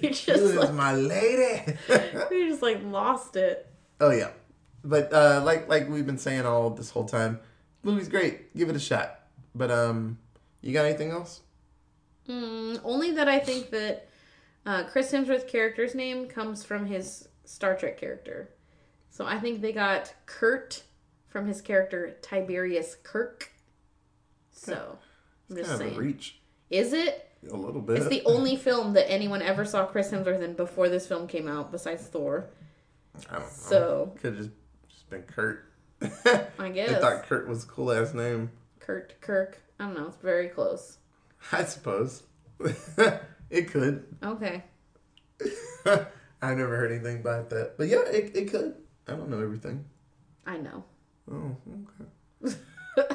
just 0.00 0.26
Tequila 0.26 0.48
is 0.48 0.54
like, 0.56 0.72
my 0.72 0.94
lady. 0.94 1.76
you 2.30 2.48
just 2.48 2.62
like 2.62 2.80
lost 2.84 3.36
it 3.36 3.66
oh 4.00 4.10
yeah, 4.10 4.30
but 4.84 5.12
uh, 5.12 5.42
like 5.44 5.68
like 5.68 5.88
we've 5.88 6.06
been 6.06 6.18
saying 6.18 6.46
all 6.46 6.70
this 6.70 6.90
whole 6.90 7.04
time, 7.06 7.40
movie's 7.82 8.08
great. 8.08 8.54
Give 8.56 8.68
it 8.68 8.76
a 8.76 8.80
shot. 8.80 9.20
But 9.54 9.70
um, 9.70 10.18
you 10.60 10.72
got 10.72 10.84
anything 10.84 11.10
else? 11.10 11.40
Mm, 12.28 12.80
only 12.84 13.10
that 13.12 13.28
i 13.28 13.38
think 13.38 13.70
that 13.70 14.08
uh, 14.64 14.84
chris 14.84 15.12
hemsworth's 15.12 15.50
character's 15.50 15.94
name 15.94 16.26
comes 16.26 16.64
from 16.64 16.86
his 16.86 17.28
star 17.44 17.76
trek 17.76 17.98
character 17.98 18.50
so 19.10 19.24
i 19.26 19.38
think 19.38 19.60
they 19.60 19.72
got 19.72 20.12
kurt 20.26 20.82
from 21.28 21.46
his 21.46 21.60
character 21.60 22.16
tiberius 22.22 22.96
kirk 23.02 23.50
so 24.50 24.98
i'm 25.50 25.56
just 25.56 25.68
kind 25.70 25.80
of 25.82 25.86
a 25.86 25.90
saying 25.90 25.98
reach. 25.98 26.40
is 26.70 26.92
it 26.92 27.22
A 27.52 27.56
little 27.56 27.80
bit. 27.82 27.98
It's 27.98 28.08
the 28.08 28.22
only 28.24 28.56
film 28.56 28.94
that 28.94 29.08
anyone 29.10 29.40
ever 29.42 29.64
saw 29.64 29.86
Chris 29.86 30.10
Hemsworth 30.10 30.42
in 30.42 30.54
before 30.54 30.88
this 30.88 31.06
film 31.06 31.28
came 31.28 31.46
out, 31.46 31.70
besides 31.70 32.02
Thor. 32.04 32.48
I 33.30 33.34
don't 33.34 33.42
know. 33.42 33.48
So 33.48 34.14
could 34.20 34.34
have 34.34 34.38
just, 34.38 34.50
just 34.88 35.10
been 35.10 35.22
Kurt. 35.22 35.64
I 36.58 36.70
guess. 36.74 36.90
I 36.90 36.98
thought 36.98 37.22
Kurt 37.24 37.46
was 37.46 37.62
a 37.62 37.66
cool 37.68 37.92
ass 37.92 38.14
name. 38.14 38.50
Kurt 38.80 39.20
Kirk. 39.20 39.60
I 39.78 39.84
don't 39.84 39.94
know. 39.94 40.08
It's 40.08 40.16
very 40.16 40.48
close. 40.48 40.98
I 41.52 41.64
suppose. 41.64 42.22
it 43.50 43.70
could. 43.70 44.04
Okay. 44.22 44.64
I've 45.86 46.56
never 46.58 46.76
heard 46.76 46.92
anything 46.92 47.20
about 47.20 47.50
that. 47.50 47.76
But 47.76 47.88
yeah, 47.88 48.04
it, 48.06 48.36
it 48.36 48.50
could. 48.50 48.74
I 49.08 49.12
don't 49.12 49.28
know 49.28 49.40
everything. 49.40 49.84
I 50.46 50.58
know. 50.58 50.84
Oh, 51.30 51.56
okay. 52.44 52.54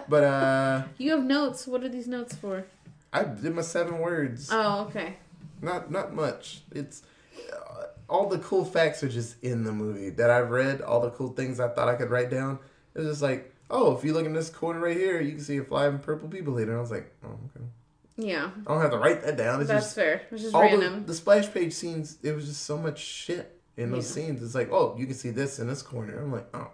But 0.08 0.24
uh 0.24 0.84
You 1.00 1.12
have 1.12 1.24
notes. 1.24 1.66
What 1.66 1.84
are 1.84 1.90
these 1.90 2.08
notes 2.08 2.36
for? 2.36 2.66
I 3.12 3.24
did 3.24 3.56
my 3.56 3.64
seven 3.64 4.00
words. 4.00 4.50
Oh, 4.52 4.86
okay. 4.86 5.18
Not 5.62 5.90
not 5.90 6.14
much. 6.14 6.62
It's 6.72 7.02
uh, 7.52 7.86
all 8.08 8.30
the 8.30 8.40
cool 8.40 8.64
facts 8.64 9.04
are 9.04 9.10
just 9.10 9.42
in 9.44 9.64
the 9.64 9.72
movie 9.72 10.12
that 10.12 10.30
I've 10.30 10.52
read. 10.52 10.82
All 10.82 11.02
the 11.02 11.10
cool 11.12 11.30
things 11.30 11.60
I 11.60 11.68
thought 11.70 11.88
I 11.88 11.96
could 11.96 12.10
write 12.12 12.30
down. 12.30 12.60
It's 12.94 13.06
just 13.06 13.22
like, 13.22 13.54
oh, 13.70 13.98
if 13.98 14.04
you 14.04 14.14
look 14.14 14.26
in 14.26 14.34
this 14.34 14.50
corner 14.50 14.80
right 14.80 14.96
here, 14.96 15.20
you 15.20 15.32
can 15.32 15.42
see 15.42 15.58
a 15.58 15.64
flying 15.64 15.98
purple 16.00 16.28
people 16.28 16.60
eater. 16.60 16.78
I 16.78 16.82
was 16.82 16.92
like, 16.92 17.12
oh, 17.24 17.30
okay. 17.56 17.66
Yeah, 18.18 18.52
I 18.68 18.72
don't 18.74 18.82
have 18.82 18.92
to 18.92 18.98
write 18.98 19.24
that 19.24 19.38
down. 19.38 19.62
It's 19.62 19.70
that's 19.70 19.86
just 19.86 19.96
fair. 19.96 20.22
It's 20.32 20.44
just 20.44 20.54
all 20.56 20.62
the, 20.62 20.68
random. 20.78 21.06
the 21.06 21.14
splash 21.14 21.52
page 21.52 21.74
scenes. 21.74 22.18
It 22.22 22.36
was 22.36 22.46
just 22.48 22.64
so 22.66 22.78
much 22.78 23.00
shit 23.00 23.60
in 23.78 23.92
those 23.92 24.08
Yeah. 24.18 24.26
scenes. 24.26 24.44
It's 24.44 24.54
like, 24.56 24.70
oh, 24.72 24.96
you 24.98 25.06
can 25.06 25.16
see 25.16 25.30
this 25.32 25.60
in 25.60 25.68
this 25.68 25.82
corner. 25.82 26.20
I'm 26.22 26.32
like, 26.32 26.48
oh, 26.54 26.68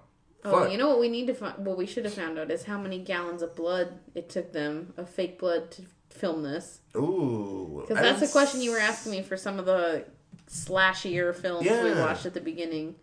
Oh, 0.45 0.51
fuck. 0.63 0.71
you 0.71 0.77
know 0.77 0.87
what 0.89 0.99
we 0.99 1.09
need 1.09 1.27
to 1.27 1.33
find? 1.33 1.65
What 1.65 1.77
we 1.77 1.85
should 1.85 2.05
have 2.05 2.13
found 2.13 2.37
out 2.39 2.49
is 2.51 2.63
how 2.63 2.77
many 2.79 2.99
gallons 2.99 3.41
of 3.41 3.55
blood 3.55 3.99
it 4.15 4.29
took 4.29 4.51
them 4.53 4.93
of 4.97 5.09
fake 5.09 5.39
blood 5.39 5.71
to 5.71 5.83
film 6.09 6.43
this. 6.43 6.79
Ooh, 6.95 7.83
Because 7.87 8.01
that's 8.01 8.21
a 8.21 8.31
question 8.31 8.61
you 8.61 8.71
were 8.71 8.79
asking 8.79 9.11
me 9.11 9.21
for 9.21 9.35
some 9.37 9.59
of 9.59 9.65
the 9.65 10.05
slashier 10.49 11.35
films 11.35 11.67
we 11.69 11.93
watched 11.93 12.25
at 12.25 12.33
the 12.33 12.41
beginning. 12.41 12.95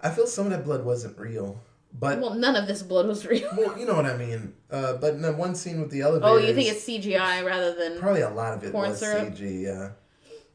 I 0.00 0.10
feel 0.10 0.26
some 0.26 0.46
of 0.46 0.50
that 0.52 0.64
blood 0.64 0.84
wasn't 0.84 1.18
real, 1.18 1.62
but 1.98 2.18
well, 2.20 2.34
none 2.34 2.56
of 2.56 2.66
this 2.66 2.82
blood 2.82 3.06
was 3.06 3.26
real. 3.26 3.48
Well, 3.56 3.78
you 3.78 3.86
know 3.86 3.94
what 3.94 4.06
I 4.06 4.16
mean. 4.16 4.54
Uh, 4.70 4.94
but 4.94 5.14
in 5.14 5.22
the 5.22 5.32
one 5.32 5.54
scene 5.54 5.80
with 5.80 5.90
the 5.90 6.00
elevator, 6.02 6.26
Oh, 6.32 6.36
you 6.38 6.54
think 6.54 6.68
it's 6.68 6.84
CGI 6.86 7.44
rather 7.44 7.74
than? 7.74 7.98
probably 7.98 8.22
a 8.22 8.30
lot 8.30 8.54
of 8.54 8.64
it 8.64 8.72
was 8.72 8.98
syrup? 8.98 9.34
CG, 9.34 9.62
yeah. 9.62 9.90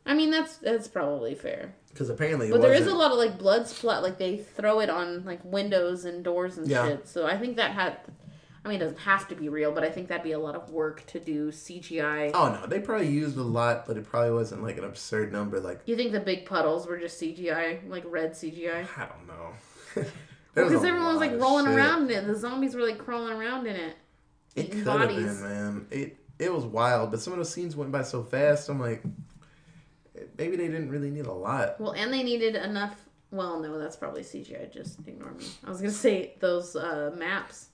I 0.06 0.14
mean, 0.14 0.32
that's 0.32 0.58
that's 0.58 0.88
probably 0.88 1.36
fair. 1.36 1.76
Because 1.90 2.10
apparently, 2.10 2.48
it 2.48 2.52
But 2.52 2.62
there 2.62 2.74
is 2.74 2.88
a 2.88 2.94
lot 2.94 3.12
of 3.12 3.18
like 3.18 3.38
blood 3.38 3.68
splat. 3.68 4.04
Like 4.04 4.18
they 4.18 4.38
throw 4.38 4.80
it 4.80 4.90
on 4.90 5.26
like 5.26 5.44
windows 5.44 6.06
and 6.06 6.24
doors 6.24 6.58
and 6.58 6.68
Yeah. 6.68 6.88
shit. 6.88 7.08
So 7.08 7.26
I 7.28 7.38
think 7.38 7.58
that 7.58 7.72
had. 7.72 7.98
I 8.66 8.70
mean, 8.70 8.82
it 8.82 8.84
doesn't 8.84 9.00
have 9.00 9.30
to 9.30 9.36
be 9.36 9.48
real, 9.48 9.72
but 9.72 9.84
I 9.86 9.90
think 9.90 10.10
that'd 10.10 10.24
be 10.26 10.34
a 10.34 10.40
lot 10.40 10.56
of 10.56 10.70
work 10.70 11.06
to 11.08 11.20
do 11.22 11.52
CGI. 11.52 12.32
Oh 12.34 12.50
no, 12.60 12.66
they 12.68 12.80
probably 12.80 13.08
used 13.08 13.38
a 13.38 13.42
lot, 13.44 13.86
but 13.88 13.96
it 13.98 14.06
probably 14.06 14.32
wasn't 14.32 14.62
like 14.64 14.78
an 14.78 14.84
absurd 14.84 15.32
number. 15.32 15.60
Like 15.62 15.82
You 15.86 15.96
think 15.96 16.12
the 16.12 16.20
big 16.20 16.46
puddles 16.46 16.86
were 16.86 16.98
just 16.98 17.22
CGI, 17.22 17.88
like 17.90 18.04
red 18.06 18.32
CGI? 18.34 18.86
I 18.98 19.06
don't 19.08 19.28
know. 19.28 20.04
Because 20.64 20.84
everyone 20.84 21.08
was 21.08 21.20
like 21.20 21.40
rolling 21.40 21.68
around 21.68 22.10
in 22.12 22.24
it. 22.24 22.28
The 22.28 22.36
zombies 22.36 22.76
were 22.76 22.82
like 22.82 22.98
crawling 22.98 23.34
around 23.34 23.68
in 23.68 23.76
it. 23.76 23.96
It 24.56 24.72
could 24.72 24.88
have 24.88 25.10
been, 25.10 25.42
man. 25.42 25.88
It 25.92 26.18
it 26.40 26.54
was 26.54 26.66
wild, 26.66 27.12
but 27.12 27.20
some 27.20 27.34
of 27.34 27.38
those 27.38 27.52
scenes 27.52 27.76
went 27.76 27.92
by 27.92 28.04
so 28.04 28.24
fast. 28.24 28.70
I'm 28.70 28.80
like, 28.80 29.04
maybe 30.38 30.56
they 30.56 30.68
didn't 30.68 30.90
really 30.90 31.10
need 31.10 31.26
a 31.26 31.34
lot. 31.34 31.80
Well, 31.80 31.92
and 31.92 32.12
they 32.12 32.24
needed 32.24 32.56
enough. 32.56 33.04
Well, 33.32 33.60
no, 33.60 33.78
that's 33.78 33.96
probably 33.96 34.22
CGI. 34.22 34.72
Just 34.72 35.00
ignore 35.06 35.32
me. 35.32 35.46
I 35.66 35.70
was 35.70 35.80
gonna 35.80 35.92
say 35.92 36.34
those 36.40 36.76
uh, 36.76 37.14
maps, 37.18 37.70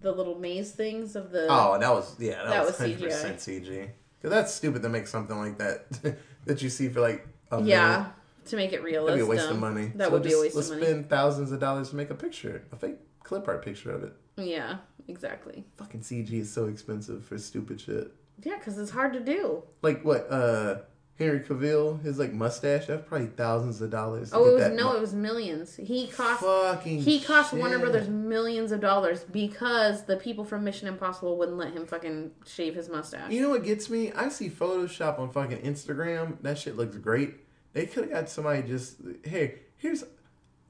the 0.00 0.12
little 0.12 0.38
maze 0.38 0.72
things 0.72 1.14
of 1.16 1.30
the. 1.30 1.46
Oh, 1.48 1.78
that 1.78 1.90
was 1.90 2.16
yeah, 2.18 2.42
that, 2.42 2.50
That 2.50 2.60
was 2.60 2.78
was 2.78 2.78
hundred 2.78 3.00
percent 3.00 3.38
CG. 3.38 3.90
Because 4.20 4.30
that's 4.30 4.54
stupid 4.54 4.82
to 4.82 4.88
make 4.88 5.06
something 5.06 5.38
like 5.38 5.58
that 5.58 6.18
that 6.46 6.62
you 6.62 6.68
see 6.68 6.88
for 6.88 7.00
like 7.00 7.26
a 7.50 7.62
yeah, 7.62 7.90
minute. 7.90 8.12
To 8.48 8.56
make 8.56 8.72
it 8.72 8.82
real. 8.82 9.06
That'd 9.06 9.18
be 9.18 9.24
a 9.24 9.26
waste 9.26 9.48
of 9.48 9.58
money. 9.58 9.92
That 9.94 10.06
So 10.08 10.12
would 10.12 10.22
be 10.22 10.32
a 10.32 10.40
waste 10.40 10.56
let's 10.56 10.68
of 10.70 10.78
money. 10.78 10.86
spend 10.86 11.10
thousands 11.10 11.52
of 11.52 11.60
dollars 11.60 11.90
to 11.90 11.96
make 11.96 12.10
a 12.10 12.14
picture, 12.14 12.62
a 12.72 12.76
fake 12.76 12.96
clip 13.22 13.46
art 13.48 13.64
picture 13.64 13.90
of 13.92 14.02
it. 14.04 14.12
Yeah, 14.36 14.78
exactly. 15.08 15.64
Fucking 15.76 16.00
CG 16.00 16.32
is 16.32 16.52
so 16.52 16.66
expensive 16.66 17.24
for 17.24 17.38
stupid 17.38 17.80
shit. 17.80 18.12
Yeah, 18.42 18.56
because 18.56 18.78
it's 18.78 18.90
hard 18.92 19.12
to 19.14 19.20
do. 19.20 19.62
Like 19.82 20.04
what? 20.04 20.30
uh 20.30 20.78
Henry 21.18 21.40
Cavill, 21.40 22.00
his 22.02 22.16
like 22.20 22.32
mustache. 22.32 22.86
That's 22.86 23.04
probably 23.08 23.26
thousands 23.26 23.80
of 23.80 23.90
dollars. 23.90 24.30
Oh, 24.32 24.44
it 24.46 24.54
was 24.54 24.68
no, 24.78 24.90
mu- 24.92 24.96
it 24.98 25.00
was 25.00 25.14
millions. 25.14 25.74
He 25.74 26.06
cost 26.06 26.42
fucking. 26.44 27.02
he 27.02 27.18
cost 27.18 27.52
Warner. 27.52 27.80
Brothers 27.80 28.08
millions 28.08 28.70
of 28.70 28.80
dollars 28.80 29.24
because 29.24 30.04
the 30.04 30.16
people 30.16 30.44
from 30.44 30.62
Mission 30.62 30.86
Impossible 30.86 31.36
wouldn't 31.36 31.58
let 31.58 31.72
him 31.72 31.86
fucking 31.88 32.30
shave 32.46 32.76
his 32.76 32.88
mustache. 32.88 33.32
You 33.32 33.42
know 33.42 33.50
what 33.50 33.64
gets 33.64 33.90
me? 33.90 34.12
I 34.12 34.28
see 34.28 34.48
Photoshop 34.48 35.18
on 35.18 35.30
fucking 35.32 35.58
Instagram. 35.58 36.40
That 36.42 36.56
shit 36.56 36.76
looks 36.76 36.96
great. 36.98 37.34
They 37.72 37.86
could 37.86 38.04
have 38.04 38.12
got 38.12 38.28
somebody 38.28 38.62
just 38.62 38.96
hey, 39.24 39.60
here's 39.76 40.04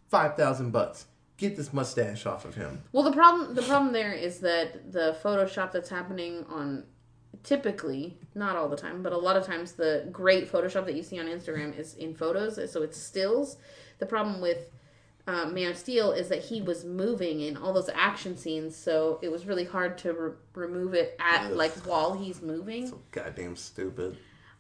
five 0.09 0.37
thousand 0.37 0.71
bucks. 0.73 1.07
Get 1.37 1.57
this 1.57 1.73
mustache 1.73 2.27
off 2.27 2.45
of 2.45 2.57
him. 2.57 2.83
Well, 2.93 3.05
the 3.05 3.13
problem 3.13 3.55
the 3.55 3.63
problem 3.63 3.93
there 3.93 4.13
is 4.13 4.41
that 4.41 4.93
the 4.93 5.17
Photoshop 5.23 5.73
that's 5.73 5.89
happening 5.89 6.45
on 6.49 6.85
typically 7.45 8.19
not 8.35 8.57
all 8.57 8.69
the 8.69 8.77
time, 8.77 9.03
but 9.03 9.13
a 9.13 9.17
lot 9.17 9.37
of 9.37 9.47
times 9.47 9.73
the 9.73 10.09
great 10.11 10.51
Photoshop 10.51 10.85
that 10.87 10.95
you 10.95 11.03
see 11.03 11.19
on 11.21 11.27
Instagram 11.27 11.79
is 11.79 11.95
in 11.95 12.15
photos, 12.15 12.59
so 12.71 12.83
it's 12.83 13.01
stills. 13.01 13.57
The 13.99 14.07
problem 14.07 14.41
with 14.41 14.69
uh, 15.27 15.47
Man 15.47 15.71
of 15.73 15.77
Steel 15.77 16.13
is 16.13 16.29
that 16.29 16.43
he 16.43 16.63
was 16.63 16.85
moving 16.85 17.41
in 17.41 17.57
all 17.57 17.73
those 17.73 17.91
action 17.95 18.37
scenes, 18.37 18.75
so 18.75 19.19
it 19.23 19.31
was 19.31 19.47
really 19.47 19.65
hard 19.65 19.99
to 19.99 20.13
re- 20.13 20.33
remove 20.55 20.95
it 20.95 21.17
at 21.21 21.47
Ugh. 21.47 21.53
like 21.53 21.73
while 21.87 22.15
he's 22.15 22.41
moving. 22.43 22.89
So 22.89 23.01
goddamn 23.13 23.55
stupid. 23.57 24.17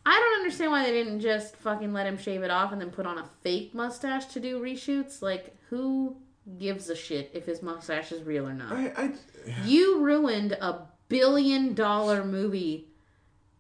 I 0.09 0.19
don't 0.19 0.39
understand 0.41 0.71
why 0.71 0.85
they 0.85 0.93
didn't 0.93 1.21
just 1.21 1.57
fucking 1.57 1.93
let 1.93 2.07
him 2.07 2.17
shave 2.17 2.43
it 2.43 2.51
off 2.51 2.73
and 2.73 2.81
then 2.81 2.91
put 2.91 3.05
on 3.07 3.19
a 3.19 3.25
fake 3.43 3.75
mustache 3.75 4.25
to 4.27 4.41
do 4.41 4.61
reshoots. 4.61 5.21
Like, 5.21 5.55
who 5.69 6.17
gives 6.59 6.89
a 6.89 6.97
shit 6.97 7.31
if 7.35 7.45
his 7.45 7.63
mustache 7.63 8.11
is 8.11 8.23
real 8.23 8.47
or 8.49 8.55
not. 8.55 8.73
I, 8.73 8.93
I 8.97 9.13
You 9.67 10.01
ruined 10.01 10.53
a 10.53 10.87
billion 11.09 11.75
dollar 11.75 12.25
movie 12.25 12.89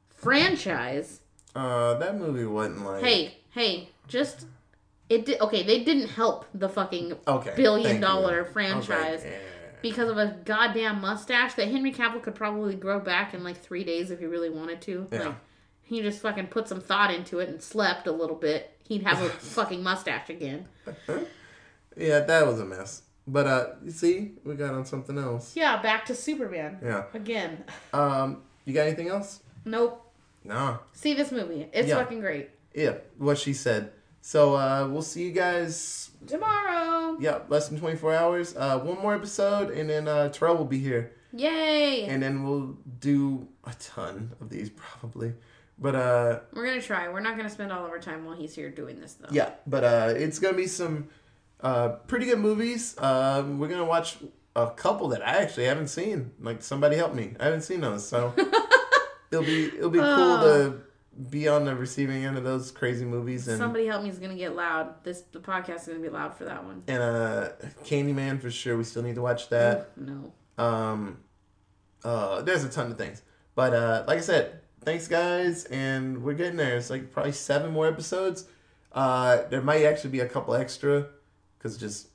franchise. 0.08 1.20
uh 1.54 1.94
that 1.94 2.18
movie 2.18 2.44
wasn't 2.44 2.84
like 2.84 3.02
Hey, 3.04 3.36
hey, 3.50 3.90
just 4.06 4.46
it 5.08 5.26
did 5.26 5.40
okay, 5.40 5.62
they 5.62 5.84
didn't 5.84 6.08
help 6.08 6.46
the 6.54 6.68
fucking 6.68 7.14
okay 7.26 7.52
billion 7.56 8.00
dollar 8.00 8.20
you. 8.20 8.32
dollar 8.32 8.34
I 8.36 8.42
like, 8.42 8.52
franchise 8.52 9.22
yeah. 9.24 9.36
because 9.82 10.08
of 10.10 10.18
a 10.18 10.36
goddamn 10.44 11.00
mustache 11.00 11.54
that 11.54 11.68
Henry 11.68 11.92
Cavill 11.92 12.22
could 12.22 12.34
probably 12.34 12.74
grow 12.74 13.00
back 13.00 13.34
in 13.34 13.44
like 13.44 13.58
3 13.60 13.84
days 13.84 14.10
if 14.10 14.18
he 14.18 14.26
really 14.26 14.50
wanted 14.50 14.80
to. 14.82 15.06
Yeah. 15.12 15.18
Like 15.26 15.34
he 15.88 16.02
just 16.02 16.20
fucking 16.20 16.48
put 16.48 16.68
some 16.68 16.80
thought 16.80 17.12
into 17.12 17.38
it 17.40 17.48
and 17.48 17.62
slept 17.62 18.06
a 18.06 18.12
little 18.12 18.36
bit. 18.36 18.70
He'd 18.86 19.02
have 19.02 19.22
a 19.22 19.28
fucking 19.56 19.82
mustache 19.82 20.28
again. 20.30 20.66
Yeah, 21.96 22.20
that 22.20 22.46
was 22.46 22.60
a 22.60 22.64
mess. 22.64 23.02
But 23.26 23.46
uh 23.46 23.66
you 23.84 23.90
see, 23.90 24.32
we 24.44 24.54
got 24.54 24.72
on 24.74 24.84
something 24.86 25.18
else. 25.18 25.54
Yeah, 25.56 25.82
back 25.82 26.06
to 26.06 26.14
Superman. 26.14 26.78
Yeah. 26.82 27.04
Again. 27.12 27.64
Um 27.92 28.42
you 28.64 28.72
got 28.74 28.86
anything 28.86 29.08
else? 29.08 29.40
Nope. 29.64 30.02
Nah. 30.44 30.78
See 30.92 31.14
this 31.14 31.30
movie. 31.32 31.68
It's 31.72 31.88
Yeah. 31.88 31.96
fucking 31.96 32.20
great. 32.20 32.50
Yeah, 32.74 32.94
what 33.18 33.36
she 33.38 33.52
said. 33.52 33.92
So 34.22 34.54
uh 34.54 34.88
we'll 34.90 35.02
see 35.02 35.24
you 35.24 35.32
guys 35.32 36.10
Tomorrow. 36.26 37.16
yeah, 37.20 37.40
less 37.48 37.68
than 37.68 37.78
24 37.78 38.14
hours. 38.14 38.56
Uh 38.56 38.78
one 38.78 38.98
more 38.98 39.14
episode 39.14 39.70
and 39.70 39.90
then 39.90 40.08
uh 40.08 40.28
Terrell 40.30 40.56
will 40.56 40.64
be 40.64 40.78
here. 40.78 41.12
Yay! 41.34 42.06
And 42.06 42.22
then 42.22 42.42
we'll 42.44 42.78
do 43.00 43.46
a 43.64 43.74
ton 43.78 44.32
of 44.40 44.48
these 44.48 44.70
probably. 44.70 45.34
But 45.78 45.94
uh 45.94 46.40
We're 46.52 46.66
gonna 46.66 46.82
try. 46.82 47.08
We're 47.08 47.20
not 47.20 47.36
gonna 47.36 47.50
spend 47.50 47.72
all 47.72 47.84
of 47.84 47.90
our 47.90 47.98
time 48.00 48.24
while 48.24 48.36
he's 48.36 48.54
here 48.54 48.70
doing 48.70 49.00
this 49.00 49.14
though. 49.14 49.28
yeah, 49.30 49.50
but 49.66 49.84
uh 49.84 50.14
it's 50.16 50.38
going 50.38 50.54
to 50.54 50.58
be 50.60 50.66
some 50.66 51.08
uh 51.60 51.90
pretty 52.08 52.26
good 52.26 52.38
movies. 52.40 52.96
Um 52.98 53.58
we're 53.58 53.68
going 53.68 53.80
to 53.80 53.84
watch 53.86 54.16
a 54.56 54.70
couple 54.70 55.08
that 55.10 55.26
I 55.26 55.38
actually 55.42 55.66
haven't 55.66 55.88
seen. 55.88 56.32
Like 56.40 56.62
somebody 56.62 56.96
help 56.96 57.14
me. 57.14 57.34
I 57.38 57.44
haven't 57.44 57.62
seen 57.62 57.80
those. 57.80 58.06
So 58.08 58.34
it'll 59.30 59.44
be 59.44 59.66
it'll 59.66 59.90
be 59.90 59.98
cool 59.98 60.06
Oh. 60.08 60.70
to 60.70 60.80
be 61.30 61.48
on 61.48 61.64
the 61.64 61.74
receiving 61.74 62.24
end 62.24 62.36
of 62.38 62.44
those 62.44 62.70
crazy 62.70 63.04
movies 63.04 63.46
and 63.48 63.58
Somebody 63.58 63.86
help 63.86 64.02
me 64.02 64.08
is 64.10 64.18
gonna 64.18 64.34
get 64.36 64.54
loud. 64.56 65.04
This 65.04 65.22
the 65.32 65.38
podcast 65.40 65.82
is 65.82 65.86
gonna 65.88 66.00
be 66.00 66.08
loud 66.08 66.34
for 66.36 66.44
that 66.44 66.64
one. 66.64 66.82
and 66.88 67.00
uh 67.02 67.48
Candyman 67.84 68.40
for 68.40 68.50
sure. 68.50 68.76
We 68.76 68.82
still 68.84 69.02
need 69.02 69.14
to 69.14 69.22
watch 69.22 69.48
that. 69.50 69.90
No. 69.96 70.32
Um 70.58 71.18
uh 72.04 72.42
there's 72.42 72.64
a 72.64 72.68
ton 72.68 72.90
of 72.90 72.98
things. 72.98 73.22
But 73.54 73.74
uh 73.74 74.04
like 74.08 74.18
I 74.18 74.22
said, 74.22 74.60
thanks 74.82 75.08
guys 75.08 75.64
and 75.66 76.22
we're 76.22 76.34
getting 76.34 76.56
there. 76.56 76.76
It's 76.76 76.90
like 76.90 77.10
probably 77.10 77.32
7 77.32 77.72
more 77.72 77.86
episodes. 77.86 78.46
Uh 78.92 79.42
there 79.50 79.60
might 79.62 79.84
actually 79.84 80.10
be 80.10 80.20
a 80.20 80.28
couple 80.28 80.54
extra 80.54 81.06
cuz 81.58 81.76
just 81.76 82.08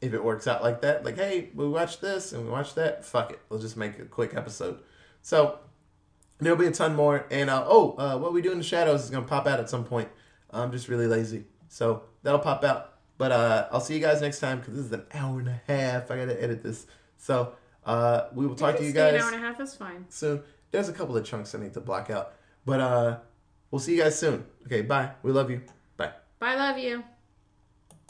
if 0.00 0.12
it 0.14 0.22
works 0.22 0.46
out 0.48 0.62
like 0.62 0.80
that, 0.82 1.04
like 1.04 1.16
hey, 1.16 1.50
we 1.54 1.68
watched 1.68 2.00
this 2.00 2.32
and 2.32 2.44
we 2.44 2.50
watched 2.50 2.74
that, 2.76 3.04
fuck 3.04 3.32
it. 3.32 3.40
We'll 3.48 3.60
just 3.60 3.76
make 3.76 3.98
a 3.98 4.04
quick 4.04 4.34
episode. 4.34 4.80
So 5.20 5.58
there'll 6.38 6.58
be 6.58 6.66
a 6.66 6.72
ton 6.72 6.94
more 6.94 7.26
and 7.30 7.48
uh 7.50 7.64
oh, 7.66 7.92
uh 7.98 8.18
what 8.18 8.32
we 8.32 8.42
do 8.42 8.52
in 8.52 8.58
the 8.58 8.64
shadows 8.64 9.04
is 9.04 9.10
going 9.10 9.24
to 9.24 9.28
pop 9.28 9.46
out 9.46 9.60
at 9.60 9.68
some 9.70 9.84
point. 9.84 10.08
I'm 10.50 10.70
just 10.72 10.88
really 10.88 11.06
lazy. 11.06 11.44
So 11.68 12.02
that'll 12.22 12.40
pop 12.40 12.62
out. 12.64 12.88
But 13.18 13.32
uh 13.32 13.68
I'll 13.72 13.80
see 13.80 13.94
you 13.94 14.00
guys 14.00 14.20
next 14.20 14.40
time 14.40 14.60
cuz 14.62 14.74
this 14.74 14.86
is 14.86 14.92
an 14.92 15.04
hour 15.14 15.38
and 15.40 15.48
a 15.48 15.60
half. 15.66 16.10
I 16.10 16.16
got 16.16 16.26
to 16.26 16.42
edit 16.42 16.62
this. 16.62 16.86
So 17.16 17.54
uh 17.84 18.28
we 18.32 18.46
will 18.46 18.54
talk 18.54 18.76
to 18.76 18.84
you 18.84 18.92
guys. 18.92 19.14
An 19.14 19.20
hour 19.20 19.32
and 19.32 19.36
a 19.36 19.46
half 19.46 19.60
is 19.60 19.74
fine. 19.74 20.06
soon. 20.08 20.42
There's 20.72 20.88
a 20.88 20.92
couple 20.92 21.16
of 21.16 21.24
chunks 21.24 21.54
I 21.54 21.58
need 21.58 21.74
to 21.74 21.80
block 21.80 22.10
out. 22.10 22.32
But 22.66 22.80
uh 22.80 23.18
we'll 23.70 23.78
see 23.78 23.96
you 23.96 24.02
guys 24.02 24.18
soon. 24.18 24.44
Okay, 24.66 24.82
bye. 24.82 25.12
We 25.22 25.30
love 25.30 25.50
you. 25.50 25.62
Bye. 25.96 26.12
Bye, 26.40 26.56
love 26.56 26.78
you. 26.78 27.04